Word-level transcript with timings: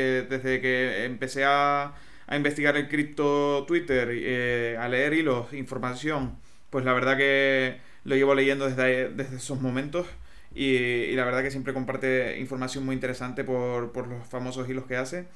desde 0.00 0.60
que 0.60 1.04
empecé 1.04 1.44
a, 1.44 1.94
investigar 2.30 2.76
el 2.76 2.88
cripto 2.88 3.64
Twitter, 3.66 4.08
eh, 4.12 4.76
a 4.78 4.88
leer 4.88 5.14
hilos, 5.14 5.52
información, 5.54 6.36
pues 6.70 6.84
la 6.84 6.92
verdad 6.92 7.16
que 7.16 7.78
lo 8.04 8.16
llevo 8.16 8.34
leyendo 8.34 8.68
desde, 8.68 9.08
desde 9.10 9.36
esos 9.36 9.60
momentos. 9.60 10.06
Y, 10.54 11.12
la 11.12 11.24
verdad 11.24 11.42
que 11.42 11.50
siempre 11.50 11.72
comparte 11.72 12.38
información 12.38 12.84
muy 12.84 12.94
interesante 12.94 13.44
por, 13.44 13.92
por 13.92 14.08
los 14.08 14.26
famosos 14.26 14.68
hilos 14.68 14.86
que 14.86 14.96
hace. 14.96 15.26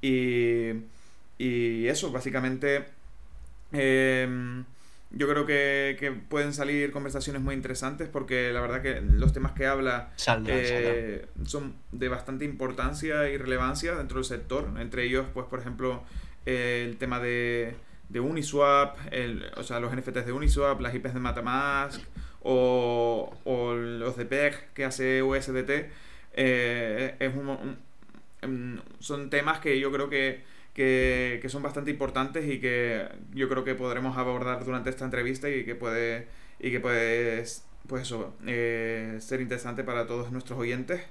Y, 0.00 0.72
y 1.38 1.86
eso, 1.86 2.12
básicamente, 2.12 2.84
em, 3.72 4.64
yo 5.10 5.28
creo 5.28 5.46
que, 5.46 6.22
pueden 6.28 6.52
salir 6.52 6.92
conversaciones 6.92 7.42
muy 7.42 7.54
interesantes 7.54 8.08
porque 8.08 8.52
la 8.52 8.60
verdad 8.60 8.82
que 8.82 9.00
los 9.00 9.32
temas 9.32 9.52
que 9.52 9.66
habla 9.66 10.10
eh, 10.46 11.26
son 11.44 11.74
de 11.92 12.08
bastante 12.08 12.44
importancia 12.44 13.28
y 13.30 13.36
relevancia 13.38 13.94
dentro 13.94 14.16
del 14.16 14.24
sector. 14.24 14.68
Entre 14.78 15.04
ellos, 15.04 15.26
pues, 15.32 15.46
por 15.46 15.60
ejemplo, 15.60 16.02
el 16.44 16.98
tema 16.98 17.20
de, 17.20 17.74
de 18.08 18.20
Uniswap, 18.20 18.98
o 19.56 19.62
sea, 19.62 19.80
los 19.80 19.94
NFTs 19.94 20.26
de 20.26 20.32
Uniswap, 20.32 20.80
las 20.80 20.94
IPs 20.94 21.14
de 21.14 21.20
Metamask 21.20 22.00
o, 22.42 23.34
o 23.44 23.74
los 23.74 24.16
de 24.16 24.26
PEG 24.26 24.72
que 24.74 24.84
hace 24.84 25.22
USDT. 25.22 25.90
Eh, 26.34 27.16
es 27.18 27.34
un, 27.34 27.76
son 29.00 29.30
temas 29.30 29.58
que 29.60 29.80
yo 29.80 29.90
creo 29.90 30.08
que 30.08 30.44
que, 30.78 31.48
son 31.48 31.62
bastante 31.62 31.90
importantes 31.90 32.48
y 32.48 32.60
que 32.60 33.08
yo 33.34 33.48
creo 33.48 33.64
que 33.64 33.74
podremos 33.74 34.16
abordar 34.16 34.64
durante 34.64 34.90
esta 34.90 35.04
entrevista 35.04 35.50
y 35.50 35.64
que 35.64 35.74
puede, 35.74 36.28
y 36.60 36.70
que 36.70 36.78
puede 36.78 37.44
pues 37.88 38.02
eso, 38.02 38.36
eh, 38.46 39.16
ser 39.20 39.40
interesante 39.40 39.82
para 39.82 40.06
todos 40.06 40.30
nuestros 40.30 40.56
oyentes. 40.56 41.02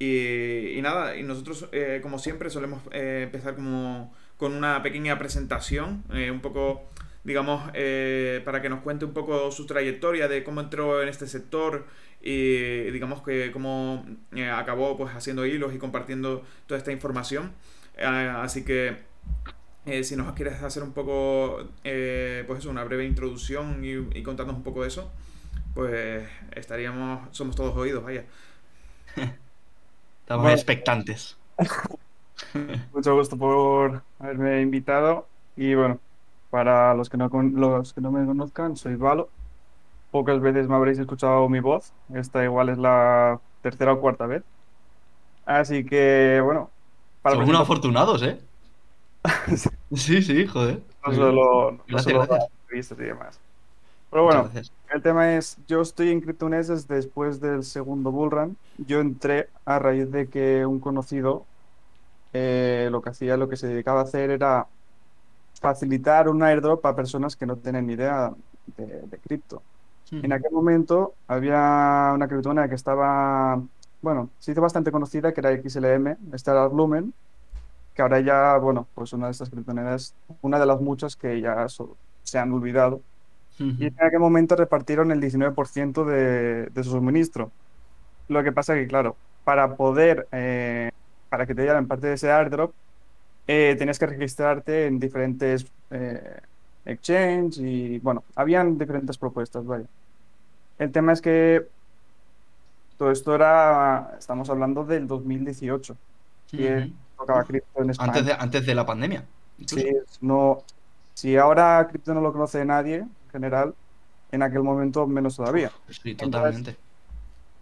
Y, 0.00 0.78
nada, 0.82 1.16
y 1.16 1.22
nosotros 1.22 1.68
eh, 1.72 2.00
como 2.02 2.18
siempre 2.18 2.50
solemos 2.50 2.82
eh, 2.90 3.22
empezar 3.24 3.54
como 3.54 4.12
con 4.36 4.52
una 4.52 4.82
pequeña 4.82 5.18
presentación, 5.18 6.02
un 6.10 6.40
poco, 6.40 6.90
digamos, 7.22 7.62
para 8.44 8.60
que 8.60 8.68
nos 8.68 8.80
cuente 8.80 9.04
un 9.04 9.14
poco 9.14 9.52
su 9.52 9.66
trayectoria 9.66 10.26
de 10.26 10.42
cómo 10.42 10.60
entró 10.60 11.00
en 11.00 11.08
este 11.08 11.28
sector 11.28 11.86
y 12.20 12.90
digamos 12.90 13.22
que 13.22 13.52
cómo 13.52 14.04
acabó 14.52 14.96
pues 14.96 15.14
haciendo 15.14 15.46
hilos 15.46 15.72
y 15.74 15.78
compartiendo 15.78 16.44
toda 16.66 16.76
esta 16.76 16.90
información. 16.92 17.52
Ah, 17.98 18.42
así 18.42 18.64
que 18.64 18.96
eh, 19.86 20.02
si 20.02 20.16
nos 20.16 20.32
quieres 20.32 20.62
hacer 20.62 20.82
un 20.82 20.92
poco, 20.92 21.60
eh, 21.84 22.44
pues 22.46 22.58
eso, 22.58 22.70
una 22.70 22.84
breve 22.84 23.04
introducción 23.04 23.82
y, 23.84 24.22
contarnos 24.22 24.56
un 24.56 24.64
poco 24.64 24.82
de 24.82 24.88
eso, 24.88 25.12
pues 25.74 26.28
estaríamos, 26.56 27.28
somos 27.30 27.54
todos 27.54 27.76
oídos, 27.76 28.02
vaya. 28.02 28.24
Estamos 30.20 30.52
expectantes. 30.52 31.36
Mucho 32.92 33.14
gusto 33.14 33.36
por 33.36 34.02
haberme 34.18 34.60
invitado 34.60 35.28
y 35.56 35.74
bueno, 35.74 36.00
para 36.50 36.92
los 36.94 37.08
que 37.08 37.16
no, 37.16 37.28
los 37.28 37.92
que 37.92 38.00
no 38.00 38.10
me 38.10 38.26
conozcan, 38.26 38.76
soy 38.76 38.96
Valo. 38.96 39.28
Pocas 40.10 40.40
veces 40.40 40.66
me 40.66 40.74
habréis 40.74 40.98
escuchado 40.98 41.48
mi 41.48 41.60
voz, 41.60 41.92
esta 42.12 42.42
igual 42.42 42.70
es 42.70 42.78
la 42.78 43.40
tercera 43.62 43.92
o 43.92 44.00
cuarta 44.00 44.26
vez. 44.26 44.42
Así 45.44 45.84
que 45.84 46.40
bueno, 46.44 46.70
son 47.32 47.42
unos 47.42 47.60
afortunados, 47.60 48.22
¿eh? 48.22 48.38
sí, 49.94 50.22
sí, 50.22 50.46
joder. 50.46 50.80
No 51.06 51.14
solo, 51.14 51.78
gracias, 51.88 52.28
gracias. 52.68 52.98
y 52.98 53.02
demás. 53.02 53.40
Pero 54.10 54.24
bueno, 54.24 54.50
el 54.92 55.02
tema 55.02 55.34
es, 55.34 55.58
yo 55.66 55.80
estoy 55.80 56.10
en 56.10 56.20
Cryptoneses 56.20 56.86
después 56.86 57.40
del 57.40 57.64
segundo 57.64 58.12
bullrun. 58.12 58.56
Yo 58.78 59.00
entré 59.00 59.48
a 59.64 59.78
raíz 59.78 60.10
de 60.10 60.28
que 60.28 60.64
un 60.64 60.78
conocido 60.80 61.44
eh, 62.32 62.88
lo 62.90 63.02
que 63.02 63.10
hacía, 63.10 63.36
lo 63.36 63.48
que 63.48 63.56
se 63.56 63.66
dedicaba 63.66 64.00
a 64.00 64.04
hacer 64.04 64.30
era 64.30 64.66
facilitar 65.60 66.28
un 66.28 66.42
airdrop 66.42 66.84
a 66.86 66.94
personas 66.94 67.34
que 67.34 67.46
no 67.46 67.56
tienen 67.56 67.86
ni 67.86 67.94
idea 67.94 68.32
de, 68.76 69.18
cripto. 69.18 69.62
En 70.12 70.32
aquel 70.32 70.52
momento 70.52 71.14
había 71.26 72.12
una 72.14 72.28
criptomoneda 72.28 72.68
que 72.68 72.76
estaba 72.76 73.60
bueno, 74.06 74.30
se 74.38 74.52
hizo 74.52 74.60
bastante 74.60 74.92
conocida, 74.92 75.34
que 75.34 75.40
era 75.40 75.50
XLM, 75.50 76.16
Stellar 76.38 76.72
Lumen, 76.72 77.12
que 77.92 78.02
ahora 78.02 78.20
ya, 78.20 78.56
bueno, 78.56 78.86
pues 78.94 79.12
una 79.12 79.26
de 79.26 79.32
estas 79.32 79.50
criptomonedas, 79.50 80.14
una 80.42 80.60
de 80.60 80.66
las 80.66 80.80
muchas 80.80 81.16
que 81.16 81.40
ya 81.40 81.66
se 82.22 82.38
han 82.38 82.52
olvidado. 82.52 83.00
Y 83.58 83.86
en 83.86 83.94
aquel 83.98 84.20
momento 84.20 84.54
repartieron 84.54 85.10
el 85.10 85.20
19% 85.20 86.04
de, 86.04 86.66
de, 86.66 86.84
su 86.84 86.90
suministro. 86.90 87.50
Lo 88.28 88.44
que 88.44 88.52
pasa 88.52 88.74
que, 88.74 88.86
claro, 88.86 89.16
para 89.42 89.74
poder, 89.74 90.28
eh, 90.30 90.92
para 91.28 91.44
que 91.44 91.56
te 91.56 91.62
dieran 91.62 91.88
parte 91.88 92.06
de 92.06 92.12
ese 92.12 92.30
airdrop, 92.30 92.72
eh, 93.48 93.74
tenías 93.76 93.98
que 93.98 94.06
registrarte 94.06 94.86
en 94.86 95.00
diferentes 95.00 95.66
eh, 95.90 96.38
exchange 96.84 97.58
y, 97.58 97.98
bueno, 97.98 98.22
habían 98.36 98.78
diferentes 98.78 99.18
propuestas, 99.18 99.66
vaya. 99.66 99.86
El 100.78 100.92
tema 100.92 101.12
es 101.12 101.20
que 101.20 101.66
todo 102.96 103.10
esto 103.10 103.34
era, 103.34 104.14
estamos 104.18 104.48
hablando 104.50 104.84
del 104.84 105.06
2018. 105.06 105.96
tocaba 107.16 107.44
cripto 107.44 107.82
en 107.82 107.90
España. 107.90 108.12
Antes 108.12 108.26
de, 108.26 108.32
antes 108.32 108.66
de 108.66 108.74
la 108.74 108.86
pandemia. 108.86 109.24
Sí, 109.66 109.88
no, 110.20 110.62
si 111.14 111.36
ahora 111.36 111.86
cripto 111.88 112.12
no 112.12 112.20
lo 112.20 112.32
conoce 112.32 112.64
nadie, 112.64 112.96
en 112.96 113.30
general, 113.32 113.74
en 114.30 114.42
aquel 114.42 114.62
momento 114.62 115.06
menos 115.06 115.36
todavía. 115.36 115.70
Sí, 115.88 116.14
totalmente. 116.14 116.76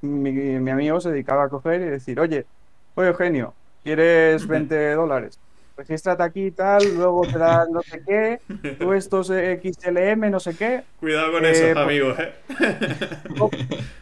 mi, 0.00 0.32
mi, 0.32 0.70
amigo 0.70 1.00
se 1.00 1.10
dedicaba 1.10 1.44
a 1.44 1.48
coger 1.48 1.80
y 1.80 1.84
decir, 1.84 2.18
oye, 2.18 2.46
oye 2.94 3.08
Eugenio, 3.08 3.54
¿quieres 3.82 4.46
20 4.46 4.94
dólares? 4.94 5.38
Regístrate 5.76 6.22
aquí 6.22 6.46
y 6.46 6.50
tal, 6.50 6.82
luego 6.96 7.22
te 7.22 7.38
dan 7.38 7.72
no 7.72 7.82
sé 7.82 8.02
qué, 8.06 8.40
tú 8.78 8.92
estos 8.94 9.28
XLM, 9.28 10.30
no 10.30 10.40
sé 10.40 10.56
qué. 10.56 10.84
Cuidado 11.00 11.32
con 11.32 11.44
eso, 11.44 11.62
pues, 11.72 11.76
amigos, 11.76 12.18
¿eh? 12.18 12.34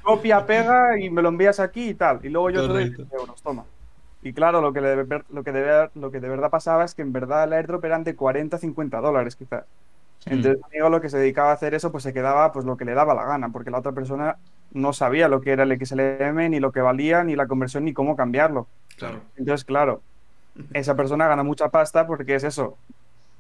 Copia, 0.03 0.45
pega 0.47 0.99
y 0.99 1.11
me 1.11 1.23
lo 1.23 1.29
envías 1.29 1.61
aquí 1.61 1.91
y 1.91 1.95
tal. 1.95 2.21
Y 2.23 2.29
luego 2.29 2.51
yo 2.51 2.63
te 2.67 2.73
doy 2.73 2.91
20 2.91 3.17
euros, 3.17 3.43
toma. 3.43 3.65
Y 4.23 4.33
claro, 4.33 4.61
lo 4.61 4.73
que, 4.73 4.81
de, 4.81 5.23
lo, 5.31 5.43
que 5.43 5.53
de, 5.53 5.91
lo 5.95 6.11
que 6.11 6.21
de 6.21 6.29
verdad 6.29 6.51
pasaba 6.51 6.85
es 6.85 6.95
que 6.95 7.03
en 7.03 7.13
verdad 7.13 7.45
el 7.45 7.55
airdrop 7.55 7.85
eran 7.85 8.05
de 8.05 8.15
40 8.15 8.57
50 8.57 9.01
dólares 9.01 9.35
quizás. 9.35 9.65
Entonces, 10.27 10.63
amigo 10.63 10.89
lo 10.89 11.01
que 11.01 11.11
se 11.11 11.19
dedicaba 11.19 11.51
a 11.51 11.55
hacer 11.55 11.75
eso, 11.75 11.91
pues 11.91 12.05
se 12.05 12.13
quedaba 12.13 12.53
pues 12.53 12.65
lo 12.65 12.77
que 12.77 12.85
le 12.85 12.95
daba 12.95 13.15
la 13.15 13.25
gana, 13.25 13.49
porque 13.49 13.73
la 13.73 13.79
otra 13.79 13.91
persona 13.91 14.37
no 14.73 14.93
sabía 14.93 15.27
lo 15.27 15.41
que 15.41 15.51
era 15.51 15.65
el 15.65 15.77
XLM, 15.77 16.51
ni 16.51 16.61
lo 16.61 16.71
que 16.71 16.81
valía, 16.81 17.25
ni 17.25 17.35
la 17.35 17.49
conversión, 17.49 17.85
ni 17.85 17.93
cómo 17.93 18.15
cambiarlo. 18.15 18.69
Claro. 18.97 19.21
Entonces, 19.37 19.65
claro, 19.65 20.03
esa 20.73 20.97
persona 20.97 21.27
gana 21.27 21.43
mucha 21.43 21.71
pasta 21.71 22.07
porque 22.07 22.35
es 22.35 22.45
eso. 22.45 22.77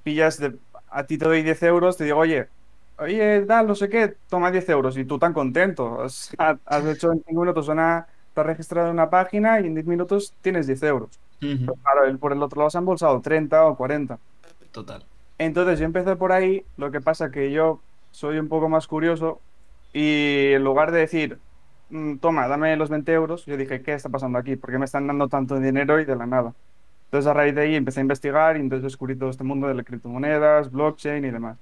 Pillas, 0.02 0.38
de, 0.38 0.56
a 0.90 1.04
ti 1.04 1.18
te 1.18 1.24
doy 1.24 1.42
10 1.42 1.62
euros, 1.64 1.96
te 1.96 2.04
digo, 2.04 2.18
oye, 2.18 2.48
oye, 2.98 3.42
tal, 3.46 3.66
no 3.66 3.74
sé 3.74 3.88
qué, 3.88 4.14
toma 4.28 4.50
10 4.50 4.68
euros 4.70 4.96
y 4.96 5.04
tú 5.04 5.18
tan 5.18 5.32
contento. 5.32 6.02
Has, 6.02 6.32
hecho 6.86 7.12
en 7.12 7.22
5 7.26 7.40
minutos 7.40 7.68
una, 7.68 8.06
te 8.34 8.40
has 8.40 8.46
registrado 8.46 8.88
en 8.88 8.94
una 8.94 9.10
página 9.10 9.60
y 9.60 9.66
en 9.66 9.74
10 9.74 9.86
minutos 9.86 10.34
tienes 10.42 10.66
10 10.66 10.82
euros. 10.84 11.10
Pero 11.40 11.74
claro, 11.74 12.18
por 12.18 12.32
el 12.32 12.42
otro 12.42 12.60
lado 12.60 12.70
se 12.70 12.78
han 12.78 12.82
embolsado 12.82 13.20
30 13.20 13.66
o 13.66 13.76
40. 13.76 14.18
Total. 14.70 15.04
Entonces 15.38 15.80
yo 15.80 15.86
empecé 15.86 16.14
por 16.14 16.30
ahí, 16.30 16.64
lo 16.76 16.92
que 16.92 17.00
pasa 17.00 17.32
que 17.32 17.50
yo 17.50 17.80
soy 18.12 18.38
un 18.38 18.48
poco 18.48 18.68
más 18.68 18.86
curioso 18.86 19.40
y 19.92 20.52
en 20.52 20.62
lugar 20.62 20.92
de 20.92 21.00
decir, 21.00 21.38
mm, 21.90 22.18
toma, 22.18 22.46
dame 22.46 22.76
los 22.76 22.90
20 22.90 23.12
euros, 23.12 23.44
yo 23.46 23.56
dije, 23.56 23.82
¿qué 23.82 23.94
está 23.94 24.08
pasando 24.08 24.38
aquí? 24.38 24.54
¿Por 24.54 24.70
qué 24.70 24.78
me 24.78 24.84
están 24.84 25.08
dando 25.08 25.28
tanto 25.28 25.58
dinero 25.58 26.00
y 26.00 26.04
de 26.04 26.14
la 26.14 26.26
nada? 26.26 26.54
Entonces 27.12 27.30
a 27.30 27.34
raíz 27.34 27.54
de 27.54 27.60
ahí 27.60 27.74
empecé 27.74 28.00
a 28.00 28.04
investigar 28.04 28.56
y 28.56 28.60
entonces 28.60 28.84
descubrí 28.84 29.16
todo 29.16 29.28
este 29.28 29.44
mundo 29.44 29.68
de 29.68 29.74
las 29.74 29.84
criptomonedas, 29.84 30.72
blockchain 30.72 31.22
y 31.22 31.30
demás. 31.30 31.58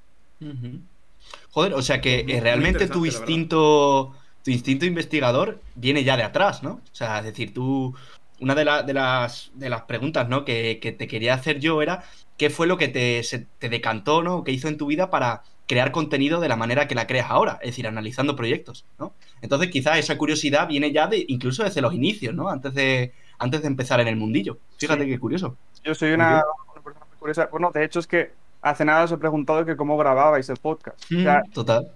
Joder, 1.50 1.74
o 1.74 1.82
sea 1.82 2.00
que 2.00 2.24
eh, 2.28 2.40
realmente 2.40 2.86
tu 2.86 3.04
instinto, 3.04 4.14
tu 4.44 4.52
instinto 4.52 4.86
investigador 4.86 5.60
viene 5.74 6.04
ya 6.04 6.16
de 6.16 6.22
atrás, 6.22 6.62
¿no? 6.62 6.74
O 6.74 6.94
sea, 6.94 7.18
es 7.18 7.24
decir, 7.24 7.52
tú, 7.52 7.96
una 8.38 8.54
de, 8.54 8.64
de, 8.86 8.94
las, 8.94 9.50
de 9.54 9.68
las 9.68 9.82
preguntas 9.82 10.28
¿no? 10.28 10.44
que, 10.44 10.78
te 10.96 11.08
quería 11.08 11.34
hacer 11.34 11.58
yo 11.58 11.82
era, 11.82 12.04
¿qué 12.36 12.48
fue 12.48 12.68
lo 12.68 12.76
que 12.76 12.86
te, 12.86 13.20
te 13.58 13.68
decantó, 13.68 14.22
¿no? 14.22 14.44
¿Qué 14.44 14.52
hizo 14.52 14.68
en 14.68 14.78
tu 14.78 14.86
vida 14.86 15.10
para 15.10 15.42
crear 15.66 15.90
contenido 15.90 16.40
de 16.40 16.48
la 16.48 16.54
manera 16.54 16.86
que 16.86 16.94
la 16.94 17.08
creas 17.08 17.28
ahora? 17.28 17.58
Es 17.60 17.70
decir, 17.70 17.88
analizando 17.88 18.36
proyectos, 18.36 18.84
¿no? 19.00 19.14
Entonces 19.42 19.68
quizás 19.68 19.98
esa 19.98 20.16
curiosidad 20.16 20.68
viene 20.68 20.92
ya 20.92 21.08
de, 21.08 21.24
incluso 21.26 21.64
desde 21.64 21.80
los 21.80 21.92
inicios, 21.92 22.36
¿no? 22.36 22.48
Antes 22.50 22.72
de 22.74 23.12
antes 23.40 23.62
de 23.62 23.68
empezar 23.68 23.98
en 24.00 24.08
el 24.08 24.16
mundillo. 24.16 24.58
Fíjate 24.78 25.06
qué 25.06 25.18
curioso. 25.18 25.56
Yo 25.82 25.94
soy 25.94 26.12
una, 26.12 26.42
persona 26.84 27.06
muy 27.06 27.18
curiosa. 27.18 27.48
Bueno, 27.50 27.72
de 27.72 27.84
hecho 27.84 27.98
es 27.98 28.06
que 28.06 28.32
hace 28.62 28.84
nada 28.84 29.04
os 29.04 29.12
he 29.12 29.16
preguntado 29.16 29.64
que 29.64 29.76
cómo 29.76 29.96
grababais 29.96 30.48
el 30.50 30.58
podcast. 30.58 31.02
Mm, 31.10 31.50
total. 31.52 31.90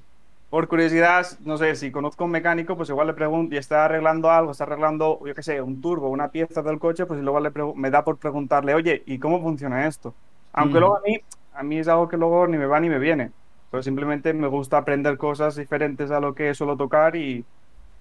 Por 0.49 0.69
curiosidad, 0.69 1.26
no 1.41 1.58
sé, 1.58 1.75
si 1.76 1.91
conozco 1.91 2.25
a 2.25 2.26
un 2.26 2.31
mecánico, 2.31 2.76
pues 2.76 2.88
igual 2.88 3.08
le 3.08 3.12
pregunto 3.12 3.55
y 3.55 3.58
está 3.58 3.85
arreglando 3.85 4.31
algo, 4.31 4.52
está 4.52 4.64
arreglando, 4.64 5.20
yo 5.26 5.35
qué 5.35 5.43
sé, 5.43 5.61
un 5.61 5.82
turbo, 5.82 6.08
una 6.08 6.29
pieza 6.29 6.62
del 6.62 6.79
coche, 6.79 7.06
pues 7.06 7.20
luego 7.20 7.41
le 7.41 7.50
me 7.75 7.91
da 7.91 8.05
por 8.05 8.17
preguntarle, 8.17 8.75
oye, 8.75 9.02
¿y 9.05 9.19
cómo 9.19 9.43
funciona 9.43 9.87
esto? 9.87 10.14
Aunque 10.52 10.79
mm. 10.79 10.81
luego 10.81 10.96
a 10.96 11.00
mí, 11.00 11.20
a 11.55 11.62
mí 11.62 11.79
es 11.79 11.88
algo 11.88 12.08
que 12.08 12.17
luego 12.17 12.46
ni 12.46 12.56
me 12.56 12.67
va 12.67 12.81
ni 12.81 12.88
me 12.88 12.99
viene, 12.99 13.32
pero 13.70 13.82
simplemente 13.82 14.32
me 14.32 14.46
gusta 14.46 14.79
aprender 14.79 15.19
cosas 15.19 15.56
diferentes 15.56 16.11
a 16.11 16.20
lo 16.20 16.35
que 16.35 16.55
suelo 16.55 16.76
tocar 16.76 17.17
y 17.17 17.44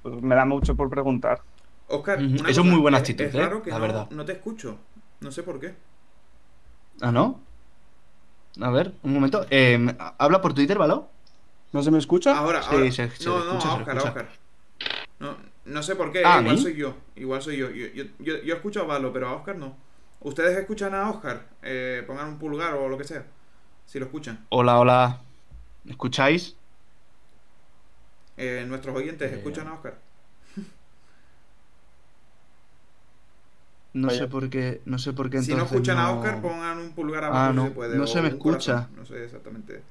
pues, 0.02 0.22
me 0.22 0.36
da 0.36 0.46
mucho 0.46 0.76
por 0.76 0.90
preguntar. 0.90 1.42
Oscar, 1.88 2.22
eso 2.22 2.62
es 2.62 2.66
muy 2.68 2.80
buena 2.80 2.98
actitud, 3.00 3.24
es, 3.26 3.36
¿eh? 3.36 3.40
raro 3.40 3.62
que 3.62 3.70
la 3.70 3.78
no, 3.78 3.82
verdad. 3.82 4.10
no 4.10 4.26
te 4.26 4.32
escucho. 4.34 4.78
No 5.22 5.32
sé 5.32 5.44
por 5.44 5.60
qué. 5.60 5.74
¿Ah, 7.02 7.12
no? 7.12 7.40
A 8.62 8.70
ver, 8.70 8.94
un 9.04 9.14
momento. 9.14 9.46
Eh, 9.50 9.96
¿Habla 10.18 10.42
por 10.42 10.54
Twitter, 10.54 10.78
¿valo? 10.78 11.10
¿No 11.72 11.82
se 11.82 11.92
me 11.92 11.98
escucha? 11.98 12.38
Ahora, 12.38 12.62
Sí, 12.62 12.70
ahora. 12.72 12.92
se- 12.92 13.10
se 13.10 13.26
no, 13.30 13.44
no, 13.44 13.58
Oscar. 13.58 13.98
Oscar. 13.98 14.28
No, 15.20 15.36
no 15.66 15.84
sé 15.84 15.96
por 15.96 16.12
qué, 16.12 16.24
Ah, 16.26 16.38
¿a 16.38 16.42
igual 16.42 16.56
mí? 16.56 16.62
soy 16.62 16.76
yo. 16.76 16.96
Igual 17.16 17.42
soy 17.42 17.58
yo. 17.58 17.70
Yo, 17.72 17.88
yo, 17.88 18.04
yo, 18.20 18.42
yo 18.44 18.56
escucho 18.56 18.82
a 18.82 18.86
Valo, 18.86 19.12
pero 19.12 19.28
a 19.30 19.34
Oscar 19.34 19.56
no. 19.56 19.76
¿Ustedes 20.22 20.58
escuchan 20.58 20.94
a 20.94 21.10
Oscar? 21.10 21.48
Eh, 21.64 22.04
pongan 22.08 22.28
un 22.30 22.40
pulgar 22.40 22.74
o 22.76 22.88
lo 22.90 22.98
que 22.98 23.04
sea. 23.04 23.26
Si 23.86 24.00
lo 24.00 24.06
escuchan. 24.06 24.46
Hola, 24.50 24.80
hola. 24.80 25.20
¿Me 25.84 25.92
escucháis? 25.92 26.56
Eh, 28.38 28.66
nuestros 28.68 28.96
oyentes 28.96 29.32
Eh, 29.32 29.36
escuchan 29.36 29.68
a 29.68 29.74
Oscar. 29.74 29.98
No 33.94 34.10
sé 34.10 34.28
por 34.28 34.50
qué, 34.50 34.82
no 34.86 34.98
sé 35.00 35.14
por 35.14 35.30
qué 35.30 35.38
Si 35.38 35.52
entonces 35.52 35.56
no 35.56 35.64
escuchan 35.66 35.98
a 36.00 36.12
Oscar, 36.12 36.42
pongan 36.42 36.78
un 36.80 36.94
pulgar 36.96 37.24
abajo 37.26 37.48
Ah, 37.48 37.52
si 37.52 37.54
no, 37.56 37.64
se 37.68 37.72
puede. 37.72 37.98
no 37.98 38.04
o 38.04 38.08
se 38.08 38.22
me 38.22 38.30
escucha. 38.30 38.76
corazón, 38.76 38.96
No 38.96 39.06
sé 39.06 39.24
exactamente. 39.24 39.84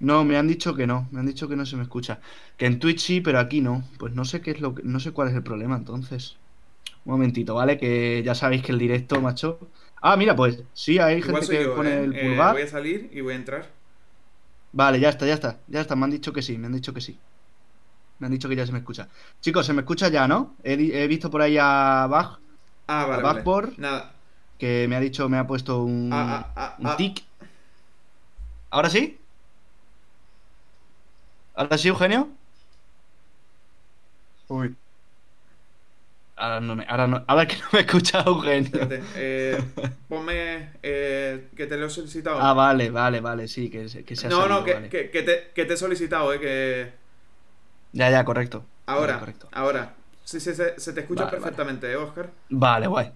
No, 0.00 0.24
me 0.24 0.36
han 0.36 0.48
dicho 0.48 0.74
que 0.74 0.86
no, 0.86 1.08
me 1.12 1.20
han 1.20 1.26
dicho 1.26 1.48
que 1.48 1.54
no 1.56 1.64
se 1.64 1.76
me 1.76 1.82
escucha. 1.84 2.20
Que 2.56 2.66
en 2.66 2.78
Twitch 2.80 2.98
sí, 3.00 3.20
pero 3.20 3.38
aquí 3.38 3.60
no. 3.60 3.84
Pues 3.98 4.12
no 4.14 4.24
sé 4.24 4.40
qué 4.40 4.50
es 4.50 4.60
lo 4.60 4.74
que, 4.74 4.82
no 4.82 4.98
sé 5.00 5.12
cuál 5.12 5.28
es 5.28 5.34
el 5.34 5.42
problema 5.44 5.76
entonces. 5.76 6.38
Un 7.04 7.12
momentito, 7.12 7.54
¿vale? 7.56 7.78
Que 7.78 8.22
ya 8.24 8.34
sabéis 8.34 8.62
que 8.62 8.72
el 8.72 8.78
directo, 8.80 9.20
macho. 9.20 9.70
Ah, 10.02 10.16
mira, 10.16 10.36
pues 10.36 10.64
sí, 10.74 10.98
hay 10.98 11.22
Igual 11.22 11.42
gente 11.42 11.48
que 11.48 11.64
yo, 11.64 11.76
pone 11.76 11.90
¿eh? 11.90 12.04
el 12.04 12.12
Eh, 12.14 12.22
pulgar. 12.22 12.54
voy 12.54 12.62
a 12.62 12.66
salir 12.66 13.08
y 13.12 13.20
voy 13.22 13.32
a 13.34 13.36
entrar. 13.36 13.66
Vale, 14.72 14.98
ya 15.00 15.08
está, 15.10 15.26
ya 15.26 15.34
está, 15.34 15.62
ya 15.68 15.80
está. 15.82 15.96
Me 15.96 16.04
han 16.04 16.10
dicho 16.10 16.32
que 16.32 16.42
sí, 16.42 16.58
me 16.58 16.66
han 16.66 16.72
dicho 16.72 16.92
que 16.94 17.00
sí. 17.00 17.22
Me 18.18 18.26
han 18.26 18.32
dicho 18.32 18.48
que 18.48 18.56
ya 18.56 18.66
se 18.66 18.72
me 18.72 18.78
escucha. 18.80 19.10
Chicos, 19.40 19.66
se 19.66 19.72
me 19.74 19.82
escucha 19.82 20.08
ya, 20.10 20.28
¿no? 20.28 20.56
He, 20.62 20.74
he 21.04 21.08
visto 21.08 21.30
por 21.30 21.42
ahí 21.42 21.58
a 21.60 22.06
Bach, 22.08 22.41
Ah, 23.00 23.06
vale, 23.06 23.22
A 23.22 23.24
vale. 23.24 23.34
Backboard. 23.34 23.78
Nada. 23.78 24.12
que 24.58 24.86
me 24.88 24.96
ha 24.96 25.00
dicho, 25.00 25.28
me 25.28 25.38
ha 25.38 25.46
puesto 25.46 25.82
un, 25.84 26.10
Ah, 26.12 26.26
ah, 26.38 26.52
ah, 26.56 26.76
un 26.78 26.86
ah. 26.88 26.96
tic. 26.96 27.22
¿Ahora 28.70 28.90
sí? 28.90 29.18
¿Ahora 31.54 31.78
sí, 31.78 31.88
Eugenio? 31.88 32.28
Uy. 34.48 34.76
Ahora 36.36 36.60
no 36.60 36.74
me, 36.76 36.84
ahora 36.88 37.06
no, 37.06 37.24
ahora 37.28 37.46
que 37.46 37.56
no 37.56 37.64
me 37.72 37.80
escucha 37.80 38.22
Eugenio. 38.26 38.64
Espérate. 38.66 39.02
Eh, 39.14 39.62
ponme 40.08 40.72
eh, 40.82 41.50
que 41.56 41.66
te 41.66 41.76
lo 41.76 41.86
he 41.86 41.90
solicitado. 41.90 42.40
Ah, 42.40 42.52
vale, 42.54 42.90
vale, 42.90 43.20
vale, 43.20 43.48
sí, 43.48 43.70
que, 43.70 43.88
se- 43.88 44.04
que 44.04 44.16
se 44.16 44.26
ha 44.26 44.30
no, 44.30 44.48
no, 44.48 44.64
que, 44.64 44.74
vale. 44.74 44.88
que, 44.88 45.10
que 45.10 45.22
te, 45.22 45.50
que 45.54 45.64
te 45.66 45.74
he 45.74 45.76
solicitado, 45.76 46.32
eh, 46.32 46.40
que... 46.40 46.92
Ya, 47.92 48.10
ya, 48.10 48.24
correcto. 48.24 48.64
Ahora, 48.86 49.12
Vale, 49.14 49.20
correcto. 49.20 49.48
ahora. 49.52 49.94
Sí, 50.32 50.40
sí, 50.40 50.54
se, 50.54 50.78
se 50.80 50.92
te 50.92 51.00
escucha 51.00 51.24
Vale, 51.24 51.38
vale. 51.38 51.40
perfectamente, 51.42 51.90
¿eh, 51.92 51.96
Oscar? 51.96 52.30
Vale, 52.50 52.86
guay. 52.86 53.10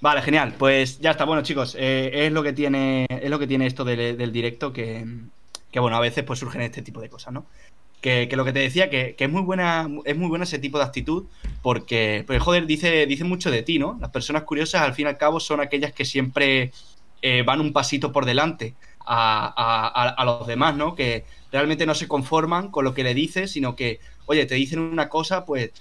Vale, 0.00 0.22
genial. 0.22 0.54
Pues 0.58 0.98
ya 1.00 1.10
está. 1.12 1.24
Bueno, 1.24 1.42
chicos, 1.42 1.76
eh, 1.78 2.26
es 2.26 2.32
lo 2.32 2.42
que 2.42 2.52
tiene, 2.52 3.06
es 3.10 3.30
lo 3.30 3.38
que 3.38 3.46
tiene 3.46 3.66
esto 3.66 3.84
del, 3.84 4.16
del 4.16 4.32
directo 4.32 4.72
que, 4.72 5.06
que, 5.70 5.80
bueno, 5.80 5.96
a 5.96 6.00
veces 6.00 6.24
pues 6.24 6.38
surgen 6.38 6.62
este 6.62 6.82
tipo 6.82 7.00
de 7.00 7.10
cosas, 7.10 7.32
¿no? 7.34 7.46
Que, 8.00 8.28
que 8.28 8.36
lo 8.36 8.44
que 8.44 8.52
te 8.52 8.60
decía, 8.60 8.90
que, 8.90 9.14
que 9.16 9.24
es 9.24 9.30
muy 9.30 9.42
buena, 9.42 9.88
es 10.06 10.16
muy 10.16 10.28
buena 10.28 10.44
ese 10.44 10.58
tipo 10.58 10.78
de 10.78 10.84
actitud, 10.84 11.26
porque, 11.62 12.24
pues, 12.26 12.42
joder, 12.42 12.66
dice, 12.66 13.06
dice 13.06 13.24
mucho 13.24 13.50
de 13.50 13.62
ti, 13.62 13.78
¿no? 13.78 13.98
Las 14.00 14.10
personas 14.10 14.44
curiosas, 14.44 14.82
al 14.82 14.94
fin 14.94 15.06
y 15.06 15.10
al 15.10 15.18
cabo, 15.18 15.40
son 15.40 15.60
aquellas 15.60 15.92
que 15.92 16.04
siempre 16.06 16.72
eh, 17.22 17.42
van 17.44 17.60
un 17.60 17.72
pasito 17.72 18.12
por 18.12 18.24
delante 18.26 18.74
a- 19.06 19.52
a- 19.56 20.08
a 20.10 20.24
los 20.24 20.46
demás, 20.46 20.76
¿no? 20.76 20.94
Que 20.94 21.24
realmente 21.52 21.86
no 21.86 21.94
se 21.94 22.08
conforman 22.08 22.70
con 22.70 22.84
lo 22.84 22.94
que 22.94 23.04
le 23.04 23.14
dices, 23.14 23.52
sino 23.52 23.76
que, 23.76 24.00
oye, 24.26 24.46
te 24.46 24.54
dicen 24.54 24.78
una 24.80 25.08
cosa, 25.08 25.44
pues 25.44 25.72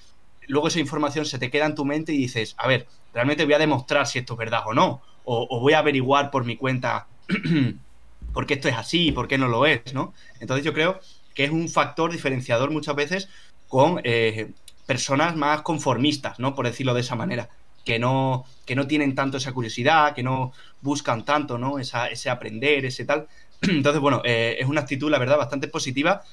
luego 0.49 0.67
esa 0.67 0.79
información 0.79 1.25
se 1.25 1.39
te 1.39 1.49
queda 1.49 1.65
en 1.65 1.75
tu 1.75 1.85
mente 1.85 2.11
y 2.11 2.17
dices, 2.17 2.55
a 2.57 2.67
ver, 2.67 2.87
realmente 3.13 3.45
voy 3.45 3.53
a 3.53 3.59
demostrar 3.59 4.07
si 4.07 4.19
esto 4.19 4.33
es 4.33 4.39
verdad 4.39 4.63
o 4.65 4.73
no, 4.73 5.01
o, 5.23 5.59
voy 5.59 5.73
a 5.73 5.79
averiguar 5.79 6.31
por 6.31 6.43
mi 6.43 6.57
cuenta 6.57 7.07
por 8.33 8.47
qué 8.47 8.55
esto 8.55 8.67
es 8.67 8.75
así 8.75 9.09
y 9.09 9.11
por 9.11 9.27
qué 9.27 9.37
no 9.37 9.47
lo 9.47 9.67
es, 9.67 9.93
¿no? 9.93 10.13
Entonces 10.39 10.65
yo 10.65 10.73
creo 10.73 10.99
que 11.35 11.43
es 11.43 11.51
un 11.51 11.69
factor 11.69 12.11
diferenciador 12.11 12.71
muchas 12.71 12.95
veces 12.95 13.29
con 13.67 14.01
eh, 14.03 14.51
personas 14.87 15.35
más 15.35 15.61
conformistas, 15.61 16.39
¿no? 16.39 16.55
Por 16.55 16.65
decirlo 16.65 16.95
de 16.95 17.01
esa 17.01 17.15
manera, 17.15 17.49
que 17.85 17.99
no, 17.99 18.45
que 18.65 18.75
no 18.75 18.87
tienen 18.87 19.13
tanto 19.13 19.37
esa 19.37 19.53
curiosidad, 19.53 20.15
que 20.15 20.23
no 20.23 20.51
buscan 20.81 21.25
tanto, 21.25 21.59
¿no? 21.59 21.77
Esa, 21.77 22.07
ese 22.07 22.31
aprender, 22.31 22.85
ese 22.85 23.05
tal. 23.05 23.27
Entonces, 23.61 24.01
bueno, 24.01 24.23
eh, 24.25 24.57
es 24.59 24.67
una 24.67 24.81
actitud, 24.81 25.11
la 25.11 25.19
verdad, 25.19 25.37
bastante 25.37 25.67
positiva 25.67 26.23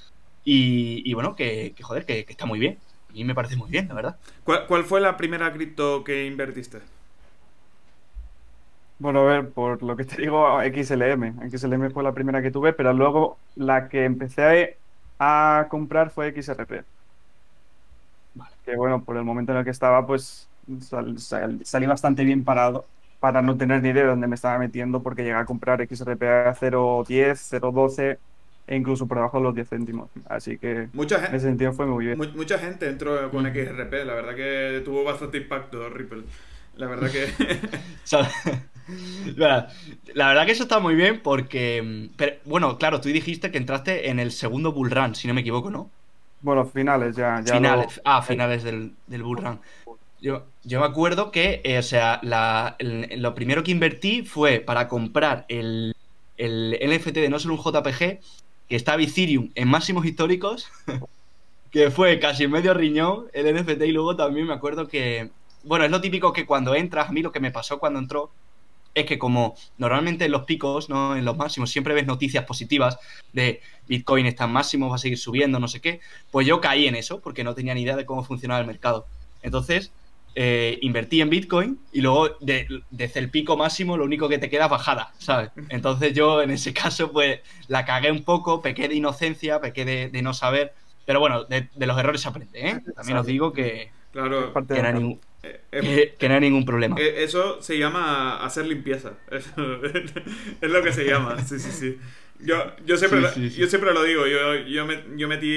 y, 0.43 1.13
bueno, 1.13 1.35
que, 1.37 1.75
joder, 1.83 2.07
que 2.07 2.25
está 2.29 2.47
muy 2.47 2.59
bien. 2.59 2.79
Mí 3.17 3.25
me 3.25 3.35
parece 3.35 3.57
muy 3.57 3.71
bien, 3.71 3.89
la 3.89 3.95
verdad. 3.95 4.21
¿Cuál, 4.45 4.67
cuál 4.67 4.85
fue 4.85 5.01
la 5.01 5.17
primera 5.17 5.53
cripto 5.53 6.03
que 6.05 6.25
invertiste? 6.27 6.81
Bueno, 8.99 9.21
a 9.21 9.25
ver, 9.25 9.53
por 9.53 9.83
lo 9.83 9.95
que 9.97 10.05
te 10.07 10.17
digo, 10.23 10.61
XLM. 10.63 11.37
XLM 11.47 11.91
fue 11.91 12.03
la 12.03 12.15
primera 12.15 12.41
que 12.41 12.51
tuve, 12.51 12.73
pero 12.73 12.93
luego 12.95 13.43
la 13.55 13.89
que 13.89 14.05
empecé 14.05 14.81
a, 15.19 15.59
a 15.61 15.69
comprar 15.69 16.11
fue 16.11 16.29
XRP. 16.29 16.87
Vale. 18.35 18.57
Que 18.65 18.77
bueno, 18.77 19.05
por 19.05 19.17
el 19.17 19.25
momento 19.25 19.53
en 19.53 19.59
el 19.59 19.65
que 19.65 19.71
estaba, 19.71 20.07
pues 20.07 20.51
sal- 20.81 21.19
sal- 21.19 21.65
salí 21.65 21.87
bastante 21.87 22.25
bien 22.25 22.45
parado 22.45 22.91
para 23.19 23.41
no 23.43 23.57
tener 23.57 23.83
ni 23.83 23.89
idea 23.91 24.03
de 24.05 24.09
dónde 24.11 24.27
me 24.29 24.35
estaba 24.35 24.59
metiendo, 24.59 25.03
porque 25.03 25.23
llegué 25.23 25.35
a 25.37 25.47
comprar 25.47 25.81
XRP 25.81 26.29
a 26.29 26.55
0.10, 26.55 27.41
0.12 27.41 28.21
e 28.67 28.77
incluso 28.77 29.07
por 29.07 29.19
debajo 29.19 29.39
de 29.39 29.45
los 29.45 29.55
10 29.55 29.69
céntimos. 29.69 30.11
Así 30.29 30.59
que 30.59 30.89
Mucha 30.93 31.17
en 31.17 31.23
ese 31.23 31.31
gente, 31.31 31.41
sentido 31.41 31.73
fue 31.73 31.87
muy 31.87 32.07
bien. 32.07 32.19
mucha 32.19 32.59
gente 32.59 32.89
entró 32.89 33.31
con. 33.31 33.45
XRP, 33.47 33.93
la 34.05 34.15
verdad 34.15 34.35
que 34.35 34.83
tuvo 34.85 35.05
bastante 35.05 35.39
impacto 35.39 35.89
Ripple. 35.89 36.25
La 36.77 36.87
verdad 36.89 37.11
que... 37.11 37.27
La 40.15 40.29
verdad 40.29 40.47
que 40.47 40.53
eso 40.53 40.63
está 40.65 40.79
muy 40.79 40.95
bien 40.95 41.21
porque, 41.23 41.83
mm, 41.83 42.15
pero, 42.17 42.35
bueno, 42.45 42.79
claro, 42.79 43.01
tú 43.01 43.09
dijiste 43.09 43.51
que 43.51 43.59
entraste 43.59 44.11
en 44.11 44.21
el 44.21 44.31
segundo 44.31 44.73
bull 44.73 44.91
run, 44.91 45.15
si 45.15 45.27
no 45.27 45.35
me 45.35 45.41
equivoco, 45.41 45.71
¿no? 45.71 45.91
Bueno, 46.41 46.65
finales 46.67 47.17
ya. 47.17 47.41
ya 47.43 47.55
lo- 47.55 47.59
finales, 47.61 48.01
ah, 48.05 48.23
finales 48.23 48.63
del, 48.63 48.93
del 49.07 49.23
bull 49.23 49.39
run. 49.39 49.61
Yo, 50.21 50.45
yo 50.65 50.81
me 50.81 50.87
acuerdo 50.87 51.31
que, 51.31 51.61
eh, 51.65 51.79
o 51.79 51.83
sea, 51.83 52.21
la- 52.23 52.77
el- 52.79 53.21
lo 53.21 53.35
primero 53.35 53.63
que 53.65 53.73
invertí 53.73 54.23
fue 54.23 54.61
para 54.61 54.87
comprar 54.89 55.45
el, 55.49 55.93
el 56.37 56.79
NFT 56.81 57.15
de 57.21 57.29
no 57.29 57.39
solo 57.39 57.55
un 57.55 57.61
JPG, 57.61 58.21
que 58.69 58.77
estaba 58.77 59.03
Ethereum 59.03 59.51
en 59.55 59.69
máximos 59.69 60.05
históricos, 60.07 60.69
que 61.71 61.91
fue 61.91 62.19
casi 62.19 62.49
medio 62.49 62.75
riñón 62.75 63.27
el 63.33 63.55
NFT, 63.55 63.83
y 63.83 63.93
luego 63.93 64.17
también 64.17 64.47
me 64.47 64.55
acuerdo 64.55 64.89
que, 64.89 65.31
bueno, 65.65 65.85
es 65.85 65.91
lo 65.91 66.01
típico 66.01 66.33
que 66.33 66.47
cuando 66.47 66.75
entras, 66.75 67.09
a 67.09 67.13
mí 67.13 67.23
lo 67.23 67.33
que 67.33 67.41
me 67.41 67.51
pasó 67.51 67.79
cuando 67.79 67.99
entró, 67.99 68.31
es 68.97 69.05
que 69.05 69.19
como 69.19 69.55
normalmente 69.77 70.25
en 70.25 70.33
los 70.33 70.45
picos, 70.45 70.89
¿no? 70.89 71.17
En 71.17 71.27
los 71.27 71.37
máximos, 71.37 71.71
siempre 71.71 71.93
ves 71.93 72.07
noticias 72.07 72.47
positivas 72.47 72.99
de 73.35 73.61
Bitcoin 73.87 74.25
está 74.25 74.45
en 74.45 74.53
máximo, 74.53 74.89
va 74.89 74.97
a 74.97 74.99
seguir 74.99 75.19
subiendo, 75.19 75.61
no 75.61 75.69
sé 75.69 75.83
qué. 75.83 76.01
Pues 76.31 76.47
yo 76.47 76.63
caí 76.63 76.87
en 76.87 76.95
eso 76.95 77.21
porque 77.21 77.45
no 77.45 77.55
tenía 77.55 77.75
ni 77.75 77.83
idea 77.83 77.95
de 77.95 78.07
cómo 78.07 78.25
funcionaba 78.25 78.59
el 78.59 78.67
mercado. 78.67 79.07
Entonces, 79.43 79.93
eh, 80.37 80.79
invertí 80.83 81.21
en 81.23 81.31
Bitcoin 81.31 81.81
y 81.93 82.03
luego 82.03 82.29
de- 82.41 82.69
desde 82.91 83.21
el 83.21 83.31
pico 83.31 83.57
máximo 83.57 83.97
lo 83.97 84.05
único 84.05 84.29
que 84.29 84.39
te 84.39 84.51
queda 84.51 84.67
es 84.67 84.71
bajada, 84.71 85.13
¿sabes? 85.19 85.51
Entonces 85.71 86.13
yo 86.15 86.43
en 86.43 86.51
ese 86.51 86.75
caso 86.75 87.11
pues 87.13 87.41
la 87.69 87.85
cagué 87.87 88.11
un 88.13 88.23
poco, 88.25 88.63
pequé 88.63 88.89
de 88.89 88.95
inocencia, 88.97 89.61
pequé 89.61 89.85
de, 89.85 90.11
de 90.11 90.23
no 90.23 90.35
saber. 90.35 90.75
Pero 91.07 91.21
bueno, 91.21 91.45
de, 91.45 91.69
de 91.75 91.87
los 91.87 91.99
errores 91.99 92.21
se 92.21 92.29
aprende, 92.29 92.69
¿eh? 92.69 92.83
También 92.95 93.19
os 93.19 93.27
digo 93.27 93.53
que, 93.53 93.91
Claro, 94.13 94.53
que, 94.69 94.83
no 94.83 94.93
ningún, 94.93 95.21
eh, 95.43 95.61
eh, 95.73 95.81
que- 95.83 96.15
que 96.19 96.29
no 96.29 96.35
hay 96.35 96.41
ningún 96.41 96.65
problema. 96.65 96.97
eh, 96.99 97.15
eso 97.25 97.61
se 97.63 97.79
llama 97.79 98.45
hacer 98.45 98.67
limpieza. 98.67 99.13
Es 100.61 100.71
lo 100.71 100.83
que 100.83 100.93
se 100.93 101.05
llama, 101.05 101.39
sí, 101.47 101.59
sí, 101.59 101.71
sí. 101.71 101.99
Yo, 102.41 102.57
yo, 102.85 102.97
siempre, 102.97 103.21
Sí, 103.21 103.25
lo- 103.25 103.33
sí, 103.35 103.51
sí. 103.51 103.61
yo 103.61 103.67
siempre 103.67 103.95
lo 103.95 104.03
digo, 104.03 104.27
yo, 104.27 104.55
yo, 104.67 104.87
me- 104.87 105.05
yo 105.17 105.29
metí 105.29 105.49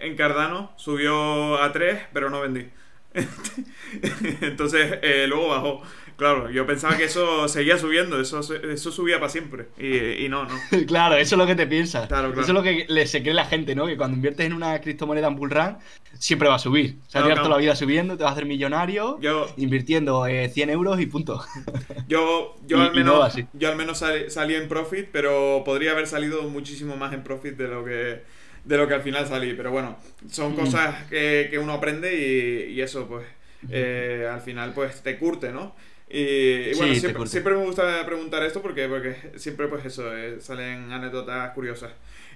en 0.00 0.16
Cardano, 0.16 0.72
subió 0.76 1.60
a 1.62 1.72
3, 1.72 2.00
pero 2.12 2.30
no 2.30 2.40
vendí. 2.40 2.66
Entonces, 4.40 4.98
eh, 5.02 5.26
luego 5.28 5.48
bajó. 5.48 5.82
Claro, 6.16 6.48
yo 6.48 6.64
pensaba 6.64 6.96
que 6.96 7.04
eso 7.04 7.48
seguía 7.48 7.76
subiendo, 7.76 8.20
eso, 8.20 8.38
eso 8.38 8.92
subía 8.92 9.18
para 9.18 9.30
siempre. 9.30 9.66
Y, 9.76 10.24
y 10.24 10.28
no, 10.28 10.44
no. 10.44 10.54
Claro, 10.86 11.16
eso 11.16 11.34
es 11.34 11.38
lo 11.38 11.46
que 11.46 11.56
te 11.56 11.66
piensas. 11.66 12.06
Claro, 12.06 12.28
claro. 12.28 12.42
Eso 12.42 12.52
es 12.52 12.54
lo 12.54 12.62
que 12.62 12.86
le- 12.88 13.06
se 13.08 13.20
cree 13.22 13.34
la 13.34 13.46
gente, 13.46 13.74
¿no? 13.74 13.86
Que 13.86 13.96
cuando 13.96 14.14
inviertes 14.14 14.46
en 14.46 14.52
una 14.52 14.80
criptomoneda 14.80 15.26
en 15.26 15.34
bull 15.34 15.50
run, 15.50 15.76
siempre 16.16 16.48
va 16.48 16.54
a 16.54 16.58
subir. 16.60 16.98
O 17.04 17.10
sea, 17.10 17.22
Claro, 17.22 17.42
toda 17.42 17.48
la 17.56 17.56
vida 17.60 17.74
subiendo, 17.74 18.16
te 18.16 18.22
vas 18.22 18.30
a 18.30 18.34
hacer 18.34 18.46
millonario, 18.46 19.18
Yo, 19.20 19.48
invirtiendo 19.56 20.24
eh, 20.28 20.48
100 20.50 20.70
euros 20.70 21.00
y 21.00 21.06
punto. 21.06 21.44
yo, 22.08 22.54
yo 22.64 22.76
Y- 22.78 22.80
al 22.80 22.88
no 22.90 22.94
menos, 22.94 23.34
yo 23.52 23.68
al 23.68 23.76
menos 23.76 23.98
sal- 23.98 24.30
salí 24.30 24.54
en 24.54 24.68
profit, 24.68 25.08
pero 25.10 25.62
podría 25.64 25.90
haber 25.90 26.06
salido 26.06 26.44
muchísimo 26.44 26.96
más 26.96 27.12
en 27.12 27.24
profit 27.24 27.56
de 27.56 27.66
lo 27.66 27.84
que, 27.84 28.22
de 28.64 28.76
lo 28.76 28.88
que 28.88 28.94
al 28.94 29.02
final 29.02 29.26
salí. 29.26 29.54
Pero 29.54 29.70
bueno, 29.70 29.96
son 30.30 30.52
Mm. 30.52 30.56
cosas 30.56 31.04
que, 31.10 31.48
que 31.50 31.58
uno 31.58 31.72
aprende 31.74 32.14
y, 32.14 32.72
y 32.72 32.80
eso, 32.80 33.06
pues, 33.06 33.26
eh, 33.70 34.28
al 34.30 34.40
final, 34.40 34.72
pues, 34.74 35.02
te 35.02 35.16
curte, 35.18 35.52
¿no? 35.52 35.74
Y, 36.08 36.74
bueno, 36.76 36.94
siempre, 36.94 37.26
siempre 37.26 37.54
me 37.54 37.64
gusta 37.64 38.04
preguntar 38.06 38.42
esto 38.44 38.60
porque, 38.62 38.86
porque 38.88 39.16
siempre, 39.36 39.66
pues, 39.68 39.84
eso, 39.86 40.14
eh, 40.16 40.36
salen 40.40 40.92
anécdotas 40.92 41.50
curiosas. 41.52 41.92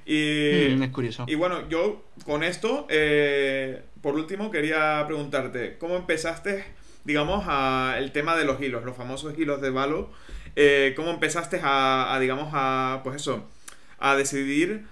Y, 0.06 0.75
Mm, 0.76 0.82
es 0.85 0.90
curioso. 0.90 1.25
y 1.28 1.35
bueno, 1.35 1.68
yo 1.68 2.04
con 2.25 2.42
esto, 2.42 2.87
eh, 2.88 3.82
por 4.00 4.14
último, 4.14 4.50
quería 4.50 5.04
preguntarte, 5.06 5.76
¿cómo 5.78 5.97
empezaste? 5.97 6.64
digamos, 7.04 7.44
al 7.49 8.12
tema 8.12 8.37
de 8.37 8.44
los 8.44 8.61
hilos, 8.61 8.85
los 8.85 8.94
famosos 8.94 9.38
hilos 9.38 9.62
de 9.62 9.70
Valo. 9.70 10.11
Eh, 10.56 10.92
¿Cómo 10.94 11.08
empezaste 11.11 11.58
a, 11.62 12.18
digamos, 12.20 12.50
a, 12.52 13.00
pues 13.02 13.16
eso, 13.16 13.49
a 13.99 14.14
decidir 14.14 14.82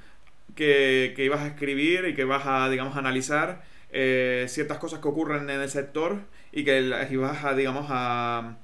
que, 0.54 1.14
ibas 1.18 1.40
a 1.40 1.48
escribir 1.48 2.06
y 2.06 2.14
que 2.14 2.24
vas 2.24 2.44
a, 2.46 2.68
digamos, 2.68 2.96
a 2.96 3.00
analizar 3.00 3.62
eh, 3.90 4.46
ciertas 4.48 4.78
cosas 4.78 5.00
que 5.00 5.08
ocurren 5.08 5.48
en 5.50 5.60
el 5.60 5.68
sector 5.68 6.20
y 6.52 6.64
que 6.64 6.80
las 6.80 7.10
ibas 7.10 7.44
a, 7.44 7.54
digamos, 7.54 7.86
a, 7.90 8.56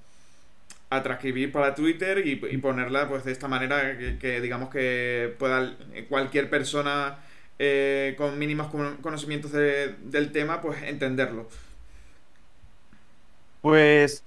a 0.93 1.03
transcribir 1.03 1.53
para 1.53 1.75
Twitter 1.75 2.27
y, 2.27 2.37
ponerla 2.59 3.09
pues 3.09 3.25
de 3.25 3.33
esta 3.33 3.49
manera 3.49 3.97
que, 4.19 4.41
digamos 4.43 4.69
que 4.69 5.35
pueda 5.39 5.75
cualquier 6.11 6.51
persona 6.51 7.19
eh, 7.59 8.15
con 8.19 8.39
mínimos 8.39 8.71
conocimientos 9.01 9.53
del 9.53 10.33
tema 10.33 10.61
pues 10.61 10.83
entenderlo. 10.83 11.49
Pues, 13.62 14.23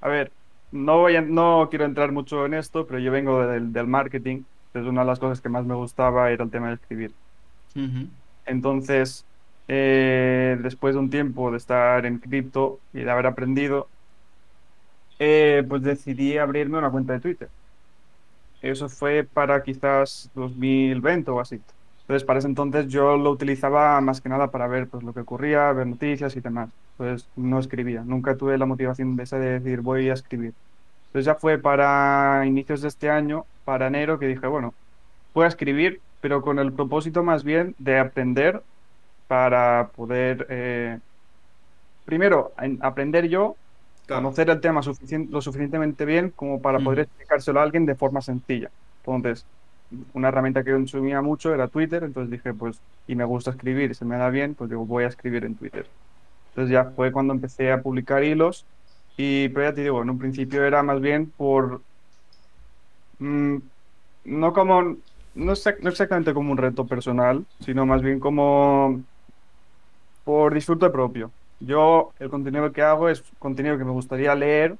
a 0.00 0.08
ver, 0.08 0.32
no, 0.72 0.98
voy 0.98 1.20
no 1.22 1.68
quiero 1.70 1.84
entrar 1.84 2.10
mucho 2.10 2.46
en 2.46 2.54
esto, 2.54 2.84
pero 2.86 2.98
yo 2.98 3.12
vengo 3.12 3.46
del, 3.46 3.72
del 3.72 3.86
marketing. 3.86 4.42
Entonces, 4.78 4.90
una 4.92 5.00
de 5.02 5.06
las 5.08 5.18
cosas 5.18 5.40
que 5.40 5.48
más 5.48 5.66
me 5.66 5.74
gustaba 5.74 6.30
era 6.30 6.44
el 6.44 6.50
tema 6.50 6.68
de 6.68 6.74
escribir. 6.74 7.18
Entonces, 8.44 9.26
eh, 9.68 10.56
después 10.62 10.94
de 10.94 11.00
un 11.00 11.10
tiempo 11.10 11.50
de 11.50 11.58
estar 11.58 12.06
en 12.06 12.18
cripto 12.20 12.82
y 12.92 13.00
de 13.00 13.10
haber 13.10 13.26
aprendido, 13.26 13.90
eh, 15.18 15.64
pues 15.68 15.82
decidí 15.82 16.38
abrirme 16.38 16.78
una 16.78 16.90
cuenta 16.90 17.14
de 17.14 17.20
Twitter. 17.20 17.52
Eso 18.60 18.88
fue 18.88 19.24
para 19.24 19.62
quizás 19.62 20.30
2020 20.34 21.30
o 21.30 21.40
así. 21.40 21.64
Entonces, 22.02 22.24
para 22.24 22.38
ese 22.40 22.48
entonces 22.48 22.88
yo 22.88 23.16
lo 23.16 23.30
utilizaba 23.30 24.00
más 24.00 24.20
que 24.20 24.28
nada 24.28 24.50
para 24.50 24.66
ver 24.68 24.88
pues, 24.88 25.02
lo 25.04 25.12
que 25.14 25.20
ocurría, 25.20 25.72
ver 25.72 25.86
noticias 25.86 26.36
y 26.36 26.40
demás. 26.40 26.72
Entonces, 26.98 27.30
no 27.36 27.58
escribía. 27.60 28.04
Nunca 28.04 28.36
tuve 28.36 28.58
la 28.58 28.66
motivación 28.66 29.16
de 29.16 29.24
esa 29.24 29.38
de 29.38 29.60
decir, 29.60 29.80
voy 29.82 30.08
a 30.10 30.14
escribir. 30.14 30.54
Entonces, 31.08 31.26
ya 31.26 31.34
fue 31.34 31.58
para 31.58 32.44
inicios 32.46 32.82
de 32.82 32.88
este 32.88 33.10
año, 33.10 33.46
para 33.64 33.86
enero, 33.88 34.18
que 34.18 34.26
dije, 34.26 34.46
bueno, 34.46 34.74
voy 35.34 35.44
a 35.44 35.48
escribir, 35.48 36.00
pero 36.20 36.42
con 36.42 36.58
el 36.58 36.72
propósito 36.72 37.22
más 37.22 37.44
bien 37.44 37.74
de 37.78 37.98
aprender 37.98 38.62
para 39.26 39.90
poder, 39.94 40.46
eh, 40.50 40.98
primero, 42.04 42.52
aprender 42.80 43.28
yo, 43.28 43.56
conocer 44.08 44.48
el 44.50 44.60
tema 44.60 44.80
lo 45.30 45.42
suficientemente 45.42 46.04
bien 46.04 46.30
como 46.34 46.60
para 46.60 46.78
poder 46.78 47.00
explicárselo 47.00 47.60
a 47.60 47.62
alguien 47.62 47.84
de 47.86 47.94
forma 47.94 48.22
sencilla. 48.22 48.70
Entonces, 49.04 49.44
una 50.12 50.28
herramienta 50.28 50.64
que 50.64 50.72
consumía 50.72 51.22
mucho 51.22 51.54
era 51.54 51.68
Twitter, 51.68 52.04
entonces 52.04 52.30
dije, 52.30 52.52
pues, 52.54 52.80
y 53.06 53.14
me 53.14 53.24
gusta 53.24 53.50
escribir, 53.50 53.94
se 53.94 54.04
me 54.04 54.16
da 54.16 54.30
bien, 54.30 54.54
pues 54.54 54.70
digo, 54.70 54.84
voy 54.84 55.04
a 55.04 55.08
escribir 55.08 55.44
en 55.44 55.54
Twitter. 55.54 55.86
Entonces 56.50 56.72
ya 56.72 56.84
fue 56.84 57.12
cuando 57.12 57.32
empecé 57.32 57.70
a 57.72 57.82
publicar 57.82 58.24
hilos 58.24 58.64
y, 59.18 59.50
pero 59.50 59.68
ya 59.70 59.74
te 59.74 59.82
digo, 59.82 60.02
en 60.02 60.10
un 60.10 60.18
principio 60.18 60.64
era 60.64 60.82
más 60.84 61.00
bien 61.02 61.32
por, 61.32 61.84
mm, 63.18 63.56
no 64.24 64.52
como, 64.52 64.82
no, 64.82 64.98
no 65.34 65.52
exactamente 65.90 66.34
como 66.34 66.52
un 66.52 66.58
reto 66.58 66.88
personal, 66.88 67.46
sino 67.60 67.86
más 67.86 68.02
bien 68.02 68.20
como 68.20 69.04
por 70.24 70.54
disfrute 70.54 70.90
propio. 70.90 71.34
Yo 71.58 72.12
el 72.18 72.30
contenido 72.30 72.72
que 72.72 72.82
hago 72.82 73.08
es 73.08 73.24
contenido 73.38 73.78
que 73.78 73.84
me 73.84 73.90
gustaría 73.92 74.34
leer 74.34 74.78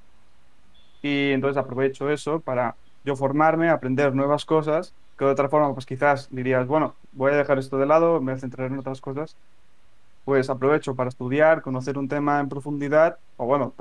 y 1.03 1.33
entonces 1.33 1.57
aprovecho 1.59 2.11
eso 2.11 2.41
para 2.43 2.77
yo 3.05 3.17
formarme, 3.17 3.71
aprender 3.71 4.15
nuevas 4.15 4.45
cosas, 4.45 4.95
que 5.17 5.25
de 5.25 5.31
otra 5.33 5.49
forma, 5.49 5.73
pues 5.75 5.87
quizás 5.87 6.29
dirías, 6.31 6.67
bueno, 6.67 6.99
voy 7.13 7.33
a 7.33 7.37
dejar 7.37 7.59
esto 7.59 7.79
de 7.79 7.87
lado, 7.87 8.21
me 8.21 8.33
voy 8.33 8.39
a 8.39 8.41
centrar 8.41 8.71
en 8.71 8.79
otras 8.79 9.01
cosas, 9.01 9.39
pues 10.25 10.51
aprovecho 10.51 10.97
para 10.97 11.09
estudiar, 11.11 11.63
conocer 11.63 11.99
un 11.99 12.09
tema 12.09 12.41
en 12.41 12.49
profundidad, 12.49 13.19
o 13.37 13.47
bueno, 13.47 13.75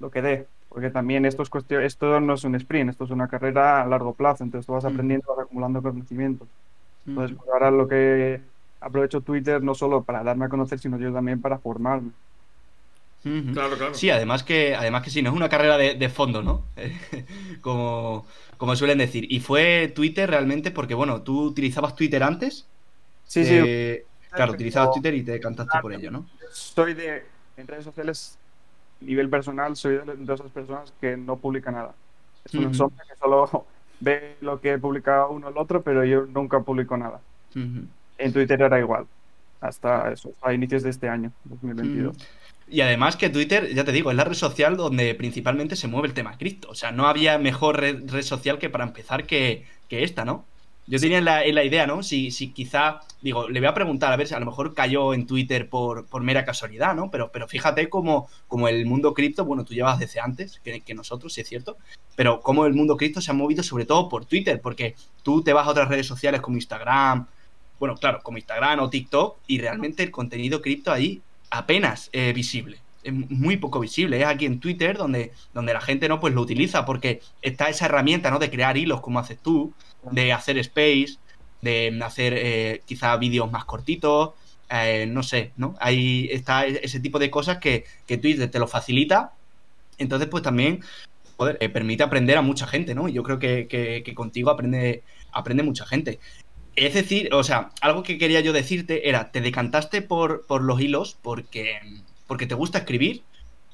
lo 0.00 0.10
que 0.10 0.22
dé, 0.22 0.46
porque 0.68 0.90
también 0.90 1.24
esto, 1.24 1.42
es 1.42 1.50
cuestión, 1.50 1.82
esto 1.82 2.20
no 2.20 2.34
es 2.34 2.44
un 2.44 2.54
sprint, 2.54 2.90
esto 2.90 3.04
es 3.04 3.10
una 3.10 3.28
carrera 3.28 3.82
a 3.82 3.86
largo 3.86 4.14
plazo, 4.14 4.44
entonces 4.44 4.66
tú 4.66 4.72
vas 4.72 4.84
aprendiendo, 4.84 5.34
vas 5.34 5.44
acumulando 5.44 5.82
conocimientos. 5.82 6.48
Entonces, 7.06 7.36
pues 7.36 7.48
ahora 7.50 7.70
lo 7.70 7.88
que 7.88 8.40
aprovecho 8.80 9.20
Twitter 9.20 9.62
no 9.62 9.74
solo 9.74 10.02
para 10.02 10.22
darme 10.22 10.46
a 10.46 10.48
conocer, 10.48 10.78
sino 10.78 10.98
yo 10.98 11.12
también 11.12 11.40
para 11.40 11.58
formarme. 11.58 12.10
Claro, 13.22 13.76
claro. 13.76 13.94
Sí, 13.94 14.10
además 14.10 14.42
que, 14.42 14.74
además 14.74 15.02
que 15.02 15.10
sí, 15.10 15.22
no 15.22 15.30
es 15.30 15.36
una 15.36 15.48
carrera 15.48 15.76
de, 15.76 16.08
fondo, 16.08 16.42
¿no? 16.42 16.64
como, 17.60 18.26
como 18.56 18.76
suelen 18.76 18.98
decir. 18.98 19.30
Y 19.30 19.40
fue 19.40 19.92
Twitter 19.94 20.30
realmente 20.30 20.70
porque, 20.70 20.94
bueno, 20.94 21.22
tú 21.22 21.42
utilizabas 21.42 21.94
Twitter 21.94 22.22
antes. 22.22 22.66
Sí, 23.24 23.44
sí. 23.44 24.02
Claro, 24.30 24.52
utilizabas 24.52 24.92
Twitter 24.92 25.14
y 25.14 25.22
te 25.22 25.40
cantaste 25.40 25.78
por 25.80 25.92
ello, 25.92 26.10
¿no? 26.10 26.26
Soy 26.52 26.94
de, 26.94 27.24
en 27.56 27.66
redes 27.66 27.84
sociales, 27.84 28.38
nivel 29.00 29.28
personal, 29.28 29.76
soy 29.76 29.98
de, 29.98 30.34
esas 30.34 30.50
personas 30.50 30.92
que 31.00 31.16
no 31.16 31.36
publica 31.36 31.70
nada. 31.70 31.94
Es 32.44 32.54
una 32.54 32.72
sombra 32.74 33.04
que 33.08 33.16
solo 33.16 33.66
ve 34.00 34.36
lo 34.40 34.60
que 34.60 34.78
publica 34.78 35.26
uno 35.26 35.48
el 35.48 35.56
otro, 35.56 35.82
pero 35.82 36.04
yo 36.04 36.26
nunca 36.26 36.60
publico 36.60 36.96
nada. 36.96 37.20
En 37.54 38.32
Twitter 38.32 38.60
era 38.60 38.78
igual, 38.78 39.06
hasta 39.60 40.12
eso, 40.12 40.32
a 40.42 40.52
inicios 40.52 40.82
de 40.82 40.90
este 40.90 41.08
año, 41.08 41.32
2022. 41.44 42.16
Y 42.70 42.82
además 42.82 43.16
que 43.16 43.30
Twitter, 43.30 43.72
ya 43.74 43.84
te 43.84 43.92
digo, 43.92 44.10
es 44.10 44.16
la 44.16 44.24
red 44.24 44.34
social 44.34 44.76
donde 44.76 45.14
principalmente 45.14 45.74
se 45.74 45.88
mueve 45.88 46.08
el 46.08 46.14
tema 46.14 46.36
cripto. 46.36 46.68
O 46.68 46.74
sea, 46.74 46.92
no 46.92 47.06
había 47.06 47.38
mejor 47.38 47.80
red, 47.80 48.22
social 48.22 48.58
que 48.58 48.68
para 48.68 48.84
empezar 48.84 49.24
que, 49.24 49.64
esta, 49.88 50.24
¿no? 50.24 50.44
Yo 50.88 50.98
tenía 50.98 51.18
en 51.18 51.26
la, 51.26 51.46
la, 51.46 51.64
idea, 51.64 51.86
¿no? 51.86 52.02
Si, 52.02 52.30
si 52.30 52.48
quizá, 52.48 53.00
digo, 53.20 53.48
le 53.48 53.60
voy 53.60 53.68
a 53.68 53.74
preguntar, 53.74 54.10
a 54.10 54.16
ver 54.16 54.26
si 54.26 54.34
a 54.34 54.40
lo 54.40 54.46
mejor 54.46 54.74
cayó 54.74 55.12
en 55.12 55.26
Twitter 55.26 55.68
por, 55.68 56.06
por 56.06 56.22
mera 56.22 56.46
casualidad, 56.46 56.94
¿no? 56.94 57.10
Pero, 57.10 57.30
pero 57.30 57.46
fíjate 57.46 57.90
cómo, 57.90 58.28
como 58.46 58.68
el 58.68 58.86
mundo 58.86 59.12
cripto, 59.12 59.44
bueno, 59.44 59.64
tú 59.64 59.74
llevas 59.74 59.98
desde 59.98 60.20
antes 60.20 60.60
que, 60.64 60.80
que 60.80 60.94
nosotros, 60.94 61.34
si 61.34 61.42
es 61.42 61.48
cierto, 61.48 61.76
pero 62.16 62.40
cómo 62.40 62.64
el 62.64 62.72
mundo 62.72 62.96
cripto 62.96 63.20
se 63.20 63.30
ha 63.30 63.34
movido 63.34 63.62
sobre 63.62 63.84
todo 63.84 64.08
por 64.08 64.24
Twitter, 64.24 64.60
porque 64.62 64.96
tú 65.22 65.42
te 65.42 65.52
vas 65.52 65.66
a 65.66 65.70
otras 65.70 65.88
redes 65.88 66.06
sociales 66.06 66.40
como 66.40 66.56
Instagram, 66.56 67.26
bueno, 67.78 67.94
claro, 67.96 68.20
como 68.22 68.38
Instagram 68.38 68.80
o 68.80 68.90
TikTok, 68.90 69.38
y 69.46 69.60
realmente 69.60 70.02
el 70.02 70.10
contenido 70.10 70.62
cripto 70.62 70.90
ahí 70.90 71.20
apenas 71.50 72.10
eh, 72.12 72.32
visible. 72.32 72.78
Es 73.02 73.12
muy 73.12 73.56
poco 73.56 73.80
visible. 73.80 74.20
Es 74.20 74.26
aquí 74.26 74.46
en 74.46 74.60
Twitter 74.60 74.96
donde, 74.96 75.32
donde 75.54 75.72
la 75.72 75.80
gente 75.80 76.08
no 76.08 76.20
pues 76.20 76.34
lo 76.34 76.42
utiliza 76.42 76.84
porque 76.84 77.20
está 77.42 77.68
esa 77.68 77.86
herramienta 77.86 78.30
¿no? 78.30 78.38
de 78.38 78.50
crear 78.50 78.76
hilos 78.76 79.00
como 79.00 79.18
haces 79.18 79.38
tú, 79.38 79.72
de 80.10 80.32
hacer 80.32 80.58
space, 80.58 81.18
de 81.62 81.98
hacer 82.04 82.34
eh, 82.36 82.82
quizá 82.86 83.16
vídeos 83.16 83.50
más 83.50 83.64
cortitos, 83.64 84.30
eh, 84.70 85.06
no 85.08 85.22
sé, 85.22 85.52
¿no? 85.56 85.74
Ahí 85.80 86.28
está 86.30 86.66
ese 86.66 87.00
tipo 87.00 87.18
de 87.18 87.30
cosas 87.30 87.58
que, 87.58 87.84
que 88.06 88.18
Twitter 88.18 88.50
te 88.50 88.58
lo 88.58 88.68
facilita. 88.68 89.32
Entonces, 89.98 90.28
pues 90.28 90.42
también 90.42 90.80
permite 91.72 92.02
aprender 92.02 92.36
a 92.36 92.42
mucha 92.42 92.66
gente, 92.66 92.94
¿no? 92.94 93.08
Yo 93.08 93.22
creo 93.22 93.38
que, 93.38 93.68
que, 93.68 94.14
contigo 94.14 94.50
aprende, 94.50 95.02
aprende 95.32 95.62
mucha 95.62 95.86
gente. 95.86 96.18
Es 96.74 96.94
decir, 96.94 97.32
o 97.32 97.44
sea, 97.44 97.70
algo 97.80 98.02
que 98.02 98.18
quería 98.18 98.40
yo 98.40 98.52
decirte 98.52 99.08
era, 99.08 99.30
¿te 99.30 99.40
decantaste 99.40 100.02
por, 100.02 100.46
por 100.46 100.62
los 100.62 100.80
hilos 100.80 101.16
porque, 101.22 101.80
porque 102.26 102.46
te 102.46 102.54
gusta 102.54 102.78
escribir? 102.78 103.22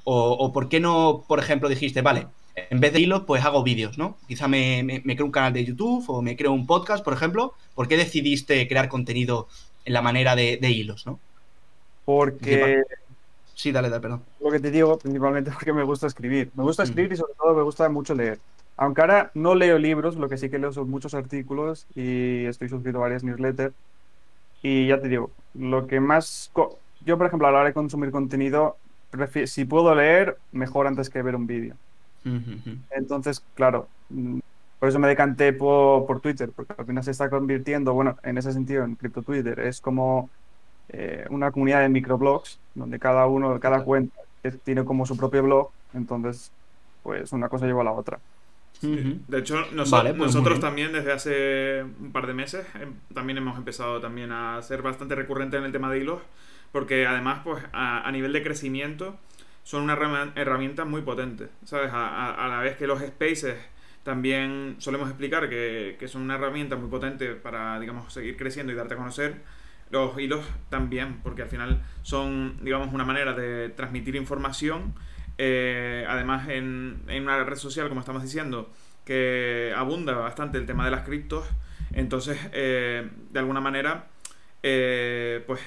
O, 0.07 0.53
por 0.53 0.69
qué 0.69 0.81
no, 0.81 1.25
por 1.27 1.39
ejemplo, 1.39 1.69
dijiste, 1.71 2.03
vale, 2.03 2.27
en 2.57 2.81
vez 2.81 2.93
de 2.93 3.01
hilos, 3.01 3.25
pues 3.27 3.45
hago 3.45 3.63
vídeos, 3.65 3.99
¿no? 3.99 4.17
Quizá 4.29 4.47
me, 4.47 4.83
me, 4.83 5.17
creo 5.17 5.27
un 5.27 5.33
canal 5.33 5.53
de 5.53 5.65
YouTube 5.65 6.05
o 6.09 6.23
me 6.23 6.37
creo 6.37 6.53
un 6.53 6.67
podcast, 6.67 7.05
por 7.05 7.13
ejemplo. 7.13 7.55
¿Por 7.75 7.89
qué 7.89 7.97
decidiste 7.97 8.69
crear 8.69 8.89
contenido 8.89 9.49
en 9.85 9.93
la 9.93 10.03
manera 10.03 10.37
de, 10.37 10.59
hilos, 10.71 11.07
no? 11.07 11.19
Porque... 12.05 12.83
Sí, 13.55 13.73
dale, 13.73 13.89
dale, 13.89 14.03
perdón. 14.03 14.23
Lo 14.41 14.51
que 14.51 14.61
te 14.61 14.71
digo, 14.71 14.99
principalmente 14.99 15.51
porque 15.55 15.73
me 15.73 15.83
gusta 15.83 16.07
escribir. 16.07 16.51
Me 16.55 16.63
gusta 16.63 16.85
escribir 16.85 17.13
y 17.13 17.17
sobre 17.17 17.35
todo 17.35 17.55
me 17.55 17.63
gusta 17.63 17.89
mucho 17.89 18.15
leer. 18.15 18.39
Aunque 18.77 19.01
ahora 19.01 19.31
no 19.35 19.55
leo 19.55 19.79
libros, 19.79 20.17
lo 20.17 20.29
que 20.29 20.37
sí 20.37 20.49
que 20.49 20.59
leo 20.59 20.73
son 20.73 20.91
muchos 20.91 21.15
artículos 21.15 21.87
y 21.95 22.45
estoy 22.47 22.69
suscrito 22.69 22.99
a 22.99 23.03
varias 23.03 23.25
newsletters. 23.25 23.75
Y 24.63 24.89
ya 24.89 25.01
te 25.01 25.09
digo, 25.09 25.31
lo 25.55 25.87
que 25.87 26.01
más... 26.01 26.51
Yo, 27.05 27.19
por 27.19 27.27
ejemplo, 27.27 27.47
a 27.47 27.53
la 27.53 27.59
hora 27.59 27.69
de 27.69 27.75
consumir 27.75 28.11
contenido, 28.11 28.77
si 29.47 29.65
puedo 29.65 29.95
leer, 29.95 30.39
mejor 30.53 30.87
antes 30.87 31.11
que 31.11 31.21
ver 31.23 31.37
un 31.37 31.47
vídeo. 31.47 31.77
Entonces, 32.91 33.43
claro, 33.55 33.89
mm, 34.11 34.39
por 34.79 34.89
eso 34.89 34.99
me 34.99 35.09
decanté 35.09 35.53
por, 35.53 36.21
Twitter, 36.21 36.51
porque 36.55 36.75
al 36.77 36.87
final 36.87 37.05
se 37.05 37.11
está 37.11 37.31
convirtiendo, 37.31 37.95
bueno, 37.95 38.17
en 38.23 38.39
ese 38.39 38.53
sentido, 38.53 38.85
en 38.85 38.97
cripto 38.97 39.23
Twitter, 39.23 39.61
es 39.61 39.81
como 39.81 40.31
eh, 40.89 41.27
una 41.31 41.51
comunidad 41.51 41.81
de 41.81 41.89
microblogs, 41.89 42.59
donde 42.75 42.99
cada 42.99 43.27
uno, 43.27 43.59
cada 43.61 43.83
cuenta 43.85 44.17
tiene 44.65 44.85
como 44.85 45.07
su 45.07 45.17
propio 45.17 45.43
blog, 45.43 45.71
entonces, 45.95 46.51
pues 47.03 47.33
una 47.33 47.49
cosa 47.49 47.67
lleva 47.67 47.81
a 47.81 47.85
la 47.85 47.93
otra. 47.93 48.19
De 48.83 49.39
hecho, 49.39 49.57
pues 49.71 50.17
nosotros 50.17 50.61
también 50.61 50.93
desde 50.93 51.13
hace 51.13 51.85
un 52.01 52.13
par 52.13 52.27
de 52.27 52.35
meses 52.35 52.67
em, 52.75 52.93
también 53.15 53.39
hemos 53.39 53.57
empezado 53.57 54.01
también 54.01 54.33
a 54.33 54.61
ser 54.63 54.83
bastante 54.83 55.15
recurrente 55.15 55.57
en 55.57 55.65
el 55.65 55.73
tema 55.73 55.91
de 55.91 56.01
hilos, 56.01 56.21
porque 56.73 57.07
además, 57.07 57.41
pues 57.45 57.65
a, 57.73 58.11
nivel 58.13 58.33
de 58.33 58.43
crecimiento 58.43 59.17
son 59.65 59.83
una 59.83 59.95
herramienta 60.37 60.85
muy 60.85 61.03
potente, 61.03 61.49
¿sabes? 61.65 61.91
A, 61.93 62.47
la 62.49 62.61
vez 62.61 62.77
que 62.77 62.87
los 62.87 63.01
spaces 63.01 63.57
también 64.03 64.77
solemos 64.79 65.09
explicar 65.09 65.49
que, 65.49 65.97
que 65.99 66.07
son 66.07 66.23
una 66.23 66.35
herramienta 66.35 66.77
muy 66.77 66.91
potente 66.91 67.35
para, 67.35 67.81
digamos, 67.81 68.13
seguir 68.13 68.37
creciendo 68.37 68.73
y 68.73 68.77
darte 68.77 68.95
a 68.95 68.99
conocer, 68.99 69.37
los 69.91 70.19
hilos 70.19 70.45
también, 70.69 71.21
porque 71.23 71.43
al 71.43 71.49
final 71.49 71.83
son, 72.03 72.59
digamos, 72.63 72.93
una 72.93 73.05
manera 73.05 73.33
de 73.33 73.71
transmitir 73.71 74.17
información 74.17 74.95
además 75.37 76.49
en, 76.49 77.03
en 77.09 77.23
una 77.25 77.43
red 77.43 77.57
social, 77.57 77.89
como 77.89 78.01
estamos 78.01 78.23
diciendo, 78.23 78.71
que 79.05 79.73
abunda 79.75 80.13
bastante 80.15 80.59
el 80.59 80.67
tema 80.67 80.85
de 80.85 80.91
las 80.91 81.03
criptos, 81.03 81.45
entonces, 81.93 82.39
de 82.53 83.39
alguna 83.39 83.61
manera, 83.61 84.09
pues 84.61 85.61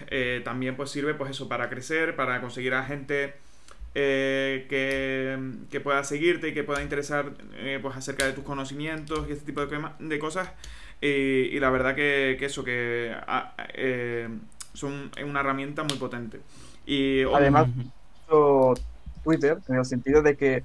también 0.43 0.75
pues 0.75 0.91
sirve 0.91 1.15
pues 1.15 1.31
eso 1.31 1.49
para 1.49 1.69
crecer, 1.69 2.15
para 2.15 2.39
conseguir 2.41 2.75
a 2.75 2.83
gente 2.83 3.33
eh, 3.95 4.65
que, 4.69 5.79
pueda 5.79 6.03
seguirte 6.03 6.49
y 6.49 6.53
que 6.53 6.63
pueda 6.63 6.81
interesar 6.81 7.33
eh, 7.55 7.79
pues 7.81 7.95
acerca 7.95 8.25
de 8.25 8.33
tus 8.33 8.43
conocimientos 8.43 9.27
y 9.27 9.31
este 9.31 9.45
tipo 9.45 9.65
de, 9.65 10.19
cosas. 10.19 10.49
Y, 11.01 11.59
la 11.59 11.69
verdad 11.69 11.95
que, 11.95 12.37
eso, 12.39 12.63
que 12.63 13.15
ah, 13.27 13.55
eh, 13.73 14.29
son 14.73 15.11
una 15.25 15.39
herramienta 15.39 15.83
muy 15.83 15.97
potente. 15.97 16.39
Y, 16.85 17.23
Además, 17.23 17.67
Twitter, 19.23 19.57
en 19.67 19.75
el 19.75 19.85
sentido 19.85 20.21
de 20.21 20.35
que 20.37 20.63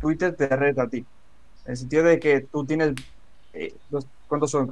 Twitter 0.00 0.34
te 0.34 0.48
reta 0.48 0.82
a 0.82 0.88
ti. 0.88 1.04
En 1.64 1.70
el 1.70 1.76
sentido 1.76 2.02
de 2.04 2.18
que 2.18 2.40
tú 2.40 2.64
tienes... 2.64 2.94
¿Cuántos 4.26 4.50
son? 4.50 4.68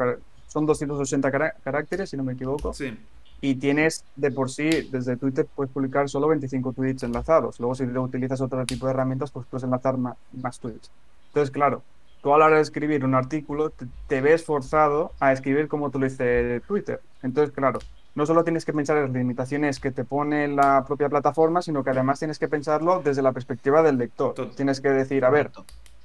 Son 0.49 0.67
280 0.67 1.31
caracteres, 1.63 2.11
si 2.11 2.17
no 2.17 2.25
me 2.25 2.33
equivoco. 2.33 2.75
Sí 2.75 2.97
y 3.45 3.57
tienes 3.57 4.05
de 4.15 4.31
por 4.31 4.51
sí, 4.51 4.89
desde 4.93 5.17
Twitter 5.17 5.47
puedes 5.53 5.73
publicar 5.73 6.09
solo 6.09 6.29
25 6.29 6.73
tweets 6.75 7.03
enlazados. 7.03 7.59
Luego 7.59 7.75
si 7.75 7.83
utilizas 7.83 8.41
otro 8.41 8.65
tipo 8.65 8.87
de 8.87 8.93
herramientas, 8.93 9.33
pues 9.33 9.47
puedes 9.51 9.65
enlazar 9.65 9.99
más, 9.99 10.61
tweets. 10.61 10.93
Entonces, 11.27 11.51
claro, 11.51 11.83
tú 12.23 12.33
a 12.33 12.39
la 12.39 12.47
hora 12.47 12.57
de 12.57 12.63
escribir 12.63 13.05
un 13.05 13.17
artículo 13.17 13.73
te, 14.07 14.21
ves 14.21 14.45
forzado 14.45 15.11
a 15.19 15.33
escribir 15.33 15.67
como 15.67 15.91
tú 15.91 15.99
lo 15.99 16.05
dice 16.05 16.63
Twitter. 16.69 17.01
Entonces, 17.25 17.53
claro, 17.53 17.81
no 18.15 18.27
solo 18.27 18.45
tienes 18.45 18.65
que 18.65 18.73
pensar 18.73 18.97
en 18.99 19.05
las 19.05 19.13
limitaciones 19.13 19.81
que 19.81 19.91
te 19.91 20.05
pone 20.05 20.47
la 20.47 20.85
propia 20.87 21.09
plataforma, 21.09 21.63
sino 21.63 21.83
que 21.83 21.91
además 21.91 22.21
tienes 22.21 22.39
que 22.39 22.47
pensarlo 22.47 23.03
desde 23.03 23.23
la 23.23 23.33
perspectiva 23.33 23.83
del 23.83 23.99
lector. 23.99 24.35
Tienes 24.55 24.81
que 24.81 24.91
decir, 24.91 25.25
a 25.25 25.31
ver, 25.31 25.51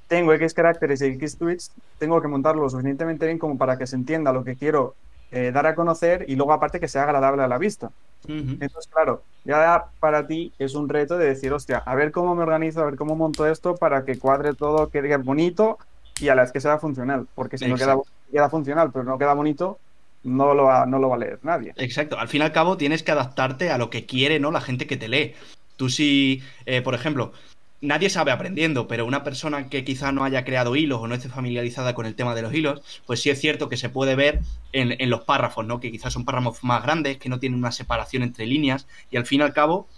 tengo 0.08 0.32
X 0.32 0.54
caracteres 0.54 1.02
y 1.02 1.04
X 1.04 1.38
tweets, 1.38 1.70
tengo 1.98 2.20
que 2.20 2.26
montarlo 2.26 2.62
lo 2.62 2.68
suficientemente 2.68 3.26
bien 3.26 3.38
como 3.38 3.56
para 3.56 3.78
que 3.78 3.86
se 3.86 3.94
entienda 3.94 4.32
lo 4.32 4.42
que 4.42 4.56
quiero 4.56 4.96
eh, 5.30 5.50
dar 5.52 5.66
a 5.66 5.74
conocer 5.74 6.24
y 6.28 6.36
luego 6.36 6.52
aparte 6.52 6.80
que 6.80 6.88
sea 6.88 7.02
agradable 7.02 7.42
a 7.42 7.48
la 7.48 7.58
vista. 7.58 7.90
Entonces, 8.26 8.90
claro, 8.92 9.22
ya 9.44 9.86
para 10.00 10.26
ti 10.26 10.52
es 10.58 10.74
un 10.74 10.88
reto 10.88 11.16
de 11.16 11.26
decir, 11.26 11.52
hostia, 11.52 11.78
a 11.78 11.94
ver 11.94 12.10
cómo 12.10 12.34
me 12.34 12.42
organizo, 12.42 12.80
a 12.80 12.84
ver 12.84 12.96
cómo 12.96 13.14
monto 13.14 13.46
esto 13.46 13.76
para 13.76 14.04
que 14.04 14.18
cuadre 14.18 14.54
todo, 14.54 14.90
quede 14.90 15.16
bonito 15.18 15.78
y 16.20 16.28
a 16.28 16.34
la 16.34 16.42
vez 16.42 16.52
que 16.52 16.60
sea 16.60 16.78
funcional. 16.78 17.26
Porque 17.34 17.58
si 17.58 17.66
no 17.66 17.76
queda, 17.76 17.96
queda, 18.30 18.50
funcional, 18.50 18.90
pero 18.92 19.04
no 19.04 19.18
queda 19.18 19.34
bonito, 19.34 19.78
no 20.24 20.52
lo, 20.52 20.64
va, 20.64 20.84
no 20.84 20.98
lo 20.98 21.08
va 21.08 21.16
a 21.16 21.18
leer 21.18 21.38
nadie. 21.42 21.72
Exacto, 21.76 22.18
al 22.18 22.28
fin 22.28 22.42
y 22.42 22.44
al 22.44 22.52
cabo 22.52 22.76
tienes 22.76 23.02
que 23.02 23.12
adaptarte 23.12 23.70
a 23.70 23.78
lo 23.78 23.88
que 23.88 24.04
quiere 24.04 24.40
¿no? 24.40 24.50
la 24.50 24.60
gente 24.60 24.86
que 24.86 24.96
te 24.96 25.08
lee. 25.08 25.34
Tú 25.76 25.88
si, 25.88 26.42
eh, 26.66 26.82
por 26.82 26.94
ejemplo, 26.94 27.32
nadie 27.80 28.10
sabe 28.10 28.32
aprendiendo, 28.32 28.88
pero 28.88 29.06
una 29.06 29.22
persona 29.22 29.68
que 29.68 29.84
quizá 29.84 30.12
no 30.12 30.24
haya 30.24 30.44
creado 30.44 30.76
hilos 30.76 31.00
o 31.00 31.06
no 31.06 31.14
esté 31.14 31.28
familiarizada 31.28 31.94
con 31.94 32.06
el 32.06 32.14
tema 32.14 32.34
de 32.34 32.42
los 32.42 32.52
hilos, 32.52 32.82
pues 33.06 33.22
sí 33.22 33.30
es 33.30 33.40
cierto 33.40 33.68
que 33.68 33.76
se 33.76 33.88
puede 33.88 34.16
ver 34.16 34.40
en, 34.72 35.10
los 35.10 35.22
párrafos, 35.22 35.66
¿no? 35.66 35.80
Que 35.80 35.90
quizás 35.90 36.12
son 36.12 36.24
párrafos 36.24 36.62
más 36.64 36.82
grandes, 36.82 37.18
que 37.18 37.28
no 37.28 37.38
tienen 37.38 37.58
una 37.58 37.72
separación 37.72 38.22
entre 38.22 38.46
líneas, 38.46 38.86
y 39.10 39.16
al 39.16 39.26
fin 39.26 39.40
y 39.40 39.44
al 39.44 39.52
cabo 39.52 39.88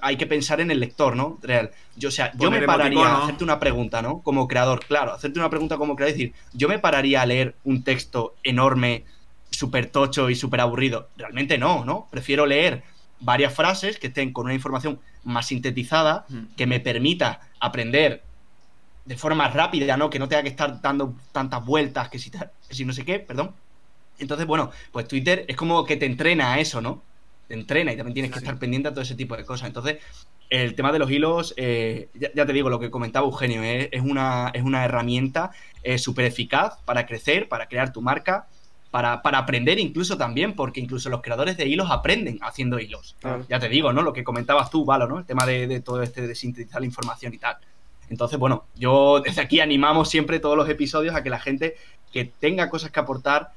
hay 0.00 0.16
que 0.16 0.26
pensar 0.26 0.60
en 0.60 0.72
el 0.72 0.80
lector, 0.80 1.14
¿no? 1.14 1.38
Real. 1.40 1.70
Yo, 1.96 2.08
o 2.08 2.12
sea, 2.12 2.32
yo 2.36 2.50
me 2.50 2.62
pararía 2.62 3.06
a 3.06 3.22
hacerte 3.22 3.44
una 3.44 3.60
pregunta, 3.60 4.02
¿no? 4.02 4.20
Como 4.20 4.48
creador, 4.48 4.84
claro, 4.84 5.12
hacerte 5.12 5.38
una 5.38 5.50
pregunta 5.50 5.76
como 5.76 5.94
creador, 5.94 6.16
decir, 6.16 6.32
yo 6.52 6.68
me 6.68 6.80
pararía 6.80 7.22
a 7.22 7.26
leer 7.26 7.54
un 7.64 7.84
texto 7.84 8.34
enorme, 8.42 9.04
súper 9.50 9.86
tocho 9.86 10.30
y 10.30 10.34
súper 10.34 10.60
aburrido. 10.60 11.08
Realmente 11.16 11.58
no, 11.58 11.84
¿no? 11.84 12.08
Prefiero 12.10 12.44
leer 12.44 12.82
varias 13.22 13.54
frases 13.54 13.98
que 13.98 14.08
estén 14.08 14.32
con 14.32 14.46
una 14.46 14.54
información 14.54 15.00
más 15.24 15.46
sintetizada, 15.46 16.26
que 16.56 16.66
me 16.66 16.80
permita 16.80 17.40
aprender 17.60 18.22
de 19.04 19.16
forma 19.16 19.48
rápida, 19.48 19.96
¿no? 19.96 20.10
Que 20.10 20.18
no 20.18 20.28
tenga 20.28 20.42
que 20.42 20.48
estar 20.48 20.80
dando 20.80 21.14
tantas 21.32 21.64
vueltas, 21.64 22.08
que 22.08 22.18
si, 22.18 22.30
si 22.70 22.84
no 22.84 22.92
sé 22.92 23.04
qué, 23.04 23.18
perdón. 23.18 23.54
Entonces, 24.18 24.46
bueno, 24.46 24.70
pues 24.92 25.08
Twitter 25.08 25.44
es 25.48 25.56
como 25.56 25.84
que 25.84 25.96
te 25.96 26.06
entrena 26.06 26.52
a 26.52 26.60
eso, 26.60 26.80
¿no? 26.80 27.02
Te 27.48 27.54
entrena 27.54 27.92
y 27.92 27.96
también 27.96 28.14
tienes 28.14 28.32
que 28.32 28.38
estar 28.38 28.58
pendiente 28.58 28.88
a 28.88 28.92
todo 28.92 29.02
ese 29.02 29.14
tipo 29.14 29.36
de 29.36 29.44
cosas. 29.44 29.66
Entonces, 29.66 29.98
el 30.50 30.74
tema 30.74 30.92
de 30.92 30.98
los 30.98 31.10
hilos, 31.10 31.54
eh, 31.56 32.08
ya, 32.14 32.46
te 32.46 32.52
digo, 32.52 32.68
lo 32.70 32.78
que 32.78 32.90
comentaba 32.90 33.26
Eugenio, 33.26 33.62
eh, 33.62 33.88
es, 33.90 34.02
una, 34.02 34.50
es 34.54 34.62
una 34.62 34.84
herramienta 34.84 35.50
eh, 35.82 35.98
súper 35.98 36.26
eficaz 36.26 36.78
para 36.84 37.06
crecer, 37.06 37.48
para 37.48 37.66
crear 37.66 37.92
tu 37.92 38.02
marca 38.02 38.46
para, 38.92 39.38
aprender 39.38 39.78
incluso 39.78 40.18
también, 40.18 40.54
porque 40.54 40.78
incluso 40.78 41.08
los 41.08 41.22
creadores 41.22 41.56
de 41.56 41.66
hilos 41.66 41.90
aprenden 41.90 42.38
haciendo 42.42 42.78
hilos. 42.78 43.16
Ya 43.48 43.58
te 43.58 43.70
digo, 43.70 43.90
¿no? 43.94 44.02
Lo 44.02 44.12
que 44.12 44.22
comentabas 44.22 44.70
tú, 44.70 44.84
Valo, 44.84 45.08
¿no? 45.08 45.18
El 45.18 45.24
tema 45.24 45.46
de, 45.46 45.80
todo 45.80 46.02
este 46.02 46.26
de 46.26 46.34
sintetizar 46.34 46.82
la 46.82 46.86
información 46.86 47.32
y 47.32 47.38
tal. 47.38 47.56
Entonces, 48.10 48.38
bueno, 48.38 48.66
yo 48.74 49.20
desde 49.24 49.40
aquí 49.40 49.60
animamos 49.60 50.10
siempre 50.10 50.40
todos 50.40 50.58
los 50.58 50.68
episodios 50.68 51.14
a 51.14 51.22
que 51.22 51.30
la 51.30 51.40
gente 51.40 51.74
que 52.12 52.26
tenga 52.26 52.68
cosas 52.68 52.90
que 52.90 53.00
aportar, 53.00 53.52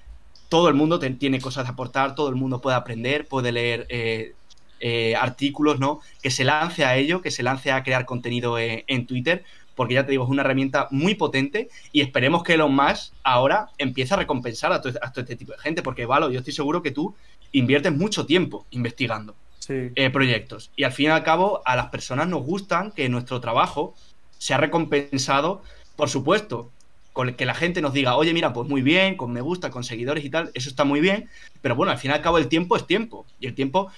todo 0.48 0.70
el 0.70 0.74
mundo 0.74 1.00
tiene 1.00 1.42
cosas 1.42 1.66
que 1.66 1.72
aportar, 1.72 2.16
todo 2.16 2.30
el 2.30 2.36
mundo 2.36 2.62
puede 2.62 2.78
aprender, 2.78 3.28
puede 3.28 3.52
leer 3.52 3.88
eh, 3.90 4.36
eh, 4.80 5.18
artículos, 5.18 5.82
¿no? 5.82 6.00
Que 6.24 6.32
se 6.32 6.46
lance 6.46 6.86
a 6.86 6.96
ello, 6.96 7.22
que 7.22 7.32
se 7.32 7.44
lance 7.44 7.74
a 7.74 7.84
crear 7.84 8.06
contenido 8.06 8.58
eh, 8.58 8.86
en 8.88 9.06
Twitter, 9.06 9.44
porque 9.76 9.96
ya 9.96 10.06
te 10.06 10.12
digo, 10.12 10.24
es 10.24 10.30
una 10.30 10.42
herramienta 10.42 10.88
muy 10.92 11.16
potente 11.16 11.70
y 11.92 12.02
esperemos 12.02 12.44
que 12.44 12.54
Elon 12.54 12.74
Musk 12.74 13.14
ahora 13.24 13.70
empiece 13.78 14.14
a 14.14 14.18
recompensar 14.18 14.72
a 14.72 14.82
todo, 14.82 14.94
este 15.16 15.36
tipo 15.36 15.52
de 15.52 15.60
gente, 15.60 15.82
porque, 15.82 16.06
Valo, 16.06 16.32
yo 16.32 16.40
estoy 16.40 16.54
seguro 16.54 16.82
que 16.82 16.92
tú 16.92 17.16
inviertes 17.52 17.94
mucho 17.94 18.26
tiempo 18.26 18.66
investigando 18.72 19.36
eh, 19.68 20.10
proyectos. 20.12 20.72
Y 20.76 20.84
al 20.84 20.92
fin 20.92 21.08
y 21.08 21.10
al 21.10 21.24
cabo 21.24 21.62
a 21.66 21.76
las 21.76 21.88
personas 21.88 22.28
nos 22.28 22.44
gustan 22.44 22.92
que 22.92 23.10
nuestro 23.10 23.40
trabajo 23.42 23.96
sea 24.38 24.58
recompensado, 24.58 25.62
por 25.96 26.10
supuesto, 26.10 26.72
con 27.14 27.34
que 27.34 27.46
la 27.46 27.56
gente 27.56 27.82
nos 27.82 27.94
diga, 27.94 28.18
oye, 28.18 28.34
mira, 28.34 28.52
pues 28.52 28.68
muy 28.68 28.82
bien, 28.82 29.16
con 29.16 29.32
me 29.32 29.40
gusta, 29.40 29.72
con 29.72 29.84
seguidores 29.84 30.26
y 30.26 30.30
tal, 30.30 30.52
eso 30.54 30.70
está 30.70 30.84
muy 30.84 31.00
bien, 31.00 31.30
pero 31.62 31.76
bueno, 31.76 31.92
al 31.92 31.98
fin 31.98 32.12
y 32.12 32.14
al 32.14 32.22
cabo 32.22 32.38
el 32.38 32.50
tiempo 32.50 32.76
es 32.76 32.86
tiempo 32.86 33.26
y 33.40 33.48
el 33.48 33.56
tiempo 33.56 33.90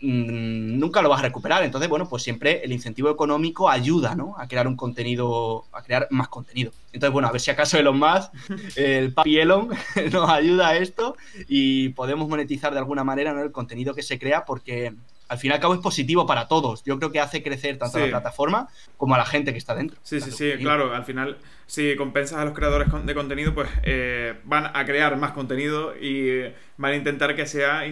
Mm, 0.00 0.78
nunca 0.78 1.02
lo 1.02 1.08
vas 1.08 1.18
a 1.20 1.24
recuperar. 1.24 1.64
Entonces, 1.64 1.88
bueno, 1.88 2.08
pues 2.08 2.22
siempre 2.22 2.62
el 2.62 2.72
incentivo 2.72 3.10
económico 3.10 3.68
ayuda, 3.68 4.14
¿no? 4.14 4.34
A 4.38 4.46
crear 4.46 4.68
un 4.68 4.76
contenido, 4.76 5.64
a 5.72 5.82
crear 5.82 6.06
más 6.10 6.28
contenido. 6.28 6.70
Entonces, 6.92 7.12
bueno, 7.12 7.28
a 7.28 7.32
ver 7.32 7.40
si 7.40 7.50
acaso 7.50 7.78
Elon 7.78 7.98
Musk, 7.98 8.32
el 8.76 9.12
papi 9.12 9.38
Elon, 9.38 9.70
nos 10.12 10.30
ayuda 10.30 10.68
a 10.68 10.76
esto 10.76 11.16
y 11.48 11.90
podemos 11.90 12.28
monetizar 12.28 12.72
de 12.72 12.78
alguna 12.78 13.02
manera 13.02 13.32
¿no? 13.32 13.42
el 13.42 13.50
contenido 13.50 13.94
que 13.94 14.02
se 14.02 14.18
crea 14.18 14.44
porque 14.44 14.94
al 15.28 15.38
fin 15.38 15.50
y 15.50 15.54
al 15.54 15.60
cabo 15.60 15.74
es 15.74 15.80
positivo 15.80 16.26
para 16.26 16.48
todos. 16.48 16.82
Yo 16.84 16.98
creo 16.98 17.12
que 17.12 17.20
hace 17.20 17.42
crecer 17.42 17.76
tanto 17.78 17.98
a 17.98 18.00
la 18.00 18.08
plataforma 18.08 18.68
como 18.96 19.14
a 19.14 19.18
la 19.18 19.26
gente 19.26 19.52
que 19.52 19.58
está 19.58 19.74
dentro. 19.74 19.98
Sí, 20.02 20.20
sí, 20.20 20.30
sí, 20.30 20.52
claro. 20.58 20.94
Al 20.94 21.04
final, 21.04 21.38
si 21.66 21.94
compensas 21.96 22.38
a 22.38 22.44
los 22.44 22.54
creadores 22.54 22.88
de 23.04 23.14
contenido, 23.14 23.54
pues 23.54 23.68
eh, 23.82 24.40
van 24.44 24.70
a 24.74 24.84
crear 24.86 25.16
más 25.18 25.32
contenido 25.32 25.94
y 25.96 26.42
van 26.78 26.92
a 26.92 26.96
intentar 26.96 27.36
que 27.36 27.46
sea. 27.46 27.82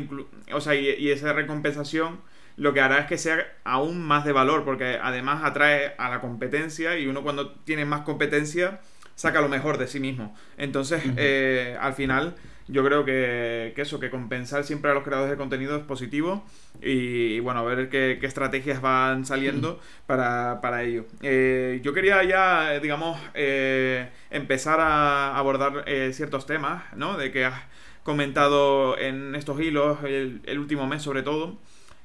O 0.52 0.60
sea, 0.60 0.74
y, 0.74 1.10
esa 1.10 1.32
recompensación 1.32 2.20
lo 2.56 2.72
que 2.72 2.80
hará 2.80 3.00
es 3.00 3.06
que 3.06 3.18
sea 3.18 3.46
aún 3.64 4.02
más 4.02 4.24
de 4.24 4.32
valor, 4.32 4.64
porque 4.64 4.98
además 5.02 5.44
atrae 5.44 5.94
a 5.98 6.08
la 6.08 6.22
competencia 6.22 6.98
y 6.98 7.06
uno 7.06 7.22
cuando 7.22 7.50
tiene 7.50 7.84
más 7.84 8.00
competencia 8.00 8.80
saca 9.14 9.42
lo 9.42 9.48
mejor 9.48 9.76
de 9.76 9.88
sí 9.88 10.00
mismo. 10.00 10.34
Entonces, 10.56 11.02
eh, 11.16 11.76
al 11.78 11.92
final 11.92 12.34
yo 12.68 12.84
creo 12.84 13.04
que, 13.04 13.72
eso, 13.76 14.00
que 14.00 14.10
compensar 14.10 14.64
siempre 14.64 14.90
a 14.90 14.94
los 14.94 15.04
creadores 15.04 15.30
de 15.30 15.36
contenido 15.36 15.76
es 15.76 15.84
positivo 15.84 16.44
y, 16.82 17.38
bueno, 17.40 17.60
a 17.60 17.62
ver 17.62 17.88
qué, 17.88 18.18
estrategias 18.22 18.80
van 18.80 19.24
saliendo 19.24 19.80
para, 20.06 20.60
para 20.60 20.82
ello. 20.82 21.04
Eh, 21.22 21.80
yo 21.84 21.92
quería 21.92 22.24
ya, 22.24 22.80
digamos, 22.80 23.20
eh, 23.34 24.08
empezar 24.30 24.80
a 24.80 25.36
abordar 25.36 25.84
eh, 25.86 26.10
ciertos 26.12 26.46
temas, 26.46 26.82
¿no? 26.96 27.16
De 27.16 27.30
que 27.30 27.44
has 27.44 27.62
comentado 28.02 28.98
en 28.98 29.34
estos 29.36 29.60
hilos 29.60 29.98
el, 30.04 30.58
último 30.58 30.86
mes 30.88 31.02
sobre 31.02 31.22
todo. 31.22 31.58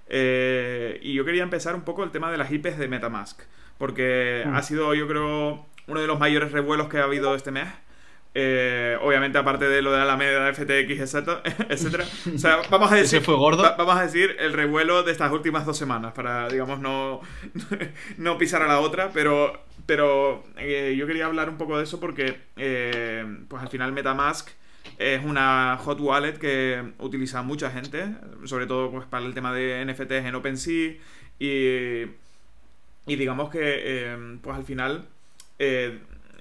y 0.09 1.13
yo 1.13 1.25
quería 1.25 1.43
empezar 1.43 1.73
un 1.73 1.81
poco 1.81 2.03
el 2.03 2.11
tema 2.11 2.31
de 2.31 2.37
las 2.37 2.51
IPs 2.51 2.77
de 2.77 2.87
Metamask, 2.87 3.41
porque 3.79 4.43
mm. 4.45 4.53
ha 4.55 4.61
sido, 4.61 4.93
yo 4.93 5.07
creo, 5.07 5.65
uno 5.87 6.01
de 6.01 6.07
los 6.07 6.19
mayores 6.19 6.51
revuelos 6.51 6.87
que 6.87 6.99
ha 6.99 7.05
habido 7.05 7.33
este 7.33 7.49
mes. 7.49 7.67
Eh, 8.33 8.97
obviamente, 9.01 9.37
aparte 9.37 9.67
de 9.67 9.81
lo 9.81 9.91
de 9.91 10.05
la 10.05 10.15
media 10.15 10.53
FTX, 10.53 11.01
etcétera. 11.69 12.05
O 12.33 12.37
sea, 12.37 12.61
vamos 12.69 12.91
a 12.91 12.95
decir. 13.01 13.21
fue 13.21 13.35
gordo? 13.35 13.63
vamos 13.77 13.95
a 13.95 14.03
decir 14.03 14.35
el 14.39 14.53
revuelo 14.53 15.03
de 15.03 15.11
estas 15.11 15.31
últimas 15.31 15.65
dos 15.65 15.77
semanas. 15.77 16.13
Para, 16.13 16.47
digamos, 16.47 16.79
no, 16.79 17.21
no 18.17 18.37
pisar 18.37 18.61
a 18.61 18.67
la 18.67 18.79
otra. 18.79 19.11
Pero. 19.13 19.61
Pero 19.85 20.43
eh, 20.57 20.95
yo 20.97 21.07
quería 21.07 21.25
hablar 21.25 21.49
un 21.49 21.57
poco 21.57 21.77
de 21.77 21.83
eso 21.83 21.99
porque. 21.99 22.39
Eh, 22.55 23.25
pues 23.47 23.61
al 23.61 23.69
final, 23.69 23.91
Metamask 23.91 24.49
es 24.97 25.23
una 25.23 25.77
hot 25.77 25.99
wallet 25.99 26.33
que 26.33 26.93
utiliza 26.99 27.41
mucha 27.41 27.69
gente. 27.71 28.15
Sobre 28.45 28.65
todo 28.65 28.91
pues, 28.91 29.05
para 29.07 29.25
el 29.25 29.33
tema 29.33 29.53
de 29.53 29.83
NFTs 29.85 30.25
en 30.25 30.35
OpenSea. 30.35 30.93
Y. 31.39 32.03
Y 33.07 33.15
digamos 33.15 33.49
que. 33.49 34.37
pues 34.41 34.55
al 34.55 34.63
final 34.63 35.09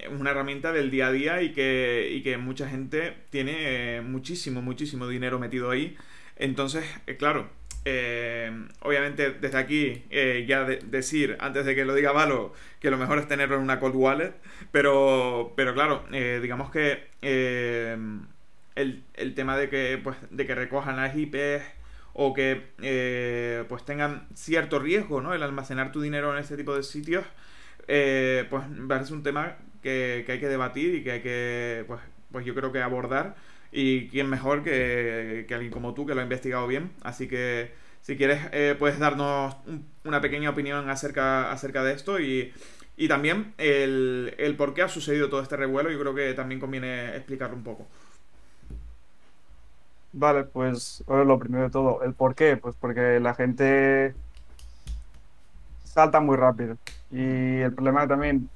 una 0.08 0.30
herramienta 0.30 0.72
del 0.72 0.90
día 0.90 1.08
a 1.08 1.12
día 1.12 1.42
y 1.42 1.52
que, 1.52 2.08
y 2.12 2.22
que 2.22 2.36
mucha 2.36 2.68
gente 2.68 3.16
tiene 3.30 3.96
eh, 3.96 4.00
muchísimo, 4.00 4.62
muchísimo 4.62 5.06
dinero 5.08 5.38
metido 5.38 5.70
ahí. 5.70 5.96
Entonces, 6.36 6.84
eh, 7.06 7.16
claro, 7.16 7.48
eh, 7.84 8.66
obviamente 8.80 9.30
desde 9.30 9.58
aquí 9.58 10.04
ya 10.46 10.64
decir, 10.64 11.36
antes 11.40 11.64
de 11.64 11.74
que 11.74 11.84
lo 11.84 11.94
diga 11.94 12.12
Valo, 12.12 12.52
que 12.80 12.90
lo 12.90 12.98
mejor 12.98 13.18
es 13.18 13.28
tenerlo 13.28 13.56
en 13.56 13.62
una 13.62 13.80
cold 13.80 13.96
wallet, 13.96 14.34
pero, 14.72 15.52
pero 15.56 15.74
claro, 15.74 16.04
digamos 16.10 16.70
que 16.70 17.08
el, 18.74 19.04
el, 19.14 19.34
tema 19.34 19.56
de 19.56 19.68
que, 19.68 20.00
pues, 20.02 20.16
de 20.30 20.46
que 20.46 20.54
recojan 20.54 20.96
las 20.96 21.16
IPs 21.16 21.62
o 22.12 22.34
que 22.34 23.64
pues 23.68 23.84
tengan 23.84 24.26
cierto 24.34 24.78
riesgo, 24.78 25.20
¿no? 25.20 25.34
El 25.34 25.42
almacenar 25.42 25.92
tu 25.92 26.00
dinero 26.00 26.32
en 26.32 26.38
este 26.38 26.56
tipo 26.56 26.74
de 26.74 26.82
sitios, 26.82 27.24
pues 27.86 28.64
parece 28.88 29.14
un 29.14 29.22
tema 29.22 29.56
que, 29.82 30.24
que, 30.26 30.32
hay 30.32 30.40
que 30.40 30.48
debatir 30.48 30.94
y 30.94 31.04
que 31.04 31.12
hay 31.12 31.20
que, 31.20 31.84
pues, 31.86 32.00
pues 32.30 32.44
yo 32.46 32.54
creo 32.54 32.72
que 32.72 32.82
abordar 32.82 33.34
y 33.72 34.08
quién 34.08 34.28
mejor 34.28 34.62
que, 34.62 35.46
alguien 35.50 35.72
como 35.72 35.94
tú 35.94 36.06
que 36.06 36.14
lo 36.14 36.20
ha 36.20 36.24
investigado 36.24 36.66
bien. 36.66 36.90
Así 37.02 37.28
que 37.28 37.72
si 38.02 38.16
quieres 38.16 38.40
eh, 38.52 38.76
puedes 38.78 38.98
darnos 38.98 39.56
una 40.04 40.20
pequeña 40.20 40.50
opinión 40.50 40.88
acerca, 40.90 41.52
acerca 41.52 41.82
de 41.84 41.92
esto 41.94 42.18
y, 42.20 42.52
y 42.96 43.08
también 43.08 43.54
el, 43.58 44.34
el, 44.38 44.56
por 44.56 44.74
qué 44.74 44.82
ha 44.82 44.88
sucedido 44.88 45.28
todo 45.28 45.42
este 45.42 45.56
revuelo. 45.56 45.90
Yo 45.90 46.00
creo 46.00 46.14
que 46.14 46.34
también 46.34 46.60
conviene 46.60 47.16
explicarlo 47.16 47.56
un 47.56 47.64
poco. 47.64 47.86
Vale, 50.12 50.42
pues 50.44 51.04
lo 51.06 51.38
primero 51.38 51.64
de 51.64 51.70
todo, 51.70 52.02
¿el 52.02 52.14
por 52.14 52.34
qué? 52.34 52.56
Pues 52.56 52.74
porque 52.80 53.20
la 53.20 53.34
gente 53.34 54.14
salta 55.84 56.18
muy 56.20 56.36
rápido. 56.36 56.76
Y 57.12 57.60
el 57.60 57.72
problema 57.72 58.08
también 58.08 58.48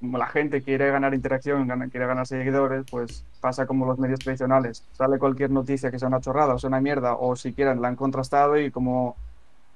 como 0.00 0.16
la 0.16 0.26
gente 0.26 0.62
quiere 0.62 0.90
ganar 0.90 1.12
interacción, 1.14 1.68
quiere 1.90 2.06
ganar 2.06 2.26
seguidores, 2.26 2.84
pues 2.90 3.24
pasa 3.40 3.66
como 3.66 3.86
los 3.86 3.98
medios 3.98 4.20
tradicionales. 4.20 4.82
Sale 4.92 5.18
cualquier 5.18 5.50
noticia 5.50 5.90
que 5.90 5.98
sea 5.98 6.08
una 6.08 6.20
chorrada 6.20 6.54
o 6.54 6.58
sea 6.58 6.68
una 6.68 6.80
mierda, 6.80 7.14
o 7.14 7.36
si 7.36 7.52
quieren 7.52 7.82
la 7.82 7.88
han 7.88 7.96
contrastado 7.96 8.58
y 8.58 8.70
como 8.70 9.16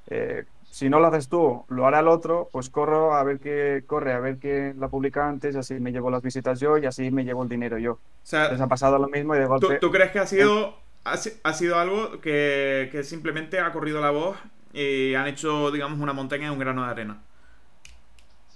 eh, 0.08 0.44
si 0.70 0.88
no 0.88 0.98
lo 0.98 1.06
haces 1.06 1.28
tú, 1.28 1.64
lo 1.68 1.86
hará 1.86 2.00
el 2.00 2.08
otro, 2.08 2.48
pues 2.50 2.68
corro 2.68 3.14
a 3.14 3.22
ver 3.22 3.38
qué 3.38 3.84
corre, 3.86 4.12
a 4.12 4.18
ver 4.18 4.38
qué 4.38 4.74
la 4.76 4.88
publica 4.88 5.28
antes, 5.28 5.54
y 5.54 5.58
así 5.58 5.74
me 5.74 5.92
llevo 5.92 6.10
las 6.10 6.22
visitas 6.22 6.58
yo 6.58 6.78
y 6.78 6.86
así 6.86 7.10
me 7.10 7.24
llevo 7.24 7.42
el 7.42 7.48
dinero 7.48 7.78
yo. 7.78 7.92
O 7.92 8.00
sea, 8.24 8.50
Les 8.50 8.60
ha 8.60 8.66
pasado 8.66 8.98
lo 8.98 9.08
mismo 9.08 9.36
y 9.36 9.38
de 9.38 9.46
golpe... 9.46 9.78
¿Tú, 9.78 9.92
crees 9.92 10.10
que 10.10 10.18
ha 10.18 10.26
sido, 10.26 10.74
ha, 11.04 11.52
sido 11.52 11.78
algo 11.78 12.20
que, 12.20 12.88
que 12.90 13.04
simplemente 13.04 13.60
ha 13.60 13.72
corrido 13.72 14.00
la 14.00 14.10
voz 14.10 14.36
y 14.72 15.14
han 15.14 15.28
hecho, 15.28 15.70
digamos, 15.70 16.00
una 16.00 16.12
montaña 16.12 16.46
en 16.46 16.52
un 16.54 16.58
grano 16.58 16.84
de 16.84 16.90
arena? 16.90 17.20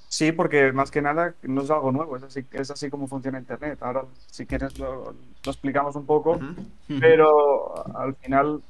Sí, 0.08 0.32
porque 0.32 0.72
más 0.72 0.90
que 0.90 1.02
nada 1.02 1.34
no 1.42 1.62
es 1.62 1.70
algo 1.70 1.92
nuevo, 1.92 2.16
es 2.16 2.22
así, 2.22 2.44
es 2.52 2.70
así 2.70 2.88
como 2.88 3.06
funciona 3.06 3.38
Internet. 3.38 3.78
Ahora, 3.82 4.04
si 4.30 4.46
quieres, 4.46 4.78
lo, 4.78 5.14
explicamos 5.44 5.96
un 5.96 6.06
poco, 6.06 6.40
pero 6.98 7.86
al 7.94 8.14
final 8.16 8.62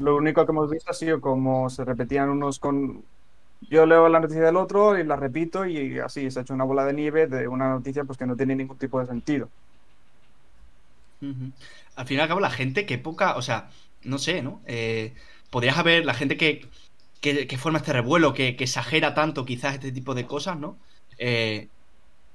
lo 0.00 0.16
único 0.16 0.44
que 0.44 0.52
hemos 0.52 0.70
visto 0.70 0.90
ha 0.90 0.94
sido 0.94 1.20
como 1.20 1.68
se 1.68 1.84
repetían 1.84 2.30
unos 2.30 2.58
con... 2.58 3.04
Yo 3.68 3.84
leo 3.84 4.08
la 4.08 4.20
noticia 4.20 4.42
del 4.42 4.56
otro 4.56 4.98
y 4.98 5.04
la 5.04 5.16
repito 5.16 5.66
y 5.66 5.98
así 5.98 6.30
se 6.30 6.38
ha 6.38 6.42
hecho 6.42 6.54
una 6.54 6.64
bola 6.64 6.86
de 6.86 6.94
nieve 6.94 7.26
de 7.26 7.46
una 7.46 7.68
noticia 7.68 8.04
pues 8.04 8.16
que 8.16 8.24
no 8.24 8.34
tiene 8.34 8.56
ningún 8.56 8.78
tipo 8.78 8.98
de 8.98 9.06
sentido. 9.06 9.50
Al 11.96 12.06
final, 12.06 12.24
acaba 12.24 12.40
la 12.40 12.48
gente 12.48 12.86
que 12.86 12.96
poca, 12.96 13.36
o 13.36 13.42
sea, 13.42 13.68
no 14.02 14.16
sé, 14.16 14.40
¿no? 14.40 14.62
Eh, 14.64 15.12
podrías 15.50 15.76
haber 15.76 16.06
la 16.06 16.14
gente 16.14 16.38
que 16.38 16.66
que, 17.20 17.58
forma 17.58 17.78
este 17.78 17.92
revuelo, 17.92 18.32
que, 18.32 18.48
exagera 18.58 19.14
tanto 19.14 19.44
quizás 19.44 19.74
este 19.74 19.92
tipo 19.92 20.14
de 20.14 20.26
cosas, 20.26 20.58
¿no? 20.58 20.78
Eh, 21.18 21.68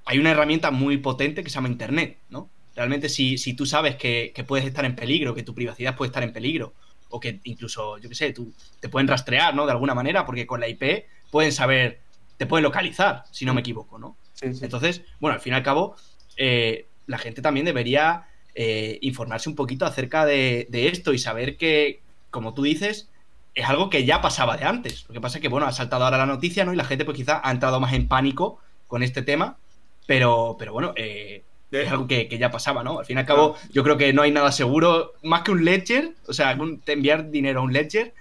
hay 0.05 0.19
una 0.19 0.31
herramienta 0.31 0.69
muy 0.69 0.97
potente 0.97 1.43
que 1.43 1.49
se 1.49 1.55
llama 1.55 1.69
Internet, 1.69 2.19
¿no? 2.29 2.49
Realmente 2.75 3.09
si, 3.09 3.37
si 3.37 3.53
tú 3.53 3.65
sabes 3.65 3.95
que, 3.95 4.31
puedes 4.47 4.65
estar 4.65 4.85
en 4.85 4.95
peligro, 4.95 5.33
que 5.33 5.43
tu 5.43 5.55
privacidad 5.55 5.95
puede 5.95 6.09
estar 6.09 6.21
en 6.21 6.33
peligro, 6.33 6.73
o 7.09 7.19
que 7.19 7.39
incluso, 7.45 7.97
yo 7.97 8.09
qué 8.09 8.15
sé, 8.15 8.31
tú, 8.31 8.53
te 8.79 8.89
pueden 8.89 9.07
rastrear, 9.07 9.55
¿no? 9.55 9.65
De 9.65 9.71
alguna 9.71 9.95
manera, 9.95 10.25
porque 10.25 10.45
con 10.45 10.59
la 10.59 10.67
IP 10.67 11.05
pueden 11.31 11.51
saber, 11.51 12.01
te 12.37 12.45
pueden 12.45 12.63
localizar, 12.63 13.23
si 13.31 13.45
no 13.45 13.53
me 13.53 13.61
equivoco, 13.61 13.97
¿no? 13.97 14.17
Entonces, 14.41 15.01
bueno, 15.19 15.33
al 15.33 15.41
fin 15.41 15.53
y 15.53 15.55
al 15.55 15.63
cabo, 15.63 15.95
eh, 16.37 16.87
la 17.07 17.17
gente 17.17 17.41
también 17.41 17.65
debería 17.65 18.25
eh, 18.53 18.99
informarse 19.01 19.49
un 19.49 19.55
poquito 19.55 19.85
acerca 19.85 20.25
de, 20.25 20.67
de, 20.69 20.89
esto 20.89 21.13
y 21.13 21.19
saber 21.19 21.57
que, 21.57 22.01
como 22.29 22.53
tú 22.53 22.63
dices, 22.63 23.09
es 23.55 23.67
algo 23.67 23.89
que 23.89 24.05
ya 24.05 24.21
pasaba 24.21 24.57
de 24.57 24.65
antes. 24.65 25.05
Lo 25.07 25.13
que 25.13 25.21
pasa 25.21 25.37
es 25.37 25.41
que, 25.41 25.47
bueno, 25.47 25.65
ha 25.65 25.71
saltado 25.71 26.03
ahora 26.03 26.17
la 26.17 26.25
noticia, 26.25 26.65
¿no? 26.65 26.73
Y 26.73 26.75
la 26.75 26.83
gente, 26.83 27.05
pues 27.05 27.15
quizá 27.15 27.41
ha 27.43 27.51
entrado 27.51 27.79
más 27.79 27.93
en 27.93 28.07
pánico 28.07 28.59
con 28.87 29.01
este 29.01 29.21
tema, 29.21 29.57
pero, 30.05 30.57
pero 30.59 30.73
bueno, 30.73 30.93
eh, 30.97 31.43
es 31.71 31.89
algo 31.89 32.05
que, 32.05 32.27
ya 32.37 32.51
pasaba, 32.51 32.83
¿no? 32.83 32.99
Al 32.99 33.05
fin 33.05 33.17
y 33.17 33.19
al 33.21 33.25
cabo, 33.25 33.55
yo 33.71 33.83
creo 33.83 33.97
que 33.97 34.11
no 34.13 34.21
hay 34.21 34.31
nada 34.31 34.51
seguro, 34.51 35.13
más 35.23 35.41
que 35.43 35.51
un 35.51 35.63
ledger, 35.63 36.13
o 36.27 36.33
sea, 36.33 36.57
enviar 36.85 37.31
dinero 37.31 37.61
a 37.61 37.63
un 37.63 37.73
ledger, 37.73 38.13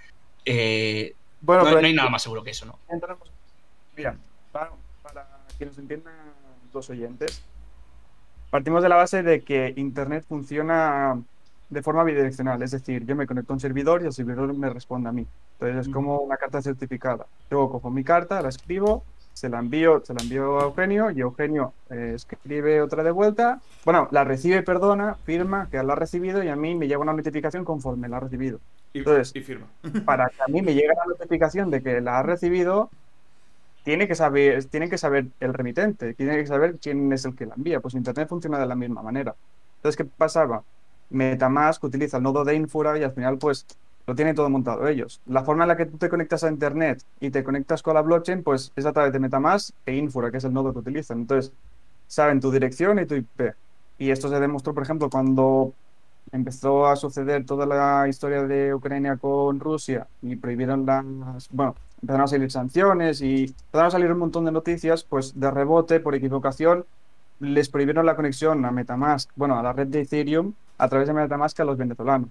eh, 0.45 1.13
bueno, 1.41 1.69
no, 1.69 1.77
hay 1.77 1.93
nada 1.93 2.09
más 2.09 2.23
seguro 2.23 2.43
que 2.43 2.51
eso, 2.51 2.65
¿no? 2.65 2.79
Mira, 3.95 4.17
para, 4.51 4.71
para 5.03 5.27
que 5.59 5.65
nos 5.65 5.77
entiendan 5.77 6.13
los 6.73 6.89
oyentes, 6.89 7.43
partimos 8.49 8.81
de 8.81 8.89
la 8.89 8.95
base 8.95 9.21
de 9.21 9.41
que 9.41 9.73
Internet 9.75 10.25
funciona 10.27 11.21
de 11.75 11.83
forma 11.83 12.03
bidireccional, 12.03 12.61
es 12.63 12.71
decir, 12.71 13.05
yo 13.05 13.15
me 13.15 13.27
conecto 13.27 13.53
a 13.53 13.55
un 13.55 13.59
servidor 13.59 14.01
y 14.01 14.05
el 14.05 14.13
servidor 14.13 14.51
me 14.55 14.69
responde 14.69 15.09
a 15.09 15.11
mí. 15.11 15.27
Entonces 15.59 15.87
es 15.87 15.93
como 15.93 16.19
una 16.19 16.37
carta 16.37 16.61
certificada. 16.61 17.27
Yo 17.51 17.69
cojo 17.69 17.91
mi 17.91 18.03
carta, 18.03 18.41
la 18.41 18.49
escribo, 18.49 19.03
se 19.33 19.49
la 19.49 19.59
envío, 19.59 20.01
se 20.03 20.13
la 20.13 20.23
envío 20.23 20.59
a 20.59 20.63
Eugenio 20.63 21.11
y 21.11 21.19
Eugenio 21.19 21.73
eh, 21.89 22.13
escribe 22.15 22.81
otra 22.81 23.03
de 23.03 23.11
vuelta. 23.11 23.59
Bueno, 23.83 24.07
la 24.11 24.23
recibe, 24.23 24.63
perdona, 24.63 25.15
firma 25.25 25.67
que 25.69 25.83
la 25.83 25.93
ha 25.93 25.95
recibido 25.97 26.41
y 26.41 26.47
a 26.47 26.55
mí 26.55 26.73
me 26.73 26.87
llega 26.87 27.01
una 27.01 27.13
notificación 27.13 27.65
conforme 27.65 28.07
la 28.07 28.17
ha 28.17 28.21
recibido. 28.21 28.59
Entonces, 28.93 29.35
y 29.35 29.41
firma. 29.41 29.67
para 30.05 30.29
que 30.29 30.41
a 30.41 30.47
mí 30.47 30.61
me 30.61 30.73
llegue 30.73 30.87
la 30.87 31.05
notificación 31.05 31.69
de 31.69 31.83
que 31.83 31.99
la 31.99 32.19
ha 32.19 32.23
recibido, 32.23 32.89
tiene 33.83 34.07
que 34.07 34.15
saber, 34.15 34.63
tiene 34.65 34.89
que 34.89 34.97
saber 34.97 35.27
el 35.41 35.53
remitente, 35.53 36.13
tiene 36.13 36.37
que 36.37 36.47
saber 36.47 36.77
quién 36.81 37.11
es 37.11 37.25
el 37.25 37.35
que 37.35 37.45
la 37.45 37.55
envía. 37.55 37.81
Pues 37.81 37.93
Internet 37.93 38.29
funciona 38.29 38.57
de 38.57 38.65
la 38.65 38.75
misma 38.75 39.03
manera. 39.03 39.35
Entonces, 39.77 39.97
¿qué 39.97 40.05
pasaba? 40.05 40.63
Metamask 41.09 41.83
utiliza 41.83 42.17
el 42.17 42.23
nodo 42.23 42.43
de 42.43 42.55
Infura 42.55 42.97
y 42.97 43.03
al 43.03 43.11
final 43.11 43.37
pues 43.37 43.65
lo 44.07 44.15
tienen 44.15 44.35
todo 44.35 44.49
montado 44.49 44.87
ellos. 44.87 45.21
La 45.25 45.43
forma 45.43 45.63
en 45.63 45.69
la 45.69 45.77
que 45.77 45.85
tú 45.85 45.97
te 45.97 46.09
conectas 46.09 46.43
a 46.43 46.49
Internet 46.49 47.03
y 47.19 47.31
te 47.31 47.43
conectas 47.43 47.81
con 47.81 47.95
la 47.95 48.01
blockchain 48.01 48.43
pues 48.43 48.71
es 48.75 48.85
a 48.85 48.93
través 48.93 49.13
de 49.13 49.19
Metamask 49.19 49.75
e 49.85 49.95
Infura, 49.95 50.31
que 50.31 50.37
es 50.37 50.43
el 50.43 50.53
nodo 50.53 50.73
que 50.73 50.79
utilizan. 50.79 51.19
Entonces, 51.19 51.51
saben 52.07 52.39
tu 52.39 52.51
dirección 52.51 52.99
y 52.99 53.05
tu 53.05 53.15
IP. 53.15 53.55
Y 53.97 54.11
esto 54.11 54.29
se 54.29 54.39
demostró, 54.39 54.73
por 54.73 54.83
ejemplo, 54.83 55.09
cuando 55.09 55.73
empezó 56.31 56.87
a 56.87 56.95
suceder 56.95 57.45
toda 57.45 57.65
la 57.65 58.07
historia 58.07 58.43
de 58.43 58.73
Ucrania 58.73 59.17
con 59.17 59.59
Rusia 59.59 60.07
y 60.21 60.35
prohibieron 60.35 60.85
las... 60.85 61.49
Bueno, 61.49 61.75
empezaron 62.01 62.25
a 62.25 62.27
salir 62.27 62.51
sanciones 62.51 63.21
y 63.21 63.45
empezaron 63.45 63.87
a 63.87 63.91
salir 63.91 64.11
un 64.11 64.19
montón 64.19 64.45
de 64.45 64.51
noticias, 64.51 65.03
pues 65.03 65.39
de 65.39 65.49
rebote, 65.49 65.99
por 65.99 66.13
equivocación, 66.13 66.85
les 67.39 67.69
prohibieron 67.69 68.05
la 68.05 68.15
conexión 68.15 68.65
a 68.65 68.71
Metamask, 68.71 69.29
bueno, 69.35 69.57
a 69.57 69.63
la 69.63 69.73
red 69.73 69.87
de 69.87 70.01
Ethereum 70.01 70.53
a 70.77 70.89
través 70.89 71.07
de 71.07 71.13
Metamask 71.13 71.59
a 71.59 71.65
los 71.65 71.77
venezolanos. 71.77 72.29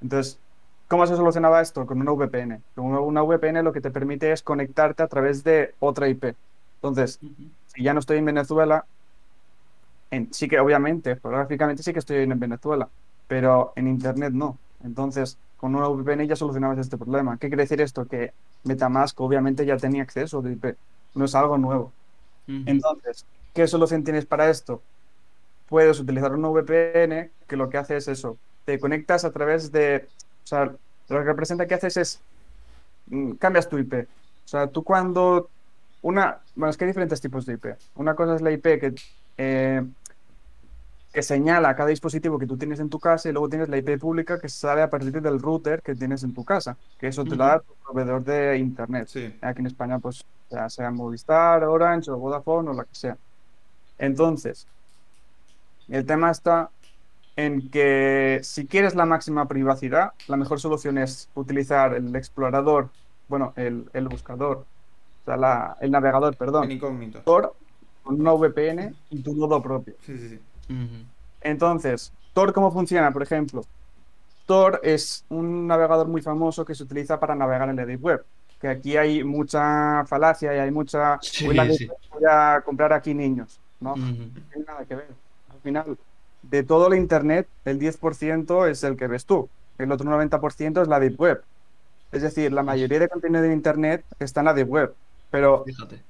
Entonces, 0.00 0.38
¿cómo 0.88 1.06
se 1.06 1.16
solucionaba 1.16 1.60
esto? 1.60 1.86
Con 1.86 2.00
una 2.00 2.12
VPN. 2.12 2.62
Con 2.74 2.86
una 2.86 3.22
VPN 3.22 3.62
lo 3.62 3.72
que 3.72 3.80
te 3.80 3.90
permite 3.90 4.32
es 4.32 4.42
conectarte 4.42 5.02
a 5.02 5.08
través 5.08 5.44
de 5.44 5.74
otra 5.80 6.08
IP. 6.08 6.34
Entonces, 6.76 7.20
si 7.66 7.82
ya 7.82 7.92
no 7.92 8.00
estoy 8.00 8.18
en 8.18 8.24
Venezuela, 8.24 8.84
en, 10.10 10.32
sí 10.32 10.48
que 10.48 10.58
obviamente, 10.58 11.16
geográficamente 11.16 11.82
sí 11.82 11.92
que 11.92 11.98
estoy 11.98 12.18
en 12.18 12.38
Venezuela, 12.38 12.88
pero 13.28 13.72
en 13.76 13.86
Internet 13.88 14.32
no. 14.32 14.58
Entonces, 14.82 15.38
con 15.56 15.74
una 15.74 15.88
VPN 15.88 16.26
ya 16.26 16.36
solucionabas 16.36 16.78
este 16.78 16.96
problema. 16.96 17.36
¿Qué 17.36 17.48
quiere 17.48 17.64
decir 17.64 17.80
esto? 17.82 18.06
Que 18.06 18.32
Metamask 18.64 19.20
obviamente 19.20 19.66
ya 19.66 19.76
tenía 19.76 20.02
acceso 20.02 20.40
de 20.40 20.52
IP. 20.52 20.76
No 21.14 21.26
es 21.26 21.34
algo 21.34 21.58
nuevo. 21.58 21.92
Entonces, 22.46 23.26
¿qué 23.52 23.68
solución 23.68 24.02
tienes 24.02 24.26
para 24.26 24.48
esto? 24.48 24.82
Puedes 25.70 26.00
utilizar 26.00 26.34
una 26.34 26.48
VPN 26.48 27.30
que 27.46 27.56
lo 27.56 27.70
que 27.70 27.78
hace 27.78 27.96
es 27.96 28.08
eso, 28.08 28.36
te 28.66 28.78
conectas 28.78 29.24
a 29.24 29.30
través 29.30 29.72
de, 29.72 30.08
o 30.44 30.46
sea, 30.46 30.64
lo 30.64 31.18
que 31.18 31.24
representa 31.24 31.66
que 31.66 31.74
haces 31.74 31.96
es, 31.96 32.20
mm, 33.06 33.32
cambias 33.34 33.68
tu 33.68 33.78
IP. 33.78 34.06
O 34.44 34.48
sea, 34.48 34.66
tú 34.66 34.82
cuando 34.82 35.48
una, 36.02 36.40
bueno, 36.56 36.70
es 36.70 36.76
que 36.76 36.84
hay 36.84 36.90
diferentes 36.90 37.20
tipos 37.20 37.46
de 37.46 37.54
IP. 37.54 37.76
Una 37.94 38.14
cosa 38.14 38.34
es 38.34 38.42
la 38.42 38.50
IP 38.50 38.80
que, 38.80 38.94
eh, 39.38 39.86
que 41.12 41.22
señala 41.22 41.74
cada 41.76 41.88
dispositivo 41.88 42.38
que 42.38 42.46
tú 42.46 42.56
tienes 42.56 42.80
en 42.80 42.90
tu 42.90 42.98
casa 42.98 43.28
y 43.28 43.32
luego 43.32 43.48
tienes 43.48 43.68
la 43.68 43.78
IP 43.78 43.98
pública 43.98 44.40
que 44.40 44.48
sale 44.48 44.82
a 44.82 44.90
partir 44.90 45.22
del 45.22 45.40
router 45.40 45.82
que 45.82 45.94
tienes 45.94 46.24
en 46.24 46.34
tu 46.34 46.44
casa, 46.44 46.76
que 46.98 47.08
eso 47.08 47.24
te 47.24 47.36
lo 47.36 47.44
da 47.44 47.60
tu 47.60 47.74
proveedor 47.84 48.24
de 48.24 48.58
internet. 48.58 49.08
Aquí 49.40 49.60
en 49.60 49.66
España, 49.66 50.00
pues, 50.00 50.24
ya 50.50 50.68
sea 50.68 50.90
Movistar, 50.90 51.62
Orange 51.62 52.10
o 52.10 52.16
Vodafone 52.16 52.70
o 52.70 52.72
lo 52.74 52.84
que 52.84 52.94
sea. 52.94 53.16
Entonces, 53.98 54.66
el 55.90 56.06
tema 56.06 56.30
está 56.30 56.70
en 57.36 57.70
que 57.70 58.40
si 58.42 58.66
quieres 58.66 58.94
la 58.94 59.06
máxima 59.06 59.48
privacidad, 59.48 60.12
la 60.28 60.36
mejor 60.36 60.60
solución 60.60 60.98
es 60.98 61.28
utilizar 61.34 61.94
el 61.94 62.14
explorador, 62.14 62.90
bueno, 63.28 63.52
el, 63.56 64.08
buscador, 64.08 64.66
o 65.22 65.24
sea, 65.24 65.76
el 65.80 65.90
navegador, 65.90 66.36
perdón. 66.36 66.64
En 66.64 66.72
incógnito. 66.72 67.20
Tor 67.20 67.54
con 68.02 68.20
una 68.20 68.32
VPN 68.32 68.94
y 69.10 69.22
tu 69.22 69.34
nodo 69.34 69.62
propio. 69.62 69.94
Sí, 70.00 70.18
sí, 70.18 70.28
sí. 70.28 70.40
Entonces, 71.40 72.12
Tor, 72.32 72.52
¿cómo 72.52 72.70
funciona? 72.70 73.12
Por 73.12 73.22
ejemplo, 73.22 73.62
Tor 74.46 74.80
es 74.82 75.24
un 75.28 75.66
navegador 75.66 76.08
muy 76.08 76.22
famoso 76.22 76.64
que 76.64 76.74
se 76.74 76.82
utiliza 76.82 77.18
para 77.18 77.34
navegar 77.34 77.68
en 77.68 77.76
la 77.76 77.86
Deep 77.86 78.02
Web. 78.02 78.24
Que 78.60 78.68
aquí 78.68 78.96
hay 78.96 79.24
mucha 79.24 80.04
falacia 80.06 80.54
y 80.54 80.58
hay 80.58 80.70
mucha. 80.70 81.18
voy, 81.44 81.58
a 82.28 82.60
comprar 82.64 82.92
aquí 82.92 83.14
niños. 83.14 83.58
No, 83.80 83.96
no 83.96 84.06
tiene 84.06 84.66
nada 84.66 84.84
que 84.84 84.94
ver. 84.96 85.29
Al 85.60 85.62
final, 85.62 85.98
de 86.42 86.62
todo 86.62 86.86
el 86.88 86.98
Internet, 86.98 87.46
el 87.66 87.78
10% 87.78 88.70
es 88.70 88.82
el 88.82 88.96
que 88.96 89.06
ves 89.06 89.26
tú. 89.26 89.50
El 89.76 89.92
otro 89.92 90.10
90% 90.10 90.80
es 90.80 90.88
la 90.88 90.98
Deep 90.98 91.20
Web. 91.20 91.42
Es 92.12 92.22
decir, 92.22 92.50
la 92.50 92.62
mayoría 92.62 92.98
de 92.98 93.08
contenido 93.08 93.42
de 93.42 93.52
Internet 93.52 94.04
está 94.18 94.40
en 94.40 94.46
la 94.46 94.54
Deep 94.54 94.70
Web. 94.70 94.94
Pero 95.30 95.64
Fíjate. 95.64 96.00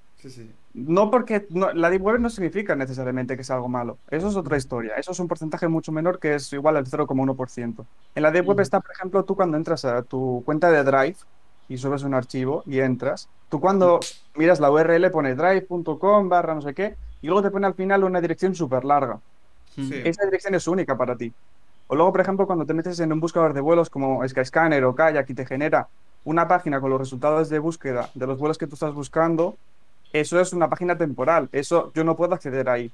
no 0.72 1.10
porque 1.10 1.46
la 1.50 1.90
Deep 1.90 2.02
Web 2.02 2.20
no 2.20 2.30
significa 2.30 2.76
necesariamente 2.76 3.36
que 3.36 3.42
sea 3.42 3.56
algo 3.56 3.68
malo. 3.68 3.98
Eso 4.08 4.28
es 4.28 4.36
otra 4.36 4.56
historia. 4.56 4.94
Eso 4.94 5.10
es 5.10 5.18
un 5.18 5.26
porcentaje 5.26 5.66
mucho 5.66 5.90
menor 5.90 6.20
que 6.20 6.36
es 6.36 6.52
igual 6.52 6.76
al 6.76 6.86
0,1%. 6.86 7.86
En 8.14 8.22
la 8.22 8.30
Deep 8.30 8.46
Web 8.46 8.60
está, 8.60 8.78
por 8.78 8.92
ejemplo, 8.92 9.24
tú 9.24 9.34
cuando 9.34 9.56
entras 9.56 9.84
a 9.84 10.02
tu 10.02 10.42
cuenta 10.46 10.70
de 10.70 10.84
Drive 10.84 11.16
y 11.68 11.76
subes 11.76 12.04
un 12.04 12.14
archivo 12.14 12.62
y 12.66 12.78
entras, 12.78 13.28
tú 13.48 13.60
cuando 13.60 13.98
miras 14.36 14.60
la 14.60 14.70
URL 14.70 15.10
pone 15.10 15.34
drive.com 15.34 16.28
barra 16.28 16.54
no 16.54 16.62
sé 16.62 16.72
qué 16.72 16.96
y 17.20 17.26
luego 17.26 17.42
te 17.42 17.50
pone 17.50 17.66
al 17.66 17.74
final 17.74 18.04
una 18.04 18.20
dirección 18.20 18.54
súper 18.54 18.84
larga. 18.84 19.20
Esa 19.76 20.24
dirección 20.24 20.54
es 20.54 20.66
única 20.66 20.96
para 20.96 21.16
ti. 21.16 21.33
O 21.87 21.96
luego, 21.96 22.12
por 22.12 22.20
ejemplo, 22.20 22.46
cuando 22.46 22.64
te 22.64 22.74
metes 22.74 23.00
en 23.00 23.12
un 23.12 23.20
buscador 23.20 23.52
de 23.52 23.61
vuelos 23.61 23.90
como 23.90 24.26
Skyscanner 24.26 24.85
o 24.85 24.94
Kayak 24.94 25.28
y 25.30 25.35
te 25.35 25.44
genera 25.44 25.88
una 26.24 26.46
página 26.46 26.80
con 26.80 26.90
los 26.90 27.00
resultados 27.00 27.48
de 27.48 27.59
búsqueda 27.59 28.11
de 28.14 28.26
los 28.26 28.38
vuelos 28.38 28.59
que 28.59 28.66
tú 28.66 28.74
estás 28.74 28.94
buscando, 28.94 29.56
eso 30.12 30.40
es 30.40 30.52
una 30.52 30.68
página 30.68 30.96
temporal. 30.96 31.48
Eso 31.52 31.92
yo 31.94 32.04
no 32.04 32.16
puedo 32.16 32.35
acceder 32.35 32.68
ahí. 32.68 32.90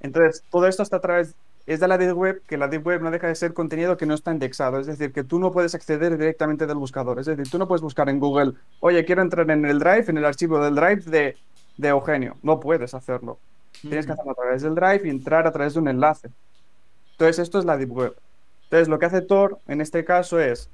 Entonces, 0.00 0.42
todo 0.50 0.66
esto 0.66 0.82
está 0.82 0.96
a 0.96 1.00
través, 1.00 1.34
es 1.66 1.80
de 1.80 1.88
la 1.88 1.98
Deep 1.98 2.16
Web, 2.16 2.42
que 2.46 2.56
la 2.56 2.68
Deep 2.68 2.86
Web 2.86 3.02
no 3.02 3.10
deja 3.10 3.28
de 3.28 3.34
ser 3.34 3.54
contenido 3.54 3.96
que 3.96 4.06
no 4.06 4.14
está 4.14 4.32
indexado. 4.32 4.78
Es 4.78 4.86
decir, 4.86 5.12
que 5.12 5.24
tú 5.24 5.38
no 5.38 5.52
puedes 5.52 5.74
acceder 5.74 6.16
directamente 6.16 6.66
del 6.66 6.76
buscador. 6.76 7.18
Es 7.18 7.26
decir, 7.26 7.48
tú 7.50 7.58
no 7.58 7.68
puedes 7.68 7.82
buscar 7.82 8.08
en 8.08 8.18
Google, 8.18 8.54
oye, 8.80 9.04
quiero 9.04 9.22
entrar 9.22 9.50
en 9.50 9.64
el 9.64 9.78
Drive, 9.78 10.06
en 10.08 10.18
el 10.18 10.24
archivo 10.24 10.62
del 10.62 10.74
Drive 10.74 11.02
de, 11.02 11.36
de 11.76 11.88
Eugenio. 11.88 12.36
No 12.42 12.58
puedes 12.58 12.94
hacerlo. 12.94 13.38
Tienes 13.82 14.06
que 14.06 14.12
hacerlo 14.12 14.32
a 14.32 14.34
través 14.34 14.62
del 14.62 14.74
Drive 14.74 15.02
y 15.04 15.10
entrar 15.10 15.46
a 15.46 15.52
través 15.52 15.74
de 15.74 15.80
un 15.80 15.88
enlace. 15.88 16.30
Entonces, 17.12 17.40
esto 17.40 17.58
es 17.58 17.64
la 17.64 17.76
Deep 17.76 17.92
Web. 17.92 18.16
Entonces, 18.64 18.88
lo 18.88 18.98
que 18.98 19.06
hace 19.06 19.20
Tor 19.20 19.58
en 19.68 19.80
este 19.80 20.04
caso 20.04 20.40
es. 20.40 20.70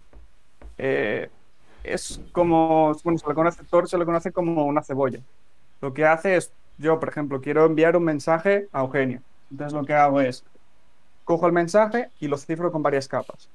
Eh, 0.77 1.31
es 1.85 2.21
como. 2.33 2.95
Bueno, 3.03 3.19
se 3.19 3.27
le 3.27 3.35
conoce 3.35 3.65
Tor, 3.65 3.89
se 3.89 3.99
le 3.99 4.05
conoce 4.05 4.31
como 4.31 4.65
una 4.67 4.83
cebolla. 4.83 5.21
Lo 5.81 5.93
que 5.95 6.05
hace 6.05 6.37
es. 6.37 6.53
Yo, 6.77 7.01
por 7.01 7.09
ejemplo, 7.09 7.41
quiero 7.41 7.65
enviar 7.65 7.97
un 7.97 8.05
mensaje 8.05 8.69
a 8.73 8.81
Eugenio. 8.81 9.21
Entonces, 9.51 9.73
lo 9.73 9.85
que 9.85 9.95
hago 9.95 10.21
es. 10.21 10.45
Cojo 11.25 11.47
el 11.47 11.53
mensaje 11.53 12.11
y 12.21 12.29
lo 12.29 12.37
cifro 12.39 12.71
con 12.71 12.83
varias 12.83 13.09
capas. 13.09 13.49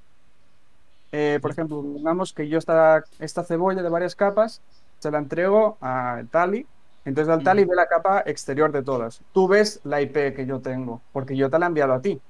Eh, 1.11 1.39
por 1.41 1.51
ejemplo, 1.51 1.81
digamos 1.81 2.33
que 2.33 2.47
yo 2.49 2.57
esta, 2.57 3.03
esta 3.19 3.43
cebolla 3.43 3.83
de 3.83 3.89
varias 3.89 4.15
capas 4.15 4.61
se 4.97 5.11
la 5.11 5.19
entrego 5.19 5.77
a 5.79 6.23
Tali. 6.31 6.65
Entonces, 7.05 7.33
al 7.33 7.43
Tali 7.43 7.65
ve 7.65 7.75
la 7.75 7.87
capa 7.87 8.23
exterior 8.25 8.71
de 8.71 8.81
todas. 8.81 9.21
Tú 9.33 9.47
ves 9.47 9.81
la 9.83 10.01
IP 10.01 10.33
que 10.35 10.45
yo 10.45 10.59
tengo, 10.59 11.01
porque 11.11 11.35
yo 11.35 11.49
te 11.49 11.59
la 11.59 11.65
he 11.65 11.67
enviado 11.67 11.93
a 11.93 12.01
ti. 12.01 12.21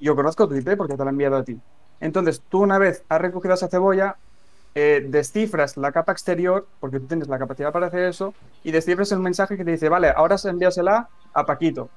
Yo 0.00 0.14
conozco 0.14 0.48
tu 0.48 0.54
IP 0.54 0.76
porque 0.76 0.96
te 0.96 1.02
lo 1.02 1.06
he 1.06 1.10
enviado 1.10 1.36
a 1.36 1.44
ti. 1.44 1.58
Entonces, 2.00 2.42
tú 2.48 2.62
una 2.62 2.78
vez 2.78 3.02
has 3.08 3.20
recogido 3.20 3.54
esa 3.54 3.68
cebolla, 3.68 4.16
eh, 4.74 5.04
descifras 5.08 5.76
la 5.76 5.92
capa 5.92 6.12
exterior, 6.12 6.66
porque 6.80 7.00
tú 7.00 7.06
tienes 7.06 7.28
la 7.28 7.38
capacidad 7.38 7.72
para 7.72 7.86
hacer 7.86 8.04
eso, 8.04 8.34
y 8.62 8.70
descifras 8.70 9.10
el 9.12 9.20
mensaje 9.20 9.56
que 9.56 9.64
te 9.64 9.72
dice, 9.72 9.88
vale, 9.88 10.10
ahora 10.14 10.36
envíasela 10.44 11.08
a 11.32 11.46
Paquito. 11.46 11.88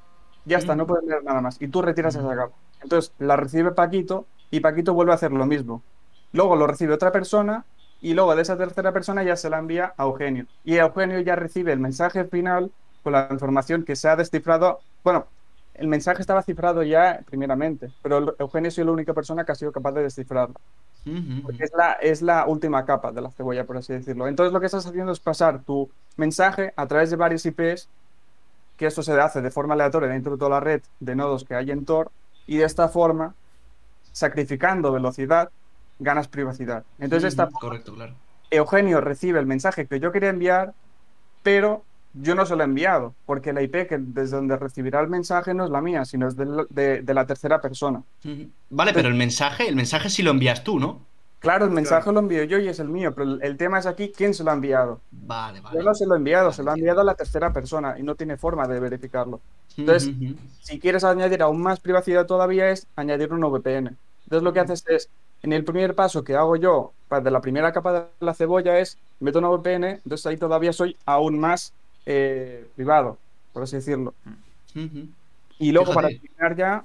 Ya 0.46 0.58
está, 0.58 0.76
no 0.76 0.88
puedes 0.88 1.06
leer 1.06 1.24
nada 1.24 1.42
más. 1.42 1.62
Y 1.62 1.68
tú 1.68 1.82
retiras 1.82 2.16
esa 2.16 2.36
capa. 2.36 2.56
Entonces, 2.82 3.12
la 3.20 3.36
recibe 3.36 3.72
Paquito 3.72 4.26
y 4.50 4.62
Paquito 4.62 4.94
vuelve 4.94 5.12
a 5.12 5.16
hacer 5.16 5.32
lo 5.32 5.46
mismo. 5.46 5.84
Luego 6.32 6.56
lo 6.56 6.68
recibe 6.68 6.94
otra 6.94 7.12
persona 7.12 7.66
y 8.02 8.14
luego 8.14 8.36
de 8.36 8.42
esa 8.42 8.58
tercera 8.58 8.92
persona 8.92 9.24
ya 9.24 9.36
se 9.36 9.50
la 9.50 9.58
envía 9.58 9.94
a 9.98 10.04
Eugenio. 10.04 10.46
Y 10.64 10.76
Eugenio 10.76 11.20
ya 11.20 11.36
recibe 11.36 11.74
el 11.74 11.80
mensaje 11.80 12.26
final 12.26 12.72
con 13.04 13.14
la 13.14 13.28
información 13.32 13.84
que 13.84 13.96
se 13.96 14.08
ha 14.08 14.16
descifrado. 14.16 14.80
Bueno, 15.04 15.28
el 15.74 15.88
mensaje 15.88 16.22
estaba 16.22 16.42
cifrado 16.44 16.84
ya 16.84 17.22
primeramente, 17.26 17.92
pero 18.02 18.36
Eugenio 18.40 18.70
es 18.70 18.78
la 18.78 18.92
única 18.92 19.14
persona 19.14 19.46
que 19.46 19.52
ha 19.52 19.56
sido 19.56 19.72
capaz 19.72 19.92
de 19.94 20.04
descifrarlo. 20.04 20.56
Porque 21.42 21.64
es 21.64 21.72
la, 21.74 21.94
es 21.94 22.22
la 22.22 22.46
última 22.48 22.86
capa 22.86 23.14
de 23.14 23.22
la 23.22 23.32
cebolla, 23.32 23.64
por 23.64 23.78
así 23.78 23.94
decirlo. 23.94 24.28
Entonces 24.28 24.52
lo 24.52 24.60
que 24.60 24.66
estás 24.66 24.86
haciendo 24.86 25.14
es 25.14 25.22
pasar 25.22 25.64
tu 25.64 25.90
mensaje 26.18 26.74
a 26.76 26.86
través 26.86 27.10
de 27.10 27.16
varios 27.16 27.46
IPs, 27.46 27.88
que 28.76 28.88
esto 28.88 29.02
se 29.02 29.14
hace 29.20 29.42
de 29.42 29.50
forma 29.50 29.74
aleatoria 29.74 30.10
dentro 30.10 30.34
de 30.34 30.38
toda 30.38 30.52
la 30.52 30.60
red 30.60 30.82
de 31.00 31.16
nodos 31.16 31.46
que 31.46 31.56
hay 31.56 31.72
en 31.72 31.86
Tor, 31.86 32.12
y 32.46 32.58
de 32.58 32.66
esta 32.66 32.90
forma, 32.90 33.36
sacrificando 34.12 34.92
velocidad, 34.92 35.50
ganas 36.00 36.28
privacidad. 36.28 36.84
Entonces, 37.00 37.30
esta 37.30 37.50
Correcto, 37.50 37.94
claro. 37.94 38.14
Eugenio 38.52 39.02
recibe 39.02 39.40
el 39.40 39.46
mensaje 39.46 39.88
que 39.88 40.00
yo 40.00 40.12
quería 40.12 40.30
enviar, 40.30 40.74
pero 41.44 41.84
yo 42.14 42.36
no 42.36 42.46
se 42.46 42.56
lo 42.56 42.62
he 42.62 42.66
enviado, 42.66 43.14
porque 43.26 43.54
la 43.54 43.62
IP 43.62 43.88
que 43.88 43.98
desde 44.00 44.38
donde 44.38 44.58
recibirá 44.58 45.00
el 45.02 45.08
mensaje 45.08 45.54
no 45.54 45.66
es 45.66 45.70
la 45.70 45.82
mía, 45.82 46.06
sino 46.06 46.28
es 46.28 46.36
de, 46.36 47.04
la 47.06 47.26
tercera 47.26 47.62
persona. 47.62 48.02
Vale, 48.70 48.94
pero 48.94 49.10
el 49.10 49.16
mensaje, 49.16 49.68
el 49.68 49.76
mensaje 49.76 50.10
sí 50.10 50.24
lo 50.24 50.32
envías 50.32 50.64
tú, 50.64 50.80
¿no? 50.80 51.02
Claro, 51.40 51.66
el 51.66 51.72
mensaje 51.72 52.12
lo 52.12 52.20
envío 52.20 52.44
yo 52.46 52.58
y 52.58 52.68
es 52.68 52.80
el 52.80 52.90
mío, 52.90 53.14
pero 53.14 53.40
el, 53.40 53.58
tema 53.58 53.78
es 53.78 53.86
aquí 53.86 54.12
quién 54.16 54.34
se 54.34 54.44
lo 54.44 54.50
ha 54.50 54.56
enviado. 54.56 55.02
Vale, 55.12 55.62
vale. 55.62 55.78
Yo 55.78 55.84
no 55.84 55.94
se 55.94 56.08
lo 56.08 56.16
he 56.16 56.18
enviado, 56.18 56.52
se 56.52 56.64
lo 56.64 56.72
ha 56.72 56.74
enviado 56.74 57.02
a 57.02 57.04
la 57.04 57.14
tercera 57.14 57.54
persona 57.54 57.96
y 58.00 58.04
no 58.04 58.16
tiene 58.16 58.38
forma 58.38 58.68
de 58.68 58.80
verificarlo. 58.80 59.40
Entonces, 59.78 60.12
si 60.62 60.80
quieres 60.80 61.04
añadir 61.04 61.44
aún 61.44 61.62
más 61.62 61.80
privacidad 61.80 62.26
todavía 62.26 62.72
es 62.72 62.88
añadir 62.96 63.32
un 63.32 63.42
VPN. 63.42 63.96
Entonces 64.24 64.44
lo 64.44 64.52
que 64.52 64.60
haces 64.60 64.84
es, 64.88 65.10
en 65.44 65.54
el 65.54 65.64
primer 65.64 65.96
paso 65.96 66.24
que 66.24 66.36
hago 66.36 66.56
yo, 66.56 66.94
de 67.10 67.32
la 67.32 67.42
primera 67.42 67.72
capa 67.72 67.94
de 67.94 68.06
la 68.20 68.34
cebolla 68.34 68.80
es, 68.80 68.98
meto 69.20 69.40
una 69.40 69.50
VPN, 69.50 69.86
entonces 69.86 70.26
ahí 70.26 70.38
todavía 70.38 70.74
soy 70.74 70.98
aún 71.06 71.40
más 71.40 71.74
eh, 72.06 72.68
privado, 72.76 73.18
por 73.54 73.64
así 73.64 73.78
decirlo. 73.78 74.14
Y 75.60 75.72
luego, 75.72 75.94
para 75.94 76.10
terminar 76.10 76.56
ya, 76.56 76.84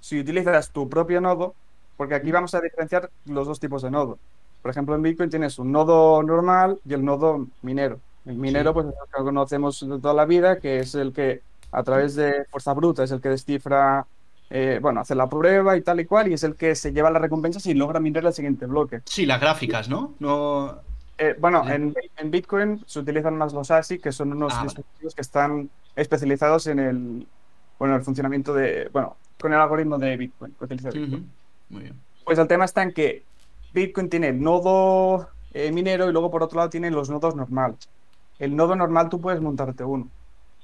si 0.00 0.20
utilizas 0.20 0.70
tu 0.70 0.88
propio 0.88 1.20
nodo, 1.20 1.54
porque 1.96 2.14
aquí 2.14 2.30
vamos 2.30 2.54
a 2.54 2.60
diferenciar 2.60 3.10
los 3.26 3.46
dos 3.46 3.60
tipos 3.60 3.82
de 3.82 3.90
nodo. 3.90 4.18
Por 4.62 4.70
ejemplo, 4.70 4.94
en 4.94 5.02
Bitcoin 5.02 5.30
tienes 5.30 5.58
un 5.58 5.72
nodo 5.72 6.22
normal 6.22 6.78
y 6.86 6.94
el 6.94 7.04
nodo 7.04 7.46
minero. 7.62 8.00
El 8.24 8.36
minero, 8.36 8.72
pues 8.72 8.86
es 8.86 8.92
el 8.92 8.98
que 9.14 9.22
conocemos 9.22 9.80
de 9.80 9.98
toda 9.98 10.14
la 10.14 10.24
vida, 10.24 10.58
que 10.58 10.78
es 10.78 10.94
el 10.94 11.12
que 11.12 11.42
a 11.70 11.82
través 11.82 12.14
de 12.14 12.46
fuerza 12.50 12.72
bruta 12.72 13.04
es 13.04 13.10
el 13.10 13.20
que 13.20 13.28
descifra, 13.28 14.06
eh, 14.50 14.78
bueno, 14.80 15.00
hace 15.00 15.14
la 15.14 15.28
prueba 15.28 15.76
y 15.76 15.82
tal 15.82 16.00
y 16.00 16.04
cual, 16.04 16.28
y 16.28 16.34
es 16.34 16.44
el 16.44 16.54
que 16.54 16.74
se 16.74 16.92
lleva 16.92 17.10
las 17.10 17.22
recompensas 17.22 17.66
y 17.66 17.74
logra 17.74 18.00
minar 18.00 18.24
el 18.24 18.32
siguiente 18.32 18.66
bloque. 18.66 19.00
Sí, 19.06 19.26
las 19.26 19.40
gráficas, 19.40 19.88
¿no? 19.88 20.14
No. 20.18 20.78
Eh, 21.16 21.36
bueno, 21.38 21.64
en, 21.68 21.94
Bitcoin 22.30 22.82
se 22.86 22.98
utilizan 22.98 23.36
más 23.36 23.52
los 23.52 23.70
ASIC, 23.70 24.02
que 24.02 24.12
son 24.12 24.32
unos 24.32 24.52
ah, 24.56 24.64
dispositivos 24.64 25.14
que 25.14 25.22
están 25.22 25.70
especializados 25.94 26.66
en 26.66 26.78
el, 26.78 27.26
bueno, 27.78 27.96
el 27.96 28.02
funcionamiento 28.02 28.52
de, 28.52 28.88
bueno, 28.92 29.16
con 29.40 29.52
el 29.52 29.58
algoritmo 29.60 29.98
de 29.98 30.16
Bitcoin, 30.16 30.54
Muy 31.68 31.82
bien. 31.82 31.94
Pues 32.24 32.38
el 32.38 32.48
tema 32.48 32.64
está 32.64 32.82
en 32.82 32.92
que 32.92 33.22
Bitcoin 33.72 34.08
tiene 34.08 34.28
el 34.28 34.42
nodo 34.42 35.28
eh, 35.52 35.70
minero 35.70 36.08
y 36.08 36.12
luego 36.12 36.30
por 36.30 36.42
otro 36.42 36.58
lado 36.58 36.70
tiene 36.70 36.90
los 36.90 37.10
nodos 37.10 37.36
normales. 37.36 37.88
El 38.38 38.56
nodo 38.56 38.74
normal 38.74 39.08
tú 39.08 39.20
puedes 39.20 39.40
montarte 39.40 39.84
uno. 39.84 40.08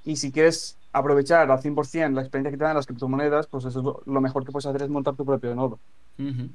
Y 0.05 0.17
si 0.17 0.33
quieres 0.33 0.77
aprovechar 0.93 1.51
al 1.51 1.59
100% 1.59 2.15
la 2.15 2.23
experiencia 2.23 2.51
que 2.51 2.57
te 2.57 2.65
dan 2.65 2.77
las 2.77 2.87
criptomonedas, 2.87 3.47
pues 3.47 3.65
eso 3.65 4.03
lo 4.05 4.21
mejor 4.21 4.45
que 4.45 4.53
puedes 4.53 4.67
hacer 4.67 4.83
es 4.83 4.89
montar 4.89 5.15
tu 5.15 5.25
propio 5.25 5.55
nodo. 5.55 5.79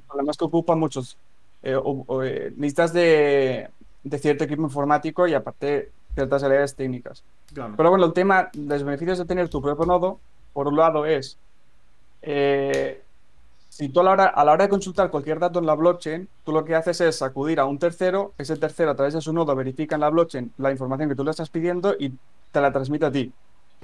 Además 0.08 0.36
que 0.36 0.44
ocupa 0.44 0.76
muchos 0.76 1.16
eh, 1.62 1.76
eh, 2.22 2.52
listas 2.56 2.92
de, 2.92 3.68
de 4.04 4.18
cierto 4.18 4.44
equipo 4.44 4.62
informático 4.62 5.26
y 5.26 5.34
aparte 5.34 5.90
ciertas 6.14 6.42
áreas 6.42 6.74
técnicas. 6.74 7.24
Pero 7.54 7.90
bueno, 7.90 8.06
el 8.06 8.12
tema, 8.12 8.50
los 8.54 8.82
beneficios 8.82 9.18
de 9.18 9.24
tener 9.24 9.48
tu 9.48 9.60
propio 9.60 9.86
nodo, 9.86 10.20
por 10.52 10.68
un 10.68 10.76
lado 10.76 11.06
es, 11.06 11.38
eh, 12.22 13.02
si 13.68 13.88
tú 13.88 14.00
a 14.00 14.04
la, 14.04 14.12
hora, 14.12 14.24
a 14.26 14.44
la 14.44 14.52
hora 14.52 14.64
de 14.64 14.70
consultar 14.70 15.10
cualquier 15.10 15.38
dato 15.38 15.58
en 15.58 15.66
la 15.66 15.74
blockchain, 15.74 16.28
tú 16.44 16.52
lo 16.52 16.64
que 16.64 16.74
haces 16.74 17.00
es 17.00 17.20
acudir 17.20 17.60
a 17.60 17.66
un 17.66 17.78
tercero, 17.78 18.32
ese 18.38 18.56
tercero 18.56 18.92
a 18.92 18.94
través 18.94 19.14
de 19.14 19.20
su 19.20 19.32
nodo 19.32 19.54
verifica 19.54 19.96
en 19.96 20.00
la 20.00 20.08
blockchain 20.08 20.52
la 20.56 20.70
información 20.70 21.08
que 21.08 21.14
tú 21.14 21.24
le 21.24 21.30
estás 21.30 21.50
pidiendo 21.50 21.94
y 21.98 22.12
te 22.52 22.60
la 22.60 22.72
transmite 22.72 23.06
a 23.06 23.12
ti. 23.12 23.32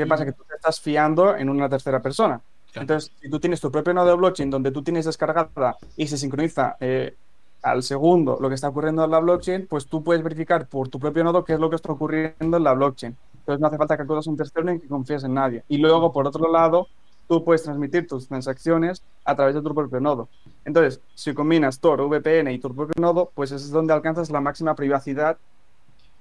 ¿Qué 0.03 0.09
pasa? 0.09 0.25
Que 0.25 0.33
tú 0.33 0.43
te 0.43 0.57
estás 0.57 0.81
fiando 0.81 1.37
en 1.37 1.49
una 1.49 1.69
tercera 1.69 2.03
persona. 2.03 2.41
Entonces, 2.75 3.13
si 3.21 3.31
tú 3.31 3.39
tienes 3.39 3.61
tu 3.61 3.71
propio 3.71 3.95
nodo 3.95 4.09
de 4.09 4.17
blockchain 4.17 4.51
donde 4.51 4.73
tú 4.73 4.83
tienes 4.83 5.05
descargada 5.05 5.77
y 5.97 6.09
se 6.09 6.19
sincroniza 6.19 6.77
eh, 6.81 7.15
al 7.63 7.85
segundo 7.85 8.37
lo 8.41 8.49
que 8.49 8.57
está 8.57 8.69
ocurriendo 8.69 9.05
en 9.05 9.13
la 9.13 9.21
blockchain, 9.21 9.69
pues 9.69 9.87
tú 9.87 10.03
puedes 10.03 10.25
verificar 10.25 10.67
por 10.67 10.89
tu 10.89 10.99
propio 10.99 11.23
nodo 11.23 11.45
qué 11.45 11.53
es 11.53 11.61
lo 11.61 11.71
que 11.71 11.77
está 11.77 11.93
ocurriendo 11.93 12.57
en 12.57 12.65
la 12.65 12.73
blockchain. 12.73 13.17
Entonces 13.35 13.61
no 13.61 13.69
hace 13.69 13.77
falta 13.77 13.97
que 13.97 14.03
acudas 14.03 14.27
a 14.27 14.31
un 14.31 14.37
tercero 14.37 14.65
ni 14.65 14.81
que 14.81 14.89
confíes 14.89 15.23
en 15.23 15.35
nadie. 15.35 15.63
Y 15.69 15.79
luego, 15.79 16.13
por 16.13 16.27
otro 16.27 16.51
lado, 16.51 16.89
tú 17.29 17.45
puedes 17.45 17.63
transmitir 17.63 18.09
tus 18.09 18.27
transacciones 18.27 19.05
a 19.25 19.37
través 19.37 19.55
de 19.55 19.63
tu 19.63 19.73
propio 19.73 20.01
nodo. 20.01 20.29
Entonces, 20.65 21.01
si 21.15 21.33
combinas 21.33 21.79
Tor, 21.79 22.03
VPN 22.09 22.51
y 22.51 22.59
tu 22.59 22.75
propio 22.75 23.01
nodo, 23.01 23.31
pues 23.37 23.53
es 23.53 23.71
donde 23.71 23.93
alcanzas 23.93 24.31
la 24.31 24.41
máxima 24.41 24.75
privacidad 24.75 25.37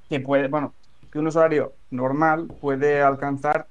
que 0.08 0.20
puede, 0.20 0.50
bueno, 0.50 0.76
que 1.12 1.20
un 1.20 1.28
usuario 1.28 1.74
normal 1.90 2.48
puede 2.62 3.02
alcanzar 3.02 3.68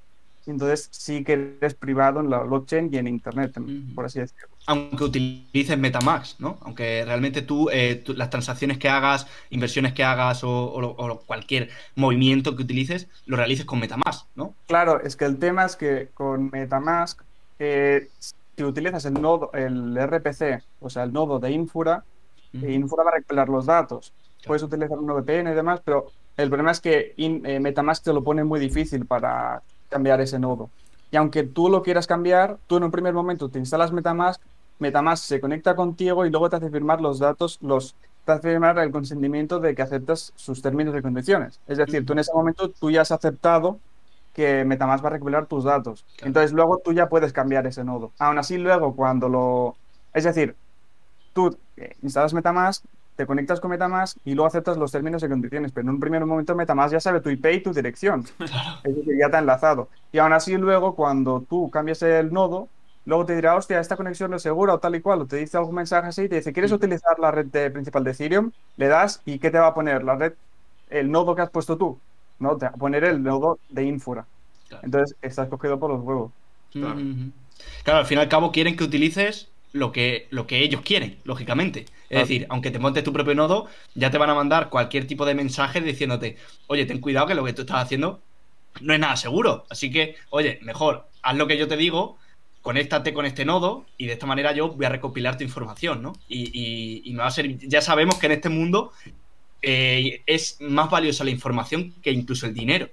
entonces 0.47 0.89
sí 0.91 1.23
que 1.23 1.55
eres 1.59 1.75
privado 1.75 2.19
en 2.19 2.29
la 2.29 2.39
blockchain 2.39 2.89
y 2.91 2.97
en 2.97 3.07
Internet, 3.07 3.53
por 3.93 4.05
así 4.05 4.19
decirlo. 4.19 4.47
Aunque 4.67 5.03
utilices 5.03 5.77
Metamask, 5.77 6.39
¿no? 6.39 6.57
Aunque 6.61 7.03
realmente 7.05 7.41
tú, 7.41 7.69
eh, 7.71 8.03
las 8.07 8.29
transacciones 8.29 8.77
que 8.77 8.89
hagas, 8.89 9.27
inversiones 9.49 9.93
que 9.93 10.03
hagas 10.03 10.43
o, 10.43 11.23
cualquier 11.25 11.69
movimiento 11.95 12.55
que 12.55 12.63
utilices, 12.63 13.07
lo 13.25 13.37
realices 13.37 13.65
con 13.65 13.79
Metamask, 13.79 14.27
¿no? 14.35 14.55
Claro, 14.67 15.01
es 15.01 15.15
que 15.15 15.25
el 15.25 15.37
tema 15.37 15.65
es 15.65 15.75
que 15.75 16.09
con 16.13 16.49
Metamask, 16.51 17.21
eh, 17.59 18.09
si 18.19 18.63
utilizas 18.63 19.05
el 19.05 19.13
nodo, 19.13 19.51
el 19.53 19.97
RPC, 19.97 20.63
o 20.79 20.89
sea, 20.89 21.03
el 21.03 21.13
nodo 21.13 21.39
de 21.39 21.51
Infura, 21.51 22.03
Infura 22.53 23.03
va 23.03 23.11
a 23.11 23.15
recopilar 23.15 23.47
los 23.49 23.65
datos. 23.65 24.13
Puedes 24.45 24.63
utilizar 24.63 24.97
un 24.97 25.07
VPN 25.07 25.51
y 25.51 25.55
demás, 25.55 25.81
pero 25.83 26.11
el 26.37 26.49
problema 26.49 26.71
es 26.71 26.81
que 26.81 27.13
eh, 27.17 27.59
Metamask 27.59 28.03
te 28.03 28.13
lo 28.13 28.23
pone 28.23 28.43
muy 28.43 28.59
difícil 28.59 29.05
para 29.05 29.61
cambiar 29.91 30.21
ese 30.21 30.39
nodo. 30.39 30.69
Y 31.11 31.17
aunque 31.17 31.43
tú 31.43 31.69
lo 31.69 31.83
quieras 31.83 32.07
cambiar, 32.07 32.57
tú 32.67 32.77
en 32.77 32.83
un 32.83 32.91
primer 32.91 33.13
momento 33.13 33.49
te 33.49 33.59
instalas 33.59 33.91
Metamask, 33.91 34.41
Metamask 34.79 35.23
se 35.23 35.39
conecta 35.39 35.75
contigo 35.75 36.25
y 36.25 36.31
luego 36.31 36.49
te 36.49 36.55
hace 36.55 36.69
firmar 36.71 37.01
los 37.01 37.19
datos, 37.19 37.59
los 37.61 37.95
te 38.25 38.31
hace 38.31 38.49
firmar 38.49 38.79
el 38.79 38.91
consentimiento 38.91 39.59
de 39.59 39.75
que 39.75 39.81
aceptas 39.81 40.31
sus 40.35 40.61
términos 40.61 40.95
y 40.97 41.01
condiciones. 41.01 41.59
Es 41.67 41.77
decir, 41.77 42.05
tú 42.05 42.13
en 42.13 42.19
ese 42.19 42.33
momento 42.33 42.69
tú 42.69 42.89
ya 42.89 43.01
has 43.01 43.11
aceptado 43.11 43.79
que 44.33 44.63
Metamask 44.63 45.03
va 45.03 45.09
a 45.09 45.11
recopilar 45.13 45.45
tus 45.45 45.65
datos. 45.65 46.05
Entonces 46.23 46.53
luego 46.53 46.77
tú 46.83 46.93
ya 46.93 47.09
puedes 47.09 47.33
cambiar 47.33 47.67
ese 47.67 47.83
nodo. 47.83 48.11
Aún 48.17 48.37
así 48.37 48.57
luego 48.57 48.95
cuando 48.95 49.27
lo... 49.27 49.75
Es 50.13 50.23
decir, 50.23 50.55
tú 51.33 51.57
eh, 51.77 51.95
instalas 52.01 52.33
Metamask, 52.33 52.85
te 53.21 53.27
conectas 53.27 53.59
con 53.59 53.69
Metamask 53.69 54.17
y 54.25 54.33
luego 54.33 54.47
aceptas 54.47 54.77
los 54.77 54.91
términos 54.91 55.21
y 55.21 55.27
condiciones. 55.27 55.71
Pero 55.71 55.83
en 55.83 55.93
un 55.93 55.99
primer 55.99 56.25
momento 56.25 56.55
Metamask 56.55 56.93
ya 56.93 56.99
sabe 56.99 57.21
tu 57.21 57.29
IP 57.29 57.45
y 57.53 57.59
tu 57.61 57.71
dirección. 57.71 58.25
Es 58.83 58.95
decir, 58.95 59.15
ya 59.19 59.29
te 59.29 59.35
ha 59.35 59.39
enlazado. 59.39 59.89
Y 60.11 60.17
aún 60.17 60.33
así 60.33 60.57
luego 60.57 60.95
cuando 60.95 61.45
tú 61.47 61.69
cambias 61.69 62.01
el 62.01 62.33
nodo, 62.33 62.67
luego 63.05 63.27
te 63.27 63.35
dirá, 63.35 63.55
hostia, 63.55 63.79
esta 63.79 63.95
conexión 63.95 64.31
no 64.31 64.37
es 64.37 64.41
segura 64.41 64.73
o 64.73 64.79
tal 64.79 64.95
y 64.95 65.01
cual. 65.01 65.21
O 65.21 65.25
te 65.27 65.35
dice 65.35 65.55
algún 65.55 65.75
mensaje 65.75 66.07
así 66.07 66.23
y 66.23 66.29
te 66.29 66.37
dice, 66.37 66.51
¿quieres 66.51 66.71
mm. 66.71 66.75
utilizar 66.75 67.19
la 67.19 67.29
red 67.29 67.71
principal 67.71 68.03
de 68.03 68.09
Ethereum? 68.09 68.51
Le 68.77 68.87
das 68.87 69.21
y 69.23 69.37
¿qué 69.37 69.51
te 69.51 69.59
va 69.59 69.67
a 69.67 69.73
poner? 69.75 70.03
La 70.03 70.15
red, 70.15 70.33
el 70.89 71.11
nodo 71.11 71.35
que 71.35 71.43
has 71.43 71.51
puesto 71.51 71.77
tú. 71.77 71.99
No, 72.39 72.57
te 72.57 72.65
va 72.65 72.71
a 72.71 72.75
poner 72.75 73.03
el 73.03 73.21
nodo 73.21 73.59
de 73.69 73.83
Infura. 73.83 74.25
Entonces 74.81 75.15
estás 75.21 75.47
cogido 75.47 75.79
por 75.79 75.91
los 75.91 76.01
huevos. 76.01 76.31
Claro. 76.71 76.99
claro, 77.83 77.99
al 77.99 78.05
fin 78.07 78.17
y 78.17 78.21
al 78.21 78.29
cabo 78.29 78.51
quieren 78.51 78.75
que 78.75 78.83
utilices 78.83 79.51
lo 79.73 79.91
que, 79.91 80.27
lo 80.31 80.47
que 80.47 80.63
ellos 80.63 80.81
quieren, 80.81 81.19
lógicamente. 81.23 81.85
Es 82.11 82.19
decir, 82.19 82.45
aunque 82.49 82.71
te 82.71 82.79
montes 82.79 83.05
tu 83.05 83.13
propio 83.13 83.33
nodo, 83.33 83.67
ya 83.95 84.11
te 84.11 84.17
van 84.17 84.29
a 84.29 84.35
mandar 84.35 84.69
cualquier 84.69 85.07
tipo 85.07 85.25
de 85.25 85.33
mensaje 85.33 85.79
diciéndote, 85.79 86.35
oye, 86.67 86.85
ten 86.85 86.99
cuidado 86.99 87.27
que 87.27 87.35
lo 87.35 87.45
que 87.45 87.53
tú 87.53 87.61
estás 87.61 87.83
haciendo 87.83 88.19
no 88.81 88.93
es 88.93 88.99
nada 88.99 89.15
seguro. 89.15 89.65
Así 89.69 89.89
que, 89.89 90.15
oye, 90.29 90.59
mejor 90.61 91.07
haz 91.21 91.37
lo 91.37 91.47
que 91.47 91.57
yo 91.57 91.69
te 91.69 91.77
digo, 91.77 92.17
conéctate 92.61 93.13
con 93.13 93.25
este 93.25 93.45
nodo 93.45 93.85
y 93.97 94.07
de 94.07 94.13
esta 94.13 94.25
manera 94.25 94.51
yo 94.51 94.69
voy 94.69 94.85
a 94.85 94.89
recopilar 94.89 95.37
tu 95.37 95.45
información, 95.45 96.01
¿no? 96.01 96.13
Y, 96.27 97.01
y, 97.05 97.15
va 97.15 97.27
a 97.27 97.31
ser, 97.31 97.57
ya 97.59 97.81
sabemos 97.81 98.17
que 98.17 98.25
en 98.25 98.33
este 98.33 98.49
mundo 98.49 98.91
eh, 99.61 100.21
es 100.25 100.57
más 100.59 100.89
valiosa 100.89 101.23
la 101.23 101.31
información 101.31 101.93
que 102.01 102.11
incluso 102.11 102.45
el 102.45 102.53
dinero. 102.53 102.89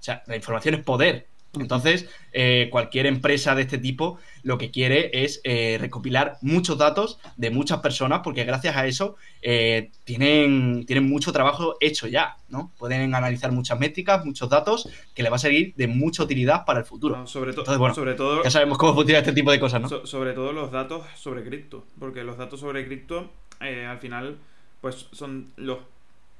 O 0.00 0.02
sea, 0.02 0.22
la 0.26 0.36
información 0.36 0.76
es 0.76 0.82
poder. 0.82 1.26
Entonces, 1.54 2.08
eh, 2.32 2.68
cualquier 2.70 3.04
empresa 3.04 3.54
de 3.54 3.62
este 3.62 3.76
tipo 3.76 4.18
lo 4.42 4.56
que 4.56 4.70
quiere 4.70 5.10
es 5.12 5.40
eh, 5.44 5.76
recopilar 5.78 6.38
muchos 6.40 6.78
datos 6.78 7.18
de 7.36 7.50
muchas 7.50 7.80
personas, 7.80 8.20
porque 8.24 8.44
gracias 8.44 8.74
a 8.74 8.86
eso 8.86 9.16
eh, 9.42 9.90
tienen, 10.04 10.86
tienen 10.86 11.08
mucho 11.08 11.30
trabajo 11.30 11.76
hecho 11.80 12.06
ya, 12.06 12.36
¿no? 12.48 12.72
Pueden 12.78 13.14
analizar 13.14 13.52
muchas 13.52 13.78
métricas, 13.78 14.24
muchos 14.24 14.48
datos, 14.48 14.88
que 15.14 15.22
le 15.22 15.28
va 15.28 15.36
a 15.36 15.38
servir 15.38 15.74
de 15.76 15.88
mucha 15.88 16.22
utilidad 16.22 16.64
para 16.64 16.80
el 16.80 16.86
futuro. 16.86 17.26
sobre, 17.26 17.52
sobre 17.52 18.14
todo, 18.14 18.42
ya 18.42 18.50
sabemos 18.50 18.78
cómo 18.78 18.94
funciona 18.94 19.18
este 19.18 19.32
tipo 19.32 19.50
de 19.50 19.60
cosas, 19.60 19.82
¿no? 19.82 20.06
sobre 20.06 20.32
todo 20.32 20.52
los 20.52 20.72
datos 20.72 21.04
sobre 21.16 21.44
cripto, 21.44 21.84
porque 21.98 22.24
los 22.24 22.38
datos 22.38 22.60
sobre 22.60 22.86
cripto, 22.86 23.30
al 23.60 23.98
final, 23.98 24.38
pues 24.80 25.06
son 25.12 25.52
los 25.56 25.78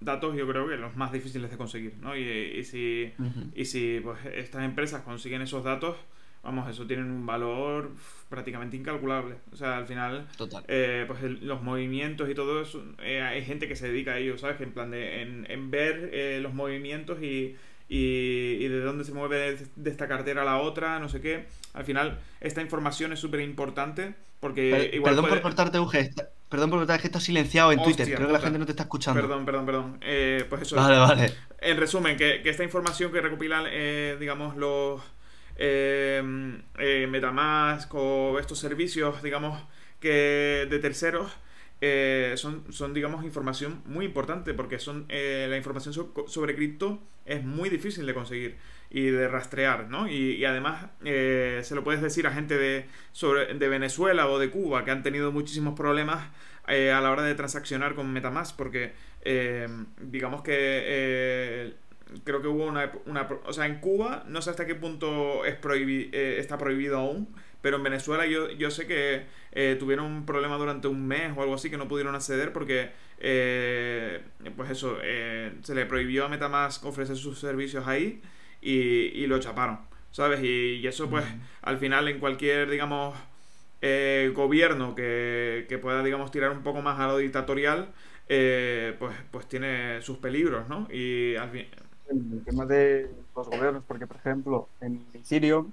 datos 0.04 0.36
yo 0.36 0.46
creo 0.46 0.68
que 0.68 0.76
los 0.76 0.96
más 0.96 1.12
difíciles 1.12 1.50
de 1.50 1.56
conseguir, 1.56 1.94
¿no? 2.00 2.16
Y, 2.16 2.62
si, 2.64 3.12
y 3.54 3.64
si 3.64 4.00
pues, 4.00 4.18
estas 4.34 4.64
empresas 4.64 5.02
consiguen 5.02 5.42
esos 5.42 5.64
datos, 5.64 5.96
vamos, 6.42 6.68
eso 6.68 6.86
tienen 6.86 7.10
un 7.10 7.24
valor 7.24 7.90
prácticamente 8.28 8.76
incalculable. 8.76 9.36
O 9.52 9.56
sea, 9.56 9.76
al 9.78 9.86
final, 9.86 10.26
eh, 10.68 11.04
pues 11.06 11.22
los 11.42 11.62
movimientos 11.62 12.28
y 12.28 12.34
todo 12.34 12.62
eso, 12.62 12.82
eh, 13.02 13.22
hay 13.22 13.44
gente 13.44 13.68
que 13.68 13.76
se 13.76 13.88
dedica 13.88 14.12
a 14.12 14.18
ello, 14.18 14.38
¿sabes? 14.38 14.56
Que 14.56 14.64
en 14.64 14.72
plan 14.72 14.90
de 14.90 15.22
en, 15.22 15.70
ver 15.70 16.10
eh, 16.12 16.40
los 16.42 16.52
movimientos 16.52 17.22
y, 17.22 17.56
y, 17.88 18.68
de 18.68 18.80
dónde 18.80 19.04
se 19.04 19.12
mueve 19.12 19.56
de 19.76 19.90
esta 19.90 20.08
cartera 20.08 20.42
a 20.42 20.44
la 20.44 20.58
otra, 20.58 20.98
no 20.98 21.08
sé 21.08 21.20
qué. 21.20 21.46
Al 21.74 21.84
final, 21.84 22.18
esta 22.40 22.60
información 22.60 23.12
es 23.12 23.20
súper 23.20 23.40
importante 23.40 24.14
porque 24.40 24.90
igual 24.92 25.14
Perdón 25.14 25.30
por 25.30 25.40
cortarte, 25.40 25.78
Uge. 25.78 26.10
Perdón 26.52 26.68
por 26.68 26.80
cortarte, 26.80 27.00
que 27.00 27.08
está 27.08 27.18
silenciado 27.18 27.72
en 27.72 27.82
Twitter. 27.82 28.14
Creo 28.14 28.26
que 28.26 28.32
la 28.34 28.38
gente 28.38 28.58
no 28.58 28.66
te 28.66 28.72
está 28.72 28.82
escuchando. 28.82 29.18
Perdón, 29.18 29.46
perdón, 29.46 29.64
perdón. 29.64 29.98
Eh, 30.02 30.44
pues 30.50 30.60
eso. 30.60 30.76
Vale, 30.76 30.98
vale. 30.98 31.32
En 31.58 31.78
resumen, 31.78 32.14
que, 32.14 32.42
esta 32.44 32.62
información 32.62 33.10
que 33.10 33.22
recopilan, 33.22 33.64
eh, 33.70 34.18
digamos, 34.20 34.54
los 34.58 35.00
eh, 35.56 36.20
Metamask 37.08 37.94
o 37.94 38.38
estos 38.38 38.58
servicios, 38.58 39.22
digamos, 39.22 39.62
que 39.98 40.66
de 40.68 40.78
terceros, 40.78 41.32
eh, 41.84 42.34
son, 42.36 42.72
son, 42.72 42.94
digamos, 42.94 43.24
información 43.24 43.82
muy 43.86 44.04
importante 44.04 44.54
porque 44.54 44.78
son 44.78 45.04
eh, 45.08 45.48
la 45.50 45.56
información 45.56 45.92
sobre 46.28 46.54
cripto 46.54 47.00
es 47.26 47.42
muy 47.42 47.70
difícil 47.70 48.06
de 48.06 48.14
conseguir 48.14 48.56
y 48.88 49.06
de 49.06 49.26
rastrear, 49.26 49.88
¿no? 49.90 50.06
Y, 50.06 50.44
además 50.44 50.90
eh, 51.04 51.60
se 51.64 51.74
lo 51.74 51.82
puedes 51.82 52.00
decir 52.00 52.28
a 52.28 52.30
gente 52.30 52.56
de, 52.56 52.86
sobre, 53.10 53.52
de 53.54 53.68
Venezuela 53.68 54.28
o 54.28 54.38
de 54.38 54.50
Cuba 54.50 54.84
que 54.84 54.92
han 54.92 55.02
tenido 55.02 55.32
muchísimos 55.32 55.74
problemas 55.74 56.30
a 56.66 57.00
la 57.00 57.10
hora 57.10 57.24
de 57.24 57.34
transaccionar 57.34 57.96
con 57.96 58.12
Metamask 58.12 58.56
porque 58.56 58.92
digamos 60.00 60.42
que 60.42 61.74
creo 62.22 62.40
que 62.40 62.46
hubo 62.46 62.66
una, 62.66 62.92
una, 63.06 63.28
O 63.46 63.52
sea, 63.52 63.66
en 63.66 63.80
Cuba 63.80 64.22
no 64.28 64.40
sé 64.40 64.50
hasta 64.50 64.66
qué 64.66 64.76
punto 64.76 65.44
es 65.44 65.56
está 65.56 66.58
prohibido 66.58 66.98
aún 66.98 67.34
pero 67.62 67.76
en 67.76 67.84
Venezuela 67.84 68.26
yo, 68.26 68.50
yo 68.50 68.70
sé 68.70 68.86
que 68.86 69.22
eh, 69.52 69.76
tuvieron 69.78 70.06
un 70.06 70.26
problema 70.26 70.58
durante 70.58 70.88
un 70.88 71.06
mes 71.06 71.32
o 71.34 71.42
algo 71.42 71.54
así 71.54 71.70
que 71.70 71.78
no 71.78 71.88
pudieron 71.88 72.14
acceder 72.14 72.52
porque, 72.52 72.90
eh, 73.18 74.20
pues 74.56 74.70
eso, 74.70 74.98
eh, 75.02 75.54
se 75.62 75.74
le 75.74 75.86
prohibió 75.86 76.26
a 76.26 76.28
Metamask 76.28 76.84
ofrecer 76.84 77.16
sus 77.16 77.38
servicios 77.38 77.86
ahí 77.86 78.20
y, 78.60 79.26
lo 79.26 79.38
chaparon, 79.38 79.78
¿sabes? 80.10 80.42
Y, 80.42 80.86
eso 80.86 81.08
pues 81.08 81.24
al 81.62 81.78
final 81.78 82.08
en 82.08 82.18
cualquier, 82.18 82.68
digamos, 82.68 83.16
gobierno 84.34 84.94
que, 84.94 85.66
que, 85.68 85.78
pueda, 85.78 86.02
digamos, 86.02 86.30
tirar 86.30 86.50
un 86.50 86.62
poco 86.62 86.82
más 86.82 86.98
a 86.98 87.06
lo 87.06 87.18
dictatorial, 87.18 87.92
pues, 88.26 89.14
pues 89.30 89.48
tiene 89.48 90.02
sus 90.02 90.18
peligros, 90.18 90.68
¿no? 90.68 90.88
Y 90.90 91.36
al 91.36 91.50
fin... 91.50 91.66
El 92.08 92.42
tema 92.44 92.66
de 92.66 93.08
los 93.34 93.48
gobiernos, 93.48 93.84
porque 93.86 94.06
por 94.06 94.16
ejemplo 94.16 94.68
en 94.80 95.02
Sirio 95.22 95.72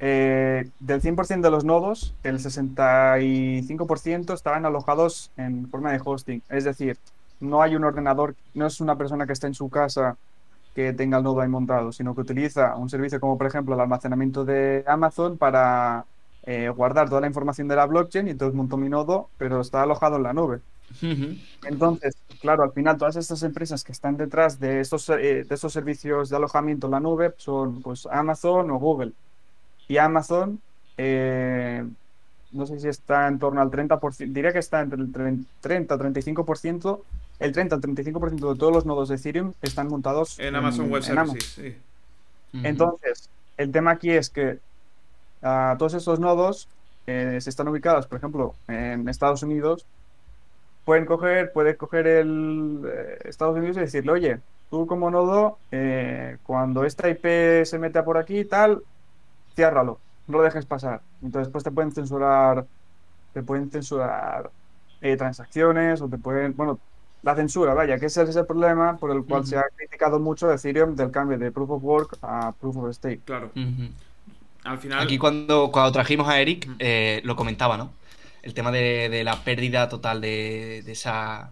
eh, 0.00 0.70
del 0.80 1.02
100% 1.02 1.42
de 1.42 1.50
los 1.50 1.64
nodos, 1.64 2.14
el 2.22 2.38
65% 2.38 4.32
estaban 4.32 4.64
alojados 4.64 5.30
en 5.36 5.68
forma 5.68 5.92
de 5.92 6.00
hosting. 6.02 6.42
Es 6.48 6.64
decir, 6.64 6.96
no 7.38 7.60
hay 7.60 7.76
un 7.76 7.84
ordenador, 7.84 8.34
no 8.54 8.66
es 8.66 8.80
una 8.80 8.96
persona 8.96 9.26
que 9.26 9.34
está 9.34 9.46
en 9.46 9.54
su 9.54 9.68
casa 9.68 10.16
que 10.74 10.94
tenga 10.94 11.18
el 11.18 11.24
nodo 11.24 11.40
ahí 11.40 11.48
montado, 11.48 11.92
sino 11.92 12.14
que 12.14 12.22
utiliza 12.22 12.76
un 12.76 12.88
servicio 12.88 13.20
como 13.20 13.36
por 13.36 13.46
ejemplo 13.46 13.74
el 13.74 13.80
almacenamiento 13.80 14.44
de 14.44 14.84
Amazon 14.86 15.36
para 15.36 16.06
eh, 16.44 16.70
guardar 16.70 17.08
toda 17.08 17.20
la 17.20 17.26
información 17.26 17.68
de 17.68 17.76
la 17.76 17.86
blockchain 17.86 18.28
y 18.28 18.30
entonces 18.30 18.54
monto 18.54 18.78
mi 18.78 18.88
nodo, 18.88 19.28
pero 19.36 19.60
está 19.60 19.82
alojado 19.82 20.16
en 20.16 20.22
la 20.22 20.32
nube. 20.32 20.60
Entonces, 21.64 22.16
claro, 22.40 22.64
al 22.64 22.72
final 22.72 22.98
todas 22.98 23.16
estas 23.16 23.42
empresas 23.42 23.84
que 23.84 23.92
están 23.92 24.16
detrás 24.16 24.58
de 24.58 24.80
estos, 24.80 25.08
eh, 25.10 25.44
de 25.44 25.54
estos 25.54 25.72
servicios 25.72 26.30
de 26.30 26.36
alojamiento 26.36 26.86
en 26.86 26.90
la 26.92 27.00
nube 27.00 27.34
son 27.36 27.82
pues 27.82 28.06
Amazon 28.10 28.70
o 28.70 28.78
Google. 28.78 29.12
Y 29.90 29.98
Amazon, 29.98 30.60
eh, 30.96 31.84
no 32.52 32.64
sé 32.64 32.78
si 32.78 32.86
está 32.86 33.26
en 33.26 33.40
torno 33.40 33.60
al 33.60 33.72
30%, 33.72 34.32
diría 34.32 34.52
que 34.52 34.60
está 34.60 34.82
entre 34.82 35.00
el 35.00 35.46
30 35.60 35.94
y 35.94 35.98
35%. 35.98 37.00
El 37.40 37.50
30 37.50 37.74
al 37.74 37.82
35% 37.82 38.52
de 38.52 38.56
todos 38.56 38.72
los 38.72 38.86
nodos 38.86 39.08
de 39.08 39.16
Ethereum 39.16 39.52
están 39.62 39.88
montados 39.88 40.38
en, 40.38 40.54
Amazon 40.54 40.92
Web 40.92 41.02
Services. 41.02 41.74
Entonces, 42.52 43.28
el 43.56 43.72
tema 43.72 43.90
aquí 43.90 44.12
es 44.12 44.30
que 44.30 44.60
uh, 45.42 45.76
todos 45.76 45.94
estos 45.94 46.20
nodos 46.20 46.68
eh, 47.08 47.38
se 47.40 47.50
están 47.50 47.66
ubicados, 47.66 48.06
por 48.06 48.18
ejemplo, 48.18 48.54
en 48.68 49.08
Estados 49.08 49.42
Unidos. 49.42 49.86
Pueden 50.84 51.04
coger, 51.04 51.50
puede 51.50 51.76
coger 51.76 52.06
el 52.06 52.82
eh, 52.86 53.18
Estados 53.24 53.56
Unidos 53.56 53.76
y 53.78 53.80
decirle, 53.80 54.12
oye, 54.12 54.38
tú 54.70 54.86
como 54.86 55.10
nodo, 55.10 55.58
cuando 56.44 56.84
esta 56.84 57.08
IP 57.08 57.64
se 57.64 57.78
mete 57.80 58.00
por 58.04 58.18
aquí 58.18 58.38
y 58.38 58.44
tal, 58.44 58.84
ciérralo, 59.60 60.00
no 60.26 60.38
lo 60.38 60.44
dejes 60.44 60.64
pasar. 60.64 61.02
Entonces 61.22 61.48
después 61.48 61.64
te 61.64 61.70
pueden 61.70 61.92
censurar, 61.92 62.66
te 63.34 63.42
pueden 63.42 63.70
censurar 63.70 64.50
eh, 65.02 65.16
transacciones 65.16 66.00
o 66.00 66.08
te 66.08 66.16
pueden, 66.16 66.56
bueno, 66.56 66.78
la 67.22 67.34
censura, 67.34 67.74
vaya, 67.74 67.98
que 67.98 68.06
ese 68.06 68.22
es 68.22 68.36
el 68.36 68.46
problema 68.46 68.96
por 68.96 69.10
el 69.10 69.24
cual 69.24 69.46
se 69.46 69.58
ha 69.58 69.64
criticado 69.76 70.18
mucho 70.18 70.50
Ethereum 70.50 70.96
del 70.96 71.10
cambio 71.10 71.36
de 71.36 71.52
Proof 71.52 71.70
of 71.70 71.84
Work 71.84 72.18
a 72.22 72.52
Proof 72.58 72.76
of 72.78 72.94
Stake. 72.94 73.20
Claro. 73.26 73.50
Al 74.64 74.78
final... 74.78 75.00
Aquí 75.00 75.18
cuando, 75.18 75.70
cuando 75.70 75.92
trajimos 75.92 76.26
a 76.28 76.40
Eric, 76.40 76.66
eh, 76.78 77.20
lo 77.24 77.36
comentaba, 77.36 77.76
¿no? 77.76 77.92
El 78.42 78.54
tema 78.54 78.70
de, 78.72 79.22
la 79.22 79.36
pérdida 79.44 79.90
total 79.90 80.22
de, 80.22 80.78
esa... 80.86 81.50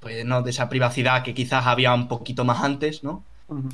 Pues, 0.00 0.24
¿no? 0.24 0.42
De 0.42 0.50
esa 0.50 0.68
privacidad 0.68 1.22
que 1.22 1.34
quizás 1.34 1.66
había 1.66 1.94
un 1.94 2.08
poquito 2.08 2.44
más 2.44 2.64
antes, 2.64 3.04
¿no? 3.04 3.22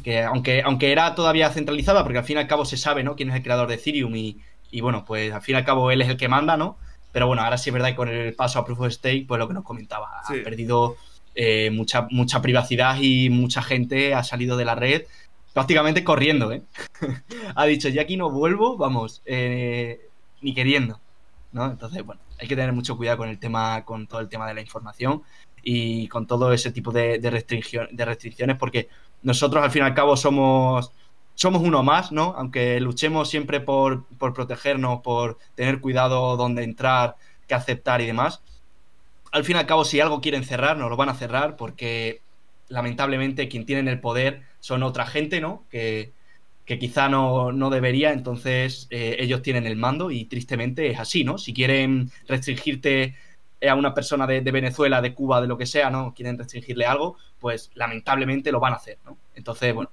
Que 0.03 0.23
aunque, 0.23 0.63
aunque 0.63 0.93
era 0.93 1.15
todavía 1.15 1.51
centralizada, 1.51 2.03
porque 2.03 2.19
al 2.19 2.25
fin 2.25 2.37
y 2.37 2.41
al 2.41 2.47
cabo 2.47 2.65
se 2.65 2.77
sabe, 2.77 3.03
¿no? 3.03 3.17
Quién 3.17 3.31
es 3.31 3.37
el 3.37 3.43
creador 3.43 3.69
de 3.69 3.75
Ethereum 3.75 4.15
y, 4.17 4.39
y 4.71 4.81
bueno, 4.81 5.05
pues 5.05 5.33
al 5.33 5.43
fin 5.43 5.55
y 5.55 5.59
al 5.59 5.65
cabo 5.65 5.91
él 5.91 6.03
es 6.03 6.09
el 6.09 6.17
que 6.17 6.29
manda, 6.29 6.57
¿no? 6.57 6.77
Pero 7.13 7.27
bueno, 7.27 7.43
ahora 7.43 7.59
sí 7.59 7.71
es 7.71 7.75
verdad 7.75 7.89
que 7.89 7.97
con 7.97 8.09
el 8.09 8.35
paso 8.35 8.59
a 8.59 8.65
Proof 8.65 8.81
of 8.81 8.93
Stake, 8.93 9.27
pues 9.27 9.39
lo 9.39 9.49
que 9.49 9.55
nos 9.55 9.65
comentaba, 9.65 10.21
ha 10.25 10.33
perdido 10.45 10.97
eh, 11.35 11.71
mucha, 11.71 12.07
mucha 12.11 12.41
privacidad 12.41 12.97
y 13.01 13.31
mucha 13.31 13.63
gente 13.63 14.15
ha 14.15 14.23
salido 14.23 14.57
de 14.57 14.65
la 14.65 14.75
red 14.75 15.03
prácticamente 15.53 16.05
corriendo, 16.05 16.53
¿eh? 16.53 16.63
ha 17.55 17.65
dicho, 17.67 17.89
ya 17.89 18.03
aquí 18.03 18.17
no 18.17 18.31
vuelvo, 18.31 18.77
vamos, 18.77 19.23
eh, 19.27 20.01
ni 20.41 20.55
queriendo, 20.55 21.01
¿no? 21.53 21.71
Entonces, 21.71 22.05
bueno, 22.05 22.21
hay 22.39 22.47
que 22.47 22.57
tener 22.57 22.73
mucho 22.73 22.97
cuidado 22.97 23.19
con 23.19 23.29
el 23.29 23.39
tema, 23.39 23.85
con 23.85 24.07
todo 24.07 24.21
el 24.21 24.29
tema 24.29 24.47
de 24.47 24.55
la 24.55 24.61
información 24.61 25.23
y 25.63 26.09
con 26.09 26.27
todo 26.27 26.53
ese 26.53 26.71
tipo 26.71 26.93
de, 26.93 27.19
de 27.19 28.05
restricciones, 28.05 28.57
porque 28.57 28.89
nosotros 29.23 29.63
al 29.63 29.71
fin 29.71 29.83
y 29.83 29.87
al 29.87 29.95
cabo 29.95 30.17
somos 30.17 30.93
somos 31.41 31.63
uno 31.63 31.83
más, 31.83 32.13
¿no? 32.13 32.35
Aunque 32.37 32.79
luchemos 32.81 33.31
siempre 33.31 33.61
por, 33.61 34.05
protegernos, 34.19 35.01
por 35.01 35.39
tener 35.55 35.81
cuidado 35.81 36.37
dónde 36.37 36.65
entrar, 36.65 37.17
qué 37.49 37.55
aceptar 37.55 38.03
y 38.03 38.07
demás. 38.07 38.43
Al 39.33 39.45
fin 39.45 39.57
y 39.57 39.59
al 39.59 39.65
cabo, 39.65 39.87
si 39.87 40.01
algo 40.01 40.21
quieren 40.21 40.45
cerrar, 40.45 40.77
nos 40.77 40.91
lo 40.91 40.99
van 40.99 41.09
a 41.09 41.15
cerrar 41.15 41.57
porque 41.57 42.21
lamentablemente 42.69 43.49
quien 43.49 43.65
tiene 43.65 43.91
el 43.91 44.01
poder 44.01 44.43
son 44.61 44.83
otra 44.83 45.07
gente, 45.07 45.41
¿no? 45.41 45.65
Que, 45.71 46.13
quizá 46.67 47.09
no, 47.09 47.71
debería, 47.71 48.13
entonces 48.13 48.87
eh, 48.91 49.17
ellos 49.19 49.41
tienen 49.41 49.67
el 49.67 49.77
mando 49.77 50.11
y 50.11 50.27
tristemente 50.27 50.91
es 50.91 51.01
así, 51.01 51.25
¿no? 51.25 51.39
Si 51.39 51.55
quieren 51.55 52.11
restringirte 52.29 53.17
a 53.69 53.75
una 53.75 53.93
persona 53.95 54.27
de, 54.27 54.41
de, 54.41 54.51
Venezuela, 54.53 55.03
de 55.03 55.15
Cuba, 55.15 55.41
de 55.41 55.47
lo 55.47 55.59
que 55.59 55.67
sea, 55.67 55.91
¿no? 55.91 56.15
Quieren 56.15 56.39
restringirle 56.39 56.87
algo, 56.87 57.17
pues 57.39 57.71
lamentablemente 57.75 58.53
lo 58.53 58.61
van 58.61 58.73
a 58.73 58.77
hacer, 58.77 58.99
¿no? 59.05 59.19
Entonces, 59.35 59.75
bueno, 59.75 59.91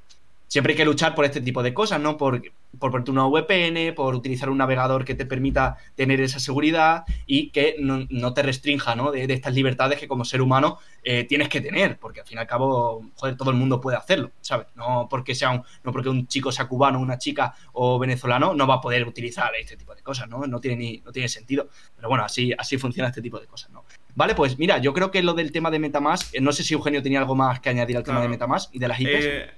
siempre 0.47 0.73
hay 0.73 0.77
que 0.77 0.85
luchar 0.85 1.15
por 1.15 1.25
este 1.25 1.41
tipo 1.41 1.61
de 1.63 1.73
cosas, 1.73 1.99
¿no? 1.99 2.17
Por, 2.17 2.41
por 2.79 2.91
ponerte 2.91 3.11
una 3.11 3.25
VPN, 3.25 3.93
por 3.95 4.15
utilizar 4.15 4.49
un 4.49 4.57
navegador 4.57 5.05
que 5.05 5.15
te 5.15 5.25
permita 5.25 5.77
tener 5.95 6.21
esa 6.21 6.39
seguridad 6.39 7.03
y 7.25 7.49
que 7.49 7.75
no, 7.79 8.33
te 8.33 8.43
restrinja, 8.43 8.95
¿no? 8.95 9.11
De, 9.11 9.25
estas 9.31 9.53
libertades 9.53 9.99
que 9.99 10.07
como 10.07 10.25
ser 10.25 10.41
humano 10.41 10.79
eh, 11.03 11.23
tienes 11.25 11.49
que 11.49 11.61
tener, 11.61 11.97
porque 11.99 12.21
al 12.21 12.27
fin 12.27 12.37
y 12.37 12.41
al 12.41 12.47
cabo, 12.47 13.05
joder, 13.15 13.35
todo 13.35 13.51
el 13.51 13.57
mundo 13.57 13.79
puede 13.81 13.97
hacerlo, 13.97 14.31
¿sabes? 14.41 14.67
No 14.75 15.07
porque 15.09 15.35
sea 15.35 15.51
un, 15.51 15.63
no 15.83 15.91
porque 15.91 16.09
un 16.09 16.27
chico 16.27 16.51
sea 16.51 16.67
cubano, 16.67 16.99
una 16.99 17.17
chica 17.17 17.53
o 17.73 17.99
venezolano, 17.99 18.53
no 18.53 18.67
va 18.67 18.75
a 18.75 18.81
poder 18.81 19.07
utilizar 19.07 19.51
este 19.59 19.77
tipo 19.77 19.95
de 19.95 20.01
cosas, 20.01 20.27
¿no? 20.29 20.45
No 20.45 20.59
tiene, 20.59 20.77
ni, 20.77 20.97
no 20.99 21.11
tiene 21.11 21.29
sentido. 21.29 21.69
Pero 21.95 22.09
bueno, 22.09 22.23
así, 22.23 22.53
así 22.57 22.77
funciona 22.77 23.09
este 23.09 23.21
tipo 23.21 23.39
de 23.39 23.47
cosas, 23.47 23.71
¿no? 23.71 23.85
Vale, 24.15 24.33
pues 24.33 24.57
mira, 24.57 24.79
yo 24.79 24.93
creo 24.93 25.11
que 25.11 25.21
lo 25.21 25.33
del 25.33 25.51
tema 25.51 25.69
de 25.69 25.77
Metamask, 25.77 26.33
eh, 26.33 26.41
no 26.41 26.51
sé 26.51 26.63
si 26.63 26.73
Eugenio 26.73 27.03
tenía 27.03 27.19
algo 27.19 27.35
más 27.35 27.59
que 27.59 27.69
añadir 27.69 27.97
al 27.97 28.03
tema 28.03 28.21
de 28.21 28.27
Metamask 28.27 28.73
y 28.73 28.79
de 28.79 28.87
las 28.87 28.99
IPs. 28.99 29.25
Eh, 29.25 29.49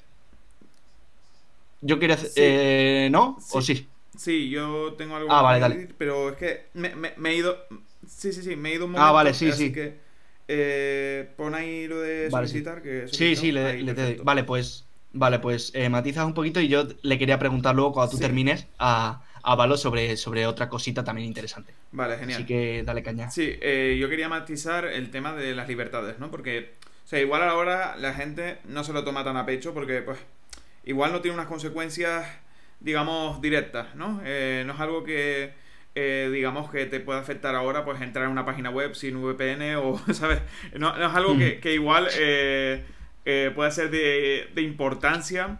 yo 1.82 2.00
quería 2.00 2.16
hacer. 2.16 2.32
Eh, 2.36 3.10
¿No? 3.12 3.38
¿O 3.52 3.62
sí? 3.62 3.88
Sí, 4.18 4.50
yo 4.50 4.94
tengo 4.98 5.16
algo 5.16 5.32
ah, 5.32 5.42
vale, 5.42 5.60
dale. 5.60 5.90
pero 5.98 6.30
es 6.30 6.36
que 6.36 6.66
me, 6.74 6.92
he 7.32 7.36
ido. 7.36 7.58
Sí, 8.06 8.34
sí, 8.34 8.42
sí, 8.42 8.56
me 8.56 8.72
he 8.72 8.76
ido 8.76 8.86
un 8.86 8.92
momento. 8.92 9.08
Ah, 9.08 9.12
vale, 9.12 9.34
sí, 9.34 9.50
así 9.50 9.68
sí. 9.68 9.72
que 9.72 9.98
eh, 10.48 11.30
pon 11.38 11.56
ahí 11.56 11.88
lo 11.88 12.02
de 12.02 12.30
solicitar. 12.30 12.82
Que 12.82 13.08
sí, 13.08 13.36
sí, 13.36 13.52
le, 13.52 13.82
le 13.82 14.16
Vale, 14.24 14.44
pues. 14.44 14.86
Vale, 15.12 15.40
pues 15.40 15.72
eh, 15.74 15.90
matizas 15.90 16.24
un 16.24 16.36
poquito 16.36 16.60
y 16.60 16.68
yo 16.68 16.88
le 17.02 17.18
quería 17.18 17.40
preguntar 17.40 17.74
luego 17.74 17.94
cuando 17.94 18.12
tú 18.12 18.20
termines 18.20 18.68
a, 18.78 19.24
a 19.42 19.56
Valo 19.56 19.76
sobre, 19.76 20.18
sobre 20.18 20.46
otra 20.46 20.70
cosita 20.70 21.04
también 21.04 21.28
interesante. 21.28 21.74
Vale, 21.92 22.18
genial. 22.18 22.38
Así 22.38 22.46
que 22.46 22.84
dale 22.84 23.02
caña. 23.02 23.32
Sí, 23.32 23.58
eh, 23.62 23.98
yo 24.00 24.08
quería 24.08 24.30
matizar 24.30 24.86
el 24.86 25.10
tema 25.10 25.34
de 25.34 25.56
las 25.56 25.68
libertades, 25.68 26.20
¿no? 26.20 26.30
Porque, 26.30 26.74
o 27.06 27.08
sea, 27.08 27.20
igual 27.20 27.42
ahora 27.42 27.96
la 27.98 28.14
gente 28.14 28.60
no 28.66 28.84
se 28.84 28.94
lo 28.94 29.04
toma 29.04 29.24
tan 29.24 29.38
a 29.38 29.48
pecho 29.48 29.74
porque, 29.74 30.04
pues, 30.04 30.20
igual 30.90 31.12
no 31.12 31.22
tiene 31.22 31.36
unas 31.36 31.48
consecuencias, 31.48 32.28
digamos, 32.80 33.42
directas, 33.42 33.94
¿no? 33.94 34.22
Eh, 34.26 34.64
no 34.66 34.74
es 34.74 34.80
algo 34.80 35.04
que, 35.04 35.54
eh, 35.94 36.30
digamos, 36.34 36.72
que 36.72 36.88
te 36.88 37.00
pueda 37.00 37.20
afectar 37.20 37.54
ahora, 37.54 37.86
pues 37.86 38.02
entrar 38.02 38.26
en 38.26 38.32
una 38.32 38.44
página 38.44 38.72
web 38.72 38.96
sin 38.96 39.22
VPN 39.22 39.76
o, 39.76 40.00
¿sabes? 40.14 40.42
No, 40.76 40.90
es 40.98 41.16
algo 41.16 41.38
que, 41.38 41.62
mm. 41.64 41.68
igual 41.68 42.08
eh, 42.18 42.84
puede 43.54 43.70
ser 43.70 43.92
de, 43.92 44.50
de, 44.56 44.62
importancia 44.64 45.60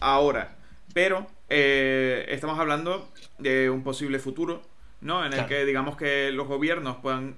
ahora, 0.00 0.58
pero 0.92 1.26
estamos 1.48 2.58
hablando 2.58 3.10
de 3.38 3.70
un 3.70 3.82
posible 3.82 4.18
futuro, 4.18 4.62
¿no? 5.00 5.24
En 5.24 5.32
el 5.32 5.46
que, 5.46 5.64
digamos, 5.64 5.96
que 5.96 6.30
los 6.30 6.46
gobiernos 6.46 6.96
puedan 6.96 7.36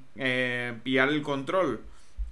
pillar 0.82 1.10
el 1.10 1.22
control 1.22 1.82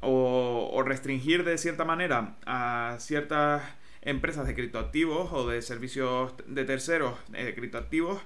o, 0.00 0.70
o 0.72 0.82
restringir 0.82 1.44
de 1.44 1.56
cierta 1.56 1.84
manera 1.84 2.34
a 2.46 2.96
ciertas 2.98 3.62
empresas 4.06 4.46
de 4.46 4.54
criptoactivos 4.54 5.32
o 5.32 5.48
de 5.48 5.60
servicios 5.60 6.32
de 6.46 6.64
terceros 6.64 7.14
de 7.28 7.54
criptoactivos 7.54 8.22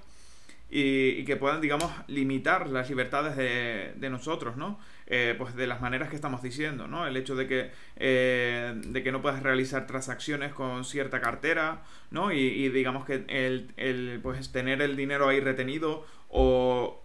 y, 0.71 1.25
que 1.25 1.37
puedan, 1.37 1.61
digamos, 1.61 1.91
limitar 2.07 2.69
las 2.69 2.89
libertades 2.89 3.37
de, 3.37 4.11
nosotros, 4.11 4.57
¿no? 4.57 4.79
Eh, 5.09 5.35
pues 5.37 5.57
de 5.57 5.67
las 5.67 5.81
maneras 5.81 6.09
que 6.09 6.15
estamos 6.15 6.43
diciendo, 6.43 6.87
¿no? 6.87 7.07
El 7.07 7.17
hecho 7.17 7.35
de 7.35 7.49
que, 7.49 7.71
eh, 7.97 8.81
de 8.87 9.03
que 9.03 9.11
no 9.11 9.21
puedas 9.21 9.43
realizar 9.43 9.89
transacciones 9.89 10.53
con 10.53 10.85
cierta 10.85 11.21
cartera, 11.21 11.83
¿no? 12.13 12.31
Y, 12.31 12.69
digamos 12.69 13.05
que 13.05 13.25
el, 13.27 14.21
pues 14.23 14.53
tener 14.53 14.81
el 14.83 14.95
dinero 14.95 15.29
ahí 15.29 15.41
retenido 15.41 16.07
o, 16.29 17.03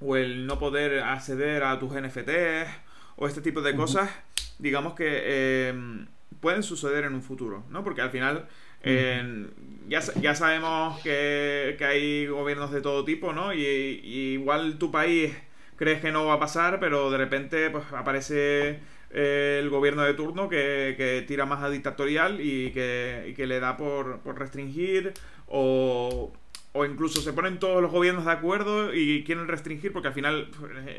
o 0.00 0.16
el 0.16 0.46
no 0.46 0.60
poder 0.60 1.00
acceder 1.00 1.64
a 1.64 1.78
tus 1.80 1.92
NFTs 1.92 2.68
o 3.16 3.26
este 3.26 3.40
tipo 3.40 3.60
de 3.62 3.74
cosas, 3.74 4.10
digamos 4.60 4.94
que 4.94 5.06
eh, 5.08 6.06
pueden 6.40 6.62
suceder 6.62 7.04
en 7.04 7.14
un 7.14 7.22
futuro, 7.22 7.64
¿no? 7.70 7.84
Porque 7.84 8.02
al 8.02 8.10
final 8.10 8.48
ya, 9.88 10.00
ya, 10.20 10.34
sabemos 10.34 11.00
que, 11.02 11.76
hay 11.80 12.26
gobiernos 12.26 12.70
de 12.70 12.80
todo 12.80 13.04
tipo, 13.04 13.32
¿no? 13.32 13.52
Y, 13.54 13.62
igual 13.62 14.78
tu 14.78 14.90
país 14.90 15.34
crees 15.76 16.00
que 16.00 16.12
no 16.12 16.26
va 16.26 16.34
a 16.34 16.38
pasar, 16.38 16.78
pero 16.80 17.10
de 17.10 17.18
repente 17.18 17.70
pues 17.70 17.84
aparece 17.92 18.80
eh, 19.10 19.58
el 19.62 19.70
gobierno 19.70 20.02
de 20.02 20.14
turno 20.14 20.48
que, 20.48 21.24
tira 21.26 21.46
más 21.46 21.62
a 21.62 21.70
dictatorial 21.70 22.40
y 22.40 22.70
que, 22.72 23.32
que 23.36 23.46
le 23.46 23.60
da 23.60 23.76
por, 23.76 24.20
restringir 24.36 25.14
o, 25.46 26.32
o 26.72 26.84
incluso 26.84 27.20
se 27.20 27.32
ponen 27.32 27.58
todos 27.58 27.80
los 27.82 27.90
gobiernos 27.90 28.24
de 28.26 28.32
acuerdo 28.32 28.94
y 28.94 29.24
quieren 29.24 29.48
restringir 29.48 29.92
porque 29.92 30.08
al 30.08 30.14
final 30.14 30.48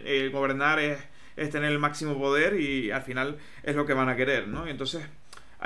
el 0.05 0.31
gobernar 0.31 0.79
es, 0.79 0.99
es 1.35 1.49
tener 1.49 1.71
el 1.71 1.79
máximo 1.79 2.17
poder 2.17 2.59
y 2.59 2.91
al 2.91 3.01
final 3.03 3.37
es 3.63 3.75
lo 3.75 3.85
que 3.85 3.93
van 3.93 4.09
a 4.09 4.15
querer, 4.15 4.47
¿no? 4.47 4.67
Y 4.67 4.71
entonces 4.71 5.05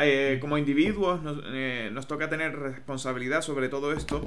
eh, 0.02 0.38
como 0.40 0.58
individuos 0.58 1.20
eh, 1.54 1.90
nos, 1.92 2.08
toca 2.08 2.30
tener 2.30 2.58
responsabilidad 2.58 3.42
sobre 3.42 3.70
todo 3.70 3.92
esto 3.94 4.22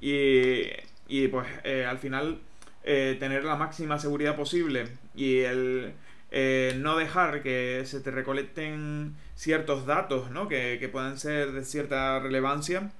y, 0.00 0.62
y 1.08 1.28
pues 1.28 1.46
eh, 1.64 1.84
al 1.84 1.98
final 1.98 2.40
tener 2.84 3.42
la 3.42 3.56
máxima 3.56 3.98
seguridad 3.98 4.36
posible 4.36 4.86
y 5.16 5.40
el 5.40 5.92
no 6.80 6.96
dejar 6.96 7.42
que 7.42 7.82
se 7.84 7.98
te 8.00 8.12
recolecten 8.12 9.16
ciertos 9.34 9.86
datos 9.86 10.30
¿no? 10.30 10.46
que, 10.46 10.76
que 10.78 10.88
puedan 10.88 11.18
ser 11.18 11.50
de 11.50 11.64
cierta 11.64 12.20
relevancia 12.20 12.92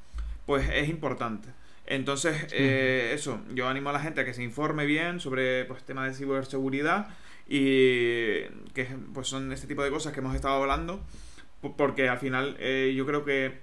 pues 0.45 0.69
es 0.73 0.89
importante. 0.89 1.51
Entonces, 1.87 2.53
eso, 2.53 3.41
yo 3.55 3.69
animo 3.69 3.91
a 3.91 3.93
la 3.93 4.01
gente 4.01 4.23
a 4.23 4.25
que 4.25 4.35
se 4.35 4.43
informe 4.43 4.87
bien 4.87 5.21
sobre 5.21 5.65
pues, 5.67 5.85
temas 5.85 6.11
de 6.11 6.17
ciberseguridad 6.17 7.07
y 7.49 8.43
que 8.75 8.89
pues, 9.15 9.29
son 9.29 9.53
este 9.53 9.69
tipo 9.69 9.85
de 9.85 9.91
cosas 9.91 10.13
que 10.13 10.19
hemos 10.19 10.35
estado 10.35 10.61
hablando 10.61 11.01
porque 11.77 12.09
al 12.09 12.19
final 12.19 12.57
eh, 12.59 12.93
yo 12.97 13.07
creo 13.07 13.25
que 13.25 13.59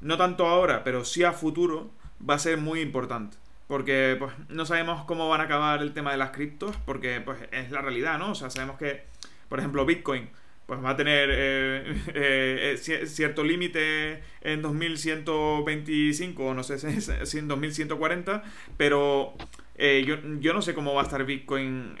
no 0.00 0.16
tanto 0.16 0.46
ahora, 0.46 0.84
pero 0.84 1.04
sí 1.04 1.24
a 1.24 1.32
futuro 1.32 1.90
va 2.28 2.34
a 2.34 2.38
ser 2.38 2.58
muy 2.58 2.80
importante. 2.80 3.36
Porque 3.66 4.16
pues 4.18 4.32
no 4.48 4.64
sabemos 4.64 5.04
cómo 5.04 5.28
van 5.28 5.42
a 5.42 5.44
acabar 5.44 5.82
el 5.82 5.92
tema 5.92 6.12
de 6.12 6.16
las 6.16 6.30
criptos, 6.30 6.74
porque 6.86 7.20
pues 7.20 7.38
es 7.52 7.70
la 7.70 7.82
realidad, 7.82 8.18
¿no? 8.18 8.32
O 8.32 8.34
sea, 8.34 8.48
sabemos 8.48 8.78
que, 8.78 9.02
por 9.48 9.58
ejemplo, 9.58 9.84
Bitcoin 9.84 10.28
pues 10.66 10.84
va 10.84 10.90
a 10.90 10.96
tener 10.96 11.30
eh, 11.32 11.96
eh, 12.14 13.06
cierto 13.06 13.42
límite 13.42 14.22
en 14.42 14.60
2125 14.60 16.44
o 16.44 16.54
no 16.54 16.62
sé 16.62 16.78
si 17.26 17.38
en 17.38 17.48
2140, 17.48 18.42
pero 18.76 19.34
yo, 19.78 20.16
yo, 20.40 20.52
no 20.52 20.60
sé 20.60 20.74
cómo 20.74 20.94
va 20.94 21.02
a 21.02 21.04
estar 21.04 21.24
Bitcoin 21.24 21.96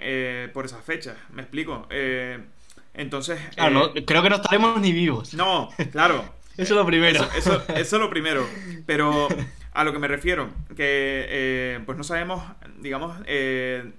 por 0.52 0.64
esas 0.64 0.84
fechas, 0.84 1.16
me 1.32 1.42
explico. 1.42 1.86
Entonces. 2.98 3.40
Eh, 3.56 4.04
creo 4.04 4.22
que 4.22 4.28
no 4.28 4.36
estaremos 4.36 4.80
ni 4.80 4.92
vivos. 4.92 5.32
No, 5.32 5.70
claro. 5.92 6.24
eso 6.56 6.74
es 6.74 6.78
lo 6.78 6.84
primero. 6.84 7.26
Eso, 7.36 7.62
es 7.74 7.92
lo 7.92 8.10
primero. 8.10 8.46
Pero 8.86 9.28
a 9.72 9.84
lo 9.84 9.92
que 9.92 10.00
me 10.00 10.08
refiero, 10.08 10.50
que 10.76 11.26
eh, 11.28 11.80
pues 11.86 11.96
no 11.96 12.02
sabemos, 12.02 12.42
digamos, 12.80 13.16
eh, 13.26 13.92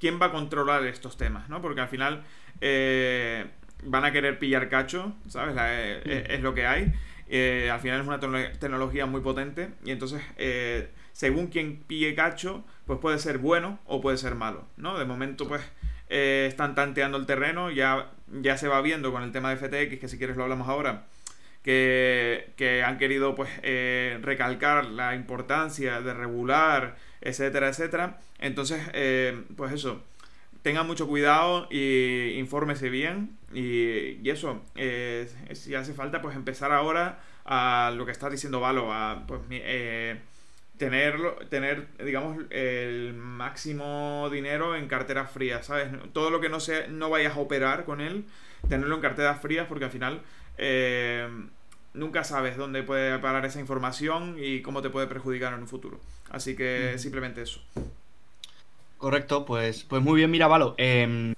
quién 0.00 0.18
va 0.20 0.26
a 0.26 0.32
controlar 0.32 0.84
estos 0.86 1.18
temas, 1.18 1.50
¿no? 1.50 1.60
Porque 1.60 1.82
al 1.82 1.88
final 1.88 2.24
eh, 2.62 3.46
van 3.84 4.06
a 4.06 4.12
querer 4.12 4.38
pillar 4.38 4.70
cacho, 4.70 5.12
¿sabes? 5.28 5.54
Es, 6.06 6.40
lo 6.40 6.54
que 6.54 6.66
hay. 6.66 6.84
al 7.68 7.80
final 7.80 8.00
es 8.00 8.06
una 8.06 8.18
tecnología 8.58 9.04
muy 9.04 9.20
potente 9.20 9.68
y 9.84 9.90
entonces, 9.90 10.22
según 11.12 11.48
quien 11.48 11.82
pille 11.86 12.14
cacho, 12.14 12.64
pues 12.86 12.98
puede 12.98 13.18
ser 13.18 13.36
bueno 13.36 13.78
o 13.84 14.00
puede 14.00 14.16
ser 14.16 14.36
malo, 14.36 14.64
¿no? 14.78 14.98
De 14.98 15.04
momento, 15.04 15.46
pues 15.46 15.60
están 16.08 16.74
tanteando 16.74 17.18
el 17.18 17.26
terreno, 17.26 17.70
ya, 17.70 18.10
ya 18.28 18.56
se 18.56 18.68
va 18.68 18.80
viendo 18.80 19.12
con 19.12 19.22
el 19.22 19.32
tema 19.32 19.54
de 19.54 19.56
FTX, 19.56 20.00
que 20.00 20.08
si 20.08 20.18
quieres 20.18 20.36
lo 20.36 20.44
hablamos 20.44 20.68
ahora 20.68 21.04
que, 21.64 22.82
han 22.86 22.98
querido 22.98 23.34
pues 23.34 23.50
eh, 23.62 24.18
recalcar 24.22 24.86
la 24.86 25.14
importancia 25.14 26.00
de 26.00 26.14
regular, 26.14 26.96
etcétera, 27.20 27.68
etcétera. 27.68 28.18
Entonces, 28.38 28.82
eh, 28.92 29.44
pues 29.56 29.72
eso, 29.72 30.02
tengan 30.62 30.86
mucho 30.86 31.06
cuidado 31.08 31.66
y 31.70 32.34
infórmese 32.38 32.90
bien 32.90 33.38
y, 33.52 34.28
eso, 34.28 34.62
eh, 34.76 35.28
si 35.52 35.74
hace 35.74 35.94
falta 35.94 36.20
pues 36.20 36.36
empezar 36.36 36.72
ahora 36.72 37.20
a 37.44 37.92
lo 37.96 38.06
que 38.06 38.12
está 38.12 38.30
diciendo 38.30 38.60
Valo, 38.60 38.92
a 38.92 39.24
pues 39.26 39.40
tener, 40.78 41.48
tener, 41.48 41.86
digamos, 41.98 42.44
el 42.50 43.14
máximo 43.14 44.28
dinero 44.30 44.76
en 44.76 44.88
carteras 44.88 45.30
frías, 45.30 45.66
¿sabes? 45.66 45.88
Todo 46.12 46.30
lo 46.30 46.40
que 46.40 46.48
no, 46.48 46.60
se, 46.60 46.88
no 46.88 47.10
vayas 47.10 47.36
a 47.36 47.40
operar 47.40 47.84
con 47.84 48.00
él, 48.00 48.24
tenerlo 48.68 48.94
en 48.96 49.00
carteras 49.00 49.40
frías 49.40 49.66
porque 49.68 49.84
al 49.84 49.90
final 49.90 50.22
eh, 50.58 51.28
nunca 51.94 52.24
sabes 52.24 52.56
dónde 52.56 52.82
puede 52.82 53.18
parar 53.18 53.44
esa 53.44 53.60
información 53.60 54.36
y 54.38 54.62
cómo 54.62 54.82
te 54.82 54.90
puede 54.90 55.06
perjudicar 55.06 55.54
en 55.54 55.60
un 55.60 55.68
futuro. 55.68 56.00
Así 56.30 56.56
que 56.56 56.98
simplemente 56.98 57.42
eso. 57.42 57.60
Correcto, 58.98 59.44
pues, 59.44 59.84
pues 59.84 60.02
muy 60.02 60.16
bien, 60.16 60.30
mira, 60.30 60.48
Valo. 60.48 60.74
Em, 60.78 61.34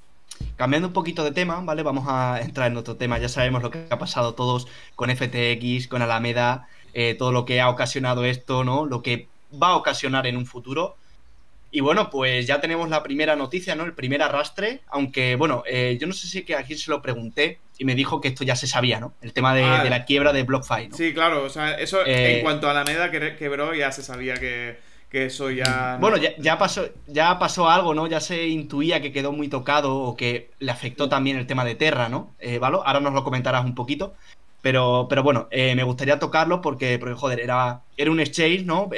cambiando 0.56 0.88
un 0.88 0.94
poquito 0.94 1.24
de 1.24 1.32
tema, 1.32 1.60
¿vale? 1.60 1.82
Vamos 1.82 2.06
a 2.08 2.40
entrar 2.40 2.70
en 2.70 2.76
otro 2.76 2.96
tema. 2.96 3.18
Ya 3.18 3.28
sabemos 3.28 3.62
lo 3.62 3.70
que 3.70 3.86
ha 3.90 3.98
pasado 3.98 4.34
todos 4.34 4.66
con 4.94 5.10
FTX, 5.10 5.88
con 5.88 6.00
Alameda, 6.00 6.68
eh, 6.98 7.14
todo 7.14 7.30
lo 7.30 7.44
que 7.44 7.60
ha 7.60 7.68
ocasionado 7.68 8.24
esto, 8.24 8.64
¿no? 8.64 8.86
Lo 8.86 9.02
que 9.02 9.28
va 9.62 9.68
a 9.68 9.76
ocasionar 9.76 10.26
en 10.26 10.34
un 10.34 10.46
futuro. 10.46 10.96
Y 11.70 11.80
bueno, 11.80 12.08
pues 12.08 12.46
ya 12.46 12.58
tenemos 12.58 12.88
la 12.88 13.02
primera 13.02 13.36
noticia, 13.36 13.74
¿no? 13.74 13.84
El 13.84 13.92
primer 13.92 14.22
arrastre, 14.22 14.80
aunque 14.88 15.36
bueno, 15.36 15.62
eh, 15.66 15.98
yo 16.00 16.06
no 16.06 16.14
sé 16.14 16.26
si 16.26 16.42
que 16.42 16.54
aquí 16.54 16.74
se 16.74 16.90
lo 16.90 17.02
pregunté 17.02 17.58
y 17.76 17.84
me 17.84 17.94
dijo 17.94 18.22
que 18.22 18.28
esto 18.28 18.44
ya 18.44 18.56
se 18.56 18.66
sabía, 18.66 18.98
¿no? 18.98 19.12
El 19.20 19.34
tema 19.34 19.54
de, 19.54 19.62
ah. 19.62 19.84
la 19.84 20.06
quiebra 20.06 20.32
de 20.32 20.44
BlockFi, 20.44 20.88
¿no? 20.88 20.96
Sí, 20.96 21.12
claro, 21.12 21.44
o 21.44 21.50
sea, 21.50 21.74
eso 21.74 22.00
en 22.00 22.38
eh, 22.38 22.40
cuanto 22.42 22.70
a 22.70 22.72
la 22.72 22.80
Alameda 22.80 23.10
quebró 23.10 23.74
ya 23.74 23.92
se 23.92 24.02
sabía 24.02 24.36
que, 24.36 24.78
eso 25.12 25.50
ya... 25.50 25.98
Bueno, 25.98 26.16
ya, 26.16 26.58
pasó, 26.58 26.88
ya 27.06 27.38
pasó 27.38 27.70
algo, 27.70 27.94
¿no? 27.94 28.06
Ya 28.06 28.20
se 28.20 28.48
intuía 28.48 29.00
que 29.00 29.12
quedó 29.12 29.32
muy 29.32 29.48
tocado 29.48 29.96
o 29.96 30.14
que 30.14 30.50
le 30.58 30.70
afectó 30.70 31.08
también 31.10 31.38
el 31.38 31.46
tema 31.46 31.64
de 31.64 31.74
Terra, 31.74 32.08
¿no? 32.10 32.34
Eh, 32.38 32.58
¿Valo? 32.58 32.86
Ahora 32.86 33.00
nos 33.00 33.14
lo 33.14 33.24
comentarás 33.24 33.64
un 33.64 33.74
poquito. 33.74 34.14
Pero, 34.62 35.06
pero 35.08 35.22
bueno, 35.22 35.48
me 35.50 35.82
gustaría 35.84 36.18
tocarlo 36.18 36.60
porque, 36.60 36.98
porque, 36.98 37.14
joder, 37.14 37.40
era, 37.40 37.82
era 37.96 38.10
un 38.10 38.20
exchange, 38.20 38.64
¿no? 38.64 38.90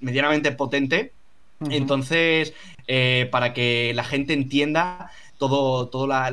medianamente 0.00 0.50
potente 0.52 1.12
entonces, 1.68 2.54
eh, 2.86 3.28
para 3.30 3.52
que 3.52 3.92
la 3.94 4.04
gente 4.04 4.32
entienda 4.32 5.10
todo, 5.36 5.88
todo 5.88 6.06
la, 6.06 6.28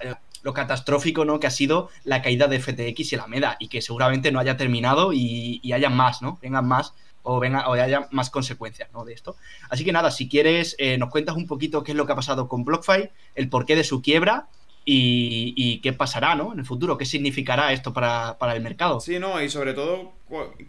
eh, 0.00 0.14
lo 0.42 0.52
catastrófico 0.52 1.24
¿no? 1.24 1.40
que 1.40 1.46
ha 1.46 1.50
sido 1.50 1.88
la 2.04 2.20
caída 2.20 2.48
de 2.48 2.60
FTX 2.60 3.12
y 3.12 3.16
la 3.16 3.26
MEDA 3.26 3.56
y 3.58 3.68
que 3.68 3.80
seguramente 3.80 4.30
no 4.30 4.40
haya 4.40 4.56
terminado 4.56 5.12
y, 5.12 5.72
haya 5.72 5.88
más, 5.88 6.20
¿no? 6.20 6.38
Vengan 6.42 6.66
más 6.66 6.92
o, 7.22 7.40
venga, 7.40 7.68
o 7.68 7.72
haya 7.72 8.08
más 8.10 8.28
consecuencias 8.28 8.90
¿no? 8.92 9.04
de 9.04 9.14
esto. 9.14 9.36
Así 9.70 9.84
que 9.84 9.92
nada, 9.92 10.10
si 10.10 10.28
quieres, 10.28 10.74
eh, 10.78 10.98
nos 10.98 11.08
cuentas 11.08 11.36
un 11.36 11.46
poquito 11.46 11.82
qué 11.82 11.92
es 11.92 11.96
lo 11.96 12.04
que 12.04 12.12
ha 12.12 12.16
pasado 12.16 12.48
con 12.48 12.64
BlockFi, 12.64 13.10
el 13.36 13.48
porqué 13.48 13.76
de 13.76 13.84
su 13.84 14.02
quiebra 14.02 14.48
y, 14.84 15.80
qué 15.80 15.92
pasará 15.92 16.34
¿no? 16.34 16.52
en 16.52 16.60
el 16.60 16.64
futuro, 16.64 16.98
qué 16.98 17.04
significará 17.04 17.72
esto 17.72 17.92
para, 17.92 18.36
para 18.38 18.54
el 18.56 18.62
mercado. 18.62 19.00
Sí, 19.00 19.18
no, 19.18 19.40
y 19.42 19.48
sobre 19.48 19.74
todo 19.74 20.12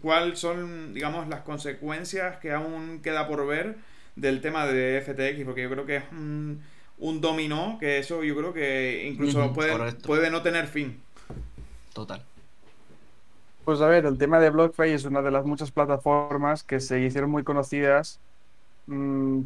cuáles 0.00 0.38
son, 0.38 0.94
digamos, 0.94 1.28
las 1.28 1.40
consecuencias 1.40 2.38
que 2.38 2.52
aún 2.52 3.00
queda 3.02 3.26
por 3.26 3.46
ver 3.46 3.76
del 4.16 4.40
tema 4.40 4.66
de 4.66 5.00
FTX, 5.00 5.44
porque 5.44 5.62
yo 5.62 5.70
creo 5.70 5.86
que 5.86 5.96
es 5.96 6.04
un, 6.12 6.62
un 6.98 7.20
dominó, 7.20 7.78
que 7.80 7.98
eso 7.98 8.22
yo 8.22 8.36
creo 8.36 8.52
que 8.52 9.08
incluso 9.10 9.52
puede, 9.52 9.92
puede 9.94 10.30
no 10.30 10.42
tener 10.42 10.66
fin. 10.66 11.00
Total. 11.92 12.22
Pues 13.64 13.80
a 13.80 13.86
ver, 13.86 14.04
el 14.04 14.18
tema 14.18 14.40
de 14.40 14.50
BlockFi 14.50 14.90
es 14.90 15.04
una 15.04 15.22
de 15.22 15.30
las 15.30 15.46
muchas 15.46 15.70
plataformas 15.70 16.62
que 16.62 16.80
se 16.80 17.00
hicieron 17.00 17.30
muy 17.30 17.44
conocidas 17.44 18.20
mm, 18.86 19.40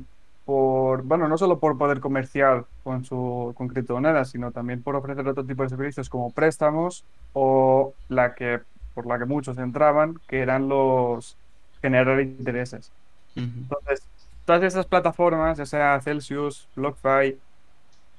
por, 0.48 1.02
bueno, 1.02 1.28
no 1.28 1.36
solo 1.36 1.58
por 1.58 1.76
poder 1.76 2.00
comercial 2.00 2.64
con, 2.82 3.04
su, 3.04 3.52
con 3.54 3.68
criptomonedas, 3.68 4.30
sino 4.30 4.50
también 4.50 4.82
por 4.82 4.96
ofrecer 4.96 5.28
otro 5.28 5.44
tipo 5.44 5.62
de 5.62 5.68
servicios 5.68 6.08
como 6.08 6.30
préstamos 6.30 7.04
o 7.34 7.92
la 8.08 8.34
que, 8.34 8.60
por 8.94 9.04
la 9.04 9.18
que 9.18 9.26
muchos 9.26 9.58
entraban, 9.58 10.18
que 10.26 10.40
eran 10.40 10.66
los 10.66 11.36
generar 11.82 12.18
intereses. 12.22 12.90
Entonces, 13.36 14.02
todas 14.46 14.62
esas 14.62 14.86
plataformas, 14.86 15.58
ya 15.58 15.66
sea 15.66 16.00
Celsius, 16.00 16.66
BlockFi, 16.76 17.36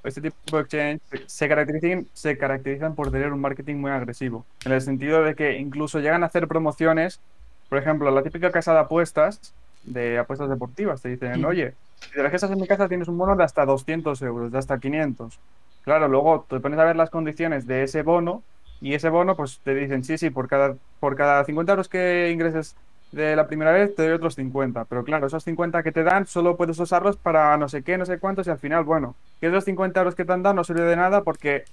este 0.04 0.22
tipo 0.22 0.58
de 0.58 0.62
exchange, 0.62 1.02
se 1.26 1.50
caracterizan, 1.50 2.08
se 2.14 2.38
caracterizan 2.38 2.94
por 2.94 3.10
tener 3.10 3.34
un 3.34 3.42
marketing 3.42 3.78
muy 3.78 3.90
agresivo, 3.90 4.46
en 4.66 4.74
el 4.74 4.82
sentido 4.82 5.24
de 5.24 5.34
que 5.34 5.58
incluso 5.58 6.00
llegan 6.00 6.22
a 6.22 6.28
hacer 6.28 6.48
promociones, 6.48 7.22
por 7.70 7.80
ejemplo, 7.80 8.12
la 8.12 8.22
típica 8.22 8.52
casa 8.52 8.74
de 8.74 8.82
apuestas, 8.82 9.56
de 9.84 10.20
apuestas 10.20 10.48
deportivas, 10.48 11.02
te 11.02 11.10
dicen, 11.10 11.44
oye, 11.44 11.74
si 12.02 12.12
te 12.12 12.22
registras 12.24 12.52
en 12.52 12.60
mi 12.60 12.68
casa 12.68 12.88
tienes 12.88 13.08
un 13.08 13.18
bono 13.18 13.36
de 13.36 13.44
hasta 13.44 13.66
200 13.66 14.22
euros, 14.22 14.52
de 14.52 14.58
hasta 14.58 14.80
500. 14.80 15.40
Claro, 15.84 16.08
luego 16.08 16.46
te 16.50 16.60
pones 16.60 16.80
a 16.80 16.84
ver 16.84 16.96
las 16.96 17.10
condiciones 17.10 17.66
de 17.66 17.84
ese 17.84 18.04
bono 18.04 18.44
y 18.82 18.94
ese 18.94 19.10
bono, 19.10 19.36
pues 19.36 19.60
te 19.64 19.76
dicen, 19.76 20.04
sí, 20.04 20.18
sí, 20.18 20.30
por 20.30 20.48
cada, 20.48 20.76
por 21.00 21.16
cada 21.16 21.44
50 21.44 21.72
euros 21.72 21.90
que 21.90 22.30
ingreses 22.32 22.76
de 23.12 23.36
la 23.36 23.48
primera 23.48 23.72
vez, 23.72 23.96
te 23.96 24.04
doy 24.04 24.12
otros 24.14 24.36
50. 24.36 24.86
Pero 24.86 25.04
claro, 25.04 25.28
esos 25.28 25.44
50 25.44 25.84
que 25.84 25.92
te 25.92 26.04
dan 26.04 26.28
solo 26.28 26.56
puedes 26.56 26.80
usarlos 26.80 27.18
para 27.18 27.58
no 27.58 27.68
sé 27.68 27.84
qué, 27.84 27.98
no 27.98 28.06
sé 28.06 28.20
cuántos 28.20 28.48
y 28.48 28.52
al 28.52 28.60
final, 28.60 28.84
bueno, 28.84 29.16
que 29.40 29.48
esos 29.48 29.66
50 29.66 30.00
euros 30.00 30.16
que 30.16 30.26
te 30.26 30.32
han 30.32 30.44
dado 30.44 30.56
no 30.56 30.64
sirve 30.64 30.84
de 30.84 30.96
nada 30.96 31.24
porque 31.24 31.66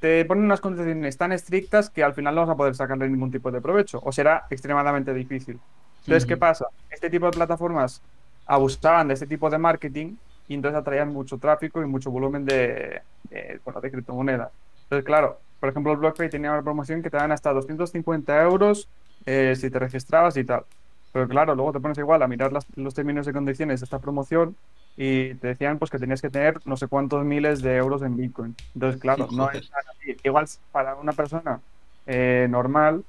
te 0.00 0.24
ponen 0.24 0.44
unas 0.44 0.60
condiciones 0.60 1.16
tan 1.16 1.32
estrictas 1.32 1.88
que 1.88 2.02
al 2.02 2.14
final 2.14 2.34
no 2.34 2.40
vas 2.42 2.50
a 2.50 2.56
poder 2.56 2.74
sacarle 2.74 3.08
ningún 3.08 3.30
tipo 3.30 3.52
de 3.52 3.60
provecho 3.60 4.00
o 4.02 4.10
será 4.10 4.46
extremadamente 4.50 5.14
difícil. 5.14 5.60
Entonces, 6.00 6.26
¿qué 6.26 6.36
pasa? 6.36 6.66
Este 6.90 7.08
tipo 7.08 7.26
de 7.26 7.32
plataformas 7.32 8.02
abusaban 8.46 9.08
de 9.08 9.14
este 9.14 9.26
tipo 9.26 9.48
de 9.50 9.58
marketing 9.58 10.16
y 10.48 10.54
entonces 10.54 10.80
atraían 10.80 11.12
mucho 11.12 11.38
tráfico 11.38 11.82
y 11.82 11.86
mucho 11.86 12.10
volumen 12.10 12.44
de, 12.44 13.02
bueno, 13.64 13.80
de 13.80 13.90
criptomonedas. 13.90 14.50
Entonces, 14.84 15.04
claro, 15.04 15.38
por 15.60 15.68
ejemplo, 15.68 15.92
el 15.92 15.98
BlockFi 15.98 16.28
tenía 16.28 16.52
una 16.52 16.62
promoción 16.62 17.02
que 17.02 17.10
te 17.10 17.16
dan 17.16 17.32
hasta 17.32 17.52
250 17.52 18.42
euros 18.42 18.88
eh, 19.26 19.54
si 19.56 19.70
te 19.70 19.78
registrabas 19.78 20.36
y 20.36 20.44
tal. 20.44 20.64
Pero 21.12 21.28
claro, 21.28 21.54
luego 21.54 21.72
te 21.72 21.80
pones 21.80 21.98
igual 21.98 22.22
a 22.22 22.26
mirar 22.26 22.50
los 22.74 22.94
términos 22.94 23.28
y 23.28 23.32
condiciones 23.32 23.80
de 23.80 23.84
esta 23.84 23.98
promoción 23.98 24.56
y 24.96 25.34
te 25.34 25.48
decían 25.48 25.78
pues 25.78 25.90
que 25.90 25.98
tenías 25.98 26.20
que 26.20 26.30
tener 26.30 26.58
no 26.66 26.76
sé 26.76 26.88
cuántos 26.88 27.24
miles 27.24 27.62
de 27.62 27.76
euros 27.76 28.02
en 28.02 28.16
Bitcoin. 28.16 28.56
Entonces, 28.74 29.00
claro, 29.00 29.28
no 29.30 29.50
es 29.50 29.70
así. 29.72 30.16
Igual 30.24 30.46
para 30.70 30.96
una 30.96 31.12
persona 31.12 31.60
eh, 32.06 32.46
normal, 32.50 33.04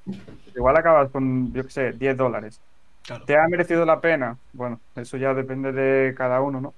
igual 0.54 0.76
acabas 0.76 1.10
con, 1.10 1.52
yo 1.52 1.64
qué 1.64 1.70
sé, 1.70 1.92
10 1.92 2.16
dólares. 2.16 2.60
¿Te 3.26 3.36
ha 3.36 3.46
merecido 3.48 3.84
la 3.84 4.00
pena? 4.00 4.38
Bueno, 4.52 4.80
eso 4.96 5.16
ya 5.16 5.34
depende 5.34 5.72
de 5.72 6.14
cada 6.14 6.40
uno, 6.40 6.60
¿no? 6.60 6.74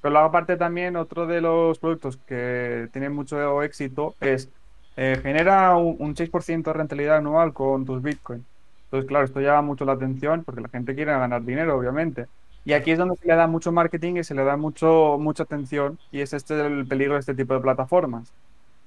Pero 0.00 0.12
luego 0.12 0.28
aparte 0.28 0.56
también 0.56 0.96
otro 0.96 1.26
de 1.26 1.40
los 1.40 1.78
productos 1.78 2.16
que 2.26 2.88
tienen 2.92 3.12
mucho 3.12 3.62
éxito 3.62 4.14
es 4.20 4.48
eh, 4.96 5.18
genera 5.22 5.76
un, 5.76 6.14
6% 6.14 6.62
de 6.62 6.72
rentabilidad 6.72 7.16
anual 7.16 7.52
con 7.52 7.84
tus 7.84 8.02
Bitcoin. 8.02 8.44
Entonces, 8.84 9.08
claro, 9.08 9.24
esto 9.24 9.40
llama 9.40 9.62
mucho 9.62 9.84
la 9.84 9.92
atención 9.92 10.42
porque 10.44 10.60
la 10.60 10.68
gente 10.68 10.94
quiere 10.94 11.12
ganar 11.12 11.44
dinero, 11.44 11.76
obviamente. 11.76 12.26
Y 12.64 12.72
aquí 12.72 12.90
es 12.90 12.98
donde 12.98 13.16
se 13.16 13.26
le 13.26 13.34
da 13.34 13.46
mucho 13.46 13.72
marketing 13.72 14.16
y 14.16 14.24
se 14.24 14.34
le 14.34 14.44
da 14.44 14.56
mucho, 14.56 15.16
mucha 15.18 15.44
atención 15.44 15.98
y 16.10 16.20
es 16.20 16.32
este 16.34 16.60
el 16.60 16.86
peligro 16.86 17.14
de 17.14 17.20
este 17.20 17.34
tipo 17.34 17.54
de 17.54 17.60
plataformas 17.60 18.32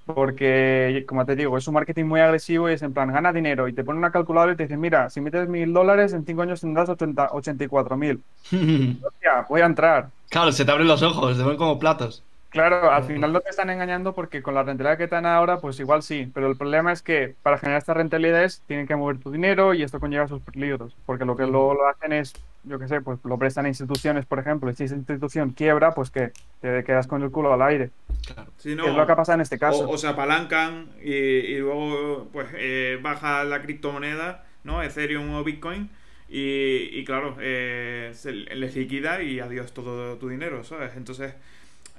porque, 0.06 1.06
como 1.08 1.26
te 1.26 1.36
digo, 1.36 1.58
es 1.58 1.68
un 1.68 1.76
marketing 1.76 2.06
muy 2.06 2.20
agresivo 2.20 2.70
y 2.70 2.74
es 2.74 2.82
en 2.82 2.93
plan, 2.93 3.12
gana 3.12 3.32
dinero 3.32 3.68
y 3.68 3.74
te 3.74 3.84
pone 3.84 3.99
una 3.99 4.12
calculadora 4.12 4.54
y 4.54 4.56
te 4.56 4.64
dice, 4.64 4.78
mira, 4.78 5.10
si 5.10 5.22
metes 5.22 5.47
mil 5.47 5.72
dólares, 5.74 6.14
en 6.14 6.26
cinco 6.26 6.41
años 6.41 6.62
tendrás 6.62 6.89
80, 6.89 7.30
84 7.32 7.97
mil. 7.97 8.22
voy 9.49 9.62
a 9.62 9.66
entrar. 9.66 10.10
Claro, 10.30 10.51
se 10.51 10.66
te 10.66 10.72
abren 10.72 10.88
los 10.88 11.01
ojos, 11.01 11.38
te 11.38 11.43
ven 11.43 11.58
como 11.58 11.80
platos. 11.80 12.24
Claro, 12.54 12.91
al 12.91 13.04
final 13.04 13.34
no 13.34 13.41
te 13.41 13.49
están 13.49 13.72
engañando 13.72 14.14
porque 14.14 14.43
con 14.43 14.54
la 14.54 14.62
rentabilidad 14.62 14.99
que 14.99 15.08
te 15.08 15.16
dan 15.16 15.26
ahora, 15.26 15.58
pues 15.58 15.80
igual 15.80 16.04
sí, 16.04 16.30
pero 16.32 16.47
el 16.47 16.56
problema 16.56 16.91
es 16.91 17.01
que 17.01 17.34
para 17.41 17.58
generar 17.58 17.80
estas 17.80 17.97
rentabilidades 17.97 18.62
tienen 18.68 18.86
que 18.86 18.95
mover 18.95 19.18
tu 19.18 19.32
dinero 19.32 19.74
y 19.74 19.82
esto 19.82 19.99
conlleva 19.99 20.28
sus 20.28 20.39
peligros, 20.39 20.95
porque 21.08 21.26
lo 21.26 21.36
que 21.36 21.47
luego 21.47 21.74
lo 21.74 21.88
hacen 21.88 22.14
es, 22.14 22.34
yo 22.64 22.78
qué 22.78 22.88
sé, 22.88 23.01
pues 23.01 23.18
lo 23.24 23.39
prestan 23.39 23.66
a 23.66 23.70
instituciones, 23.70 24.28
por 24.28 24.38
ejemplo, 24.38 24.70
y 24.70 24.76
si 24.76 24.84
esa 24.84 24.95
institución 24.95 25.49
quiebra, 25.49 25.95
pues 25.95 26.12
que 26.12 26.32
te 26.62 26.84
quedas 26.84 27.08
con 27.08 27.24
el 27.24 27.32
culo 27.32 27.51
al 27.51 27.64
aire. 27.64 27.89
Claro. 28.28 28.51
es 28.64 28.76
lo 28.76 29.06
que 29.06 29.12
ha 29.12 29.16
pasado 29.16 29.38
en 29.38 29.41
este 29.41 29.58
caso. 29.58 29.89
O, 29.89 29.97
se 29.97 30.08
apalancan 30.08 30.91
y, 31.01 31.58
luego 31.58 32.30
pues 32.32 32.49
eh, 32.54 32.99
baja 33.01 33.43
la 33.45 33.64
criptomoneda, 33.64 34.45
¿no? 34.64 34.84
Ethereum 34.84 35.34
o 35.34 35.43
Bitcoin. 35.43 35.89
Y, 36.36 37.04
claro, 37.04 37.38
eh, 37.41 38.10
se 38.16 38.32
les 38.32 38.76
liquida 38.76 39.22
y 39.22 39.39
adiós 39.39 39.72
todo 39.72 40.18
tu 40.18 40.30
dinero, 40.30 40.64
¿sabes? 40.64 40.95
Entonces, 40.95 41.36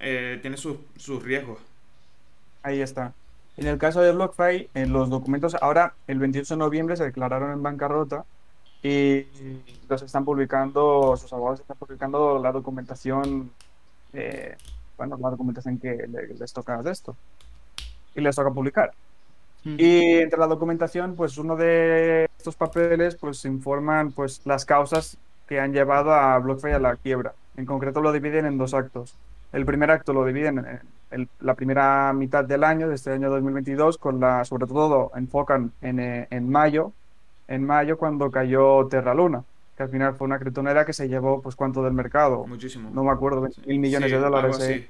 eh, 0.00 0.38
tiene 0.42 0.56
sus, 0.56 0.78
riesgos. 1.22 1.58
Ahí 2.62 2.80
está. 2.80 3.12
En 3.56 3.66
el 3.66 3.78
caso 3.78 4.00
de 4.00 4.12
BlockFi, 4.12 4.70
en 4.74 4.92
los 4.92 5.10
documentos, 5.10 5.54
ahora 5.60 5.94
el 6.06 6.18
28 6.18 6.54
de 6.54 6.58
noviembre 6.58 6.96
se 6.96 7.04
declararon 7.04 7.52
en 7.52 7.62
bancarrota 7.62 8.24
y 8.82 9.26
los 9.88 10.02
están 10.02 10.24
publicando, 10.24 11.16
sus 11.16 11.32
abogados 11.32 11.60
están 11.60 11.76
publicando 11.76 12.40
la 12.42 12.52
documentación, 12.52 13.50
eh, 14.12 14.56
bueno, 14.96 15.16
la 15.20 15.30
documentación 15.30 15.78
que 15.78 16.06
les 16.38 16.52
toca 16.52 16.82
de 16.82 16.90
esto. 16.90 17.16
Y 18.14 18.20
les 18.20 18.34
toca 18.34 18.50
publicar. 18.50 18.92
Y 19.64 20.18
entre 20.18 20.38
la 20.38 20.46
documentación, 20.46 21.16
pues 21.16 21.38
uno 21.38 21.56
de 21.56 22.28
estos 22.36 22.54
papeles, 22.54 23.16
pues 23.16 23.44
informan 23.46 24.12
pues 24.12 24.42
las 24.44 24.66
causas 24.66 25.16
que 25.48 25.58
han 25.58 25.72
llevado 25.72 26.12
a 26.12 26.38
BlockFi 26.38 26.72
a 26.72 26.78
la 26.78 26.96
quiebra. 26.96 27.34
En 27.56 27.64
concreto 27.64 28.02
lo 28.02 28.12
dividen 28.12 28.44
en 28.44 28.58
dos 28.58 28.74
actos. 28.74 29.14
El 29.54 29.64
primer 29.64 29.90
acto 29.92 30.12
lo 30.12 30.24
dividen 30.26 30.66
en, 31.10 31.28
la 31.40 31.54
primera 31.54 32.12
mitad 32.12 32.44
del 32.44 32.64
año, 32.64 32.88
de 32.88 32.96
este 32.96 33.12
año 33.12 33.30
2022, 33.30 33.98
con 33.98 34.18
la, 34.18 34.44
sobre 34.44 34.66
todo 34.66 35.12
enfocan 35.14 35.70
en, 35.80 36.00
eh, 36.00 36.26
en 36.30 36.50
mayo, 36.50 36.92
en 37.46 37.64
mayo 37.64 37.96
cuando 37.96 38.32
cayó 38.32 38.88
Terra 38.88 39.14
Luna, 39.14 39.44
que 39.76 39.84
al 39.84 39.90
final 39.90 40.16
fue 40.16 40.24
una 40.24 40.40
criptonera 40.40 40.84
que 40.84 40.92
se 40.92 41.08
llevó, 41.08 41.40
pues, 41.40 41.54
¿cuánto 41.54 41.84
del 41.84 41.92
mercado? 41.92 42.44
Muchísimo. 42.48 42.90
No 42.92 43.04
me 43.04 43.12
acuerdo, 43.12 43.48
mil 43.64 43.78
millones 43.78 44.10
de 44.10 44.18
dólares. 44.18 44.58
Eh. 44.60 44.88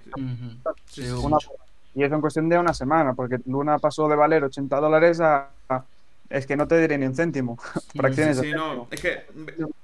y 1.95 2.03
eso 2.03 2.15
en 2.15 2.21
cuestión 2.23 2.49
de 2.49 2.59
una 2.59 2.73
semana, 2.73 3.12
porque 3.12 3.41
Luna 3.45 3.79
pasó 3.79 4.09
de 4.09 4.17
valer 4.17 4.45
80 4.45 4.81
dólares 4.81 5.21
a, 5.21 5.51
es 6.31 6.47
que 6.47 6.57
no 6.57 6.67
te 6.67 6.81
diré 6.81 6.97
ni 6.97 7.05
un 7.05 7.15
céntimo. 7.15 7.59
Fracciones 7.95 8.39
sí, 8.39 8.51
no, 8.53 8.89
es 8.91 9.01
que 9.01 9.25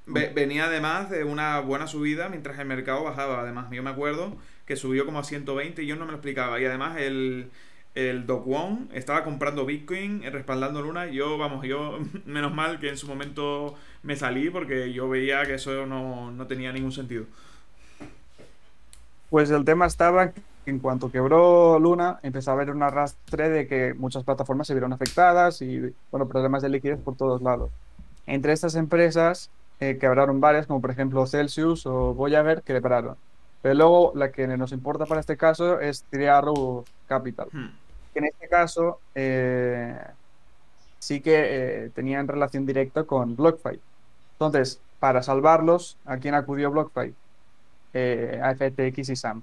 venía 0.06 0.64
además 0.64 1.10
de 1.10 1.24
una 1.24 1.60
buena 1.60 1.86
subida 1.86 2.30
mientras 2.30 2.58
el 2.58 2.66
mercado 2.66 3.04
bajaba. 3.04 3.42
Además, 3.42 3.70
yo 3.70 3.82
me 3.82 3.90
acuerdo 3.90 4.32
que 4.70 4.76
subió 4.76 5.04
como 5.04 5.18
a 5.18 5.24
120 5.24 5.82
y 5.82 5.86
yo 5.86 5.96
no 5.96 6.04
me 6.04 6.12
lo 6.12 6.18
explicaba. 6.18 6.60
Y 6.60 6.64
además 6.64 6.96
el, 6.96 7.50
el 7.96 8.24
Doc 8.24 8.46
estaba 8.92 9.24
comprando 9.24 9.66
Bitcoin, 9.66 10.22
respaldando 10.22 10.80
Luna. 10.80 11.08
Yo, 11.08 11.38
vamos, 11.38 11.66
yo, 11.66 11.98
menos 12.24 12.54
mal 12.54 12.78
que 12.78 12.88
en 12.88 12.96
su 12.96 13.08
momento 13.08 13.74
me 14.04 14.14
salí 14.14 14.48
porque 14.48 14.92
yo 14.92 15.08
veía 15.08 15.44
que 15.44 15.54
eso 15.54 15.86
no, 15.86 16.30
no 16.30 16.46
tenía 16.46 16.70
ningún 16.70 16.92
sentido. 16.92 17.24
Pues 19.28 19.50
el 19.50 19.64
tema 19.64 19.86
estaba 19.86 20.32
en 20.66 20.78
cuanto 20.78 21.10
quebró 21.10 21.80
Luna, 21.80 22.20
empezó 22.22 22.52
a 22.52 22.54
haber 22.54 22.70
un 22.70 22.84
arrastre 22.84 23.48
de 23.48 23.66
que 23.66 23.94
muchas 23.94 24.22
plataformas 24.22 24.68
se 24.68 24.74
vieron 24.74 24.92
afectadas 24.92 25.62
y, 25.62 25.92
bueno, 26.12 26.28
problemas 26.28 26.62
de 26.62 26.68
liquidez 26.68 27.00
por 27.00 27.16
todos 27.16 27.42
lados. 27.42 27.72
Entre 28.28 28.52
estas 28.52 28.76
empresas 28.76 29.50
eh, 29.80 29.98
quebraron 30.00 30.40
varias, 30.40 30.68
como 30.68 30.80
por 30.80 30.92
ejemplo 30.92 31.26
Celsius 31.26 31.86
o 31.86 32.14
Voyager, 32.14 32.62
que 32.62 32.72
quebraron. 32.74 33.16
Pero 33.62 33.74
luego 33.74 34.12
la 34.14 34.30
que 34.32 34.46
nos 34.46 34.72
importa 34.72 35.06
para 35.06 35.20
este 35.20 35.36
caso 35.36 35.80
es 35.80 36.04
Triarrow 36.04 36.84
Capital. 37.06 37.48
Hmm. 37.52 37.70
en 38.14 38.24
este 38.24 38.48
caso 38.48 38.98
eh, 39.14 39.96
sí 40.98 41.20
que 41.20 41.84
eh, 41.84 41.90
tenían 41.90 42.28
relación 42.28 42.66
directa 42.66 43.04
con 43.04 43.36
BlockFi. 43.36 43.78
Entonces, 44.32 44.80
para 44.98 45.22
salvarlos, 45.22 45.96
¿a 46.06 46.16
quién 46.18 46.34
acudió 46.34 46.70
BlockFi? 46.70 47.14
a 47.92 48.54
FTX 48.54 49.08
y 49.08 49.16
SAM. 49.16 49.42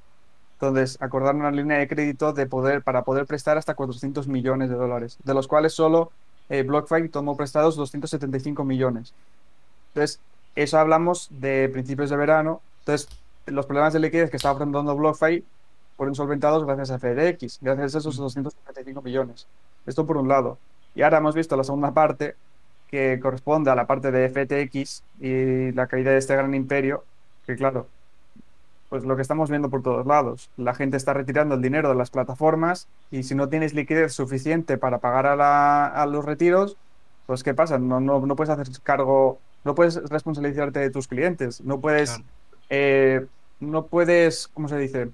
Entonces, 0.60 0.98
acordaron 1.02 1.42
una 1.42 1.52
línea 1.52 1.78
de 1.78 1.88
crédito 1.88 2.34
de 2.34 2.48
poder, 2.48 2.82
para 2.82 3.04
poder 3.04 3.28
prestar 3.28 3.60
hasta 3.60 3.76
400 3.76 4.28
millones 4.28 4.70
de 4.70 4.76
dólares, 4.76 5.18
de 5.24 5.34
los 5.36 5.48
cuales 5.48 5.74
solo 5.74 6.12
eh, 6.50 6.64
BlockFi 6.64 7.10
tomó 7.10 7.38
prestados 7.38 7.76
275 7.76 8.64
millones. 8.64 9.14
Entonces, 9.90 10.20
eso 10.56 10.80
hablamos 10.80 11.28
de 11.30 11.70
principios 11.72 12.10
de 12.10 12.18
verano. 12.18 12.62
Entonces, 12.80 13.08
los 13.48 13.66
problemas 13.66 13.94
de 13.94 14.00
liquidez 14.00 14.30
que 14.30 14.38
estaba 14.38 14.54
afrontando 14.54 14.96
BlockFi 14.96 15.44
fueron 15.96 16.16
solventados 16.16 16.66
gracias 16.66 16.92
a 16.92 17.00
FedEx, 17.00 17.60
gracias 17.62 17.96
a 17.96 17.98
esos 17.98 18.18
275 18.18 19.02
millones. 19.02 19.48
Esto 19.86 20.06
por 20.06 20.18
un 20.18 20.28
lado. 20.28 20.58
Y 20.96 21.02
ahora 21.02 21.18
hemos 21.18 21.36
visto 21.36 21.56
la 21.58 21.64
segunda 21.64 21.92
parte, 21.92 22.36
que 22.90 23.20
corresponde 23.22 23.72
a 23.72 23.76
la 23.76 23.88
parte 23.88 24.12
de 24.12 24.30
FTX 24.30 25.04
y 25.20 25.72
la 25.74 25.88
caída 25.88 26.12
de 26.12 26.18
este 26.18 26.36
gran 26.36 26.54
imperio, 26.54 27.04
que 27.46 27.56
claro, 27.56 27.88
pues 28.90 29.04
lo 29.04 29.16
que 29.16 29.22
estamos 29.22 29.50
viendo 29.50 29.70
por 29.70 29.84
todos 29.84 30.06
lados. 30.06 30.50
La 30.58 30.74
gente 30.74 30.98
está 30.98 31.14
retirando 31.14 31.56
el 31.56 31.62
dinero 31.62 31.90
de 31.90 31.96
las 31.96 32.10
plataformas 32.10 32.88
y 33.12 33.24
si 33.24 33.36
no 33.36 33.50
tienes 33.50 33.74
liquidez 33.74 34.14
suficiente 34.14 34.78
para 34.78 35.00
pagar 35.00 35.26
a, 35.28 36.06
los 36.06 36.24
retiros, 36.26 36.78
pues 37.26 37.44
¿qué 37.44 37.54
pasa? 37.54 37.78
No, 37.78 38.00
no, 38.00 38.26
no, 38.26 38.36
puedes 38.36 38.50
hacer 38.50 38.68
cargo, 38.84 39.40
no 39.66 39.76
puedes 39.76 39.96
responsabilizarte 40.10 40.80
de 40.80 40.90
tus 40.90 41.08
clientes, 41.08 41.62
no 41.62 41.82
puedes, 41.82 42.22
eh, 42.70 43.26
no 43.60 43.86
puedes, 43.88 44.48
¿cómo 44.50 44.68
se 44.68 44.78
dice? 44.78 45.10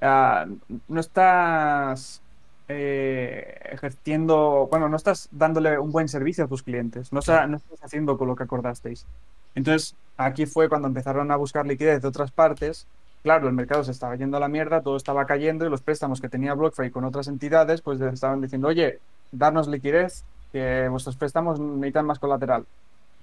Ah, 0.00 0.46
no 0.88 1.00
estás 1.00 2.20
eh, 2.68 3.58
ejerciendo, 3.70 4.68
bueno, 4.70 4.88
no 4.88 4.96
estás 4.96 5.28
dándole 5.30 5.78
un 5.78 5.92
buen 5.92 6.08
servicio 6.08 6.44
a 6.44 6.48
tus 6.48 6.62
clientes, 6.62 7.12
no, 7.12 7.20
no 7.48 7.56
estás 7.56 7.82
haciendo 7.82 8.18
con 8.18 8.28
lo 8.28 8.36
que 8.36 8.44
acordasteis. 8.44 9.06
Entonces, 9.54 9.94
aquí 10.16 10.46
fue 10.46 10.68
cuando 10.68 10.88
empezaron 10.88 11.30
a 11.30 11.36
buscar 11.36 11.66
liquidez 11.66 12.02
de 12.02 12.08
otras 12.08 12.30
partes. 12.30 12.86
Claro, 13.22 13.48
el 13.48 13.54
mercado 13.54 13.84
se 13.84 13.92
estaba 13.92 14.16
yendo 14.16 14.36
a 14.36 14.40
la 14.40 14.48
mierda, 14.48 14.82
todo 14.82 14.96
estaba 14.96 15.24
cayendo 15.26 15.64
y 15.64 15.70
los 15.70 15.80
préstamos 15.80 16.20
que 16.20 16.28
tenía 16.28 16.54
BlockFi 16.54 16.90
con 16.90 17.04
otras 17.04 17.28
entidades, 17.28 17.80
pues 17.80 18.00
estaban 18.00 18.40
diciendo, 18.42 18.68
oye, 18.68 18.98
darnos 19.32 19.68
liquidez, 19.68 20.24
que 20.52 20.88
vuestros 20.88 21.16
préstamos 21.16 21.58
necesitan 21.58 22.06
más 22.06 22.18
colateral. 22.18 22.66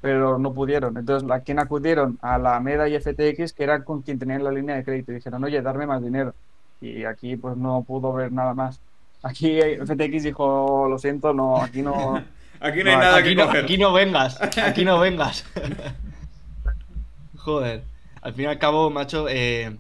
Pero 0.02 0.40
no 0.40 0.54
pudieron. 0.54 0.98
Entonces, 0.98 1.30
¿a 1.30 1.42
quién 1.42 1.60
acudieron? 1.60 2.18
A 2.22 2.38
la 2.38 2.60
MEDA 2.60 2.90
y 2.90 3.00
FTX, 3.00 3.54
que 3.54 3.64
era 3.64 3.84
con 3.84 4.02
quien 4.02 4.18
tenían 4.18 4.44
la 4.44 4.52
línea 4.52 4.76
de 4.76 4.84
crédito. 4.84 5.12
Y 5.12 5.16
dijeron, 5.16 5.44
oye, 5.44 5.62
darme 5.62 5.86
más 5.86 6.04
dinero. 6.04 6.34
Y 6.82 7.06
aquí, 7.06 7.36
pues 7.36 7.56
no 7.56 7.84
pudo 7.84 8.12
ver 8.12 8.32
nada 8.32 8.54
más. 8.56 8.82
Aquí 9.24 9.60
FTX 9.62 10.24
dijo, 10.24 10.88
lo 10.90 10.98
siento, 10.98 11.34
no, 11.34 11.62
aquí 11.62 11.84
no. 11.84 12.16
aquí 12.60 12.84
no 12.84 12.90
hay 12.90 12.98
nada 12.98 13.22
que 13.22 13.36
coger. 13.36 13.64
Aquí 13.64 13.78
no 13.78 13.94
vengas, 13.94 14.42
aquí 14.42 14.84
no 14.84 15.00
vengas. 15.00 15.46
Joder. 17.38 17.84
Al 18.22 18.34
fin 18.34 18.46
y 18.46 18.48
al 18.48 18.60
cabo, 18.60 18.90
macho, 18.90 19.28
eh, 19.30 19.76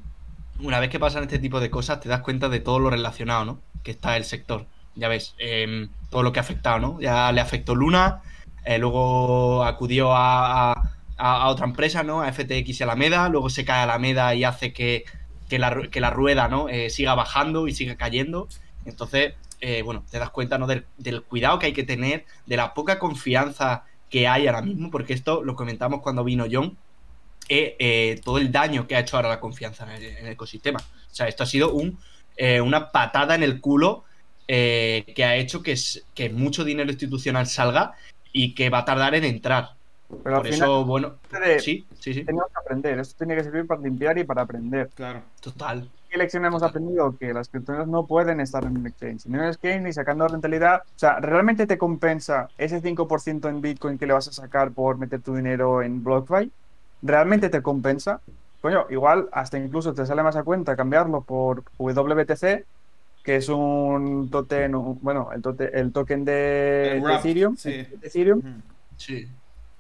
una 0.61 0.79
vez 0.79 0.89
que 0.89 0.99
pasan 0.99 1.23
este 1.23 1.39
tipo 1.39 1.59
de 1.59 1.69
cosas, 1.69 1.99
te 1.99 2.09
das 2.09 2.21
cuenta 2.21 2.49
de 2.49 2.59
todo 2.59 2.79
lo 2.79 2.89
relacionado, 2.89 3.45
¿no? 3.45 3.59
Que 3.83 3.91
está 3.91 4.17
el 4.17 4.25
sector. 4.25 4.65
Ya 4.95 5.07
ves, 5.07 5.35
em, 5.37 5.89
todo 6.09 6.23
lo 6.23 6.31
que 6.33 6.39
ha 6.39 6.43
afectado, 6.43 6.79
¿no? 6.79 6.99
Ya 6.99 7.31
le 7.31 7.41
afectó 7.41 7.75
Luna, 7.75 8.21
eh, 8.65 8.77
luego 8.77 9.63
acudió 9.63 10.11
a, 10.13 10.89
otra 11.17 11.65
empresa, 11.65 12.03
¿no? 12.03 12.21
A 12.21 12.31
FTX 12.31 12.79
y 12.79 12.83
Alameda, 12.83 13.29
luego 13.29 13.49
se 13.49 13.63
cae 13.63 13.83
Alameda 13.83 14.33
y 14.33 14.43
hace 14.43 14.73
que, 14.73 15.05
la, 15.51 15.87
que 15.91 16.01
la, 16.01 16.09
rueda, 16.09 16.47
¿no? 16.47 16.67
Eh, 16.67 16.89
siga 16.89 17.13
bajando 17.13 17.67
y 17.67 17.73
siga 17.73 17.95
cayendo. 17.95 18.47
Entonces, 18.85 19.35
bueno, 19.83 20.03
te 20.09 20.17
das 20.17 20.31
cuenta, 20.31 20.57
¿no? 20.57 20.65
Del, 20.65 20.85
cuidado 21.27 21.59
que 21.59 21.67
hay 21.67 21.73
que 21.73 21.83
tener, 21.83 22.25
de 22.47 22.57
la 22.57 22.73
poca 22.73 22.97
confianza 22.97 23.83
que 24.09 24.27
hay 24.27 24.47
ahora 24.47 24.63
mismo, 24.63 24.89
porque 24.89 25.13
esto 25.13 25.43
lo 25.43 25.55
comentamos 25.55 26.01
cuando 26.01 26.23
vino 26.23 26.45
John, 26.51 26.75
eh, 27.53 28.21
todo 28.23 28.37
el 28.37 28.49
daño 28.49 28.87
que 28.87 28.95
ha 28.95 28.99
hecho 28.99 29.17
ahora 29.17 29.27
la 29.27 29.41
confianza 29.41 29.83
en 29.93 30.01
el, 30.03 30.27
ecosistema. 30.27 30.79
O 30.79 31.13
sea, 31.13 31.27
esto 31.27 31.43
ha 31.43 31.45
sido 31.45 31.73
un, 31.73 31.99
eh, 32.37 32.61
una 32.61 32.91
patada 32.91 33.35
en 33.35 33.43
el 33.43 33.59
culo 33.59 34.05
eh, 34.47 35.03
que 35.15 35.25
ha 35.25 35.35
hecho 35.35 35.61
que, 35.61 35.77
que 36.13 36.29
mucho 36.29 36.63
dinero 36.63 36.89
institucional 36.89 37.47
salga 37.47 37.93
y 38.31 38.53
que 38.53 38.69
va 38.69 38.79
a 38.79 38.85
tardar 38.85 39.15
en 39.15 39.23
entrar. 39.23 39.71
Por 40.23 40.45
eso, 40.45 40.83
bueno, 40.83 41.13
sí, 41.59 41.85
sí, 41.99 42.13
sí. 42.13 42.25
Tenemos 42.25 42.47
que 42.47 42.59
aprender. 42.59 42.99
Esto 42.99 43.15
tiene 43.17 43.35
que 43.35 43.43
servir 43.43 43.65
para 43.65 43.81
limpiar 43.81 44.17
y 44.17 44.25
para 44.25 44.41
aprender. 44.41 44.89
Claro. 44.93 45.21
Total. 45.39 45.89
¿Qué 46.09 46.17
lección 46.17 46.43
hemos 46.43 46.61
aprendido? 46.63 47.15
Que 47.17 47.33
las 47.33 47.47
criptomonedas 47.47 47.87
no 47.87 48.05
pueden 48.05 48.41
estar 48.41 48.65
en 48.65 48.75
el 48.75 48.87
exchange. 48.87 49.25
Ni 49.27 49.35
en 49.35 49.43
el 49.45 49.49
exchange 49.51 49.83
ni 49.83 49.93
sacando 49.93 50.27
rentabilidad. 50.27 50.81
O 50.81 50.99
sea, 50.99 51.21
¿realmente 51.21 51.65
te 51.65 51.77
compensa 51.77 52.49
ese 52.57 52.81
5% 52.81 53.47
en 53.47 53.61
Bitcoin 53.61 53.97
que 53.97 54.05
le 54.05 54.13
vas 54.13 54.27
a 54.27 54.33
sacar 54.33 54.71
por 54.71 54.97
meter 54.97 55.21
tu 55.21 55.33
dinero 55.33 55.81
en 55.81 56.03
BlockFi? 56.03 56.51
¿realmente 57.01 57.49
te 57.49 57.61
compensa? 57.61 58.21
Coño, 58.61 58.85
igual 58.89 59.27
hasta 59.31 59.57
incluso 59.57 59.93
te 59.93 60.05
sale 60.05 60.23
más 60.23 60.35
a 60.35 60.43
cuenta 60.43 60.75
cambiarlo 60.75 61.21
por 61.21 61.63
WBTC, 61.77 62.65
que 63.23 63.35
es 63.35 63.49
un 63.49 64.29
token, 64.29 64.71
bueno, 65.01 65.29
el, 65.31 65.41
el 65.73 65.91
token 65.91 66.25
de, 66.25 66.97
Ethereum. 66.97 67.55
Sí. 67.55 67.85
sí. 68.97 69.27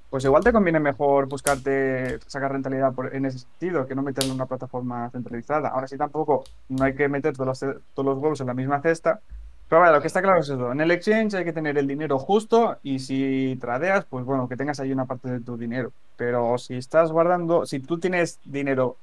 Pues 0.09 0.25
igual 0.25 0.43
te 0.43 0.51
conviene 0.51 0.79
mejor 0.79 1.27
buscarte 1.27 2.19
sacar 2.27 2.51
rentabilidad 2.51 2.93
en 3.13 3.25
ese 3.25 3.39
sentido, 3.39 3.87
que 3.87 3.95
no 3.95 4.01
meterlo 4.01 4.31
en 4.31 4.35
una 4.35 4.45
plataforma 4.45 5.09
centralizada. 5.09 5.69
Ahora 5.69 5.87
sí 5.87 5.97
tampoco 5.97 6.43
no 6.67 6.83
hay 6.83 6.93
que 6.95 7.07
meter 7.07 7.33
todos 7.33 7.47
los, 7.47 7.75
todos 7.93 8.05
los 8.05 8.17
huevos 8.17 8.41
en 8.41 8.47
la 8.47 8.53
misma 8.53 8.81
cesta, 8.81 9.21
pero 9.71 9.89
lo 9.89 10.01
que 10.01 10.07
está 10.07 10.21
claro 10.21 10.41
es 10.41 10.49
eso. 10.49 10.69
En 10.73 10.81
el 10.81 10.91
exchange 10.91 11.33
hay 11.35 11.45
que 11.45 11.53
tener 11.53 11.77
el 11.77 11.87
dinero 11.87 12.19
justo 12.19 12.77
y 12.83 12.99
si 12.99 13.57
tradeas, 13.61 14.03
pues 14.03 14.25
bueno, 14.25 14.49
que 14.49 14.57
tengas 14.57 14.81
ahí 14.81 14.91
una 14.91 15.05
parte 15.05 15.31
de 15.31 15.39
tu 15.39 15.55
dinero. 15.55 15.93
Pero 16.17 16.57
si 16.57 16.75
estás 16.75 17.09
guardando, 17.09 17.65
si 17.65 17.79
tú 17.79 17.97
tienes 17.97 18.41
dinero 18.43 18.97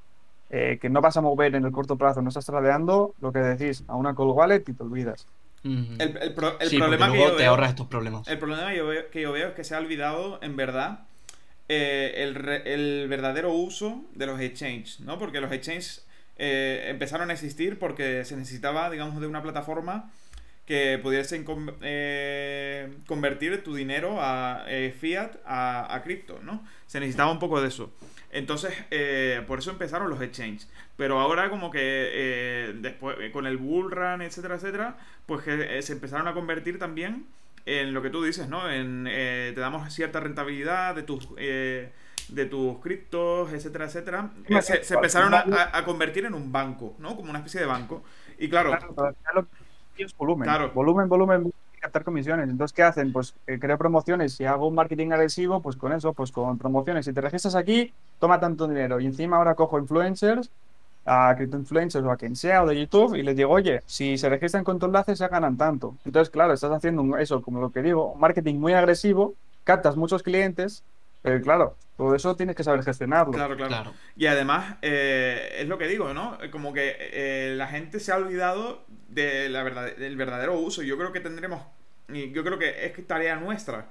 eh, 0.50 0.78
que 0.80 0.88
no 0.88 1.00
vas 1.00 1.16
a 1.16 1.20
mover 1.20 1.54
en 1.54 1.64
el 1.64 1.72
corto 1.72 1.96
plazo, 1.96 2.22
no 2.22 2.28
estás 2.28 2.46
tradeando, 2.46 3.14
lo 3.20 3.32
que 3.32 3.40
decís, 3.40 3.84
a 3.88 3.96
una 3.96 4.14
cold 4.14 4.32
wallet 4.36 4.64
y 4.68 4.72
te 4.72 4.82
olvidas. 4.82 5.26
El, 5.64 6.34
problema 6.34 7.12
que 7.12 7.18
yo 7.18 7.36
te 7.36 7.44
ahorras 7.44 7.70
estos 7.70 7.88
problemas. 7.88 8.26
El 8.28 8.38
problema 8.38 8.70
que 8.70 9.20
yo, 9.20 9.32
veo, 9.32 9.48
es 9.48 9.54
que 9.54 9.64
se 9.64 9.74
ha 9.74 9.78
olvidado, 9.78 10.38
en 10.40 10.56
verdad, 10.56 11.00
eh, 11.68 12.32
el, 12.64 13.08
verdadero 13.08 13.52
uso 13.52 14.02
de 14.14 14.26
los 14.26 14.40
exchanges, 14.40 15.00
¿no? 15.00 15.18
Porque 15.18 15.40
los 15.40 15.52
exchanges 15.52 16.06
eh, 16.36 16.86
empezaron 16.88 17.30
a 17.30 17.32
existir 17.32 17.78
porque 17.78 18.24
se 18.24 18.36
necesitaba, 18.36 18.88
digamos, 18.88 19.20
de 19.20 19.26
una 19.26 19.42
plataforma 19.42 20.10
que 20.68 21.00
pudiesen 21.02 21.46
eh, 21.80 22.92
convertir 23.06 23.64
tu 23.64 23.74
dinero 23.74 24.18
a 24.20 24.66
eh, 24.68 24.94
fiat 25.00 25.36
a, 25.46 25.98
cripto, 26.04 26.40
¿no? 26.42 26.62
Se 26.86 27.00
necesitaba 27.00 27.32
un 27.32 27.38
poco 27.38 27.62
de 27.62 27.68
eso. 27.68 27.90
Entonces, 28.30 28.74
por 29.46 29.58
eso 29.58 29.70
empezaron 29.70 30.10
los 30.10 30.20
exchanges. 30.20 30.68
Pero 30.96 31.18
ahora 31.20 31.50
como 31.50 31.70
que 31.70 32.74
después, 32.76 33.16
con 33.32 33.46
el 33.46 33.56
bull 33.56 33.90
run, 33.90 34.22
etcétera, 34.22 34.56
etcétera, 34.56 34.98
pues 35.26 35.42
que 35.42 35.82
se 35.82 35.92
empezaron 35.92 36.28
a 36.28 36.34
convertir 36.34 36.78
también 36.78 37.26
en 37.64 37.94
lo 37.94 38.02
que 38.02 38.10
tú 38.10 38.22
dices, 38.22 38.48
¿no? 38.48 38.70
En, 38.70 39.04
te 39.04 39.60
damos 39.60 39.92
cierta 39.92 40.20
rentabilidad 40.20 40.94
de 40.94 41.02
tus 41.02 41.28
de 42.28 42.44
tus 42.44 42.78
criptos, 42.78 43.52
etcétera, 43.52 43.86
etcétera, 43.86 44.30
eh, 44.46 44.62
se, 44.62 44.94
empezaron 44.94 45.34
a, 45.34 45.84
convertir 45.84 46.26
en 46.26 46.34
un 46.34 46.52
banco, 46.52 46.94
¿no? 46.98 47.16
Como 47.16 47.30
una 47.30 47.38
especie 47.38 47.60
de 47.60 47.66
banco. 47.66 48.02
Y 48.38 48.48
claro... 48.48 48.76
volumen. 50.16 50.46
Claro. 50.46 50.70
Volumen, 50.72 51.08
volumen, 51.08 51.52
captar 51.88 52.04
comisiones. 52.04 52.48
Entonces, 52.48 52.74
¿qué 52.74 52.82
hacen? 52.82 53.12
Pues 53.12 53.34
eh, 53.46 53.58
creo 53.58 53.78
promociones. 53.78 54.38
y 54.40 54.44
hago 54.44 54.68
un 54.68 54.74
marketing 54.74 55.10
agresivo, 55.12 55.60
pues 55.62 55.76
con 55.76 55.92
eso, 55.92 56.12
pues 56.12 56.30
con 56.30 56.58
promociones. 56.58 57.06
Si 57.06 57.12
te 57.12 57.20
registras 57.20 57.54
aquí, 57.54 57.92
toma 58.18 58.38
tanto 58.38 58.68
dinero. 58.68 59.00
Y 59.00 59.06
encima 59.06 59.38
ahora 59.38 59.54
cojo 59.54 59.78
influencers, 59.78 60.50
a 61.06 61.34
cripto 61.34 61.56
influencers 61.56 62.04
o 62.04 62.10
a 62.10 62.16
quien 62.18 62.36
sea, 62.36 62.62
o 62.62 62.66
de 62.66 62.78
YouTube, 62.78 63.14
y 63.14 63.22
les 63.22 63.34
digo, 63.36 63.50
oye, 63.50 63.82
si 63.86 64.18
se 64.18 64.28
registran 64.28 64.64
con 64.64 64.78
tu 64.78 64.86
enlace, 64.86 65.16
se 65.16 65.26
ganan 65.28 65.56
tanto. 65.56 65.96
Entonces, 66.04 66.30
claro, 66.30 66.52
estás 66.52 66.70
haciendo 66.70 67.16
eso, 67.16 67.40
como 67.40 67.60
lo 67.60 67.70
que 67.70 67.82
digo, 67.82 68.12
un 68.12 68.20
marketing 68.20 68.56
muy 68.56 68.74
agresivo, 68.74 69.34
captas 69.64 69.96
muchos 69.96 70.22
clientes, 70.22 70.82
pero 71.22 71.40
claro, 71.42 71.74
todo 71.96 72.14
eso 72.14 72.36
tienes 72.36 72.54
que 72.54 72.62
saber 72.62 72.84
gestionarlo. 72.84 73.32
Claro, 73.32 73.56
claro. 73.56 73.92
Y 74.16 74.26
además, 74.26 74.76
eh, 74.82 75.56
es 75.58 75.66
lo 75.66 75.78
que 75.78 75.88
digo, 75.88 76.12
¿no? 76.14 76.38
Como 76.52 76.72
que 76.72 76.96
eh, 76.98 77.54
la 77.56 77.66
gente 77.66 77.98
se 77.98 78.12
ha 78.12 78.16
olvidado 78.16 78.84
de 79.08 79.48
la 79.48 79.62
verdad, 79.62 79.96
del 79.96 80.16
verdadero 80.16 80.58
uso. 80.58 80.82
Yo 80.82 80.96
creo 80.96 81.12
que 81.12 81.20
tendremos, 81.20 81.62
yo 82.08 82.44
creo 82.44 82.58
que 82.58 82.86
es 82.86 83.06
tarea 83.06 83.36
nuestra 83.36 83.90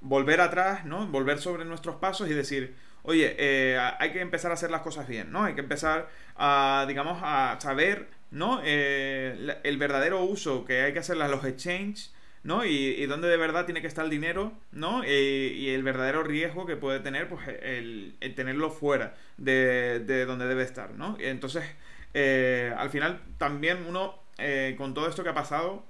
volver 0.00 0.40
atrás, 0.40 0.84
¿no? 0.84 1.06
Volver 1.06 1.38
sobre 1.38 1.64
nuestros 1.64 1.96
pasos 1.96 2.28
y 2.28 2.34
decir, 2.34 2.76
oye, 3.02 3.34
eh, 3.38 3.78
hay 3.98 4.12
que 4.12 4.20
empezar 4.20 4.50
a 4.50 4.54
hacer 4.54 4.70
las 4.70 4.82
cosas 4.82 5.08
bien, 5.08 5.32
¿no? 5.32 5.44
Hay 5.44 5.54
que 5.54 5.60
empezar 5.60 6.08
a, 6.36 6.84
digamos, 6.86 7.20
a 7.22 7.58
saber, 7.60 8.08
¿no? 8.30 8.60
el 8.62 9.76
verdadero 9.78 10.22
uso 10.22 10.64
que 10.64 10.82
hay 10.82 10.92
que 10.92 10.98
hacer 10.98 11.20
a 11.22 11.28
los 11.28 11.44
exchanges 11.44 12.12
¿no? 12.42 12.64
Y, 12.64 13.04
dónde 13.06 13.28
de 13.28 13.36
verdad 13.36 13.64
tiene 13.64 13.80
que 13.80 13.86
estar 13.86 14.04
el 14.04 14.10
dinero, 14.10 14.52
¿no? 14.72 15.02
Eh, 15.04 15.52
y 15.54 15.70
el 15.70 15.82
verdadero 15.82 16.22
riesgo 16.22 16.66
que 16.66 16.76
puede 16.76 17.00
tener, 17.00 17.28
pues, 17.28 17.46
el, 17.46 18.16
tenerlo 18.36 18.70
fuera 18.70 19.14
de, 19.36 20.00
de, 20.00 20.24
donde 20.24 20.46
debe 20.46 20.62
estar, 20.62 20.92
¿no? 20.92 21.16
Entonces, 21.20 21.64
eh, 22.14 22.72
al 22.76 22.90
final, 22.90 23.20
también 23.38 23.84
uno, 23.86 24.14
eh, 24.38 24.74
con 24.78 24.94
todo 24.94 25.08
esto 25.08 25.22
que 25.22 25.30
ha 25.30 25.34
pasado, 25.34 25.84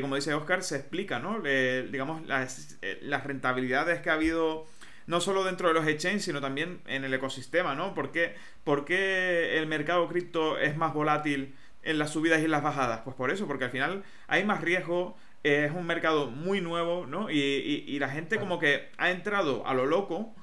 como 0.00 0.16
dice 0.16 0.34
Oscar, 0.34 0.62
se 0.62 0.76
explica, 0.76 1.18
¿no? 1.18 1.40
digamos, 1.40 2.26
las, 2.26 2.78
las, 3.00 3.24
rentabilidades 3.24 4.00
que 4.00 4.10
ha 4.10 4.14
habido 4.14 4.66
no 5.06 5.20
solo 5.20 5.42
dentro 5.42 5.68
de 5.68 5.74
los 5.74 5.86
exchanges, 5.86 6.24
sino 6.24 6.40
también 6.40 6.80
en 6.86 7.04
el 7.04 7.12
ecosistema, 7.12 7.74
¿no? 7.74 7.94
¿Por 7.94 8.12
qué, 8.12 8.34
¿Por 8.62 8.84
qué 8.84 9.58
el 9.58 9.66
mercado 9.66 10.06
cripto 10.08 10.56
es 10.58 10.76
más 10.76 10.94
volátil 10.94 11.54
en 11.82 11.98
las 11.98 12.10
subidas 12.10 12.40
y 12.40 12.44
en 12.44 12.52
las 12.52 12.62
bajadas? 12.62 13.00
Pues 13.04 13.16
por 13.16 13.30
eso, 13.30 13.46
porque 13.46 13.64
al 13.64 13.70
final 13.70 14.04
hay 14.28 14.44
más 14.44 14.60
riesgo, 14.60 15.16
es 15.42 15.72
un 15.72 15.86
mercado 15.86 16.30
muy 16.30 16.60
nuevo, 16.60 17.06
¿no? 17.06 17.30
Y, 17.30 17.98
la 17.98 18.08
gente 18.08 18.38
como 18.38 18.58
que 18.58 18.88
ha 18.98 19.10
entrado 19.10 19.66
a 19.66 19.74
lo 19.74 19.86
loco 19.86 20.34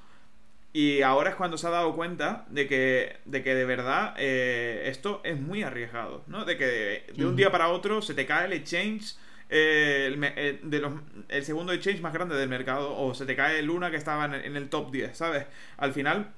y 0.72 1.02
ahora 1.02 1.30
es 1.30 1.36
cuando 1.36 1.56
se 1.56 1.66
ha 1.66 1.70
dado 1.70 1.96
cuenta 1.96 2.44
de 2.50 2.68
que 2.68 3.16
de, 3.24 3.42
que 3.42 3.54
de 3.54 3.64
verdad 3.64 4.14
eh, 4.18 4.82
esto 4.86 5.22
es 5.24 5.40
muy 5.40 5.62
arriesgado, 5.62 6.24
¿no? 6.26 6.44
De 6.44 6.58
que 6.58 7.04
de, 7.16 7.26
un 7.26 7.36
día 7.36 7.50
para 7.50 7.68
otro 7.68 8.02
se 8.02 8.14
te 8.14 8.26
cae 8.26 8.46
el 8.46 8.52
exchange, 8.52 9.16
eh, 9.48 10.06
el, 10.06 10.22
eh, 10.22 10.60
de 10.62 10.78
los, 10.78 10.92
el 11.28 11.44
segundo 11.44 11.72
exchange 11.72 12.00
más 12.00 12.12
grande 12.12 12.36
del 12.36 12.48
mercado, 12.48 12.96
o 12.96 13.14
se 13.14 13.26
te 13.26 13.36
cae 13.36 13.62
Luna 13.62 13.90
que 13.90 13.96
estaba 13.96 14.24
en 14.24 14.56
el, 14.56 14.68
top 14.68 14.90
10, 14.90 15.16
¿sabes? 15.16 15.46
Al 15.76 15.92
final, 15.92 16.34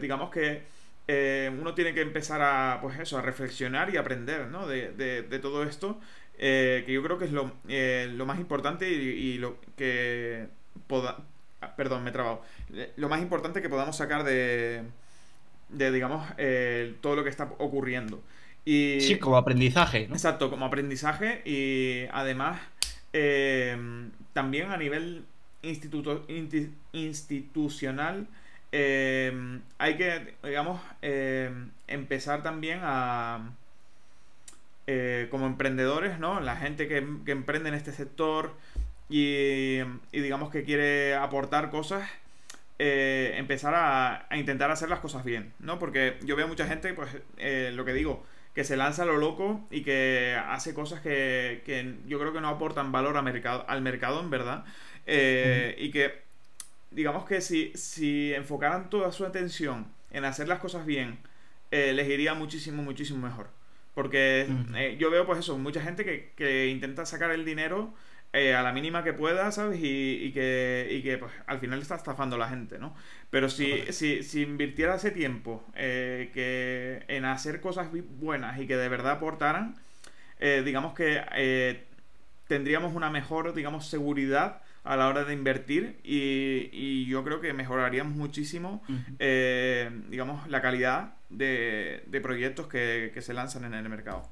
digamos 0.00 0.30
que 0.30 0.62
uno 1.58 1.74
tiene 1.74 1.94
que 1.94 2.00
empezar 2.00 2.42
a, 2.42 2.80
pues 2.80 2.98
eso, 2.98 3.18
a 3.18 3.22
reflexionar 3.22 3.92
y 3.92 3.96
aprender, 3.96 4.48
¿no? 4.48 4.66
De, 4.66 4.92
de 4.92 5.38
todo 5.38 5.62
esto 5.62 6.00
eh, 6.38 6.82
que 6.84 6.92
yo 6.92 7.02
creo 7.02 7.18
que 7.18 7.24
es 7.26 7.32
lo, 7.32 7.52
eh, 7.68 8.12
lo 8.14 8.26
más 8.26 8.38
importante 8.38 8.88
y, 8.90 9.38
lo 9.38 9.58
que 9.76 10.48
poda 10.86 11.16
ah, 11.62 11.74
perdón, 11.76 12.04
me 12.04 12.10
he 12.10 12.12
trabado. 12.12 12.42
Eh, 12.74 12.92
lo 12.96 13.08
más 13.08 13.20
importante 13.22 13.62
que 13.62 13.68
podamos 13.68 13.96
sacar 13.96 14.24
de, 14.24 14.82
de 15.70 15.92
digamos, 15.92 16.26
todo 17.00 17.16
lo 17.16 17.24
que 17.24 17.30
está 17.30 17.44
ocurriendo. 17.58 18.22
Y, 18.66 19.00
sí, 19.00 19.18
como 19.18 19.38
aprendizaje. 19.38 20.02
Exacto, 20.02 20.50
como 20.50 20.66
aprendizaje 20.66 21.40
y 21.46 22.06
además 22.12 22.60
también 24.34 24.70
a 24.70 24.76
nivel 24.76 25.24
instituto, 25.62 26.26
institucional 26.92 28.28
hay 28.72 29.96
que, 29.96 30.34
digamos, 30.42 30.82
empezar 31.86 32.42
también 32.42 32.80
a 32.82 33.52
eh, 34.88 35.26
como 35.32 35.46
emprendedores, 35.46 36.20
¿no? 36.20 36.38
La 36.38 36.54
gente 36.54 36.86
que, 36.86 36.98
emprende 36.98 37.70
en 37.70 37.74
este 37.74 37.90
sector 37.90 38.54
y, 39.08 39.78
digamos 40.12 40.50
que 40.50 40.62
quiere 40.62 41.16
aportar 41.16 41.70
cosas, 41.70 42.08
eh, 42.78 43.34
empezar 43.36 43.74
a, 43.74 44.28
intentar 44.36 44.70
hacer 44.70 44.88
las 44.88 45.00
cosas 45.00 45.24
bien, 45.24 45.52
¿no? 45.58 45.80
Porque 45.80 46.18
yo 46.22 46.36
veo 46.36 46.46
mucha 46.46 46.68
gente, 46.68 46.94
pues, 46.94 47.10
eh, 47.36 47.72
lo 47.74 47.84
que 47.84 47.94
digo, 47.94 48.24
que 48.56 48.64
se 48.64 48.76
lanza 48.76 49.02
a 49.02 49.06
lo 49.06 49.18
loco 49.18 49.64
y 49.70 49.82
que 49.82 50.36
hace 50.48 50.74
cosas 50.74 51.00
que, 51.00 51.60
yo 52.08 52.18
creo 52.18 52.32
que 52.32 52.40
no 52.40 52.48
aportan 52.48 52.90
valor 52.90 53.22
mercado, 53.22 53.64
al 53.68 53.82
mercado, 53.82 54.18
en 54.18 54.30
verdad. 54.30 54.64
Y 55.06 55.90
que, 55.92 56.22
digamos 56.90 57.24
que 57.26 57.40
si, 57.40 57.70
si 57.76 58.34
enfocaran 58.34 58.90
toda 58.90 59.12
su 59.12 59.24
atención 59.24 59.86
en 60.10 60.24
hacer 60.24 60.48
las 60.48 60.58
cosas 60.58 60.86
bien, 60.86 61.18
les 61.70 62.08
iría 62.08 62.34
muchísimo, 62.34 62.82
muchísimo 62.82 63.24
mejor. 63.24 63.48
Porque 63.96 64.46
eh, 64.74 64.96
yo 65.00 65.10
veo, 65.10 65.24
pues 65.24 65.38
eso, 65.38 65.56
mucha 65.56 65.80
gente 65.80 66.04
que, 66.36 66.66
intenta 66.66 67.06
sacar 67.06 67.30
el 67.30 67.46
dinero 67.46 67.94
eh, 68.36 68.54
a 68.54 68.62
la 68.62 68.70
mínima 68.70 69.02
que 69.02 69.14
pueda, 69.14 69.50
¿sabes? 69.50 69.80
Y, 69.82 70.30
que, 70.32 70.88
y 70.90 71.02
que 71.02 71.16
pues, 71.16 71.32
al 71.46 71.58
final 71.58 71.80
está 71.80 71.94
estafando 71.94 72.36
a 72.36 72.38
la 72.38 72.50
gente, 72.50 72.78
¿no? 72.78 72.94
Pero 73.30 73.48
si, 73.48 73.90
si, 73.92 74.22
si 74.22 74.42
invirtiera 74.42 74.96
ese 74.96 75.10
tiempo 75.10 75.64
eh, 75.74 76.30
que 76.34 77.02
en 77.08 77.24
hacer 77.24 77.62
cosas 77.62 77.88
buenas 78.20 78.60
y 78.60 78.66
que 78.66 78.76
de 78.76 78.90
verdad 78.90 79.12
aportaran, 79.12 79.76
digamos 80.38 80.92
que 80.92 81.86
tendríamos 82.46 82.94
una 82.94 83.08
mejor, 83.08 83.54
digamos, 83.54 83.86
seguridad 83.86 84.60
a 84.84 84.96
la 84.96 85.08
hora 85.08 85.24
de 85.24 85.32
invertir 85.32 85.98
y, 86.04 87.06
yo 87.06 87.24
creo 87.24 87.40
que 87.40 87.54
mejoraríamos 87.54 88.14
muchísimo, 88.14 88.82
digamos, 89.18 90.46
la 90.48 90.60
calidad 90.60 91.14
de, 91.30 92.20
proyectos 92.22 92.66
que, 92.66 93.18
se 93.18 93.32
lanzan 93.32 93.64
en 93.64 93.72
el 93.72 93.88
mercado. 93.88 94.28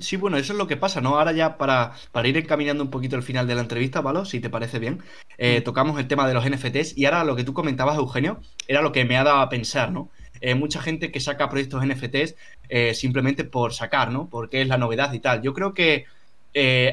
Sí, 0.00 0.16
bueno, 0.16 0.36
eso 0.36 0.52
es 0.52 0.58
lo 0.58 0.68
que 0.68 0.76
pasa, 0.76 1.00
¿no? 1.00 1.18
Ahora 1.18 1.32
ya 1.32 1.58
para, 1.58 1.92
para 2.12 2.28
ir 2.28 2.36
encaminando 2.36 2.84
un 2.84 2.90
poquito 2.90 3.16
el 3.16 3.24
final 3.24 3.48
de 3.48 3.56
la 3.56 3.62
entrevista, 3.62 4.00
¿vale? 4.00 4.24
Si 4.24 4.38
te 4.38 4.48
parece 4.48 4.78
bien, 4.78 5.02
eh, 5.38 5.60
tocamos 5.60 5.98
el 5.98 6.06
tema 6.06 6.26
de 6.28 6.34
los 6.34 6.48
NFTs 6.48 6.96
y 6.96 7.04
ahora 7.04 7.24
lo 7.24 7.34
que 7.34 7.42
tú 7.42 7.52
comentabas, 7.52 7.96
Eugenio, 7.96 8.40
era 8.68 8.80
lo 8.80 8.92
que 8.92 9.04
me 9.04 9.16
ha 9.16 9.24
dado 9.24 9.40
a 9.40 9.48
pensar, 9.48 9.90
¿no? 9.90 10.08
Eh, 10.40 10.54
mucha 10.54 10.80
gente 10.80 11.10
que 11.10 11.18
saca 11.18 11.48
proyectos 11.50 11.84
NFTs 11.84 12.36
eh, 12.68 12.94
simplemente 12.94 13.42
por 13.42 13.72
sacar, 13.72 14.12
¿no? 14.12 14.28
Porque 14.30 14.62
es 14.62 14.68
la 14.68 14.78
novedad 14.78 15.12
y 15.12 15.18
tal. 15.18 15.42
Yo 15.42 15.52
creo 15.52 15.74
que 15.74 16.04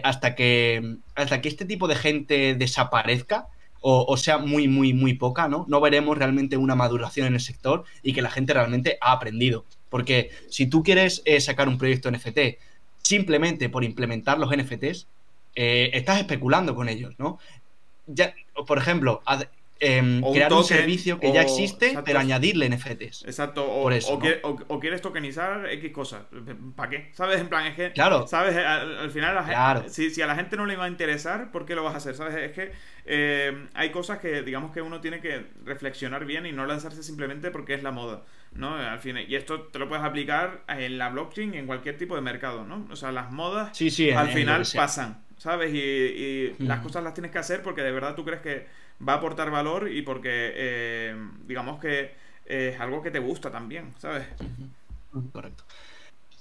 hasta 0.04 0.36
que 0.36 0.98
hasta 1.16 1.40
que 1.40 1.48
este 1.48 1.64
tipo 1.64 1.88
de 1.88 1.96
gente 1.96 2.56
desaparezca, 2.56 3.48
o, 3.86 4.18
sea 4.18 4.38
muy, 4.38 4.68
muy, 4.68 4.94
muy 4.94 5.14
poca, 5.14 5.48
¿no? 5.48 5.66
No 5.68 5.82
veremos 5.82 6.18
realmente 6.18 6.58
una 6.58 6.76
maduración 6.76 7.28
en 7.28 7.34
el 7.34 7.40
sector 7.42 7.84
y 8.02 8.14
que 8.14 8.22
la 8.22 8.30
gente 8.30 8.54
realmente 8.54 8.98
ha 9.02 9.12
aprendido. 9.12 9.66
Porque 9.94 10.32
si 10.50 10.66
tú 10.66 10.82
quieres 10.82 11.22
eh, 11.24 11.40
sacar 11.40 11.68
un 11.68 11.78
proyecto 11.78 12.10
NFT 12.10 12.58
simplemente 13.04 13.70
por 13.70 13.84
implementar 13.84 14.40
los 14.40 14.50
NFTs, 14.50 15.06
eh, 15.54 15.92
estás 15.94 16.20
especulando 16.20 16.74
con 16.74 16.90
ellos, 16.90 17.14
¿no? 17.20 17.38
Ya, 18.08 18.34
por 18.66 18.80
ejemplo, 18.80 19.22
Em, 19.86 20.22
crear 20.32 20.54
un, 20.54 20.64
servicio 20.64 21.20
que 21.20 21.34
ya 21.34 21.42
existe, 21.42 22.00
pero 22.06 22.20
añadirle 22.20 22.70
NFTs. 22.70 23.26
Exacto, 23.26 23.66
o, 23.66 23.90
o, 23.90 24.80
quieres 24.80 25.02
tokenizar 25.02 25.68
X 25.72 25.92
cosas. 25.92 26.22
¿Para 26.76 26.90
qué? 26.90 27.10
¿Sabes? 27.14 27.42
En 27.42 27.50
plan, 27.50 27.66
es 27.66 27.76
que. 27.76 27.92
Claro. 27.92 28.26
¿Sabes? 28.26 28.56
Al, 28.56 29.12
final, 29.12 29.90
si, 29.90 30.22
a 30.22 30.28
la 30.28 30.36
gente 30.36 30.56
no 30.56 30.66
le 30.66 30.78
va 30.78 30.86
a 30.86 30.88
interesar, 30.88 31.52
¿por 31.52 31.66
qué 31.66 31.76
lo 31.76 31.84
vas 31.84 31.96
a 31.96 31.98
hacer? 31.98 32.16
¿Sabes? 32.16 32.36
Es 32.36 32.52
que 32.54 32.72
em, 33.06 33.68
hay 33.74 33.92
cosas 33.92 34.20
que, 34.20 34.42
digamos, 34.44 34.72
que 34.72 34.82
uno 34.82 35.02
tiene 35.02 35.20
que 35.20 35.46
reflexionar 35.66 36.26
bien 36.26 36.46
y 36.46 36.52
no 36.52 36.66
lanzarse 36.66 37.04
simplemente 37.04 37.52
porque 37.52 37.74
es 37.74 37.84
la 37.84 37.92
moda. 37.92 38.24
¿no? 38.56 38.76
Al 38.76 39.00
fin, 39.00 39.18
y 39.28 39.36
esto 39.36 39.62
te 39.64 39.80
lo 39.80 39.88
puedes 39.88 40.04
aplicar 40.04 40.62
en 40.68 40.98
la 40.98 41.10
blockchain, 41.10 41.54
en 41.56 41.66
cualquier 41.66 41.98
tipo 41.98 42.16
de 42.16 42.22
mercado, 42.22 42.64
¿no? 42.64 42.88
O 42.92 42.96
sea, 42.96 43.12
las 43.12 43.32
modas 43.32 43.76
sí, 43.76 43.90
sí, 43.90 44.12
al 44.12 44.30
final 44.30 44.64
pasan, 44.76 45.24
¿sabes? 45.38 45.74
Y, 45.74 46.54
las 46.60 46.82
cosas 46.82 47.04
las 47.04 47.14
tienes 47.14 47.32
que 47.32 47.40
hacer 47.40 47.62
porque 47.62 47.82
de 47.82 47.92
verdad 47.92 48.16
tú 48.16 48.24
crees 48.24 48.42
que 48.42 48.68
va 49.08 49.14
a 49.14 49.16
aportar 49.18 49.50
valor 49.50 49.90
y 49.92 50.02
porque 50.02 50.54
eh, 50.56 51.16
digamos 51.48 51.80
que 51.80 52.12
es 52.46 52.80
algo 52.80 53.02
que 53.02 53.12
te 53.12 53.20
gusta 53.20 53.52
también, 53.52 53.94
¿sabes? 53.98 54.26
Correcto. 55.32 55.64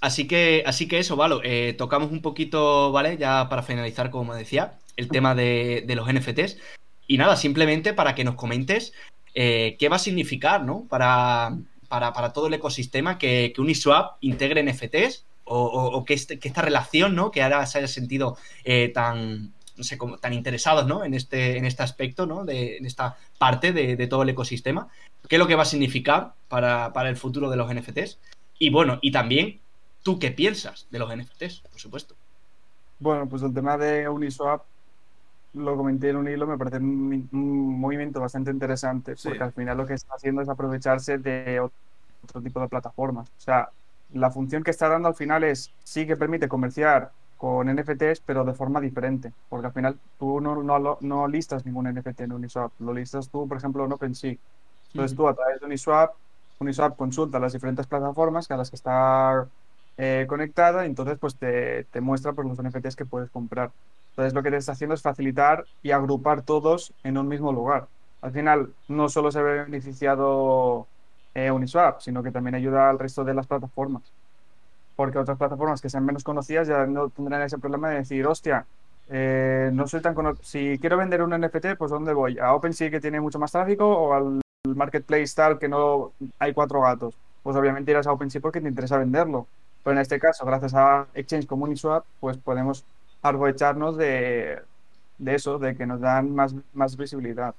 Así 0.01 0.27
que, 0.27 0.65
así 0.67 0.89
que 0.89 0.99
eso, 0.99 1.15
vale. 1.15 1.37
Eh, 1.45 1.75
tocamos 1.75 2.11
un 2.11 2.23
poquito, 2.23 2.91
¿vale? 2.91 3.17
Ya 3.19 3.49
para 3.49 3.63
finalizar, 3.63 4.11
como 4.11 4.35
decía, 4.35 4.75
el 4.97 5.09
tema 5.09 5.35
de, 5.35 5.85
los 5.95 6.13
NFTs. 6.13 6.59
Y 7.07 7.19
nada, 7.19 7.37
simplemente 7.37 7.93
para 7.93 8.15
que 8.15 8.25
nos 8.25 8.37
comentes 8.37 8.93
eh, 9.35 9.77
qué 9.79 9.89
va 9.89 9.97
a 9.97 10.01
significar, 10.01 10.65
¿no? 10.65 10.87
Para, 10.89 11.57
para, 11.89 12.33
todo 12.33 12.47
el 12.47 12.55
ecosistema 12.55 13.19
que, 13.19 13.53
Uniswap 13.59 14.17
integre 14.21 14.63
NFTs 14.63 15.25
o, 15.45 16.05
este, 16.09 16.39
que, 16.39 16.49
esta 16.49 16.63
relación, 16.63 17.15
¿no? 17.15 17.31
Que 17.31 17.43
ahora 17.43 17.67
se 17.67 17.79
haya 17.79 17.89
sentido 17.89 18.37
eh, 18.65 18.91
tan, 18.95 19.53
no 19.77 19.85
sé, 19.85 19.99
como, 19.99 20.19
tan 20.19 20.33
interesados, 20.33 20.87
¿no? 20.87 21.05
En 21.05 21.15
este, 21.15 21.59
en 21.59 21.65
este 21.65 21.83
aspecto, 21.83 22.27
¿no? 22.27 22.45
De, 22.45 22.77
en 22.79 22.87
esta 22.87 23.17
parte 23.39 23.73
de, 23.73 24.07
todo 24.07 24.23
el 24.23 24.29
ecosistema. 24.29 24.89
¿Qué 25.29 25.37
es 25.37 25.39
lo 25.39 25.47
que 25.47 25.57
va 25.57 25.63
a 25.63 25.67
significar 25.67 26.35
para, 26.49 26.93
para 26.93 27.09
el 27.09 27.17
futuro 27.17 27.51
de 27.51 27.57
los 27.57 27.73
NFTs? 27.73 28.19
Y 28.59 28.71
bueno, 28.71 28.99
y 29.03 29.11
también 29.11 29.61
¿Tú 30.03 30.19
qué 30.19 30.31
piensas 30.33 30.87
de 30.91 30.99
los 30.99 31.15
NFTs, 31.15 31.61
por 31.61 31.81
supuesto? 31.81 32.15
Bueno, 32.99 33.29
pues 33.29 33.43
el 33.43 33.55
tema 33.55 33.77
de 33.79 34.09
Uniswap 34.09 34.63
lo 35.55 35.77
comenté 35.77 36.11
en 36.11 36.17
un 36.17 36.29
hilo, 36.29 36.47
me 36.47 36.57
parece 36.57 36.79
un, 36.79 37.29
movimiento 37.31 38.21
bastante 38.21 38.51
interesante, 38.51 39.15
porque 39.23 39.43
al 39.43 39.53
final 39.53 39.77
lo 39.77 39.87
que 39.87 39.95
está 39.95 40.15
haciendo 40.15 40.41
es 40.43 40.49
aprovecharse 40.49 41.19
de 41.19 41.61
otro 41.61 42.41
tipo 42.43 42.61
de 42.61 42.69
plataformas. 42.69 43.29
O 43.29 43.41
sea, 43.41 43.69
la 44.13 44.31
función 44.31 44.63
que 44.63 44.71
está 44.71 44.89
dando 44.89 45.09
al 45.09 45.15
final 45.15 45.45
es, 45.45 45.73
sí 45.85 46.07
que 46.07 46.17
permite 46.17 46.49
comerciar 46.49 47.11
con 47.37 47.67
NFTs, 47.75 48.21
pero 48.25 48.45
de 48.45 48.55
forma 48.55 48.81
diferente, 48.81 49.33
porque 49.49 49.67
al 49.67 49.73
final 49.73 49.99
tú 50.19 50.41
no, 50.41 50.63
no, 50.63 50.99
no 51.01 51.29
listas 51.29 51.67
ningún 51.67 51.93
NFT 51.93 52.21
en 52.21 52.33
Uniswap, 52.33 52.73
lo 52.79 52.95
listas 52.95 53.29
tú, 53.29 53.49
por 53.49 53.57
ejemplo, 53.57 53.85
en 53.85 53.93
OpenSea. 53.93 54.37
Entonces 54.93 55.17
tú 55.17 55.27
a 55.27 55.35
través 55.35 55.59
de 55.59 55.67
Uniswap, 55.67 56.15
Uniswap 56.61 56.97
consulta 56.97 57.39
las 57.39 57.53
diferentes 57.53 57.87
plataformas 57.87 58.51
a 58.51 58.57
las 58.57 58.71
que 58.71 58.77
está 58.77 59.49
eh, 59.97 60.27
conectada 60.29 60.85
y 60.85 60.89
entonces 60.89 61.19
pues 61.19 61.35
te, 61.37 61.85
te 61.85 62.01
muestra 62.01 62.33
pues, 62.33 62.47
los 62.47 62.63
NFTs 62.63 62.97
que 62.97 63.05
puedes 63.05 63.31
comprar. 63.31 63.73
Entonces 64.13 64.35
lo 64.35 64.43
que 64.43 64.51
te 64.51 64.59
está 64.59 64.73
haciendo 64.73 64.95
es 64.95 65.03
facilitar 65.03 65.65
y 65.83 65.91
agrupar 65.91 66.43
todos 66.43 66.93
en 67.03 67.17
un 67.17 67.29
mismo 67.29 67.53
lugar. 67.53 67.89
Al 68.21 68.33
final 68.33 68.73
no 68.89 69.09
solo 69.09 69.33
se 69.33 69.43
ve 69.43 69.65
beneficiado 69.65 70.87
eh, 71.35 71.51
Uniswap, 71.51 72.01
sino 72.01 72.23
que 72.23 72.31
también 72.31 72.55
ayuda 72.55 72.91
al 72.91 72.99
resto 72.99 73.25
de 73.25 73.35
las 73.35 73.47
plataformas. 73.47 74.03
Porque 74.97 75.19
otras 75.19 75.39
plataformas 75.39 75.81
que 75.81 75.89
sean 75.89 76.05
menos 76.05 76.23
conocidas 76.23 76.69
ya 76.69 76.87
no 76.87 77.09
tendrán 77.09 77.43
ese 77.43 77.59
problema 77.59 77.89
de 77.89 77.97
decir, 77.97 78.27
hostia, 78.27 78.67
eh, 79.09 79.71
no 79.73 79.87
soy 79.87 80.03
tan 80.03 80.15
Si 80.43 80.79
quiero 80.79 80.99
vender 80.99 81.23
un 81.23 81.31
NFT, 81.31 81.77
pues 81.79 81.91
¿dónde 81.91 82.13
voy? 82.13 82.39
¿A 82.39 82.55
OpenSea 82.55 82.91
que 82.91 83.01
tiene 83.01 83.21
mucho 83.21 83.39
más 83.39 83.53
tráfico 83.53 83.87
o 83.87 84.13
al 84.13 84.41
Marketplace 84.75 85.35
tal 85.35 85.59
que 85.59 85.69
no 85.69 86.13
hay 86.39 86.53
cuatro 86.53 86.83
gatos? 86.83 87.17
Pues 87.43 87.57
obviamente 87.57 87.91
irás 87.91 88.07
a 88.07 88.13
OpenSea 88.13 88.43
porque 88.43 88.61
te 88.61 88.69
interesa 88.69 88.99
venderlo. 88.99 89.47
Pero 89.83 89.95
en 89.95 90.01
este 90.01 90.19
caso, 90.21 90.45
gracias 90.47 90.75
a 90.75 91.07
Exchange 91.15 91.47
como 91.47 91.65
Uniswap, 91.65 92.05
pues 92.21 92.37
podemos 92.37 92.85
aprovecharnos 93.23 93.97
de, 93.97 94.61
de 95.19 95.35
eso, 95.35 95.59
de 95.59 95.77
que 95.77 95.87
nos 95.87 96.01
dan 96.01 96.35
más, 96.35 96.55
más 96.75 96.97
visibilidad. 96.97 97.55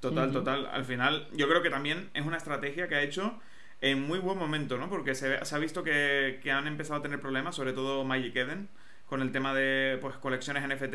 Total, 0.00 0.32
total. 0.32 0.66
Al 0.72 0.84
final, 0.84 1.28
yo 1.32 1.48
creo 1.48 1.62
que 1.62 1.70
también 1.70 2.10
es 2.14 2.26
una 2.26 2.36
estrategia 2.36 2.88
que 2.88 2.96
ha 2.96 3.02
hecho 3.02 3.38
en 3.80 4.02
muy 4.02 4.18
buen 4.18 4.38
momento, 4.38 4.78
¿no? 4.78 4.88
Porque 4.88 5.14
se, 5.14 5.38
ha 5.38 5.58
visto 5.58 5.84
que, 5.84 6.40
han 6.52 6.66
empezado 6.66 7.00
a 7.00 7.02
tener 7.02 7.20
problemas, 7.20 7.54
sobre 7.54 7.72
todo 7.72 8.04
Magic 8.04 8.34
Eden, 8.34 8.68
con 9.06 9.22
el 9.22 9.30
tema 9.30 9.54
de 9.54 9.98
pues 10.00 10.16
colecciones 10.16 10.66
NFT 10.66 10.94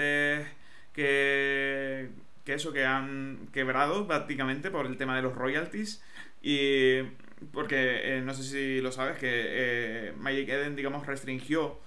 que, 0.94 2.10
que 2.44 2.54
eso, 2.54 2.74
que 2.74 2.86
han 2.86 3.48
quebrado 3.54 4.08
prácticamente 4.08 4.72
por 4.72 4.86
el 4.86 4.98
tema 4.98 5.16
de 5.16 5.22
los 5.22 5.36
royalties. 5.36 6.04
Y 6.42 7.02
porque 7.52 8.18
eh, 8.18 8.22
no 8.22 8.34
sé 8.34 8.44
si 8.44 8.82
lo 8.82 8.92
sabes, 8.92 9.18
que 9.18 9.30
eh, 9.30 10.14
Magic 10.18 10.50
Eden, 10.50 10.76
digamos, 10.76 11.06
restringió 11.06 11.80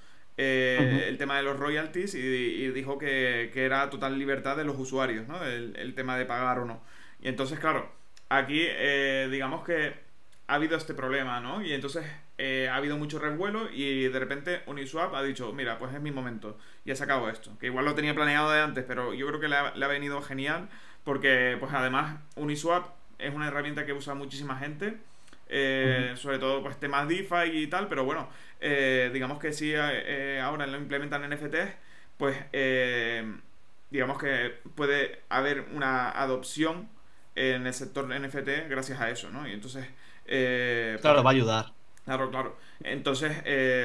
eh, 0.43 1.07
el 1.09 1.19
tema 1.19 1.37
de 1.37 1.43
los 1.43 1.59
royalties 1.59 2.15
y, 2.15 2.69
dijo 2.69 2.99
que, 2.99 3.51
era 3.55 3.91
total 3.91 4.19
libertad 4.19 4.57
de 4.57 4.65
los 4.65 4.79
usuarios, 4.79 5.29
¿no? 5.29 5.45
El, 5.45 5.95
tema 5.95 6.17
de 6.17 6.25
pagar 6.25 6.61
o 6.61 6.65
no. 6.65 6.83
Y 7.21 7.29
entonces, 7.29 7.59
claro, 7.59 7.93
aquí 8.29 8.67
digamos 9.31 9.65
que 9.65 9.93
ha 10.47 10.55
habido 10.55 10.77
este 10.77 10.95
problema, 10.95 11.41
¿no? 11.41 11.63
Y 11.63 11.75
entonces 11.75 12.07
ha 12.39 12.75
habido 12.75 12.97
mucho 12.97 13.19
revuelo 13.19 13.69
y 13.71 14.09
de 14.09 14.19
repente 14.19 14.63
Uniswap 14.67 15.15
ha 15.15 15.23
dicho, 15.23 15.53
mira, 15.53 15.79
pues 15.79 15.95
es 15.95 16.01
mi 16.01 16.11
momento 16.11 16.57
y 16.87 16.91
ha 16.91 16.97
sacado 16.97 17.29
esto. 17.29 17.59
Que 17.59 17.67
igual 17.67 17.85
lo 17.85 17.95
tenía 17.95 18.15
planeado 18.15 18.51
de 18.51 18.61
antes, 18.61 18.85
pero 18.89 19.13
yo 19.13 19.27
creo 19.27 19.41
que 19.41 19.49
le 19.49 19.57
ha, 19.57 19.75
le 19.75 19.85
ha 19.85 19.89
venido 19.89 20.23
genial 20.23 20.71
porque, 21.05 21.57
pues 21.61 21.73
además, 21.75 22.19
Uniswap 22.37 22.87
es 23.19 23.35
una 23.35 23.49
herramienta 23.49 23.85
que 23.85 23.93
usa 23.93 24.15
muchísima 24.15 24.57
gente 24.57 24.99
eh, 25.53 26.13
sobre 26.15 26.39
todo 26.39 26.63
pues 26.63 26.79
temas 26.79 27.09
DeFi 27.09 27.51
y 27.53 27.67
tal, 27.67 27.89
pero 27.89 28.05
bueno, 28.05 28.29
eh, 28.61 29.11
digamos 29.13 29.39
que 29.39 29.53
si 29.53 29.73
eh, 29.75 30.41
ahora 30.43 30.67
lo 30.67 30.77
implementan 30.77 31.29
NFTs, 31.29 31.75
pues 32.17 32.37
digamos 33.91 34.19
que 34.19 34.55
puede 34.75 35.21
haber 35.29 35.67
una 35.73 36.11
adopción 36.11 36.89
en 37.35 37.67
el 37.67 37.75
sector 37.75 38.07
NFT 38.09 38.69
gracias 38.69 39.01
a 39.01 39.11
eso, 39.11 39.31
¿no? 39.31 39.49
Y 39.49 39.53
entonces... 39.53 39.87
claro, 40.27 40.99
pues 41.01 41.25
va 41.25 41.31
a 41.31 41.33
ayudar. 41.33 41.73
Claro, 42.05 42.31
claro. 42.31 42.57
Entonces, 42.83 43.33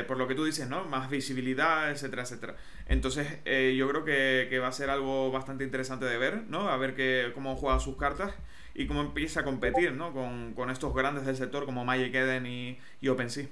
por 0.07 0.17
lo 0.17 0.27
que 0.27 0.35
tú 0.35 0.45
dices, 0.45 0.67
¿no? 0.67 0.83
Más 0.85 1.09
visibilidad, 1.09 1.91
etcétera, 1.91 2.23
etcétera. 2.23 2.55
Entonces, 2.87 3.27
yo 3.45 3.87
creo 3.89 4.03
que, 4.03 4.47
que, 4.49 4.59
va 4.59 4.67
a 4.67 4.71
ser 4.71 4.89
algo 4.89 5.31
bastante 5.31 5.63
interesante 5.63 6.05
de 6.05 6.17
ver, 6.17 6.43
¿no? 6.47 6.69
A 6.69 6.77
ver 6.77 6.95
que, 6.95 7.31
cómo 7.33 7.55
juega 7.55 7.79
sus 7.79 7.97
cartas 7.97 8.33
y 8.75 8.87
cómo 8.87 9.01
empieza 9.01 9.39
a 9.39 9.43
competir 9.43 9.93
¿no? 9.93 10.13
con, 10.13 10.69
estos 10.69 10.93
grandes 10.93 11.25
del 11.25 11.37
sector 11.37 11.65
como 11.65 11.85
Magic 11.85 12.13
Eden 12.13 12.45
y, 12.45 12.77
y 12.99 13.07
OpenSea. 13.07 13.47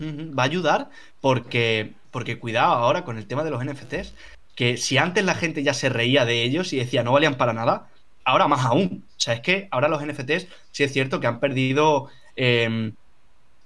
Va 0.00 0.42
a 0.42 0.46
ayudar 0.46 0.90
porque, 1.20 1.94
porque 2.10 2.38
cuidado 2.38 2.74
ahora 2.74 3.04
con 3.04 3.18
el 3.18 3.26
tema 3.26 3.44
de 3.44 3.50
los 3.50 3.64
NFTs, 3.64 4.14
que 4.54 4.76
si 4.76 4.98
antes 4.98 5.24
la 5.24 5.34
gente 5.34 5.62
ya 5.62 5.74
se 5.74 5.88
reía 5.88 6.24
de 6.24 6.42
ellos 6.42 6.72
y 6.72 6.78
decía 6.78 7.02
no 7.02 7.12
valían 7.12 7.36
para 7.36 7.52
nada, 7.52 7.88
ahora 8.24 8.48
más 8.48 8.64
aún. 8.64 9.04
O 9.16 9.20
sea, 9.20 9.34
es 9.34 9.40
que 9.40 9.68
ahora 9.70 9.88
los 9.88 10.04
NFTs 10.04 10.48
sí 10.72 10.84
es 10.84 10.92
cierto 10.92 11.20
que 11.20 11.26
han 11.26 11.40
perdido... 11.40 12.08
Em, 12.36 12.94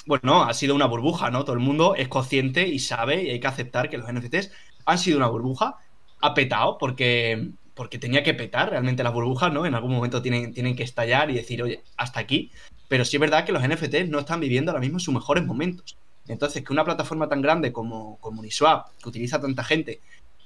bueno, 0.06 0.44
ha 0.44 0.54
sido 0.54 0.74
una 0.74 0.86
burbuja, 0.86 1.30
¿no? 1.30 1.44
Todo 1.44 1.54
el 1.54 1.60
mundo 1.60 1.94
es 1.94 2.08
consciente 2.08 2.66
y 2.66 2.78
sabe 2.78 3.22
y 3.22 3.30
hay 3.30 3.40
que 3.40 3.46
aceptar 3.46 3.90
que 3.90 3.98
los 3.98 4.10
NFTs 4.10 4.50
han 4.86 4.98
sido 4.98 5.18
una 5.18 5.28
burbuja, 5.28 5.76
ha 6.20 6.34
petado 6.34 6.78
porque 6.78 7.50
porque 7.80 7.98
tenía 7.98 8.22
que 8.22 8.34
petar 8.34 8.68
realmente 8.68 9.02
las 9.02 9.14
burbujas, 9.14 9.50
¿no? 9.52 9.64
En 9.64 9.74
algún 9.74 9.92
momento 9.92 10.20
tienen, 10.20 10.52
tienen 10.52 10.76
que 10.76 10.82
estallar 10.82 11.30
y 11.30 11.34
decir, 11.34 11.62
oye, 11.62 11.82
hasta 11.96 12.20
aquí. 12.20 12.50
Pero 12.88 13.06
sí 13.06 13.16
es 13.16 13.20
verdad 13.20 13.46
que 13.46 13.52
los 13.52 13.66
NFTs 13.66 14.06
no 14.10 14.18
están 14.18 14.38
viviendo 14.38 14.70
ahora 14.70 14.82
mismo 14.82 14.98
sus 14.98 15.14
mejores 15.14 15.46
momentos. 15.46 15.96
Entonces, 16.30 16.64
que 16.64 16.72
una 16.72 16.84
plataforma 16.84 17.28
tan 17.28 17.42
grande 17.42 17.72
como, 17.72 18.18
Uniswap, 18.22 18.88
que 19.02 19.08
utiliza 19.08 19.40
tanta 19.40 19.64
gente, 19.64 20.00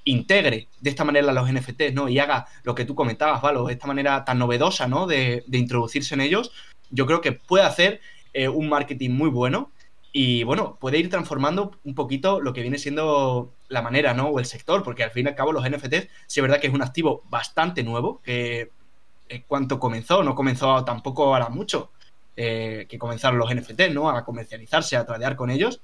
integre 0.05 0.69
de 0.81 0.91
esta 0.91 1.05
manera 1.05 1.33
los 1.33 1.51
NFTs, 1.51 1.95
¿no? 1.95 2.09
Y 2.09 2.19
haga 2.19 2.47
lo 2.63 2.75
que 2.75 2.85
tú 2.85 2.95
comentabas, 2.95 3.41
Valo, 3.41 3.67
de 3.67 3.75
esta 3.75 3.87
manera 3.87 4.25
tan 4.25 4.39
novedosa, 4.39 4.87
¿no? 4.87 5.07
De, 5.07 5.45
introducirse 5.51 6.15
en 6.15 6.21
ellos, 6.21 6.53
yo 6.91 7.07
creo 7.07 7.21
que 7.21 7.33
puede 7.33 7.65
hacer 7.65 8.01
eh, 8.33 8.49
un 8.49 8.69
marketing 8.69 9.11
muy 9.11 9.31
bueno 9.31 9.71
y 10.13 10.45
bueno, 10.45 10.77
puede 10.81 10.99
ir 10.99 11.11
transformando 11.11 11.73
un 11.85 11.95
poquito 11.95 12.41
lo 12.41 12.53
que 12.53 12.61
viene 12.61 12.79
siendo 12.79 13.53
la 13.69 13.83
manera, 13.83 14.15
¿no? 14.15 14.29
O 14.29 14.39
el 14.39 14.45
sector, 14.45 14.83
porque 14.83 15.03
al 15.03 15.11
fin 15.11 15.27
y 15.27 15.31
al 15.31 15.35
cabo 15.35 15.53
los 15.53 15.69
NFTs, 15.69 16.09
sí 16.27 16.41
es 16.41 16.43
verdad 16.43 16.61
que 16.61 16.69
es 16.69 16.75
un 16.75 16.83
activo 16.83 17.23
bastante 17.31 17.83
nuevo, 17.83 18.21
que 18.23 18.71
en 19.29 19.43
cuanto 19.49 19.81
comenzó, 19.81 20.23
no 20.23 20.35
comenzó 20.35 20.85
tampoco 20.85 21.25
ahora 21.25 21.49
mucho, 21.49 21.91
eh, 22.37 22.87
que 22.89 22.99
comenzaron 22.99 23.39
los 23.39 23.55
NFTs, 23.55 23.93
¿no? 23.93 24.11
A 24.11 24.25
comercializarse, 24.25 24.97
a 24.97 25.07
tradear 25.07 25.37
con 25.37 25.51
ellos. 25.51 25.81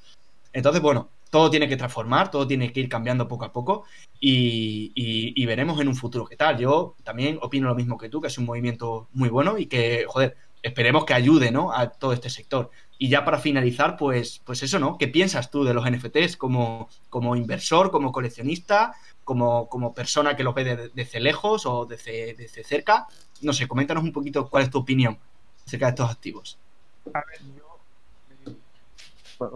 Entonces, 0.53 0.82
bueno, 0.82 1.11
todo 1.30 1.51
tiene 1.51 1.68
que 1.68 1.76
transformar, 1.76 2.30
todo 2.30 2.46
tiene 2.46 2.72
que 2.72 2.80
ir 2.80 2.88
cambiando 2.88 3.28
poco 3.28 3.44
a 3.44 3.53
poco 3.53 3.84
y, 4.18 4.92
y, 4.94 5.46
veremos 5.46 5.80
en 5.80 5.88
un 5.88 5.94
futuro 5.94 6.26
qué 6.26 6.36
tal. 6.36 6.59
Yo 6.59 6.96
también 7.05 7.38
opino 7.40 7.68
lo 7.68 7.74
mismo 7.74 7.96
que 7.96 8.09
tú, 8.09 8.20
que 8.20 8.28
es 8.28 8.38
un 8.38 8.46
movimiento 8.46 9.09
muy 9.12 9.28
bueno 9.28 9.57
y 9.57 9.66
que, 9.66 10.05
joder, 10.09 10.36
esperemos 10.62 11.05
que 11.05 11.14
ayude, 11.14 11.51
¿no? 11.51 11.72
A 11.72 11.88
todo 11.88 12.12
este 12.12 12.30
sector. 12.30 12.70
Y 12.98 13.09
ya 13.09 13.24
para 13.24 13.38
finalizar, 13.38 13.96
pues, 13.96 14.42
pues 14.44 14.62
eso, 14.62 14.78
¿no? 14.78 14.98
¿Qué 14.98 15.09
piensas 15.09 15.51
tú 15.51 15.64
de 15.64 15.72
los 15.72 15.88
NFTs 15.88 16.36
como, 16.36 16.88
como 17.09 17.36
inversor, 17.36 17.90
como 17.90 18.12
coleccionista, 18.12 18.94
como, 19.24 19.68
como 19.68 19.94
persona 19.94 20.36
que 20.36 20.44
lo 20.44 20.53
ve 20.53 20.90
desde 20.92 21.20
lejos 21.20 21.64
o 21.64 21.86
desde, 21.86 22.34
desde, 22.34 22.64
cerca? 22.64 23.07
No 23.40 23.53
sé, 23.53 23.68
coméntanos 23.68 24.05
un 24.05 24.12
poquito 24.12 24.51
cuál 24.51 24.64
es 24.64 24.70
tu 24.70 24.78
opinión 24.78 25.18
acerca 25.70 25.86
de 25.86 25.90
estos 25.90 26.10
activos. 26.10 26.58
A 27.14 27.22
ver, 27.26 27.40
yo, 27.56 27.78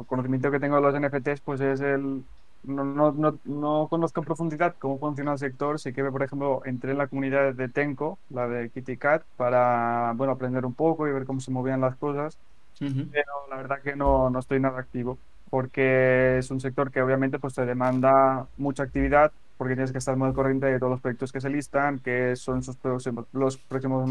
el 0.01 0.07
conocimiento 0.07 0.51
que 0.51 0.61
tengo 0.61 0.77
de 0.77 0.83
los 0.83 1.01
NFTs, 1.01 1.41
pues 1.41 1.61
es 1.61 1.81
el... 1.81 2.25
No, 2.65 2.83
no, 2.83 3.13
no, 3.13 3.39
no, 3.45 3.89
conozco 3.91 4.21
en 4.21 4.25
profundidad 4.25 4.75
cómo 4.79 4.99
funciona 4.99 5.33
el 5.33 5.39
sector. 5.39 5.79
Sí 5.79 5.93
que, 5.93 6.03
por 6.05 6.23
ejemplo, 6.23 6.63
entré 6.65 6.93
en 6.93 6.99
la 6.99 7.09
comunidad 7.09 7.53
de 7.53 7.69
Tenco, 7.69 8.19
la 8.31 8.49
de 8.49 8.71
Kitty 8.71 8.97
Cat, 8.97 9.23
para 9.37 10.15
bueno, 10.17 10.33
aprender 10.33 10.65
un 10.65 10.73
poco 10.73 11.07
y 11.07 11.13
ver 11.13 11.27
cómo 11.27 11.41
se 11.41 11.51
movían 11.51 11.83
las 11.83 11.97
cosas 11.97 12.39
pero 12.79 13.49
la 13.51 13.57
verdad 13.57 13.81
que 13.83 13.97
no, 13.97 14.31
no 14.31 14.39
estoy 14.39 14.61
nada 14.61 14.81
activo 14.81 15.19
porque 15.51 16.39
es 16.39 16.51
un 16.51 16.61
sector 16.61 16.91
que 16.91 17.01
obviamente 17.01 17.39
pues 17.39 17.55
te 17.55 17.65
demanda 17.65 18.47
mucha 18.57 18.83
actividad 18.83 19.33
porque 19.57 19.75
tienes 19.75 19.93
que 19.93 19.99
estar 19.99 20.17
muy 20.17 20.33
corriente 20.33 20.67
de 20.67 20.79
todos 20.79 20.91
los 20.91 21.01
proyectos 21.01 21.31
que 21.31 21.41
se 21.41 21.49
listan, 21.49 22.01
que 22.01 22.35
son 22.35 22.65
sus 22.65 22.77
próximos, 22.77 23.27
los, 23.33 23.57
próximos, 23.57 24.05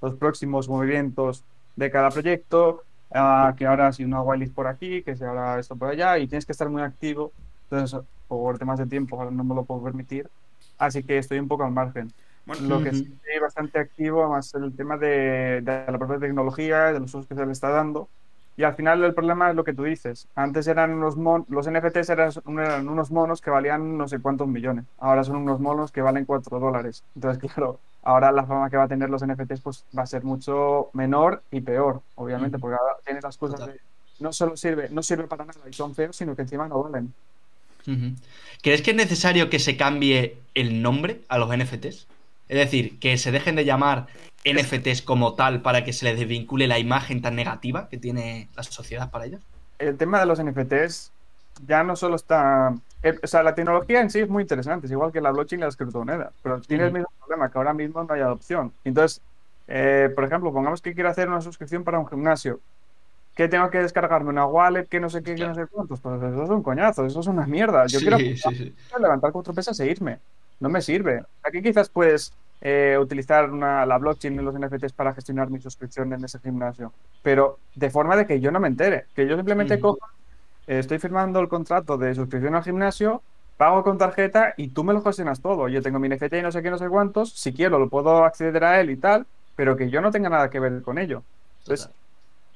los 0.00 0.14
próximos 0.14 0.68
movimientos 0.68 1.44
de 1.76 1.90
cada 1.90 2.10
proyecto, 2.10 2.82
ah, 3.12 3.54
que 3.56 3.66
ahora 3.66 3.92
si 3.92 4.04
una 4.04 4.22
whitelist 4.22 4.54
por 4.54 4.66
aquí, 4.66 5.02
que 5.02 5.16
si 5.16 5.24
ahora 5.24 5.58
esto 5.58 5.76
por 5.76 5.88
allá, 5.88 6.18
y 6.18 6.26
tienes 6.26 6.46
que 6.46 6.52
estar 6.52 6.68
muy 6.68 6.82
activo. 6.82 7.32
Entonces, 7.64 8.00
por 8.26 8.58
temas 8.58 8.78
de 8.78 8.86
tiempo, 8.86 9.16
ahora 9.16 9.30
no 9.30 9.44
me 9.44 9.54
lo 9.54 9.64
puedo 9.64 9.82
permitir. 9.82 10.28
Así 10.78 11.02
que 11.02 11.18
estoy 11.18 11.38
un 11.38 11.48
poco 11.48 11.64
al 11.64 11.72
margen. 11.72 12.12
lo 12.62 12.82
que 12.82 12.92
sí 12.92 13.02
estoy 13.02 13.40
bastante 13.40 13.78
activo, 13.78 14.22
además 14.22 14.54
el 14.54 14.74
tema 14.74 14.96
de, 14.96 15.60
de, 15.62 15.84
la 15.86 15.98
propia 15.98 16.18
tecnología, 16.18 16.92
de 16.92 17.00
los 17.00 17.14
usos 17.14 17.26
que 17.26 17.34
se 17.34 17.44
le 17.44 17.52
está 17.52 17.68
dando. 17.70 18.08
Y 18.58 18.64
al 18.64 18.74
final 18.74 19.04
el 19.04 19.14
problema 19.14 19.50
es 19.50 19.54
lo 19.54 19.62
que 19.62 19.72
tú 19.72 19.84
dices. 19.84 20.26
Antes 20.34 20.66
eran 20.66 20.90
unos 20.92 21.16
mon 21.16 21.46
los 21.48 21.70
NFTs 21.70 22.10
eran, 22.10 22.32
eran, 22.48 22.88
unos 22.88 23.12
monos 23.12 23.40
que 23.40 23.50
valían 23.50 23.96
no 23.96 24.08
sé 24.08 24.18
cuántos 24.18 24.48
millones. 24.48 24.84
Ahora 24.98 25.22
son 25.22 25.36
unos 25.36 25.60
monos 25.60 25.92
que 25.92 26.02
valen 26.02 26.24
4 26.24 26.58
dólares. 26.58 27.04
Entonces, 27.14 27.40
claro, 27.54 27.78
ahora 28.02 28.32
la 28.32 28.44
fama 28.44 28.70
que 28.70 28.76
va 28.76 28.84
a 28.84 28.88
tener 28.88 29.10
los 29.10 29.24
NFTs 29.24 29.60
pues, 29.60 29.84
va 29.96 30.02
a 30.02 30.06
ser 30.06 30.24
mucho 30.24 30.90
menor 30.92 31.42
y 31.50 31.60
peor, 31.60 32.02
obviamente, 32.14 32.58
porque 32.58 32.76
ahora 32.80 32.94
tiene 33.04 33.20
las 33.20 33.36
cosas 33.36 33.66
de, 33.66 33.80
no 34.20 34.32
solo 34.32 34.56
sirve, 34.56 34.88
no 34.90 35.02
sirve 35.02 35.24
para 35.24 35.44
nada 35.44 35.60
y 35.68 35.72
son 35.72 35.94
feos, 35.94 36.16
sino 36.16 36.34
que 36.34 36.42
encima 36.42 36.68
no 36.68 36.82
valen. 36.82 37.12
¿Crees 38.62 38.82
que 38.82 38.90
es 38.90 38.96
necesario 38.96 39.48
que 39.48 39.58
se 39.58 39.76
cambie 39.76 40.38
el 40.54 40.82
nombre 40.82 41.22
a 41.28 41.38
los 41.38 41.48
NFTs? 41.56 42.06
Es 42.48 42.58
decir, 42.58 42.98
que 42.98 43.16
se 43.16 43.30
dejen 43.30 43.56
de 43.56 43.64
llamar 43.64 44.06
NFTs 44.44 45.02
como 45.02 45.34
tal 45.34 45.62
para 45.62 45.84
que 45.84 45.92
se 45.92 46.04
les 46.04 46.18
desvincule 46.18 46.66
la 46.66 46.78
imagen 46.78 47.22
tan 47.22 47.34
negativa 47.34 47.88
que 47.88 47.98
tiene 47.98 48.48
la 48.56 48.62
sociedad 48.62 49.10
para 49.10 49.26
ellos? 49.26 49.40
El 49.78 49.96
tema 49.96 50.20
de 50.20 50.26
los 50.26 50.42
NFTs 50.42 51.12
ya 51.66 51.82
no 51.82 51.96
solo 51.96 52.16
está. 52.16 52.74
Eh, 53.02 53.18
o 53.22 53.26
sea, 53.26 53.42
la 53.42 53.54
tecnología 53.54 54.00
en 54.00 54.10
sí 54.10 54.20
es 54.20 54.28
muy 54.28 54.42
interesante, 54.42 54.86
es 54.86 54.92
igual 54.92 55.12
que 55.12 55.20
la 55.20 55.30
blockchain 55.30 55.60
y 55.60 55.64
las 55.64 55.76
criptomonedas, 55.76 56.32
pero 56.42 56.60
tiene 56.60 56.86
el 56.86 56.92
mismo 56.92 57.08
problema, 57.18 57.50
que 57.50 57.58
ahora 57.58 57.72
mismo 57.72 58.02
no 58.02 58.12
hay 58.12 58.20
adopción. 58.20 58.72
Entonces, 58.84 59.20
eh, 59.68 60.10
por 60.14 60.24
ejemplo, 60.24 60.52
pongamos 60.52 60.82
que 60.82 60.94
quiero 60.94 61.08
hacer 61.08 61.28
una 61.28 61.40
suscripción 61.40 61.84
para 61.84 61.98
un 61.98 62.08
gimnasio. 62.08 62.60
¿Qué 63.34 63.46
tengo 63.46 63.70
que 63.70 63.78
descargarme? 63.78 64.30
¿Una 64.30 64.46
wallet? 64.46 64.86
que 64.86 64.98
no 64.98 65.08
sé 65.08 65.22
qué, 65.22 65.36
que 65.36 65.46
no 65.46 65.54
sé 65.54 65.66
cuántos? 65.66 66.00
Pues 66.00 66.20
eso 66.20 66.42
es 66.42 66.50
un 66.50 66.62
coñazo, 66.62 67.06
eso 67.06 67.20
es 67.20 67.26
una 67.28 67.46
mierda. 67.46 67.86
Yo 67.86 68.00
quiero 68.00 68.18
levantar 68.98 69.30
cuatro 69.30 69.54
pesas 69.54 69.78
e 69.78 69.86
irme. 69.86 70.18
No 70.58 70.68
me 70.68 70.82
sirve. 70.82 71.22
Aquí 71.44 71.62
quizás 71.62 71.88
puedes 71.88 72.32
eh, 72.60 72.98
utilizar 73.00 73.48
la 73.50 73.98
blockchain 73.98 74.34
y 74.34 74.42
los 74.42 74.58
NFTs 74.58 74.92
para 74.92 75.14
gestionar 75.14 75.50
mi 75.50 75.60
suscripción 75.60 76.12
en 76.12 76.24
ese 76.24 76.40
gimnasio. 76.40 76.92
Pero 77.22 77.60
de 77.76 77.90
forma 77.90 78.16
de 78.16 78.26
que 78.26 78.40
yo 78.40 78.50
no 78.50 78.58
me 78.58 78.66
entere, 78.66 79.04
que 79.14 79.28
yo 79.28 79.36
simplemente 79.36 79.78
cojo, 79.78 80.00
estoy 80.76 80.98
firmando 80.98 81.40
el 81.40 81.48
contrato 81.48 81.96
de 81.98 82.14
suscripción 82.14 82.54
al 82.54 82.62
gimnasio, 82.62 83.22
pago 83.56 83.82
con 83.82 83.98
tarjeta 83.98 84.54
y 84.56 84.68
tú 84.68 84.84
me 84.84 84.92
lo 84.92 85.02
gestionas 85.02 85.40
todo. 85.40 85.68
Yo 85.68 85.82
tengo 85.82 85.98
mi 85.98 86.08
NFT 86.08 86.34
y 86.34 86.42
no 86.42 86.52
sé 86.52 86.62
qué, 86.62 86.70
no 86.70 86.78
sé 86.78 86.88
cuántos, 86.88 87.32
si 87.32 87.52
quiero 87.52 87.78
lo 87.78 87.88
puedo 87.88 88.24
acceder 88.24 88.62
a 88.64 88.80
él 88.80 88.90
y 88.90 88.96
tal, 88.96 89.26
pero 89.56 89.76
que 89.76 89.90
yo 89.90 90.00
no 90.00 90.10
tenga 90.10 90.28
nada 90.28 90.50
que 90.50 90.60
ver 90.60 90.82
con 90.82 90.98
ello. 90.98 91.22
Entonces, 91.60 91.90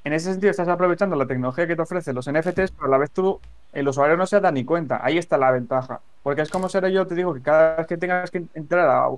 en 0.04 0.12
ese 0.12 0.32
sentido 0.32 0.50
estás 0.50 0.68
aprovechando 0.68 1.16
la 1.16 1.26
tecnología 1.26 1.66
que 1.66 1.76
te 1.76 1.82
ofrecen 1.82 2.14
los 2.14 2.30
NFTs, 2.30 2.72
pero 2.72 2.86
a 2.86 2.88
la 2.88 2.98
vez 2.98 3.10
tú, 3.10 3.40
el 3.72 3.88
usuario 3.88 4.16
no 4.16 4.26
se 4.26 4.40
da 4.40 4.52
ni 4.52 4.64
cuenta. 4.64 5.00
Ahí 5.02 5.18
está 5.18 5.38
la 5.38 5.50
ventaja. 5.50 6.00
Porque 6.22 6.42
es 6.42 6.50
como 6.50 6.68
ser 6.68 6.86
yo, 6.88 7.06
te 7.06 7.14
digo 7.14 7.32
que 7.34 7.40
cada 7.40 7.76
vez 7.76 7.86
que 7.86 7.96
tengas 7.96 8.30
que 8.30 8.44
entrar 8.54 8.88
a 8.88 9.08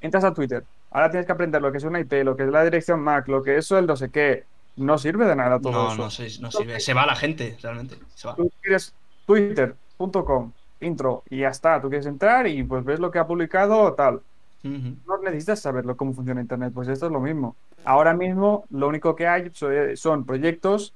entras 0.00 0.24
a 0.24 0.34
Twitter, 0.34 0.64
ahora 0.90 1.10
tienes 1.10 1.26
que 1.26 1.32
aprender 1.32 1.62
lo 1.62 1.70
que 1.70 1.78
es 1.78 1.84
una 1.84 2.00
IP, 2.00 2.12
lo 2.24 2.36
que 2.36 2.42
es 2.42 2.48
la 2.48 2.64
dirección 2.64 3.00
MAC, 3.00 3.28
lo 3.28 3.42
que 3.42 3.56
es 3.56 3.70
el 3.70 3.86
no 3.86 3.96
sé 3.96 4.10
qué. 4.10 4.44
No 4.76 4.98
sirve 4.98 5.26
de 5.26 5.36
nada 5.36 5.60
todo 5.60 5.88
eso. 5.88 5.96
No, 5.96 6.04
no 6.04 6.50
sirve. 6.50 6.80
Se 6.80 6.94
va 6.94 7.06
la 7.06 7.16
gente, 7.16 7.56
realmente. 7.62 7.98
Se 8.14 8.28
va. 8.28 8.34
Tú 8.34 8.50
quieres 8.60 8.94
twitter.com, 9.26 10.52
intro, 10.80 11.22
y 11.28 11.40
ya 11.40 11.48
está. 11.48 11.80
Tú 11.80 11.88
quieres 11.88 12.06
entrar 12.06 12.46
y 12.46 12.62
pues 12.62 12.84
ves 12.84 12.98
lo 12.98 13.10
que 13.10 13.18
ha 13.18 13.26
publicado, 13.26 13.92
tal. 13.94 14.22
No 14.62 15.18
necesitas 15.24 15.58
saberlo 15.58 15.96
cómo 15.96 16.14
funciona 16.14 16.40
Internet, 16.40 16.72
pues 16.72 16.86
esto 16.88 17.06
es 17.06 17.12
lo 17.12 17.20
mismo. 17.20 17.56
Ahora 17.84 18.14
mismo 18.14 18.64
lo 18.70 18.86
único 18.86 19.16
que 19.16 19.26
hay 19.26 19.50
son 19.96 20.24
proyectos 20.24 20.94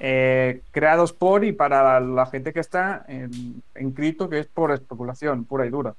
eh, 0.00 0.62
creados 0.72 1.12
por 1.12 1.44
y 1.44 1.52
para 1.52 2.00
la 2.00 2.26
gente 2.26 2.52
que 2.52 2.58
está 2.58 3.04
en, 3.06 3.62
en 3.76 3.92
cripto, 3.92 4.28
que 4.28 4.40
es 4.40 4.46
por 4.46 4.72
especulación 4.72 5.44
pura 5.44 5.64
y 5.64 5.70
dura. 5.70 5.94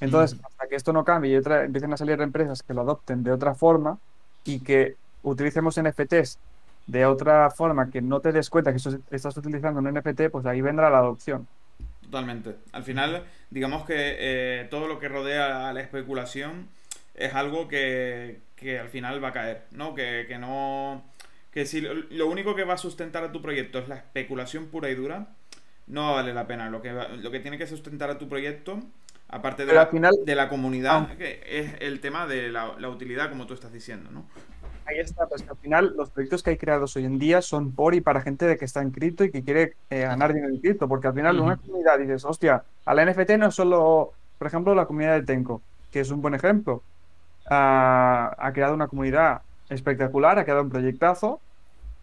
Entonces, 0.00 0.40
hasta 0.42 0.66
que 0.66 0.76
esto 0.76 0.92
no 0.94 1.04
cambie 1.04 1.32
y 1.32 1.34
empiecen 1.34 1.92
a 1.92 1.96
salir 1.98 2.20
empresas 2.22 2.62
que 2.62 2.72
lo 2.72 2.80
adopten 2.80 3.22
de 3.22 3.32
otra 3.32 3.54
forma 3.54 3.98
y 4.44 4.60
que 4.60 4.96
utilicemos 5.22 5.80
NFTs 5.80 6.38
de 6.86 7.06
otra 7.06 7.50
forma 7.50 7.90
que 7.90 8.02
no 8.02 8.20
te 8.20 8.32
des 8.32 8.50
cuenta 8.50 8.72
que 8.72 8.78
estás 9.10 9.36
utilizando 9.36 9.80
un 9.80 9.92
NFT, 9.92 10.28
pues 10.30 10.46
ahí 10.46 10.60
vendrá 10.60 10.90
la 10.90 10.98
adopción. 10.98 11.46
Totalmente. 12.02 12.56
Al 12.72 12.82
final, 12.82 13.24
digamos 13.50 13.84
que 13.84 13.94
eh, 13.96 14.66
todo 14.70 14.88
lo 14.88 14.98
que 14.98 15.08
rodea 15.08 15.68
a 15.68 15.72
la 15.72 15.80
especulación 15.80 16.68
es 17.14 17.34
algo 17.34 17.68
que, 17.68 18.40
al 18.80 18.88
final 18.88 19.22
va 19.22 19.28
a 19.28 19.32
caer, 19.32 19.64
¿no? 19.70 19.94
Que, 19.94 20.24
que 20.26 20.38
no... 20.38 21.04
Que 21.52 21.66
si 21.66 21.80
lo, 21.80 22.28
único 22.28 22.54
que 22.54 22.64
va 22.64 22.74
a 22.74 22.78
sustentar 22.78 23.24
a 23.24 23.32
tu 23.32 23.42
proyecto 23.42 23.78
es 23.78 23.88
la 23.88 23.96
especulación 23.96 24.66
pura 24.66 24.88
y 24.88 24.94
dura, 24.94 25.28
no 25.88 26.14
vale 26.14 26.32
la 26.32 26.46
pena. 26.46 26.70
Lo 26.70 26.80
que, 26.80 26.92
lo 26.92 27.30
que 27.30 27.40
tiene 27.40 27.58
que 27.58 27.66
sustentar 27.66 28.08
a 28.10 28.18
tu 28.18 28.28
proyecto 28.28 28.80
Aparte 29.32 29.64
de, 29.64 29.72
la, 29.72 29.88
de 30.24 30.34
la 30.34 30.48
comunidad, 30.48 31.08
ah. 31.08 31.14
que 31.16 31.40
es 31.46 31.74
el 31.80 32.00
tema 32.00 32.26
de 32.26 32.50
la, 32.50 32.88
utilidad, 32.88 33.28
como 33.28 33.46
tú 33.46 33.54
estás 33.54 33.72
diciendo, 33.72 34.10
¿no? 34.10 34.26
Ahí 34.90 34.98
está, 34.98 35.26
pues 35.28 35.42
que 35.42 35.50
al 35.50 35.56
final 35.56 35.94
los 35.96 36.10
proyectos 36.10 36.42
que 36.42 36.50
hay 36.50 36.56
creados 36.56 36.96
hoy 36.96 37.04
en 37.04 37.18
día 37.20 37.42
son 37.42 37.70
por 37.72 37.94
y 37.94 38.00
para 38.00 38.22
gente 38.22 38.46
de 38.46 38.56
que 38.56 38.64
está 38.64 38.82
en 38.82 38.90
cripto 38.90 39.22
y 39.22 39.30
que 39.30 39.44
quiere 39.44 39.74
eh, 39.88 40.00
ganar 40.00 40.34
dinero 40.34 40.52
en 40.52 40.60
cripto, 40.60 40.88
porque 40.88 41.06
al 41.06 41.14
final 41.14 41.38
una 41.38 41.56
comunidad 41.56 41.98
dices, 41.98 42.24
hostia, 42.24 42.64
a 42.84 42.94
la 42.94 43.04
NFT 43.04 43.30
no 43.38 43.46
es 43.46 43.54
solo, 43.54 44.12
por 44.36 44.48
ejemplo, 44.48 44.74
la 44.74 44.86
comunidad 44.86 45.14
de 45.14 45.22
Tenko, 45.22 45.62
que 45.92 46.00
es 46.00 46.10
un 46.10 46.20
buen 46.22 46.34
ejemplo, 46.34 46.82
ah, 47.48 48.34
ha 48.36 48.52
creado 48.52 48.74
una 48.74 48.88
comunidad 48.88 49.42
espectacular, 49.68 50.40
ha 50.40 50.44
creado 50.44 50.62
un 50.62 50.70
proyectazo, 50.70 51.40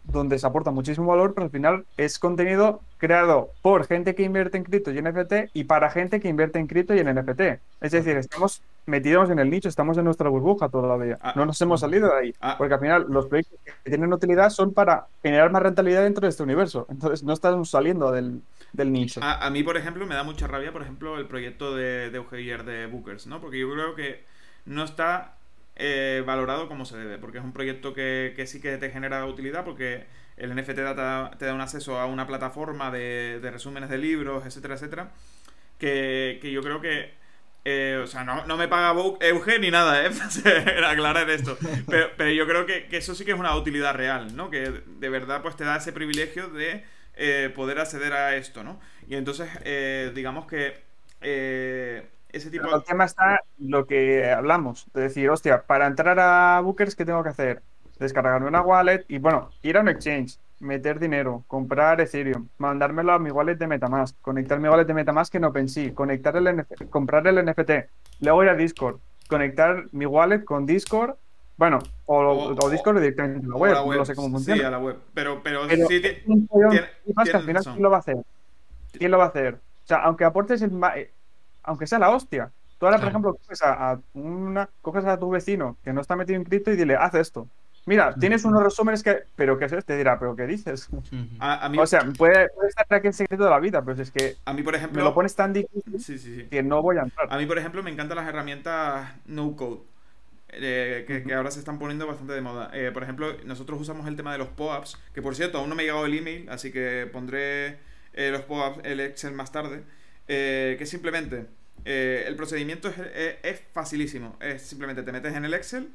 donde 0.04 0.38
se 0.38 0.46
aporta 0.46 0.70
muchísimo 0.70 1.08
valor, 1.08 1.34
pero 1.34 1.44
al 1.44 1.50
final 1.50 1.84
es 1.98 2.18
contenido 2.18 2.80
creado 2.98 3.50
por 3.62 3.86
gente 3.86 4.14
que 4.14 4.22
invierte 4.22 4.58
en 4.58 4.64
cripto 4.64 4.90
y 4.90 4.98
en 4.98 5.04
NFT 5.04 5.50
y 5.54 5.64
para 5.64 5.90
gente 5.90 6.20
que 6.20 6.28
invierte 6.28 6.58
en 6.58 6.66
cripto 6.66 6.94
y 6.94 6.98
en 6.98 7.14
NFT. 7.14 7.40
Es 7.80 7.92
decir, 7.92 8.16
estamos 8.16 8.62
metidos 8.86 9.30
en 9.30 9.38
el 9.38 9.50
nicho, 9.50 9.68
estamos 9.68 9.96
en 9.98 10.04
nuestra 10.04 10.28
burbuja 10.28 10.68
todavía. 10.68 11.18
Ah. 11.20 11.32
no 11.36 11.46
nos 11.46 11.60
hemos 11.60 11.80
salido 11.80 12.08
de 12.08 12.18
ahí. 12.18 12.34
Ah. 12.40 12.56
Porque 12.58 12.74
al 12.74 12.80
final 12.80 13.06
los 13.08 13.26
proyectos 13.26 13.58
que 13.64 13.90
tienen 13.90 14.12
utilidad 14.12 14.50
son 14.50 14.74
para 14.74 15.06
generar 15.22 15.50
más 15.50 15.62
rentabilidad 15.62 16.02
dentro 16.02 16.22
de 16.22 16.30
este 16.30 16.42
universo. 16.42 16.86
Entonces 16.90 17.22
no 17.22 17.32
estamos 17.32 17.70
saliendo 17.70 18.10
del, 18.12 18.42
nicho. 18.74 19.20
A, 19.22 19.48
mí, 19.50 19.62
por 19.62 19.76
ejemplo, 19.76 20.06
me 20.06 20.14
da 20.14 20.22
mucha 20.22 20.46
rabia, 20.46 20.72
por 20.72 20.82
ejemplo, 20.82 21.18
el 21.18 21.26
proyecto 21.26 21.74
de, 21.74 22.10
de 22.10 22.18
de 22.18 22.86
Bookers, 22.86 23.26
¿no? 23.26 23.40
Porque 23.40 23.58
yo 23.58 23.72
creo 23.72 23.94
que 23.94 24.24
no 24.66 24.84
está 24.84 25.38
eh, 25.80 26.24
valorado 26.26 26.66
como 26.66 26.84
se 26.84 26.96
debe, 26.96 27.18
porque 27.18 27.38
es 27.38 27.44
un 27.44 27.52
proyecto 27.52 27.94
que, 27.94 28.34
sí 28.48 28.60
que 28.60 28.76
te 28.78 28.90
genera 28.90 29.24
utilidad, 29.26 29.64
porque 29.64 30.06
el 30.38 30.54
NFT 30.54 30.74
te 30.74 30.82
da, 30.82 31.54
un 31.54 31.60
acceso 31.60 31.98
a 31.98 32.06
una 32.06 32.26
plataforma 32.26 32.90
de, 32.90 33.40
resúmenes 33.52 33.90
de 33.90 33.98
libros, 33.98 34.46
etcétera, 34.46 34.74
etcétera, 34.74 35.10
que, 35.78 36.40
yo 36.42 36.62
creo 36.62 36.80
que... 36.80 37.16
Eh, 37.64 38.00
o 38.02 38.06
sea, 38.06 38.24
no, 38.24 38.56
me 38.56 38.66
paga 38.66 38.98
Eugen 39.20 39.60
ni 39.60 39.70
nada, 39.70 40.06
¿eh? 40.06 40.10
aclarar 40.86 41.28
esto. 41.28 41.58
Pero, 42.16 42.30
yo 42.30 42.46
creo 42.46 42.64
que, 42.64 42.88
eso 42.92 43.14
sí 43.14 43.26
que 43.26 43.32
es 43.32 43.38
una 43.38 43.54
utilidad 43.56 43.94
real, 43.94 44.34
¿no? 44.34 44.48
Que 44.48 44.82
de 44.86 45.08
verdad 45.10 45.42
pues 45.42 45.56
te 45.56 45.64
da 45.64 45.76
ese 45.76 45.92
privilegio 45.92 46.48
de 46.48 46.84
eh, 47.16 47.52
poder 47.54 47.78
acceder 47.80 48.14
a 48.14 48.36
esto, 48.36 48.64
¿no? 48.64 48.80
Y 49.06 49.16
entonces, 49.16 49.50
digamos 50.14 50.46
que 50.46 50.82
ese 51.20 52.50
tipo 52.50 52.74
El 52.74 52.84
tema 52.84 53.04
está 53.04 53.40
lo 53.58 53.86
que 53.86 54.30
hablamos, 54.30 54.86
de 54.94 55.02
decir, 55.02 55.28
hostia, 55.28 55.62
para 55.62 55.86
entrar 55.86 56.18
a 56.20 56.60
Bookers, 56.60 56.94
¿qué 56.94 57.04
tengo 57.04 57.22
que 57.22 57.30
hacer? 57.30 57.62
Descargarme 57.98 58.48
una 58.48 58.62
wallet 58.62 59.04
y, 59.08 59.18
bueno, 59.18 59.50
ir 59.62 59.76
a 59.76 59.80
un 59.80 59.88
exchange, 59.88 60.38
meter 60.60 60.98
dinero, 60.98 61.44
comprar 61.46 62.00
Ethereum, 62.00 62.48
mandármelo 62.58 63.12
a 63.12 63.18
mi 63.18 63.30
wallet 63.30 63.56
de 63.56 63.66
Metamask, 63.66 64.16
conectar 64.20 64.58
mi 64.60 64.68
wallet 64.68 64.86
de 64.86 64.94
Metamask 64.94 65.34
en 65.34 65.44
OpenSea, 65.44 65.94
conectar 65.94 66.36
el 66.36 66.56
NFT, 66.56 66.90
comprar 66.90 67.26
el 67.26 67.44
NFT, 67.44 67.70
luego 68.20 68.42
ir 68.42 68.48
a 68.50 68.54
Discord, 68.54 68.98
conectar 69.28 69.84
mi 69.92 70.06
wallet 70.06 70.44
con 70.44 70.66
Discord, 70.66 71.16
bueno, 71.56 71.80
o, 72.06 72.70
Discord 72.70 73.00
directamente 73.00 73.46
a 73.46 73.50
la 73.50 73.56
web, 73.56 73.96
no 73.96 74.04
sé 74.04 74.14
cómo 74.14 74.30
funciona. 74.30 74.60
Sí, 74.60 74.64
a 74.64 74.70
la 74.70 74.78
web, 74.78 74.96
pero, 75.12 75.42
pero, 75.42 75.68
sí, 75.68 76.00
tiene, 76.00 76.22
al 77.16 77.42
final, 77.42 77.64
¿quién 77.64 77.82
lo 77.82 77.90
va 77.90 77.96
a 77.96 78.00
hacer? 78.00 78.16
¿Quién 78.92 79.10
lo 79.10 79.18
va 79.18 79.24
a 79.24 79.28
hacer? 79.28 79.54
O 79.54 79.86
sea, 79.86 79.98
aunque 79.98 80.24
aportes 80.24 80.62
el, 80.62 80.72
aunque 81.64 81.86
sea 81.86 81.98
la 81.98 82.10
hostia. 82.10 82.50
Tú 82.78 82.86
ahora, 82.86 82.98
por 82.98 83.08
ejemplo, 83.08 83.34
coges 83.34 83.60
a, 83.62 83.98
una, 84.14 84.68
coges 84.82 85.04
a 85.04 85.18
tu 85.18 85.30
vecino 85.30 85.76
que 85.82 85.92
no 85.92 86.00
está 86.00 86.14
metido 86.14 86.36
en 86.36 86.44
cripto 86.44 86.70
y 86.70 86.76
dile, 86.76 86.94
haz 86.94 87.14
esto. 87.14 87.48
Mira, 87.88 88.14
tienes 88.14 88.44
unos 88.44 88.62
resúmenes 88.62 89.02
que. 89.02 89.22
¿Pero 89.34 89.58
qué 89.58 89.64
es 89.64 89.84
Te 89.84 89.96
dirá, 89.96 90.18
¿pero 90.18 90.36
qué 90.36 90.46
dices? 90.46 90.88
O 91.78 91.86
sea, 91.86 92.00
puede, 92.16 92.48
estar 92.68 92.86
aquí 92.98 93.06
en 93.06 93.12
secreto 93.12 93.44
de 93.44 93.50
la 93.50 93.58
vida, 93.58 93.82
pero 93.82 94.00
es 94.00 94.10
que. 94.10 94.36
A 94.44 94.52
mí, 94.52 94.62
por 94.62 94.74
ejemplo. 94.74 94.98
Me 94.98 95.08
lo 95.08 95.14
pones 95.14 95.34
tan 95.34 95.52
difícil 95.52 96.48
que 96.50 96.62
no 96.62 96.82
voy 96.82 96.98
a 96.98 97.04
entrar. 97.04 97.28
A 97.30 97.38
mí, 97.38 97.46
por 97.46 97.58
ejemplo, 97.58 97.82
me 97.82 97.90
encantan 97.90 98.16
las 98.18 98.28
herramientas 98.28 99.10
no 99.26 99.56
code. 99.56 99.80
Eh, 100.50 101.04
que, 101.06 101.34
ahora 101.34 101.50
se 101.50 101.58
están 101.58 101.78
poniendo 101.78 102.06
bastante 102.06 102.34
de 102.34 102.40
moda. 102.40 102.70
Eh, 102.72 102.90
por 102.92 103.02
ejemplo, 103.02 103.34
nosotros 103.44 103.80
usamos 103.80 104.06
el 104.06 104.16
tema 104.16 104.32
de 104.32 104.38
los 104.38 104.48
POAPs, 104.48 104.98
que 105.14 105.22
por 105.22 105.34
cierto, 105.34 105.58
aún 105.58 105.68
no 105.68 105.74
me 105.74 105.82
ha 105.82 105.86
llegado 105.86 106.06
el 106.06 106.16
email, 106.16 106.48
así 106.50 106.70
que 106.70 107.08
pondré 107.10 107.78
eh, 108.12 108.30
los 108.30 108.42
POAPs, 108.42 108.80
el 108.84 109.00
Excel 109.00 109.32
más 109.32 109.50
tarde. 109.50 109.82
que 110.26 110.84
simplemente 110.84 111.46
eh, 111.84 112.24
el 112.26 112.36
procedimiento 112.36 112.92
es, 113.42 113.60
facilísimo. 113.72 114.36
Es 114.40 114.62
simplemente 114.62 115.02
te 115.02 115.12
metes 115.12 115.34
en 115.34 115.44
el 115.44 115.54
Excel, 115.54 115.88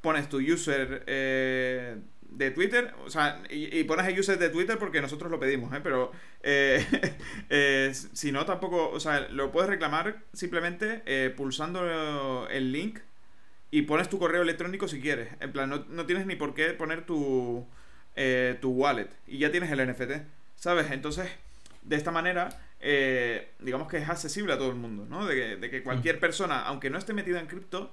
pones 0.00 0.28
tu 0.28 0.38
user, 0.38 1.04
eh, 1.06 1.96
de 2.30 2.50
Twitter, 2.50 2.94
o 3.04 3.10
sea, 3.10 3.42
y, 3.50 3.82
pones 3.84 4.06
el 4.06 4.18
user 4.18 4.38
de 4.38 4.50
Twitter 4.50 4.78
porque 4.78 5.00
nosotros 5.00 5.30
lo 5.30 5.40
pedimos, 5.40 5.72
¿eh? 5.74 5.80
Pero 5.82 6.12
eh, 6.42 6.84
eh, 7.50 7.92
si 8.12 8.32
no, 8.32 8.44
tampoco, 8.44 8.90
o 8.90 9.00
sea, 9.00 9.28
lo 9.30 9.50
puedes 9.50 9.70
reclamar 9.70 10.22
simplemente 10.32 11.02
eh, 11.06 11.32
pulsando 11.34 12.46
el 12.50 12.72
link 12.72 12.98
y 13.70 13.82
pones 13.82 14.08
tu 14.08 14.18
correo 14.18 14.42
electrónico 14.42 14.88
si 14.88 15.00
quieres. 15.00 15.28
En 15.40 15.52
plan, 15.52 15.70
no, 15.70 15.84
no 15.88 16.06
tienes 16.06 16.26
ni 16.26 16.36
por 16.36 16.54
qué 16.54 16.70
poner 16.74 17.04
tu, 17.04 17.66
tu 18.60 18.70
wallet 18.70 19.08
y 19.26 19.38
ya 19.38 19.50
tienes 19.50 19.70
el 19.70 19.86
NFT, 19.90 20.24
¿sabes? 20.56 20.90
Entonces, 20.90 21.28
de 21.82 21.96
esta 21.96 22.10
manera, 22.10 22.50
digamos 23.58 23.88
que 23.88 23.98
es 23.98 24.08
accesible 24.08 24.52
a 24.52 24.58
todo 24.58 24.68
el 24.68 24.76
mundo, 24.76 25.06
¿no? 25.08 25.26
De 25.26 25.34
que, 25.34 25.56
de 25.56 25.70
que 25.70 25.82
cualquier 25.82 26.20
persona, 26.20 26.62
aunque 26.62 26.90
no 26.90 26.98
esté 26.98 27.14
metida 27.14 27.40
en 27.40 27.46
cripto, 27.46 27.92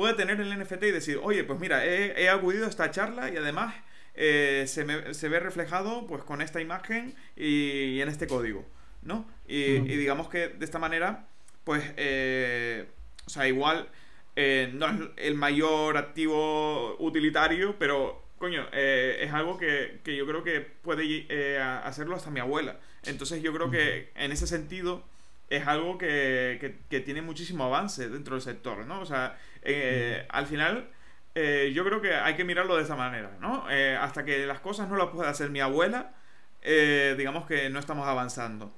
puede 0.00 0.14
tener 0.14 0.40
el 0.40 0.58
NFT 0.58 0.84
y 0.84 0.90
decir, 0.92 1.20
oye, 1.22 1.44
pues 1.44 1.60
mira, 1.60 1.84
he, 1.84 2.30
acudido 2.30 2.64
a 2.64 2.70
esta 2.70 2.90
charla 2.90 3.28
y 3.30 3.36
además 3.36 3.74
eh, 4.14 4.64
se, 4.66 4.82
ve 5.28 5.40
reflejado 5.40 6.06
pues 6.06 6.24
con 6.24 6.40
esta 6.40 6.58
imagen 6.58 7.14
y, 7.36 8.00
en 8.00 8.08
este 8.08 8.26
código, 8.26 8.64
¿no? 9.02 9.28
Y, 9.46 9.78
digamos 9.80 10.30
que 10.30 10.48
de 10.48 10.64
esta 10.64 10.78
manera, 10.78 11.26
pues, 11.64 11.84
eh, 11.98 12.86
o 13.26 13.28
sea, 13.28 13.46
igual 13.46 13.90
eh, 14.36 14.70
no 14.72 14.88
es 14.88 15.00
el 15.18 15.34
mayor 15.34 15.98
activo 15.98 16.96
utilitario, 16.98 17.78
pero, 17.78 18.24
coño, 18.38 18.68
es 18.72 19.30
algo 19.34 19.58
que, 19.58 20.00
yo 20.06 20.26
creo 20.26 20.42
que 20.42 20.62
puede 20.62 21.58
hacerlo 21.58 22.16
hasta 22.16 22.30
mi 22.30 22.40
abuela. 22.40 22.80
Entonces 23.04 23.42
yo 23.42 23.52
creo 23.52 23.70
que 23.70 24.12
en 24.14 24.32
ese 24.32 24.46
sentido 24.46 25.04
es 25.50 25.66
algo 25.66 25.98
que, 25.98 26.76
que, 26.88 27.00
tiene 27.00 27.22
muchísimo 27.22 27.64
avance 27.64 28.08
dentro 28.08 28.36
del 28.36 28.42
sector, 28.42 28.86
¿no? 28.86 29.00
O 29.00 29.04
sea, 29.04 29.36
eh, 29.62 30.24
al 30.28 30.46
final 30.46 30.88
eh, 31.34 31.72
yo 31.74 31.84
creo 31.84 32.00
que 32.00 32.14
hay 32.14 32.36
que 32.36 32.44
mirarlo 32.44 32.76
de 32.76 32.84
esa 32.84 32.94
manera, 32.94 33.36
¿no? 33.40 33.68
Eh, 33.68 33.96
hasta 34.00 34.24
que 34.24 34.46
las 34.46 34.60
cosas 34.60 34.88
no 34.88 34.96
las 34.96 35.08
pueda 35.08 35.28
hacer 35.28 35.50
mi 35.50 35.60
abuela, 35.60 36.14
digamos 36.62 37.46
que 37.46 37.68
no 37.68 37.80
estamos 37.80 38.06
avanzando. 38.06 38.72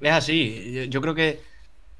Es 0.00 0.12
así, 0.12 0.88
yo 0.88 1.00
creo 1.00 1.14
que 1.14 1.40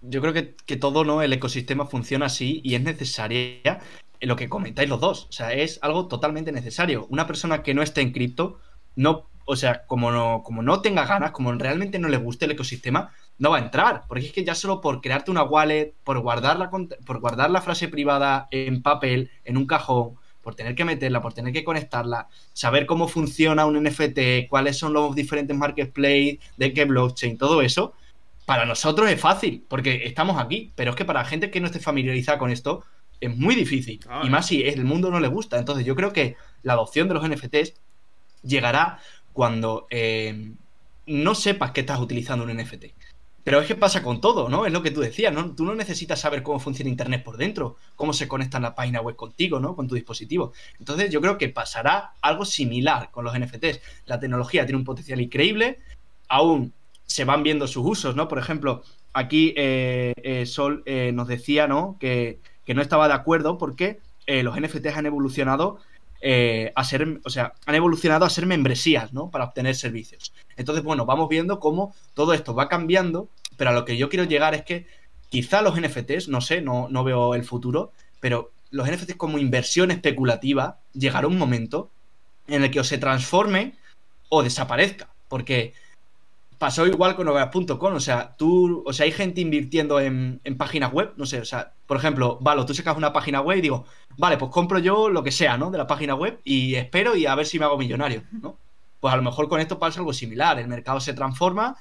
yo 0.02 0.22
creo 0.22 0.32
que, 0.32 0.54
que, 0.54 0.76
todo 0.76 1.04
¿no? 1.04 1.20
el 1.20 1.32
ecosistema 1.32 1.84
funciona 1.84 2.26
así 2.26 2.62
y 2.64 2.74
es 2.74 2.80
necesaria 2.80 3.80
lo 4.20 4.36
que 4.36 4.48
comentáis 4.48 4.88
los 4.88 5.00
dos. 5.00 5.26
O 5.28 5.32
sea, 5.32 5.52
es 5.52 5.78
algo 5.82 6.06
totalmente 6.06 6.52
necesario. 6.52 7.06
Una 7.10 7.26
persona 7.26 7.62
que 7.62 7.74
no 7.74 7.82
esté 7.82 8.00
en 8.00 8.12
cripto, 8.12 8.60
no, 8.96 9.28
o 9.44 9.56
sea, 9.56 9.84
como 9.86 10.10
no, 10.10 10.42
como 10.42 10.62
no 10.62 10.80
tenga 10.80 11.04
ganas, 11.04 11.32
como 11.32 11.52
realmente 11.52 11.98
no 11.98 12.08
le 12.08 12.16
guste 12.16 12.46
el 12.46 12.52
ecosistema, 12.52 13.12
no 13.40 13.50
va 13.50 13.56
a 13.56 13.62
entrar. 13.62 14.04
Porque 14.06 14.26
es 14.26 14.32
que 14.32 14.44
ya 14.44 14.54
solo 14.54 14.80
por 14.80 15.00
crearte 15.00 15.32
una 15.32 15.42
wallet, 15.42 15.92
por 16.04 16.20
guardar 16.20 16.58
la, 16.58 16.70
por 16.70 17.18
guardar 17.18 17.50
la 17.50 17.60
frase 17.60 17.88
privada 17.88 18.46
en 18.52 18.82
papel, 18.82 19.30
en 19.44 19.56
un 19.56 19.66
cajón, 19.66 20.14
por 20.42 20.54
tener 20.54 20.76
que 20.76 20.84
meterla, 20.84 21.20
por 21.20 21.34
tener 21.34 21.52
que 21.52 21.64
conectarla, 21.64 22.28
saber 22.52 22.86
cómo 22.86 23.08
funciona 23.08 23.66
un 23.66 23.82
NFT, 23.82 24.48
cuáles 24.48 24.78
son 24.78 24.92
los 24.92 25.14
diferentes 25.16 25.56
marketplaces, 25.56 26.38
de 26.56 26.72
qué 26.72 26.84
blockchain, 26.84 27.36
todo 27.36 27.60
eso, 27.62 27.94
para 28.46 28.64
nosotros 28.64 29.10
es 29.10 29.20
fácil, 29.20 29.64
porque 29.68 30.02
estamos 30.04 30.38
aquí. 30.38 30.72
Pero 30.76 30.90
es 30.90 30.96
que 30.96 31.04
para 31.04 31.20
la 31.20 31.26
gente 31.26 31.50
que 31.50 31.60
no 31.60 31.66
esté 31.66 31.80
familiarizada 31.80 32.38
con 32.38 32.50
esto, 32.50 32.84
es 33.20 33.36
muy 33.36 33.54
difícil. 33.54 34.00
y 34.22 34.28
más 34.28 34.46
si 34.46 34.62
el 34.62 34.84
mundo 34.84 35.10
no 35.10 35.18
le 35.18 35.28
gusta. 35.28 35.58
Entonces 35.58 35.84
yo 35.84 35.96
creo 35.96 36.12
que 36.12 36.36
la 36.62 36.74
adopción 36.74 37.08
de 37.08 37.14
los 37.14 37.28
NFTs 37.28 37.74
llegará 38.42 38.98
cuando 39.32 39.86
eh, 39.90 40.52
no 41.06 41.34
sepas 41.34 41.72
que 41.72 41.80
estás 41.80 42.00
utilizando 42.00 42.44
un 42.44 42.56
NFT. 42.56 42.86
Pero 43.42 43.60
es 43.60 43.66
que 43.66 43.74
pasa 43.74 44.02
con 44.02 44.20
todo, 44.20 44.48
¿no? 44.48 44.66
Es 44.66 44.72
lo 44.72 44.82
que 44.82 44.90
tú 44.90 45.00
decías, 45.00 45.32
¿no? 45.32 45.54
Tú 45.54 45.64
no 45.64 45.74
necesitas 45.74 46.20
saber 46.20 46.42
cómo 46.42 46.60
funciona 46.60 46.90
Internet 46.90 47.24
por 47.24 47.36
dentro, 47.36 47.76
cómo 47.96 48.12
se 48.12 48.28
conecta 48.28 48.60
la 48.60 48.74
página 48.74 49.00
web 49.00 49.16
contigo, 49.16 49.60
¿no? 49.60 49.74
Con 49.74 49.88
tu 49.88 49.94
dispositivo. 49.94 50.52
Entonces 50.78 51.10
yo 51.10 51.20
creo 51.20 51.38
que 51.38 51.48
pasará 51.48 52.12
algo 52.20 52.44
similar 52.44 53.10
con 53.10 53.24
los 53.24 53.38
NFTs. 53.38 53.80
La 54.06 54.20
tecnología 54.20 54.66
tiene 54.66 54.78
un 54.78 54.84
potencial 54.84 55.20
increíble, 55.20 55.78
aún 56.28 56.72
se 57.06 57.24
van 57.24 57.42
viendo 57.42 57.66
sus 57.66 57.84
usos, 57.84 58.14
¿no? 58.14 58.28
Por 58.28 58.38
ejemplo, 58.38 58.82
aquí 59.12 59.54
eh, 59.56 60.12
eh, 60.22 60.46
Sol 60.46 60.82
eh, 60.86 61.10
nos 61.12 61.28
decía, 61.28 61.66
¿no? 61.66 61.96
Que, 61.98 62.38
que, 62.64 62.74
no 62.74 62.82
estaba 62.82 63.08
de 63.08 63.14
acuerdo 63.14 63.58
porque 63.58 63.98
los 64.26 64.56
NFTs 64.56 64.96
han 64.96 65.06
evolucionado 65.06 65.80
a 66.22 66.84
ser, 66.84 67.20
o 67.24 67.30
sea, 67.30 67.54
han 67.66 67.74
evolucionado 67.74 68.24
a 68.24 68.30
ser 68.30 68.46
membresías, 68.46 69.12
¿no? 69.12 69.30
Para 69.30 69.44
obtener 69.44 69.74
servicios. 69.74 70.32
Entonces, 70.56 70.84
bueno, 70.84 71.06
vamos 71.06 71.28
viendo 71.28 71.60
cómo 71.60 71.94
todo 72.14 72.34
esto 72.34 72.54
va 72.54 72.68
cambiando, 72.68 73.28
pero 73.56 73.70
a 73.70 73.72
lo 73.72 73.84
que 73.84 73.96
yo 73.96 74.08
quiero 74.08 74.24
llegar 74.24 74.54
es 74.54 74.62
que 74.62 74.86
quizá 75.30 75.62
los 75.62 75.80
NFTs, 75.80 76.28
no 76.28 76.40
sé, 76.40 76.60
no, 76.60 76.88
no 76.90 77.04
veo 77.04 77.34
el 77.34 77.44
futuro, 77.44 77.92
pero 78.20 78.50
los 78.70 78.88
NFTs 78.88 79.16
como 79.16 79.38
inversión 79.38 79.90
especulativa 79.90 80.78
llegará 80.92 81.26
un 81.26 81.38
momento 81.38 81.90
en 82.46 82.64
el 82.64 82.70
que 82.70 82.80
o 82.80 82.84
se 82.84 82.98
transforme 82.98 83.74
o 84.28 84.42
desaparezca, 84.42 85.08
porque 85.28 85.72
pasó 86.60 86.86
igual 86.86 87.16
con 87.16 87.24
noveas.com, 87.24 87.94
o 87.94 88.00
sea, 88.00 88.36
tú, 88.36 88.82
o 88.84 88.92
sea, 88.92 89.06
hay 89.06 89.12
gente 89.12 89.40
invirtiendo 89.40 89.98
en, 89.98 90.42
en, 90.44 90.58
páginas 90.58 90.92
web, 90.92 91.14
no 91.16 91.24
sé, 91.24 91.40
o 91.40 91.44
sea, 91.46 91.72
por 91.86 91.96
ejemplo, 91.96 92.36
Valo, 92.42 92.66
tú 92.66 92.74
sacas 92.74 92.98
una 92.98 93.14
página 93.14 93.40
web 93.40 93.56
y 93.56 93.62
digo, 93.62 93.86
vale, 94.18 94.36
pues 94.36 94.50
compro 94.50 94.78
yo 94.78 95.08
lo 95.08 95.22
que 95.22 95.32
sea, 95.32 95.56
¿no? 95.56 95.70
De 95.70 95.78
la 95.78 95.86
página 95.86 96.14
web 96.14 96.38
y 96.44 96.74
espero 96.74 97.16
y 97.16 97.24
a 97.24 97.34
ver 97.34 97.46
si 97.46 97.58
me 97.58 97.64
hago 97.64 97.78
millonario, 97.78 98.24
¿no? 98.30 98.58
Pues 99.00 99.14
a 99.14 99.16
lo 99.16 99.22
mejor 99.22 99.48
con 99.48 99.58
esto 99.58 99.78
pasa 99.78 100.00
algo 100.00 100.12
similar. 100.12 100.58
El 100.58 100.68
mercado 100.68 101.00
se 101.00 101.14
transforma, 101.14 101.78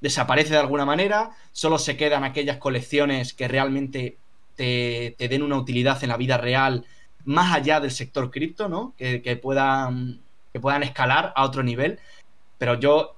desaparece 0.00 0.52
de 0.52 0.60
alguna 0.60 0.84
manera, 0.84 1.32
solo 1.50 1.76
se 1.76 1.96
quedan 1.96 2.22
aquellas 2.22 2.58
colecciones 2.58 3.34
que 3.34 3.48
realmente 3.48 4.18
te, 4.54 5.16
den 5.18 5.42
una 5.42 5.56
utilidad 5.56 6.00
en 6.04 6.10
la 6.10 6.16
vida 6.16 6.38
real 6.38 6.84
más 7.24 7.52
allá 7.52 7.80
del 7.80 7.90
sector 7.90 8.30
cripto, 8.30 8.68
¿no? 8.68 8.94
Que, 8.96 9.40
puedan, 9.42 10.20
que 10.52 10.60
puedan 10.60 10.84
escalar 10.84 11.32
a 11.34 11.44
otro 11.44 11.64
nivel. 11.64 11.98
Pero 12.56 12.78
yo, 12.78 13.15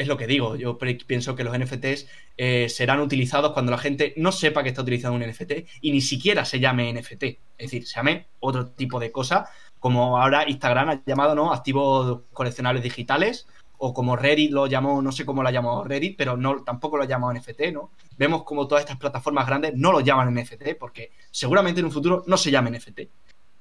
es 0.00 0.08
lo 0.08 0.16
que 0.16 0.26
digo, 0.26 0.56
yo 0.56 0.78
pienso 0.78 1.36
que 1.36 1.44
los 1.44 1.56
NFTs 1.58 2.08
eh, 2.38 2.68
serán 2.70 3.00
utilizados 3.00 3.52
cuando 3.52 3.70
la 3.70 3.78
gente 3.78 4.14
no 4.16 4.32
sepa 4.32 4.62
que 4.62 4.70
está 4.70 4.80
utilizando 4.80 5.16
un 5.16 5.30
NFT 5.30 5.52
y 5.82 5.92
ni 5.92 6.00
siquiera 6.00 6.44
se 6.46 6.58
llame 6.58 6.92
NFT. 6.92 7.22
Es 7.22 7.38
decir, 7.58 7.86
se 7.86 7.96
llame 7.96 8.28
otro 8.40 8.68
tipo 8.68 8.98
de 8.98 9.12
cosa 9.12 9.50
como 9.78 10.18
ahora 10.18 10.48
Instagram 10.48 10.88
ha 10.90 11.02
llamado, 11.04 11.34
¿no? 11.34 11.52
Activos 11.52 12.22
coleccionables 12.32 12.82
digitales, 12.82 13.46
o 13.78 13.94
como 13.94 14.14
Reddit 14.14 14.52
lo 14.52 14.66
llamó, 14.66 15.00
no 15.00 15.10
sé 15.10 15.24
cómo 15.24 15.42
lo 15.42 15.50
llamó 15.50 15.84
Reddit, 15.84 16.16
pero 16.16 16.36
no, 16.36 16.62
tampoco 16.62 16.98
lo 16.98 17.04
ha 17.04 17.06
llamado 17.06 17.32
NFT, 17.32 17.72
¿no? 17.72 17.90
Vemos 18.18 18.44
como 18.44 18.68
todas 18.68 18.84
estas 18.84 18.98
plataformas 18.98 19.46
grandes 19.46 19.74
no 19.74 19.90
lo 19.90 20.00
llaman 20.00 20.34
NFT, 20.34 20.76
porque 20.78 21.12
seguramente 21.30 21.80
en 21.80 21.86
un 21.86 21.92
futuro 21.92 22.22
no 22.26 22.36
se 22.36 22.50
llame 22.50 22.70
NFT. 22.70 23.00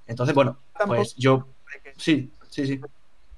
Entonces, 0.08 0.36
bueno, 0.36 0.58
pues 0.88 1.16
yo... 1.16 1.48
Sí, 1.96 2.32
sí, 2.50 2.68
sí. 2.68 2.82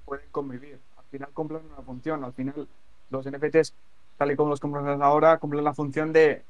Pueden 0.05 0.25
convivir. 0.31 0.79
Al 0.97 1.05
final 1.05 1.29
cumplen 1.33 1.61
una 1.65 1.83
función. 1.83 2.23
Al 2.23 2.33
final 2.33 2.67
los 3.11 3.25
NFTs, 3.25 3.73
tal 4.17 4.31
y 4.31 4.35
como 4.35 4.49
los 4.49 4.59
compramos 4.59 5.01
ahora, 5.01 5.37
cumplen 5.37 5.63
la 5.63 5.73
función 5.73 6.13
de, 6.13 6.43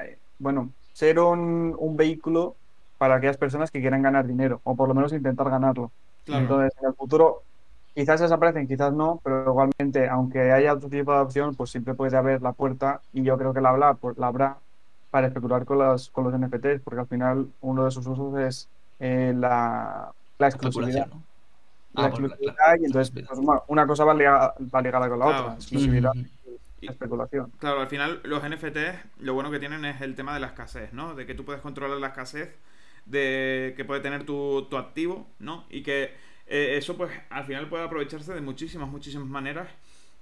eh, 0.00 0.18
bueno, 0.38 0.70
ser 0.92 1.20
un, 1.20 1.74
un 1.78 1.96
vehículo 1.96 2.56
para 2.98 3.16
aquellas 3.16 3.36
personas 3.36 3.70
que 3.70 3.80
quieran 3.80 4.02
ganar 4.02 4.26
dinero, 4.26 4.60
o 4.64 4.74
por 4.74 4.88
lo 4.88 4.94
menos 4.94 5.12
intentar 5.12 5.48
ganarlo. 5.48 5.90
Entonces, 6.26 6.72
en 6.80 6.88
el 6.88 6.94
futuro 6.94 7.42
quizás 7.94 8.20
desaparecen, 8.20 8.68
quizás 8.68 8.92
no, 8.92 9.20
pero 9.24 9.44
igualmente, 9.50 10.08
aunque 10.08 10.52
haya 10.52 10.74
otro 10.74 10.88
tipo 10.88 11.12
de 11.12 11.20
opción, 11.20 11.54
pues 11.54 11.70
siempre 11.70 11.94
puede 11.94 12.16
haber 12.16 12.42
la 12.42 12.52
puerta, 12.52 13.00
y 13.12 13.22
yo 13.22 13.38
creo 13.38 13.54
que 13.54 13.60
la 13.60 13.70
habrá, 13.70 13.96
la 14.16 14.26
habrá 14.26 14.58
para 15.10 15.28
especular 15.28 15.64
con, 15.64 15.78
las, 15.78 16.10
con 16.10 16.24
los 16.24 16.38
NFTs, 16.38 16.82
porque 16.84 17.00
al 17.00 17.06
final 17.06 17.48
uno 17.60 17.84
de 17.84 17.90
sus 17.90 18.06
usos 18.06 18.38
es 18.38 18.68
eh, 19.00 19.32
la, 19.34 20.12
la, 20.38 20.46
exclusividad. 20.46 21.08
Ah, 21.94 22.06
exclusividad, 22.08 22.78
y 22.80 22.84
entonces 22.84 23.10
pues, 23.10 23.40
una 23.66 23.86
cosa 23.86 24.04
va 24.04 24.14
ligada, 24.14 24.54
va 24.74 25.08
con 25.08 25.18
la 25.18 25.26
otra, 25.26 25.54
exclusividad. 25.54 26.12
Y, 26.80 26.86
especulación. 26.86 27.50
Claro, 27.58 27.80
al 27.80 27.88
final 27.88 28.20
los 28.22 28.42
NFTs 28.48 29.18
lo 29.18 29.34
bueno 29.34 29.50
que 29.50 29.58
tienen 29.58 29.84
es 29.84 30.00
el 30.00 30.14
tema 30.14 30.32
de 30.34 30.40
la 30.40 30.48
escasez, 30.48 30.92
¿no? 30.92 31.14
De 31.14 31.26
que 31.26 31.34
tú 31.34 31.44
puedes 31.44 31.60
controlar 31.60 31.98
la 31.98 32.08
escasez 32.08 32.54
de 33.04 33.74
que 33.76 33.84
puede 33.84 34.00
tener 34.00 34.24
tu, 34.24 34.68
tu 34.70 34.76
activo, 34.76 35.26
¿no? 35.40 35.64
Y 35.70 35.82
que 35.82 36.14
eh, 36.46 36.76
eso 36.76 36.96
pues 36.96 37.10
al 37.30 37.44
final 37.44 37.68
puede 37.68 37.84
aprovecharse 37.84 38.32
de 38.32 38.40
muchísimas, 38.40 38.88
muchísimas 38.88 39.26
maneras 39.26 39.68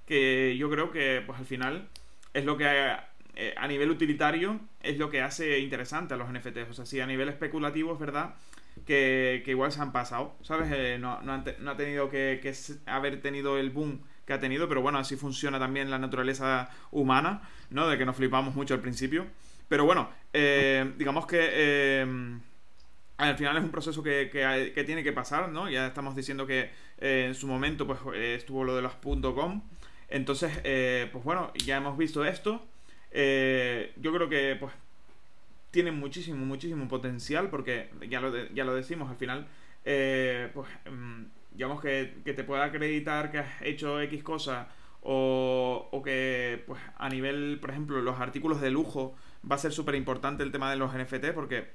que 0.07 0.57
yo 0.57 0.69
creo 0.69 0.91
que 0.91 1.21
pues 1.25 1.37
al 1.37 1.45
final 1.45 1.89
es 2.33 2.45
lo 2.45 2.57
que 2.57 2.95
eh, 3.35 3.53
a 3.55 3.67
nivel 3.67 3.91
utilitario 3.91 4.59
es 4.81 4.97
lo 4.97 5.09
que 5.09 5.21
hace 5.21 5.59
interesante 5.59 6.15
a 6.15 6.17
los 6.17 6.31
NFTs. 6.31 6.69
O 6.69 6.73
sea, 6.73 6.85
si 6.85 6.99
a 6.99 7.05
nivel 7.05 7.29
especulativo 7.29 7.93
es 7.93 7.99
verdad 7.99 8.35
que, 8.85 9.43
igual 9.47 9.71
se 9.71 9.81
han 9.81 9.91
pasado, 9.91 10.35
¿sabes? 10.41 10.69
Eh, 10.71 10.97
no, 10.99 11.21
no, 11.21 11.33
ha 11.33 11.77
tenido 11.77 12.09
que, 12.09 12.39
que, 12.41 12.53
haber 12.85 13.21
tenido 13.21 13.57
el 13.57 13.69
boom 13.69 14.01
que 14.25 14.33
ha 14.33 14.39
tenido, 14.39 14.67
pero 14.67 14.81
bueno, 14.81 14.97
así 14.97 15.15
funciona 15.15 15.57
también 15.57 15.89
la 15.89 15.99
naturaleza 15.99 16.69
humana, 16.91 17.41
¿no? 17.69 17.87
De 17.87 17.97
que 17.97 18.05
nos 18.05 18.15
flipamos 18.15 18.55
mucho 18.55 18.73
al 18.73 18.81
principio. 18.81 19.25
Pero 19.69 19.85
bueno, 19.85 20.09
digamos 20.33 21.27
que 21.27 22.35
al 23.17 23.35
final 23.35 23.57
es 23.57 23.63
un 23.63 23.71
proceso 23.71 24.03
que, 24.03 24.29
que, 24.31 24.83
tiene 24.83 25.03
que 25.03 25.11
pasar, 25.11 25.49
¿no? 25.49 25.69
Ya 25.69 25.87
estamos 25.87 26.15
diciendo 26.15 26.45
que 26.45 26.69
eh, 26.99 27.25
en 27.27 27.35
su 27.35 27.47
momento 27.47 27.87
pues 27.87 27.99
eh, 28.13 28.35
estuvo 28.35 28.63
lo 28.63 28.75
de 28.75 28.83
los 28.83 28.93
.com. 29.33 29.63
Entonces, 30.07 30.51
eh, 30.63 31.09
pues 31.11 31.23
bueno, 31.23 31.51
ya 31.65 31.77
hemos 31.77 31.97
visto 31.97 32.23
esto. 32.23 32.65
yo 33.11 34.13
creo 34.13 34.29
que 34.29 34.55
pues 34.59 34.71
tiene 35.77 35.91
muchísimo, 35.91 36.43
muchísimo 36.43 36.87
potencial 36.87 37.51
porque 37.51 37.91
ya 38.09 38.19
lo, 38.19 38.33
ya 38.47 38.65
lo 38.65 38.73
decimos 38.73 39.11
al 39.11 39.17
final. 39.17 39.47
pues 39.83 40.67
mm, 40.91 41.23
digamos 41.51 41.81
que, 41.81 42.15
que, 42.25 42.33
te 42.33 42.43
pueda 42.43 42.63
acreditar 42.63 43.29
que 43.29 43.37
has 43.37 43.61
hecho 43.61 44.01
X 44.01 44.23
cosa 44.23 44.69
o, 45.03 45.87
o 45.91 46.01
que 46.01 46.63
pues 46.65 46.81
a 46.97 47.09
nivel, 47.09 47.59
por 47.61 47.69
ejemplo, 47.69 48.01
los 48.01 48.19
artículos 48.19 48.59
de 48.59 48.71
lujo 48.71 49.15
va 49.49 49.55
a 49.55 49.59
ser 49.59 49.71
súper 49.71 49.93
importante 49.93 50.41
el 50.41 50.51
tema 50.51 50.71
de 50.71 50.77
los 50.77 50.91
NFT 50.95 51.27
porque 51.35 51.67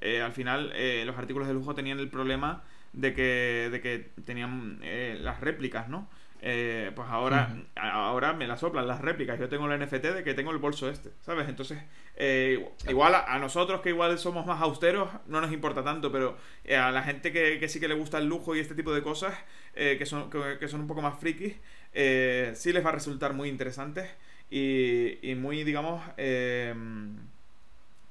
eh, 0.00 0.22
al 0.22 0.32
final 0.32 0.72
eh, 0.74 1.04
los 1.04 1.18
artículos 1.18 1.46
de 1.46 1.52
lujo 1.52 1.74
tenían 1.74 1.98
el 1.98 2.08
problema 2.08 2.62
de 2.94 3.12
que, 3.12 3.68
de 3.70 3.80
que 3.82 4.10
tenían 4.24 4.78
eh, 4.82 5.18
las 5.20 5.40
réplicas, 5.40 5.90
¿no? 5.90 6.08
Eh, 6.42 6.90
pues 6.94 7.06
ahora, 7.08 7.54
ahora 7.76 8.32
me 8.32 8.46
la 8.46 8.56
soplan 8.56 8.86
las 8.86 9.00
réplicas. 9.00 9.38
Yo 9.38 9.48
tengo 9.48 9.70
el 9.70 9.78
NFT 9.78 10.04
de 10.06 10.24
que 10.24 10.34
tengo 10.34 10.50
el 10.50 10.58
bolso 10.58 10.88
este, 10.88 11.10
¿sabes? 11.20 11.48
Entonces, 11.48 11.82
eh, 12.22 12.68
igual 12.88 13.14
a, 13.14 13.38
nosotros 13.38 13.80
que 13.80 13.88
igual 13.88 14.18
somos 14.18 14.44
más 14.46 14.60
austeros, 14.60 15.08
no 15.26 15.40
nos 15.40 15.52
importa 15.52 15.82
tanto, 15.82 16.12
pero 16.12 16.36
a 16.76 16.90
la 16.90 17.02
gente 17.02 17.32
que, 17.32 17.66
sí 17.68 17.80
que 17.80 17.88
le 17.88 17.94
gusta 17.94 18.18
el 18.18 18.26
lujo 18.26 18.54
y 18.54 18.60
este 18.60 18.74
tipo 18.74 18.92
de 18.92 19.02
cosas, 19.02 19.34
que, 19.74 20.04
son, 20.04 20.30
que, 20.30 20.68
son 20.68 20.82
un 20.82 20.86
poco 20.86 21.00
más 21.00 21.18
frikis, 21.18 21.54
sí 21.92 22.72
les 22.72 22.84
va 22.84 22.90
a 22.90 22.92
resultar 22.92 23.32
muy 23.32 23.48
interesantes 23.48 24.10
y, 24.50 25.30
y 25.30 25.34
muy, 25.34 25.64
digamos, 25.64 26.02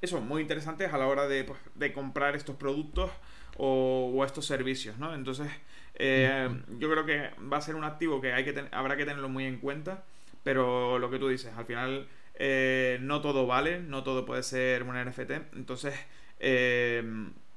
eso, 0.01 0.21
muy 0.21 0.41
interesantes 0.41 0.93
a 0.93 0.97
la 0.97 1.07
hora 1.07 1.27
de, 1.27 1.43
pues, 1.43 1.59
de 1.75 1.91
comprar 1.91 2.35
estos 2.35 2.55
productos 2.55 3.11
o, 3.57 4.23
estos 4.25 4.45
servicios, 4.45 4.97
¿no? 4.97 5.13
Entonces, 5.13 5.47
eh, 5.95 6.49
yo 6.77 6.89
creo 6.89 7.05
que 7.05 7.31
va 7.51 7.57
a 7.57 7.61
ser 7.61 7.75
un 7.75 7.83
activo 7.83 8.21
que, 8.21 8.31
hay 8.31 8.45
que 8.45 8.67
habrá 8.71 8.95
que 8.95 9.05
tenerlo 9.05 9.27
muy 9.27 9.45
en 9.45 9.57
cuenta, 9.57 10.05
pero 10.43 10.97
lo 10.97 11.09
que 11.09 11.19
tú 11.19 11.27
dices, 11.27 11.51
al 11.57 11.65
final 11.65 12.07
eh, 12.39 12.97
no 13.01 13.21
todo 13.21 13.45
vale, 13.45 13.79
no 13.79 14.03
todo 14.03 14.25
puede 14.25 14.43
ser 14.43 14.83
un 14.83 14.95
NFT, 14.95 15.31
entonces... 15.55 15.93
Eh, 16.39 17.03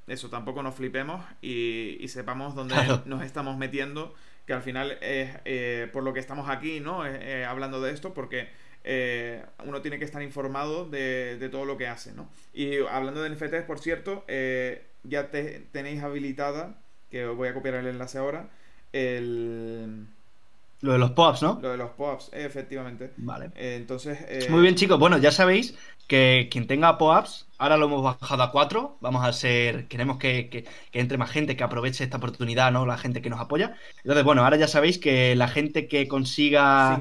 eso, 0.09 0.28
tampoco 0.28 0.64
nos 0.64 0.74
flipemos 0.74 1.24
y, 1.40 2.04
sepamos 2.09 2.56
dónde 2.56 2.74
nos 3.06 3.22
estamos 3.22 3.56
metiendo, 3.56 4.12
que 4.46 4.52
al 4.52 4.62
final 4.62 4.98
es 5.00 5.30
por 5.90 6.02
lo 6.02 6.12
que 6.12 6.18
estamos 6.18 6.50
aquí, 6.50 6.80
¿no? 6.80 7.04
hablando 7.48 7.80
de 7.80 7.92
esto, 7.92 8.12
porque 8.12 8.48
uno 9.64 9.80
tiene 9.80 10.00
que 10.00 10.04
estar 10.04 10.20
informado 10.20 10.88
de, 10.90 11.38
de, 11.38 11.48
todo 11.48 11.64
lo 11.64 11.78
que 11.78 11.86
hace, 11.86 12.12
¿no? 12.12 12.28
Y 12.52 12.78
hablando 12.78 13.22
de 13.22 13.30
NFTs, 13.30 13.62
por 13.64 13.78
cierto, 13.78 14.24
ya 15.04 15.30
te, 15.30 15.60
tenéis 15.70 16.02
habilitada, 16.02 16.82
que 17.09 17.24
os 17.24 17.36
voy 17.36 17.48
a 17.48 17.54
copiar 17.54 17.76
el 17.76 17.86
enlace 17.86 18.18
ahora, 18.18 18.50
el... 18.92 20.09
Lo 20.82 20.92
de 20.92 20.98
los 20.98 21.12
pops, 21.12 21.42
¿no? 21.42 21.60
Lo 21.62 21.70
de 21.70 21.76
los 21.76 21.90
pops, 21.90 22.30
efectivamente. 22.32 23.12
Vale. 23.16 23.52
Eh, 23.54 23.76
entonces... 23.76 24.18
Eh, 24.28 24.48
Muy 24.50 24.62
bien, 24.62 24.74
chicos. 24.74 24.98
Bueno, 24.98 25.16
ya 25.16 25.30
sabéis 25.30 25.78
que 26.09 26.48
quien 26.50 26.66
tenga 26.66 26.98
pops, 26.98 27.46
ahora 27.56 27.76
lo 27.76 27.86
hemos 27.86 28.02
bajado 28.02 28.42
a 28.42 28.50
4. 28.50 28.98
Vamos 29.00 29.24
a 29.24 29.32
ser... 29.32 29.86
Queremos 29.86 30.18
que, 30.18 30.66
entre 30.92 31.18
más 31.18 31.30
gente, 31.30 31.56
que 31.56 31.62
aproveche 31.62 32.02
esta 32.02 32.16
oportunidad, 32.16 32.72
¿no? 32.72 32.84
La 32.84 32.98
gente 32.98 33.22
que 33.22 33.30
nos 33.30 33.38
apoya. 33.38 33.76
Entonces, 33.98 34.24
bueno, 34.24 34.42
ahora 34.42 34.56
ya 34.56 34.66
sabéis 34.66 34.98
que 34.98 35.36
la 35.36 35.46
gente 35.46 35.86
que 35.86 36.09
consiga 36.09 37.00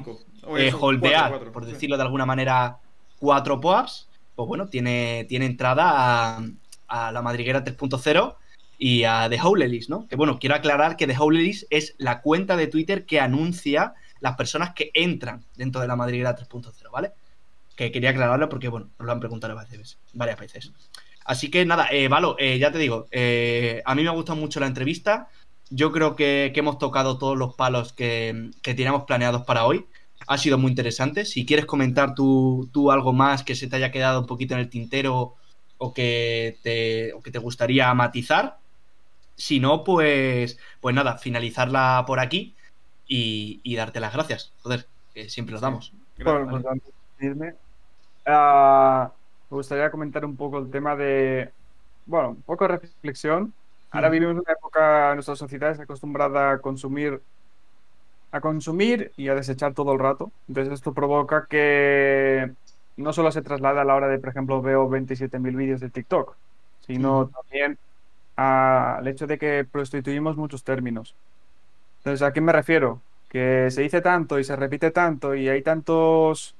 eh, 0.57 0.71
holdear, 0.79 1.51
por 1.51 1.65
decirlo 1.65 1.97
de 1.97 2.03
alguna 2.03 2.27
manera, 2.27 2.77
4 3.17 3.59
pops, 3.59 4.09
pues 4.35 4.47
bueno, 4.47 4.67
tiene, 4.67 5.25
tiene 5.27 5.47
entrada 5.47 6.37
a, 6.37 6.43
a 6.87 7.11
la 7.11 7.21
madriguera 7.23 7.63
3.0 7.63 8.35
y 8.83 9.03
a 9.03 9.29
The 9.29 9.39
Howlelis, 9.39 9.89
¿no? 9.89 10.07
Que 10.07 10.15
bueno, 10.15 10.39
quiero 10.39 10.55
aclarar 10.55 10.97
que 10.97 11.05
The 11.05 11.15
Howlelis 11.15 11.67
es 11.69 11.93
la 11.99 12.23
cuenta 12.23 12.57
de 12.57 12.65
Twitter 12.65 13.05
que 13.05 13.19
anuncia 13.19 13.93
las 14.21 14.35
personas 14.35 14.73
que 14.73 14.89
entran 14.95 15.45
dentro 15.55 15.81
de 15.81 15.87
la 15.87 15.95
madriguera 15.95 16.35
3.0, 16.35 16.89
¿vale? 16.91 17.11
Que 17.75 17.91
quería 17.91 18.09
aclararlo 18.09 18.49
porque, 18.49 18.69
bueno, 18.69 18.89
nos 18.97 19.05
lo 19.05 19.11
han 19.11 19.19
preguntado 19.19 19.53
varias 19.53 19.77
veces. 19.77 19.99
Varias 20.13 20.39
veces. 20.39 20.71
Así 21.23 21.51
que 21.51 21.63
nada, 21.63 21.89
eh, 21.91 22.07
Valo, 22.07 22.35
eh, 22.39 22.57
ya 22.57 22.71
te 22.71 22.79
digo, 22.79 23.05
eh, 23.11 23.83
a 23.85 23.93
mí 23.93 24.01
me 24.01 24.09
ha 24.09 24.13
gustado 24.13 24.39
mucho 24.39 24.59
la 24.59 24.65
entrevista. 24.65 25.29
Yo 25.69 25.91
creo 25.91 26.15
que, 26.15 26.51
hemos 26.55 26.79
tocado 26.79 27.19
todos 27.19 27.37
los 27.37 27.53
palos 27.53 27.93
que, 27.93 28.49
que, 28.63 28.73
teníamos 28.73 29.03
planeados 29.03 29.43
para 29.43 29.67
hoy. 29.67 29.85
Ha 30.25 30.39
sido 30.39 30.57
muy 30.57 30.71
interesante. 30.71 31.25
Si 31.25 31.45
quieres 31.45 31.67
comentar 31.67 32.15
tú, 32.15 32.67
tú 32.73 32.91
algo 32.91 33.13
más 33.13 33.43
que 33.43 33.53
se 33.53 33.67
te 33.67 33.75
haya 33.75 33.91
quedado 33.91 34.21
un 34.21 34.25
poquito 34.25 34.55
en 34.55 34.61
el 34.61 34.69
tintero 34.69 35.35
o 35.77 35.93
que 35.93 36.57
te, 36.63 37.13
que 37.23 37.31
te 37.31 37.37
gustaría 37.37 37.93
matizar. 37.93 38.60
Si 39.41 39.59
no, 39.59 39.84
pues, 39.84 40.59
pues 40.80 40.93
nada, 40.93 41.18
finalizarla 41.18 42.03
por 42.05 42.19
aquí 42.19 42.55
y, 43.07 43.76
darte 43.76 43.99
las 43.99 44.13
gracias. 44.13 44.53
Joder, 44.61 44.85
que 45.15 45.30
siempre 45.30 45.53
los 45.53 45.61
damos. 45.61 45.93
Bueno, 46.23 46.47
pues 46.47 46.63
ah, 48.27 49.11
me 49.49 49.55
gustaría 49.57 49.89
comentar 49.89 50.23
un 50.26 50.35
poco 50.35 50.59
el 50.59 50.69
tema 50.69 50.95
de, 50.95 51.51
bueno, 52.05 52.30
un 52.30 52.41
poco 52.43 52.68
de 52.68 52.77
reflexión. 52.77 53.51
Ahora 53.89 54.09
vivimos 54.09 54.35
una 54.35 54.53
época, 54.53 55.15
nuestra 55.15 55.35
sociedad 55.35 55.72
es 55.72 55.80
acostumbrada 55.80 56.51
a 56.51 56.57
consumir 56.59 57.19
a 58.31 58.39
consumir 58.39 59.11
y 59.18 59.27
a 59.27 59.35
desechar 59.35 59.73
todo 59.73 59.91
el 59.91 59.99
rato. 59.99 60.31
Entonces 60.47 60.76
esto 60.76 60.93
provoca 60.93 61.47
que 61.49 62.51
no 62.95 63.11
solo 63.11 63.31
se 63.31 63.41
traslada 63.41 63.81
a 63.81 63.85
la 63.85 63.95
hora 63.95 64.07
de, 64.07 64.19
por 64.19 64.30
ejemplo, 64.30 64.61
veo 64.61 64.88
27.000 64.88 65.55
vídeos 65.55 65.81
de 65.81 65.89
TikTok, 65.89 66.35
sino 66.85 67.27
también 67.27 67.77
al 68.35 69.07
hecho 69.07 69.27
de 69.27 69.37
que 69.37 69.65
prostituimos 69.69 70.37
muchos 70.37 70.63
términos. 70.63 71.15
Entonces, 71.99 72.21
¿a 72.21 72.33
qué 72.33 72.41
me 72.41 72.51
refiero? 72.51 73.01
Que 73.29 73.69
se 73.69 73.81
dice 73.81 74.01
tanto 74.01 74.39
y 74.39 74.43
se 74.43 74.55
repite 74.55 74.91
tanto 74.91 75.35
y 75.35 75.49
hay 75.49 75.61
tantos... 75.61 76.55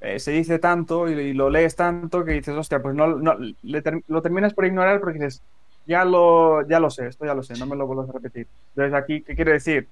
Eh, 0.00 0.18
se 0.18 0.32
dice 0.32 0.58
tanto 0.58 1.08
y, 1.08 1.32
lo 1.32 1.48
lees 1.48 1.76
tanto 1.76 2.24
que 2.24 2.32
dices, 2.32 2.56
hostia, 2.56 2.82
pues 2.82 2.94
no, 2.94 3.06
lo 3.06 4.22
terminas 4.22 4.52
por 4.52 4.64
ignorar 4.66 5.00
porque 5.00 5.18
dices, 5.18 5.42
ya 5.86 6.04
lo, 6.04 6.66
ya 6.66 6.80
lo 6.80 6.90
sé, 6.90 7.06
esto 7.06 7.24
ya 7.24 7.34
lo 7.34 7.42
sé, 7.42 7.54
no 7.58 7.66
me 7.66 7.76
lo 7.76 7.86
vuelvo 7.86 8.02
a 8.02 8.12
repetir. 8.12 8.46
Entonces, 8.70 8.94
aquí, 8.94 9.22
¿qué 9.22 9.34
quiere 9.34 9.52
decir? 9.52 9.88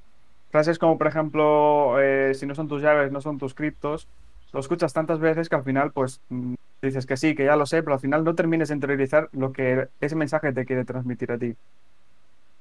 Frases 0.50 0.78
como, 0.78 0.98
por 0.98 1.06
ejemplo, 1.06 2.00
eh, 2.00 2.34
si 2.34 2.46
no 2.46 2.54
son 2.54 2.68
tus 2.68 2.82
llaves, 2.82 3.12
no 3.12 3.20
son 3.20 3.38
tus 3.38 3.54
criptos, 3.54 4.08
lo 4.52 4.60
escuchas 4.60 4.92
tantas 4.92 5.20
veces 5.20 5.48
que 5.48 5.56
al 5.56 5.64
final, 5.64 5.92
pues, 5.92 6.20
mm, 6.28 6.54
dices 6.82 7.06
que 7.06 7.16
sí, 7.16 7.34
que 7.34 7.44
ya 7.44 7.56
lo 7.56 7.66
sé, 7.66 7.82
pero 7.82 7.94
al 7.94 8.00
final 8.00 8.24
no 8.24 8.34
termines 8.34 8.68
de 8.68 8.74
interiorizar 8.74 9.28
lo 9.32 9.52
que 9.52 9.88
ese 10.00 10.16
mensaje 10.16 10.52
te 10.52 10.64
quiere 10.64 10.84
transmitir 10.84 11.32
a 11.32 11.38
ti. 11.38 11.54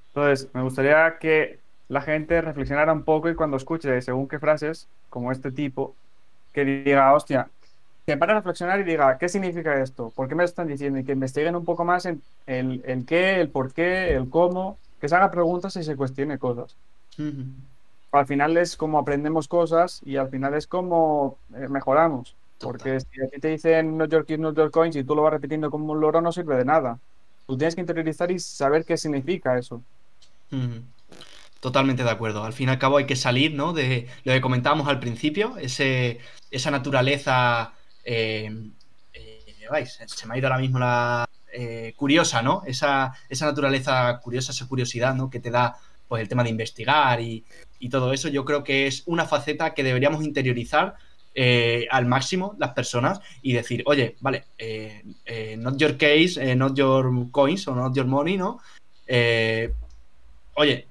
Entonces, 0.09 0.49
me 0.53 0.61
gustaría 0.61 1.17
que 1.19 1.59
la 1.87 2.01
gente 2.01 2.41
reflexionara 2.41 2.93
un 2.93 3.03
poco 3.03 3.29
y 3.29 3.35
cuando 3.35 3.57
escuche 3.57 4.01
según 4.01 4.27
qué 4.27 4.39
frases, 4.39 4.87
como 5.09 5.31
este 5.31 5.51
tipo, 5.51 5.95
que 6.53 6.65
diga, 6.65 7.13
hostia, 7.13 7.49
que 8.05 8.17
pare 8.17 8.33
a 8.33 8.35
reflexionar 8.35 8.79
y 8.79 8.83
diga, 8.83 9.17
¿qué 9.17 9.29
significa 9.29 9.81
esto? 9.81 10.11
¿Por 10.15 10.27
qué 10.27 10.35
me 10.35 10.43
lo 10.43 10.45
están 10.45 10.67
diciendo? 10.67 10.99
Y 10.99 11.03
que 11.03 11.13
investiguen 11.13 11.55
un 11.55 11.65
poco 11.65 11.85
más 11.85 12.05
en 12.05 12.21
el, 12.47 13.05
qué, 13.05 13.39
el 13.39 13.49
por 13.49 13.73
qué, 13.73 14.15
el 14.15 14.29
cómo, 14.29 14.77
que 14.99 15.07
se 15.07 15.15
haga 15.15 15.31
preguntas 15.31 15.75
y 15.75 15.83
se 15.83 15.95
cuestione 15.95 16.37
cosas 16.37 16.75
al 18.11 18.25
final 18.25 18.57
es 18.57 18.75
como 18.75 18.99
aprendemos 18.99 19.47
cosas 19.47 20.01
y 20.03 20.17
al 20.17 20.29
final 20.29 20.53
es 20.53 20.67
como 20.67 21.37
eh, 21.55 21.67
mejoramos. 21.67 22.35
Porque 22.59 22.99
si 22.99 23.21
a 23.21 23.27
ti 23.27 23.39
te 23.39 23.47
dicen 23.49 23.97
no 23.97 24.05
your 24.05 24.25
keys, 24.25 24.39
not 24.39 24.55
your 24.55 24.71
coins 24.71 24.95
y 24.95 25.03
tú 25.03 25.15
lo 25.15 25.23
vas 25.23 25.33
repitiendo 25.33 25.71
como 25.71 25.93
un 25.93 26.01
loro, 26.01 26.21
no 26.21 26.31
sirve 26.31 26.57
de 26.57 26.65
nada. 26.65 26.99
Tú 27.47 27.57
tienes 27.57 27.75
que 27.75 27.81
interiorizar 27.81 28.29
y 28.31 28.39
saber 28.39 28.85
qué 28.85 28.97
significa 28.97 29.57
eso. 29.57 29.81
Totalmente 31.59 32.03
de 32.03 32.09
acuerdo. 32.09 32.43
Al 32.43 32.53
fin 32.53 32.69
y 32.69 32.71
al 32.71 32.79
cabo 32.79 32.97
hay 32.97 33.05
que 33.05 33.15
salir, 33.15 33.53
¿no? 33.53 33.73
De 33.73 34.07
lo 34.23 34.33
que 34.33 34.41
comentábamos 34.41 34.87
al 34.87 34.99
principio, 34.99 35.57
ese, 35.57 36.19
esa 36.51 36.69
naturaleza. 36.69 37.73
Eh, 38.03 38.71
eh, 39.13 39.85
se 39.85 40.27
me 40.27 40.35
ha 40.35 40.37
ido 40.37 40.47
ahora 40.47 40.59
mismo 40.59 40.79
la. 40.79 41.27
curiosa, 41.95 42.41
¿no? 42.41 42.63
Esa, 42.65 43.13
esa 43.29 43.45
naturaleza 43.45 44.19
curiosa, 44.19 44.51
esa 44.51 44.67
curiosidad, 44.67 45.15
¿no? 45.15 45.29
Que 45.29 45.39
te 45.39 45.49
da 45.49 45.77
pues 46.09 46.21
el 46.23 46.27
tema 46.27 46.43
de 46.43 46.49
investigar 46.49 47.21
y, 47.21 47.45
todo 47.89 48.11
eso, 48.11 48.27
yo 48.27 48.43
creo 48.43 48.63
que 48.63 48.87
es 48.87 49.03
una 49.05 49.25
faceta 49.25 49.73
que 49.73 49.83
deberíamos 49.83 50.21
interiorizar 50.23 50.95
eh, 51.41 51.87
al 51.89 52.05
máximo 52.05 52.57
las 52.59 52.71
personas 52.71 53.21
y 53.41 53.53
decir, 53.53 53.81
oye, 53.85 54.17
vale, 54.19 54.43
eh, 54.57 55.05
eh, 55.23 55.55
not 55.57 55.77
your 55.77 55.95
case, 55.95 56.53
not 56.53 56.75
your 56.75 57.31
coins 57.31 57.65
o 57.69 57.73
not 57.73 57.95
your 57.95 58.07
money, 58.07 58.35
¿no? 58.35 58.59
oye, 60.55 60.85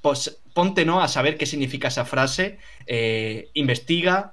pues 0.00 0.40
ponte, 0.54 0.86
¿no? 0.86 1.02
A 1.02 1.08
saber 1.08 1.36
qué 1.36 1.44
significa 1.44 1.88
esa 1.88 2.06
frase, 2.06 2.58
investiga, 3.52 4.32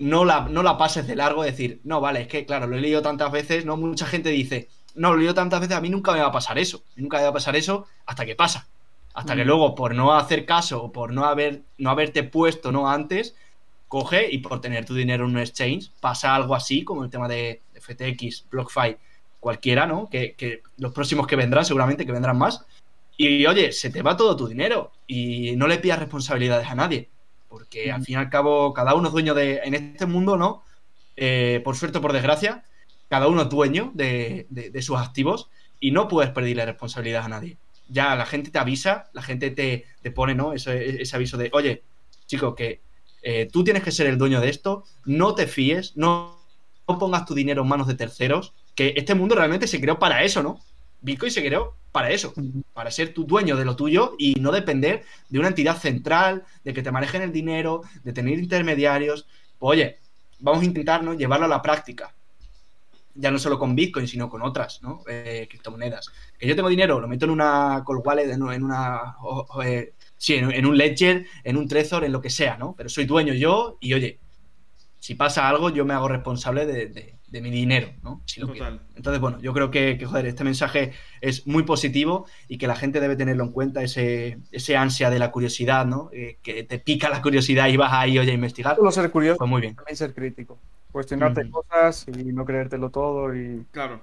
no 0.00 0.24
la, 0.24 0.48
no 0.50 0.64
la 0.64 0.76
pases 0.76 1.06
de 1.06 1.14
largo, 1.14 1.44
decir, 1.44 1.80
no, 1.84 2.00
vale, 2.00 2.22
es 2.22 2.26
que, 2.26 2.44
claro, 2.44 2.66
lo 2.66 2.76
he 2.76 2.80
leído 2.80 3.02
tantas 3.02 3.30
veces, 3.30 3.64
¿no? 3.64 3.76
Mucha 3.76 4.06
gente 4.06 4.30
dice, 4.30 4.68
no, 4.96 5.10
lo 5.10 5.14
he 5.14 5.18
leído 5.18 5.34
tantas 5.34 5.60
veces, 5.60 5.76
a 5.76 5.80
mí 5.80 5.90
nunca 5.90 6.10
me 6.10 6.18
va 6.18 6.26
a 6.26 6.32
pasar 6.32 6.58
eso, 6.58 6.82
nunca 6.96 7.18
me 7.18 7.22
va 7.22 7.28
a 7.28 7.34
pasar 7.34 7.54
eso 7.54 7.86
hasta 8.04 8.26
que 8.26 8.34
pasa. 8.34 8.66
Hasta 9.14 9.36
que 9.36 9.44
mm. 9.44 9.46
luego, 9.46 9.74
por 9.76 9.94
no 9.94 10.12
hacer 10.12 10.44
caso 10.44 10.82
o 10.82 10.90
por 10.90 11.12
no, 11.12 11.24
haber, 11.24 11.62
no 11.78 11.90
haberte 11.90 12.24
puesto 12.24 12.72
no 12.72 12.90
antes, 12.90 13.36
coge 13.92 14.26
y 14.32 14.38
por 14.38 14.58
tener 14.62 14.86
tu 14.86 14.94
dinero 14.94 15.26
en 15.26 15.32
un 15.32 15.38
exchange, 15.38 15.90
pasa 16.00 16.34
algo 16.34 16.54
así 16.54 16.82
como 16.82 17.04
el 17.04 17.10
tema 17.10 17.28
de, 17.28 17.60
FTX, 17.78 18.46
BlockFi, 18.50 18.96
cualquiera, 19.38 19.86
¿no? 19.86 20.08
Que, 20.08 20.62
los 20.78 20.94
próximos 20.94 21.26
que 21.26 21.36
vendrán, 21.36 21.66
seguramente 21.66 22.06
que 22.06 22.12
vendrán 22.12 22.38
más. 22.38 22.64
Y 23.18 23.44
oye, 23.44 23.70
se 23.70 23.90
te 23.90 24.00
va 24.00 24.16
todo 24.16 24.34
tu 24.34 24.48
dinero 24.48 24.92
y 25.06 25.56
no 25.56 25.68
le 25.68 25.76
pidas 25.76 25.98
responsabilidades 25.98 26.68
a 26.68 26.74
nadie. 26.74 27.10
Porque 27.50 27.92
al 27.92 28.02
fin 28.02 28.14
y 28.14 28.16
al 28.16 28.30
cabo, 28.30 28.72
cada 28.72 28.94
uno 28.94 29.08
es 29.08 29.12
dueño 29.12 29.34
de. 29.34 29.60
En 29.62 29.74
este 29.74 30.06
mundo, 30.06 30.38
¿no? 30.38 30.64
Eh, 31.16 31.60
por 31.62 31.76
suerte 31.76 31.98
o 31.98 32.00
por 32.00 32.14
desgracia, 32.14 32.64
cada 33.10 33.28
uno 33.28 33.42
es 33.42 33.50
dueño 33.50 33.90
de, 33.92 34.46
de 34.48 34.82
sus 34.82 34.96
activos 34.96 35.50
y 35.80 35.90
no 35.90 36.08
puedes 36.08 36.30
pedirle 36.30 36.64
responsabilidad 36.64 37.24
a 37.24 37.28
nadie. 37.28 37.58
ya 37.88 38.16
la 38.16 38.24
gente 38.24 38.50
te 38.50 38.58
avisa, 38.58 39.10
la 39.12 39.20
gente 39.20 39.50
te, 39.50 40.10
pone, 40.12 40.34
¿no? 40.34 40.54
Ese, 40.54 41.04
aviso 41.12 41.36
de, 41.36 41.50
oye, 41.52 41.82
chico, 42.24 42.54
que 42.54 42.80
eh, 43.22 43.48
tú 43.50 43.64
tienes 43.64 43.82
que 43.82 43.92
ser 43.92 44.06
el 44.06 44.18
dueño 44.18 44.40
de 44.40 44.48
esto, 44.48 44.84
no 45.04 45.34
te 45.34 45.46
fíes, 45.46 45.96
no, 45.96 46.38
no 46.88 46.98
pongas 46.98 47.24
tu 47.24 47.34
dinero 47.34 47.62
en 47.62 47.68
manos 47.68 47.86
de 47.86 47.94
terceros, 47.94 48.52
que 48.74 48.94
este 48.96 49.14
mundo 49.14 49.34
realmente 49.34 49.66
se 49.66 49.80
creó 49.80 49.98
para 49.98 50.24
eso, 50.24 50.42
¿no? 50.42 50.60
Bitcoin 51.02 51.32
se 51.32 51.44
creó 51.44 51.74
para 51.90 52.10
eso, 52.10 52.32
para 52.72 52.90
ser 52.90 53.12
tu 53.12 53.24
dueño 53.24 53.56
de 53.56 53.64
lo 53.64 53.76
tuyo 53.76 54.14
y 54.18 54.34
no 54.34 54.52
depender 54.52 55.04
de 55.28 55.38
una 55.38 55.48
entidad 55.48 55.76
central, 55.76 56.44
de 56.64 56.72
que 56.72 56.82
te 56.82 56.92
manejen 56.92 57.22
el 57.22 57.32
dinero, 57.32 57.82
de 58.04 58.12
tener 58.12 58.38
intermediarios. 58.38 59.26
oye, 59.58 59.98
vamos 60.38 60.62
a 60.62 60.64
intentar 60.64 61.02
llevarlo 61.16 61.46
a 61.46 61.48
la 61.48 61.62
práctica. 61.62 62.14
Ya 63.14 63.30
no 63.30 63.38
solo 63.38 63.58
con 63.58 63.74
Bitcoin, 63.74 64.08
sino 64.08 64.30
con 64.30 64.42
otras 64.42 64.82
¿no? 64.82 65.02
Eh, 65.06 65.46
criptomonedas. 65.50 66.08
Que 66.38 66.46
yo 66.46 66.56
tengo 66.56 66.68
dinero, 66.68 66.98
lo 66.98 67.08
meto 67.08 67.26
en 67.26 67.32
una 67.32 67.82
cold 67.84 68.00
wallet, 68.04 68.30
en 68.30 68.42
una. 68.42 69.16
Eh, 69.64 69.92
sí, 70.22 70.34
en, 70.34 70.66
un 70.66 70.76
ledger, 70.76 71.26
en 71.44 71.56
un 71.56 71.66
Trezor, 71.66 72.04
en 72.04 72.12
lo 72.12 72.20
que 72.20 72.30
sea, 72.30 72.56
¿no? 72.56 72.74
Pero 72.76 72.88
soy 72.88 73.04
dueño 73.04 73.34
yo 73.34 73.78
y, 73.80 73.94
oye, 73.94 74.20
si 74.98 75.14
pasa 75.14 75.48
algo, 75.48 75.70
yo 75.70 75.84
me 75.84 75.94
hago 75.94 76.08
responsable 76.08 76.66
de 76.66 77.16
de 77.32 77.40
mi 77.40 77.50
dinero, 77.50 77.88
¿no? 78.02 78.20
Si 78.26 78.40
lo 78.40 78.52
Entonces, 78.94 79.18
bueno, 79.18 79.40
yo 79.40 79.54
creo 79.54 79.70
que, 79.70 79.98
joder, 80.04 80.26
este 80.26 80.44
mensaje 80.44 80.92
es 81.22 81.46
muy 81.46 81.62
positivo 81.62 82.26
y 82.46 82.58
que 82.58 82.66
la 82.66 82.76
gente 82.76 83.00
debe 83.00 83.16
tenerlo 83.16 83.44
en 83.44 83.52
cuenta, 83.52 83.82
ese, 83.82 84.38
ese 84.52 84.76
ansia 84.76 85.08
de 85.08 85.18
la 85.18 85.30
curiosidad, 85.30 85.86
¿no? 85.86 86.10
Eh, 86.12 86.36
que 86.42 86.62
te 86.64 86.78
pica 86.78 87.08
la 87.08 87.22
curiosidad 87.22 87.68
y 87.68 87.78
vas 87.78 87.90
ahí, 87.90 88.18
oye, 88.18 88.30
a 88.30 88.34
investigar. 88.34 88.76
Solo 88.76 88.92
ser 88.92 89.10
curioso, 89.10 89.38
pues 89.38 89.48
muy 89.48 89.62
bien. 89.62 89.74
también 89.74 89.96
ser 89.96 90.12
crítico. 90.12 90.58
Cuestionarte 90.92 91.48
cosas 91.50 92.06
y 92.06 92.22
no 92.34 92.44
creértelo 92.44 92.90
todo 92.90 93.34
y... 93.34 93.64
Claro. 93.70 94.02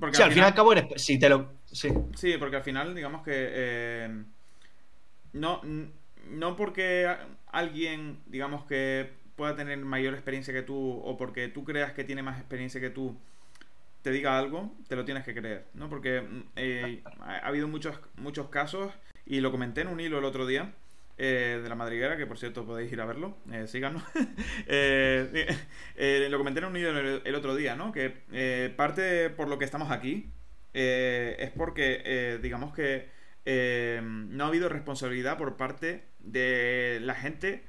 Porque 0.00 0.16
sí, 0.16 0.22
al, 0.24 0.32
fin 0.32 0.42
y 0.42 0.46
al 0.46 0.54
cabo 0.54 0.72
eres... 0.72 0.86
Sí, 0.96 1.20
te 1.20 1.28
lo... 1.28 1.52
Sí. 1.66 1.88
sí, 2.16 2.34
porque 2.36 2.56
al 2.56 2.62
final, 2.64 2.96
digamos 2.96 3.22
que... 3.22 3.32
Eh, 3.32 4.24
no, 5.36 5.60
no 6.30 6.56
porque 6.56 7.14
alguien, 7.52 8.18
digamos 8.26 8.64
que 8.64 9.10
pueda 9.36 9.54
tener 9.54 9.78
mayor 9.78 10.14
experiencia 10.14 10.52
que 10.52 10.62
tú 10.62 11.00
o 11.04 11.16
porque 11.16 11.48
tú 11.48 11.64
creas 11.64 11.92
que 11.92 12.04
tiene 12.04 12.22
más 12.22 12.38
experiencia 12.38 12.80
que 12.80 12.90
tú 12.90 13.16
te 14.02 14.10
diga 14.10 14.38
algo, 14.38 14.72
te 14.88 14.96
lo 14.96 15.04
tienes 15.04 15.24
que 15.24 15.34
creer, 15.34 15.66
¿no? 15.74 15.88
Porque 15.88 16.20
mm, 16.20 16.42
eh, 16.56 17.02
ha 17.20 17.46
habido 17.46 17.68
muchos, 17.68 17.98
muchos 18.16 18.48
casos 18.48 18.92
y 19.26 19.40
lo 19.40 19.50
comenté 19.50 19.82
en 19.82 19.88
un 19.88 20.00
hilo 20.00 20.18
el 20.18 20.24
otro 20.24 20.46
día 20.46 20.72
eh, 21.18 21.60
de 21.62 21.68
la 21.68 21.74
madriguera, 21.74 22.16
que 22.16 22.26
por 22.26 22.38
cierto 22.38 22.66
podéis 22.66 22.92
ir 22.92 23.00
a 23.00 23.06
verlo, 23.06 23.36
eh, 23.52 23.66
síganos. 23.66 24.02
Eh, 25.98 26.28
lo 26.30 26.36
comenté 26.38 26.60
en 26.60 26.66
un 26.66 26.76
hilo 26.76 26.90
el, 26.98 27.34
otro 27.34 27.56
día, 27.56 27.74
¿no? 27.74 27.90
Que 27.90 28.72
parte 28.76 29.30
por 29.30 29.48
lo 29.48 29.58
que 29.58 29.64
estamos 29.64 29.90
aquí 29.90 30.30
es 30.74 31.50
porque, 31.52 32.38
digamos 32.42 32.74
que 32.74 33.08
no 33.46 34.44
ha 34.44 34.48
habido 34.48 34.68
responsabilidad 34.68 35.38
por 35.38 35.56
parte 35.56 36.04
de 36.20 36.98
la 37.02 37.14
gente 37.14 37.64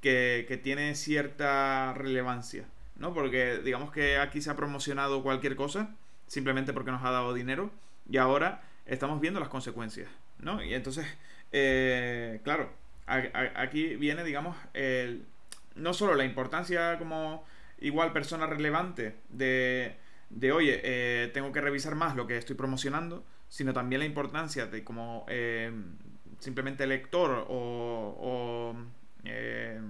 que, 0.00 0.60
tiene 0.62 0.94
cierta 0.94 1.94
relevancia, 1.94 2.66
¿no? 2.96 3.14
Porque 3.14 3.58
digamos 3.64 3.90
que 3.90 4.18
aquí 4.18 4.42
se 4.42 4.50
ha 4.50 4.56
promocionado 4.56 5.22
cualquier 5.22 5.56
cosa, 5.56 5.96
simplemente 6.26 6.72
porque 6.72 6.90
nos 6.90 7.02
ha 7.02 7.10
dado 7.10 7.32
dinero, 7.32 7.70
y 8.08 8.18
ahora 8.18 8.62
estamos 8.84 9.20
viendo 9.20 9.40
las 9.40 9.48
consecuencias, 9.48 10.08
¿no? 10.38 10.62
Y 10.62 10.74
entonces, 10.74 11.06
eh, 11.52 12.40
claro, 12.44 12.70
aquí 13.06 13.96
viene, 13.96 14.24
digamos, 14.24 14.56
no 15.74 15.94
solo 15.94 16.14
la 16.14 16.24
importancia 16.24 16.98
como 16.98 17.44
igual 17.80 18.12
persona 18.12 18.46
relevante 18.46 19.16
de, 19.30 19.96
de 20.30 20.52
oye, 20.52 20.80
eh, 20.84 21.30
tengo 21.32 21.52
que 21.52 21.60
revisar 21.60 21.94
más 21.94 22.16
lo 22.16 22.26
que 22.26 22.36
estoy 22.36 22.56
promocionando, 22.56 23.24
sino 23.54 23.72
también 23.72 24.00
la 24.00 24.06
importancia 24.06 24.66
de 24.66 24.82
como 24.82 25.24
eh, 25.28 25.70
simplemente 26.40 26.88
lector 26.88 27.46
o 27.48 28.74
eh, 29.24 29.80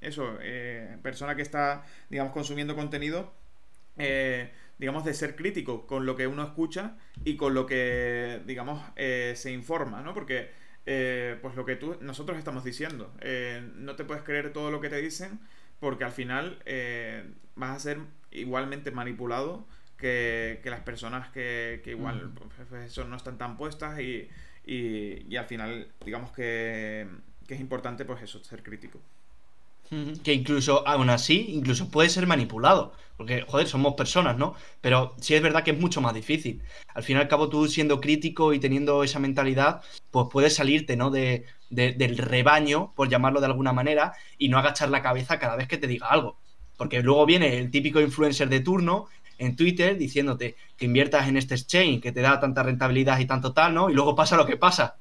eso, 0.00 0.38
eh, 0.40 0.96
persona 1.02 1.34
que 1.34 1.42
está, 1.42 1.84
digamos, 2.08 2.32
consumiendo 2.32 2.76
contenido, 2.76 3.32
eh, 3.96 4.52
digamos, 4.78 5.04
de 5.04 5.14
ser 5.14 5.34
crítico 5.34 5.86
con 5.88 6.06
lo 6.06 6.14
que 6.14 6.28
uno 6.28 6.44
escucha 6.44 6.96
y 7.24 7.36
con 7.36 7.54
lo 7.54 7.66
que, 7.66 8.40
digamos, 8.46 8.80
se 8.96 9.50
informa, 9.50 10.02
¿no? 10.02 10.14
Porque, 10.14 10.50
pues 11.42 11.56
lo 11.56 11.64
que 11.64 11.74
tú, 11.74 11.98
nosotros 12.00 12.38
estamos 12.38 12.62
diciendo, 12.62 13.12
no 13.74 13.96
te 13.96 14.04
puedes 14.04 14.22
creer 14.22 14.52
todo 14.52 14.70
lo 14.70 14.80
que 14.80 14.88
te 14.88 15.02
dicen 15.02 15.40
porque 15.80 16.04
al 16.04 16.12
final 16.12 16.62
vas 17.56 17.76
a 17.76 17.80
ser 17.80 17.98
igualmente 18.30 18.92
manipulado 18.92 19.66
que, 19.98 20.60
las 20.64 20.80
personas 20.80 21.28
que, 21.30 21.82
igual 21.84 22.30
pues, 22.34 22.84
eso 22.86 23.04
no 23.04 23.16
están 23.16 23.36
tan 23.36 23.56
puestas 23.56 24.00
y, 24.00 24.28
y 24.64 25.36
al 25.36 25.46
final, 25.46 25.88
digamos 26.04 26.32
que 26.32 27.06
que 27.48 27.54
es 27.54 27.60
importante, 27.60 28.04
pues 28.04 28.22
eso, 28.22 28.44
ser 28.44 28.62
crítico. 28.62 29.00
Que 30.22 30.34
incluso, 30.34 30.86
aún 30.86 31.08
así, 31.08 31.46
incluso 31.48 31.90
puede 31.90 32.10
ser 32.10 32.26
manipulado. 32.26 32.92
Porque, 33.16 33.40
joder, 33.48 33.66
somos 33.66 33.94
personas, 33.94 34.36
¿no? 34.36 34.54
Pero 34.82 35.14
sí 35.18 35.34
es 35.34 35.42
verdad 35.42 35.64
que 35.64 35.70
es 35.70 35.80
mucho 35.80 36.02
más 36.02 36.12
difícil. 36.12 36.60
Al 36.94 37.02
fin 37.02 37.16
y 37.16 37.20
al 37.20 37.26
cabo, 37.26 37.48
tú 37.48 37.66
siendo 37.66 38.02
crítico 38.02 38.52
y 38.52 38.60
teniendo 38.60 39.02
esa 39.02 39.18
mentalidad, 39.18 39.80
pues 40.10 40.26
puedes 40.30 40.54
salirte, 40.54 40.94
¿no? 40.94 41.10
De, 41.10 41.46
del 41.70 42.18
rebaño, 42.18 42.92
por 42.94 43.08
llamarlo 43.08 43.40
de 43.40 43.46
alguna 43.46 43.72
manera, 43.72 44.12
y 44.36 44.50
no 44.50 44.58
agachar 44.58 44.90
la 44.90 45.02
cabeza 45.02 45.38
cada 45.38 45.56
vez 45.56 45.68
que 45.68 45.78
te 45.78 45.86
diga 45.86 46.08
algo. 46.08 46.36
Porque 46.76 47.02
luego 47.02 47.24
viene 47.24 47.58
el 47.58 47.70
típico 47.70 47.98
influencer 47.98 48.50
de 48.50 48.60
turno 48.60 49.08
en 49.38 49.56
Twitter 49.56 49.96
diciéndote 49.96 50.56
que 50.76 50.84
inviertas 50.84 51.28
en 51.28 51.36
este 51.36 51.54
exchange, 51.54 52.00
que 52.00 52.12
te 52.12 52.20
da 52.20 52.38
tanta 52.40 52.62
rentabilidad 52.62 53.18
y 53.18 53.26
tanto 53.26 53.52
tal, 53.52 53.74
¿no? 53.74 53.88
Y 53.88 53.94
luego 53.94 54.14
pasa 54.14 54.36
lo 54.36 54.46
que 54.46 54.56
pasa 54.56 54.96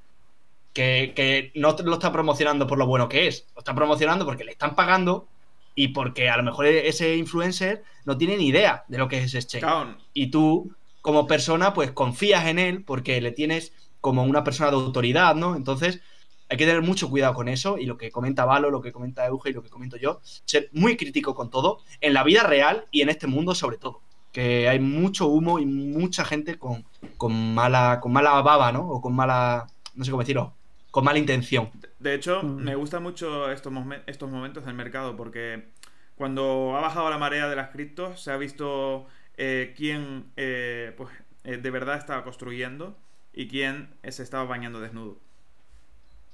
que, 0.78 1.52
no 1.56 1.76
lo 1.84 1.94
está 1.94 2.12
promocionando 2.12 2.68
por 2.68 2.78
lo 2.78 2.86
bueno 2.86 3.10
que 3.10 3.28
es, 3.28 3.48
lo 3.56 3.60
está 3.60 3.74
promocionando 3.74 4.26
porque 4.26 4.44
le 4.44 4.52
están 4.52 4.76
pagando 4.76 5.28
y 5.76 5.90
porque 5.90 6.30
a 6.30 6.38
lo 6.38 6.44
mejor 6.44 6.66
ese 6.68 7.16
influencer 7.16 7.84
no 8.06 8.18
tiene 8.18 8.38
ni 8.38 8.48
idea 8.48 8.84
de 8.88 8.98
lo 8.98 9.08
que 9.08 9.20
es 9.20 9.26
ese 9.26 9.40
exchange. 9.40 9.98
Y 10.14 10.28
tú, 10.28 10.72
como 11.02 11.28
persona, 11.28 11.74
pues 11.74 11.92
confías 11.92 12.46
en 12.46 12.60
él 12.60 12.84
porque 12.84 13.22
le 13.22 13.32
tienes 13.32 13.74
como 14.02 14.24
una 14.24 14.44
persona 14.44 14.70
de 14.70 14.78
autoridad, 14.78 15.36
¿no? 15.36 15.56
Entonces, 15.56 16.02
hay 16.50 16.58
que 16.58 16.66
tener 16.66 16.82
mucho 16.82 17.10
cuidado 17.10 17.34
con 17.34 17.48
eso 17.48 17.78
y 17.78 17.86
lo 17.86 17.98
que 17.98 18.12
comenta 18.12 18.46
Valo, 18.46 18.72
lo 18.72 18.82
que 18.82 18.92
comenta 18.92 19.26
Euge 19.26 19.50
y 19.50 19.54
lo 19.54 19.64
que 19.64 19.70
comento 19.70 19.98
yo, 19.98 20.22
ser 20.46 20.70
muy 20.72 20.96
crítico 20.96 21.36
con 21.36 21.50
todo, 21.50 21.80
en 22.02 22.14
la 22.14 22.24
vida 22.24 22.44
real 22.44 22.86
y 22.92 23.02
en 23.02 23.10
este 23.10 23.28
mundo 23.28 23.54
sobre 23.54 23.78
todo. 23.78 24.02
Que 24.32 24.70
hay 24.70 24.80
mucho 24.80 25.28
humo 25.28 25.60
y 25.60 25.66
mucha 25.66 26.26
gente 26.26 26.58
con, 26.60 26.86
con 27.18 27.54
mala, 27.54 28.00
con 28.02 28.12
mala 28.12 28.42
baba, 28.42 28.72
¿no? 28.72 28.88
O 28.88 29.02
con 29.02 29.16
mala, 29.16 29.68
no 29.96 30.06
sé 30.06 30.12
cómo 30.12 30.22
decirlo, 30.22 30.54
con 30.92 31.04
mala 31.04 31.20
intención. 31.20 31.70
De 32.00 32.14
hecho, 32.14 32.44
mm. 32.44 32.64
me 32.64 32.76
gustan 32.76 33.04
mucho 33.04 33.52
estos, 33.52 33.74
estos 34.06 34.30
momentos 34.30 34.66
del 34.66 34.76
mercado 34.76 35.16
porque 35.16 35.70
cuando 36.16 36.76
ha 36.76 36.82
bajado 36.82 37.10
la 37.10 37.18
marea 37.18 37.48
de 37.48 37.56
las 37.56 37.70
criptos 37.70 38.22
se 38.22 38.32
ha 38.32 38.38
visto 38.38 39.06
eh, 39.38 39.74
quién 39.78 40.26
eh, 40.36 40.94
pues, 40.98 41.10
eh, 41.44 41.58
de 41.58 41.72
verdad 41.72 41.98
estaba 41.98 42.24
construyendo 42.24 42.98
y 43.34 43.48
quién 43.48 43.90
se 44.08 44.24
estaba 44.24 44.46
bañando 44.46 44.82
desnudo. 44.82 45.20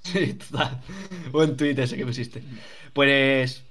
Sí, 0.04 0.34
total. 0.34 0.82
Buen 1.32 1.56
tweet 1.56 1.80
ese 1.80 1.96
que 1.96 2.06
pusiste. 2.06 2.44
Pues, 2.92 3.64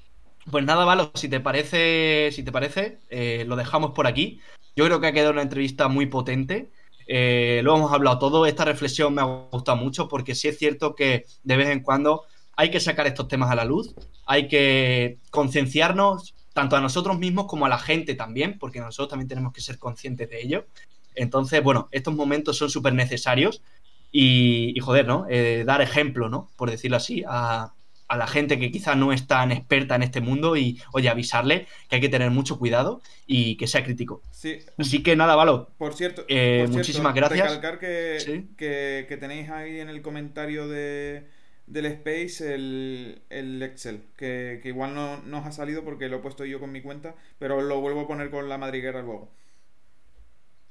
pues 0.50 0.64
nada, 0.64 0.84
Valo, 0.84 1.10
si 1.14 1.28
te 1.28 1.40
parece, 1.40 2.30
si 2.32 2.42
te 2.42 2.52
parece, 2.52 2.98
lo 3.46 3.56
dejamos 3.56 3.92
por 3.92 4.06
aquí. 4.06 4.40
Yo 4.74 4.84
creo 4.86 5.00
que 5.00 5.06
ha 5.06 5.12
quedado 5.12 5.32
una 5.32 5.42
entrevista 5.42 5.88
muy 5.88 6.06
potente. 6.06 6.70
Eh, 7.06 7.60
lo 7.62 7.76
hemos 7.76 7.92
hablado 7.92 8.18
todo. 8.18 8.46
Esta 8.46 8.64
reflexión 8.64 9.14
me 9.14 9.20
ha 9.20 9.24
gustado 9.24 9.76
mucho 9.76 10.08
porque 10.08 10.34
sí 10.34 10.48
es 10.48 10.58
cierto 10.58 10.94
que 10.94 11.26
de 11.42 11.56
vez 11.56 11.68
en 11.68 11.80
cuando 11.80 12.24
hay 12.56 12.70
que 12.70 12.80
sacar 12.80 13.06
estos 13.06 13.28
temas 13.28 13.50
a 13.50 13.54
la 13.54 13.64
luz, 13.64 13.94
hay 14.26 14.48
que 14.48 15.18
concienciarnos 15.30 16.34
tanto 16.52 16.76
a 16.76 16.80
nosotros 16.80 17.18
mismos 17.18 17.46
como 17.46 17.66
a 17.66 17.68
la 17.68 17.78
gente 17.78 18.14
también, 18.14 18.58
porque 18.58 18.80
nosotros 18.80 19.08
también 19.08 19.28
tenemos 19.28 19.52
que 19.52 19.62
ser 19.62 19.78
conscientes 19.78 20.28
de 20.28 20.42
ello. 20.42 20.66
Entonces, 21.14 21.62
bueno, 21.62 21.88
estos 21.92 22.14
momentos 22.14 22.56
son 22.56 22.70
súper 22.70 22.94
necesarios 22.94 23.62
y, 24.10 24.74
joder, 24.80 25.06
¿no? 25.06 25.26
Eh, 25.28 25.64
dar 25.66 25.80
ejemplo, 25.80 26.28
¿no? 26.28 26.50
Por 26.56 26.70
decirlo 26.70 26.98
así, 26.98 27.24
a, 27.26 27.72
a 28.12 28.16
la 28.18 28.26
gente 28.26 28.58
que 28.58 28.70
quizás 28.70 28.94
no 28.94 29.10
es 29.10 29.26
tan 29.26 29.52
experta 29.52 29.94
en 29.94 30.02
este 30.02 30.20
mundo 30.20 30.54
y, 30.54 30.78
oye, 30.92 31.08
avisarle 31.08 31.66
que 31.88 31.96
hay 31.96 32.02
que 32.02 32.10
tener 32.10 32.30
mucho 32.30 32.58
cuidado 32.58 33.00
y 33.26 33.56
que 33.56 33.66
sea 33.66 33.82
crítico. 33.82 34.20
Sí. 34.30 34.58
Así 34.76 35.02
que 35.02 35.16
nada, 35.16 35.34
Valo. 35.34 35.70
Por 35.78 35.94
cierto, 35.94 36.26
eh, 36.28 36.66
muchísimas 36.68 37.14
gracias. 37.14 37.48
Recalcar 37.48 37.78
que, 37.78 39.06
que, 39.08 39.16
tenéis 39.16 39.48
ahí 39.48 39.80
en 39.80 39.88
el 39.88 40.02
comentario 40.02 40.68
de, 40.68 41.26
del 41.66 41.86
Space 41.86 42.54
el, 42.54 43.22
el 43.30 43.62
Excel, 43.62 44.02
que, 44.18 44.60
igual 44.62 44.94
no, 44.94 45.22
no 45.22 45.38
os 45.38 45.46
ha 45.46 45.52
salido 45.52 45.82
porque 45.82 46.10
lo 46.10 46.18
he 46.18 46.20
puesto 46.20 46.44
yo 46.44 46.60
con 46.60 46.70
mi 46.70 46.82
cuenta, 46.82 47.14
pero 47.38 47.62
lo 47.62 47.80
vuelvo 47.80 48.02
a 48.02 48.06
poner 48.06 48.28
con 48.28 48.46
la 48.46 48.58
madriguera 48.58 49.00
luego. 49.00 49.30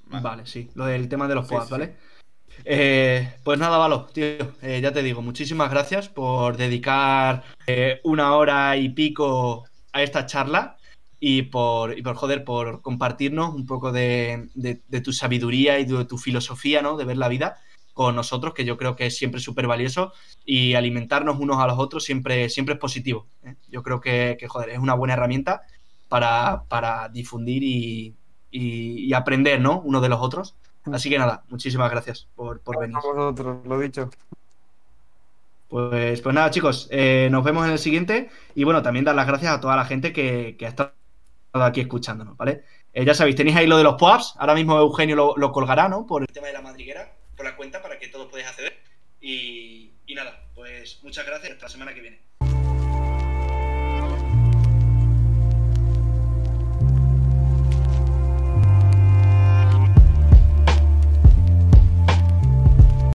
Vale, 0.06 0.46
sí, 0.46 0.70
lo 0.76 0.86
del 0.86 1.10
tema 1.10 1.28
de 1.28 1.34
los 1.34 1.48
sí, 1.48 1.56
¿vale? 1.72 1.96
Eh, 2.66 3.34
pues 3.44 3.60
nada, 3.60 3.78
Valo, 3.78 4.06
tío, 4.14 4.54
eh, 4.62 4.80
ya 4.82 4.92
te 4.92 5.04
digo, 5.04 5.22
muchísimas 5.22 5.70
gracias 5.72 6.10
por 6.10 6.58
dedicar 6.58 7.44
eh, 7.68 8.00
una 8.04 8.36
hora 8.36 8.78
y 8.78 8.90
pico 8.90 9.66
a 9.94 10.04
esta 10.04 10.26
charla 10.26 10.78
y 11.20 11.44
por, 11.44 11.98
y 11.98 12.02
por 12.02 12.16
joder, 12.16 12.44
por 12.44 12.82
compartirnos 12.82 13.54
un 13.54 13.66
poco 13.66 13.92
de, 13.92 14.50
tu 15.04 15.14
sabiduría 15.14 15.80
y 15.80 15.86
de 15.86 16.06
tu 16.06 16.18
filosofía, 16.18 16.82
¿no? 16.82 16.98
De 16.98 17.06
ver 17.06 17.18
la 17.18 17.28
vida 17.28 17.58
con 17.94 18.16
nosotros, 18.16 18.54
que 18.54 18.66
yo 18.66 18.78
creo 18.78 18.96
que 18.96 19.06
es 19.06 19.18
siempre 19.18 19.40
súper 19.42 19.68
valioso, 19.68 20.14
y 20.46 20.74
alimentarnos 20.74 21.40
unos 21.40 21.60
a 21.60 21.68
los 21.68 21.78
otros 21.78 22.04
siempre, 22.04 22.50
siempre 22.50 22.74
es 22.74 22.80
positivo. 22.80 23.28
Yo 23.68 23.84
creo 23.84 24.00
que, 24.00 24.38
joder, 24.48 24.70
es 24.70 24.80
una 24.80 24.96
buena 24.96 25.14
herramienta 25.14 25.62
para, 26.08 27.10
difundir 27.12 27.64
y, 28.52 29.14
aprender, 29.14 29.62
¿no? 29.62 29.82
Uno 29.82 30.02
de 30.02 30.10
los 30.10 30.22
otros. 30.22 30.56
Así 30.86 31.10
que 31.10 31.20
nada, 31.20 31.44
muchísimas 31.50 31.92
gracias 31.92 32.28
por, 32.36 32.62
por 32.62 32.80
venir. 32.80 32.98
A 32.98 33.02
vosotros, 33.02 33.66
lo 33.66 33.80
dicho. 33.80 34.10
Pues, 35.72 36.20
pues 36.20 36.36
nada, 36.36 36.52
chicos, 36.52 36.90
eh, 36.92 37.30
nos 37.32 37.46
vemos 37.46 37.66
en 37.66 37.72
el 37.72 37.80
siguiente. 37.80 38.30
Y 38.56 38.66
bueno, 38.66 38.82
también 38.82 39.06
dar 39.06 39.16
las 39.16 39.26
gracias 39.26 39.54
a 39.54 39.62
toda 39.62 39.78
la 39.78 39.86
gente 39.86 40.12
que, 40.12 40.58
ha 40.62 40.68
estado 40.68 40.92
aquí 41.54 41.80
escuchándonos, 41.80 42.36
¿vale? 42.36 42.66
Eh, 42.92 43.06
ya 43.06 43.14
sabéis, 43.14 43.38
tenéis 43.38 43.56
ahí 43.56 43.68
lo 43.68 43.78
de 43.78 43.86
los 43.86 43.96
POAPs. 43.96 44.36
Ahora 44.38 44.54
mismo 44.54 44.78
Eugenio 44.78 45.34
lo, 45.38 45.52
colgará, 45.54 45.88
¿no? 45.88 46.06
Por 46.06 46.24
el 46.24 46.28
tema 46.28 46.48
de 46.48 46.54
la 46.54 46.62
madriguera, 46.62 47.14
por 47.38 47.46
la 47.46 47.56
cuenta, 47.56 47.82
para 47.82 47.98
que 47.98 48.10
todos 48.10 48.28
podáis 48.28 48.48
acceder. 48.48 48.82
Y, 49.22 49.92
y 50.06 50.14
nada, 50.14 50.46
pues 50.56 51.00
muchas 51.04 51.26
gracias. 51.26 51.54
Hasta 51.54 51.68
la 51.68 51.70
semana 51.70 51.94
que 51.94 52.02
viene. 52.02 52.20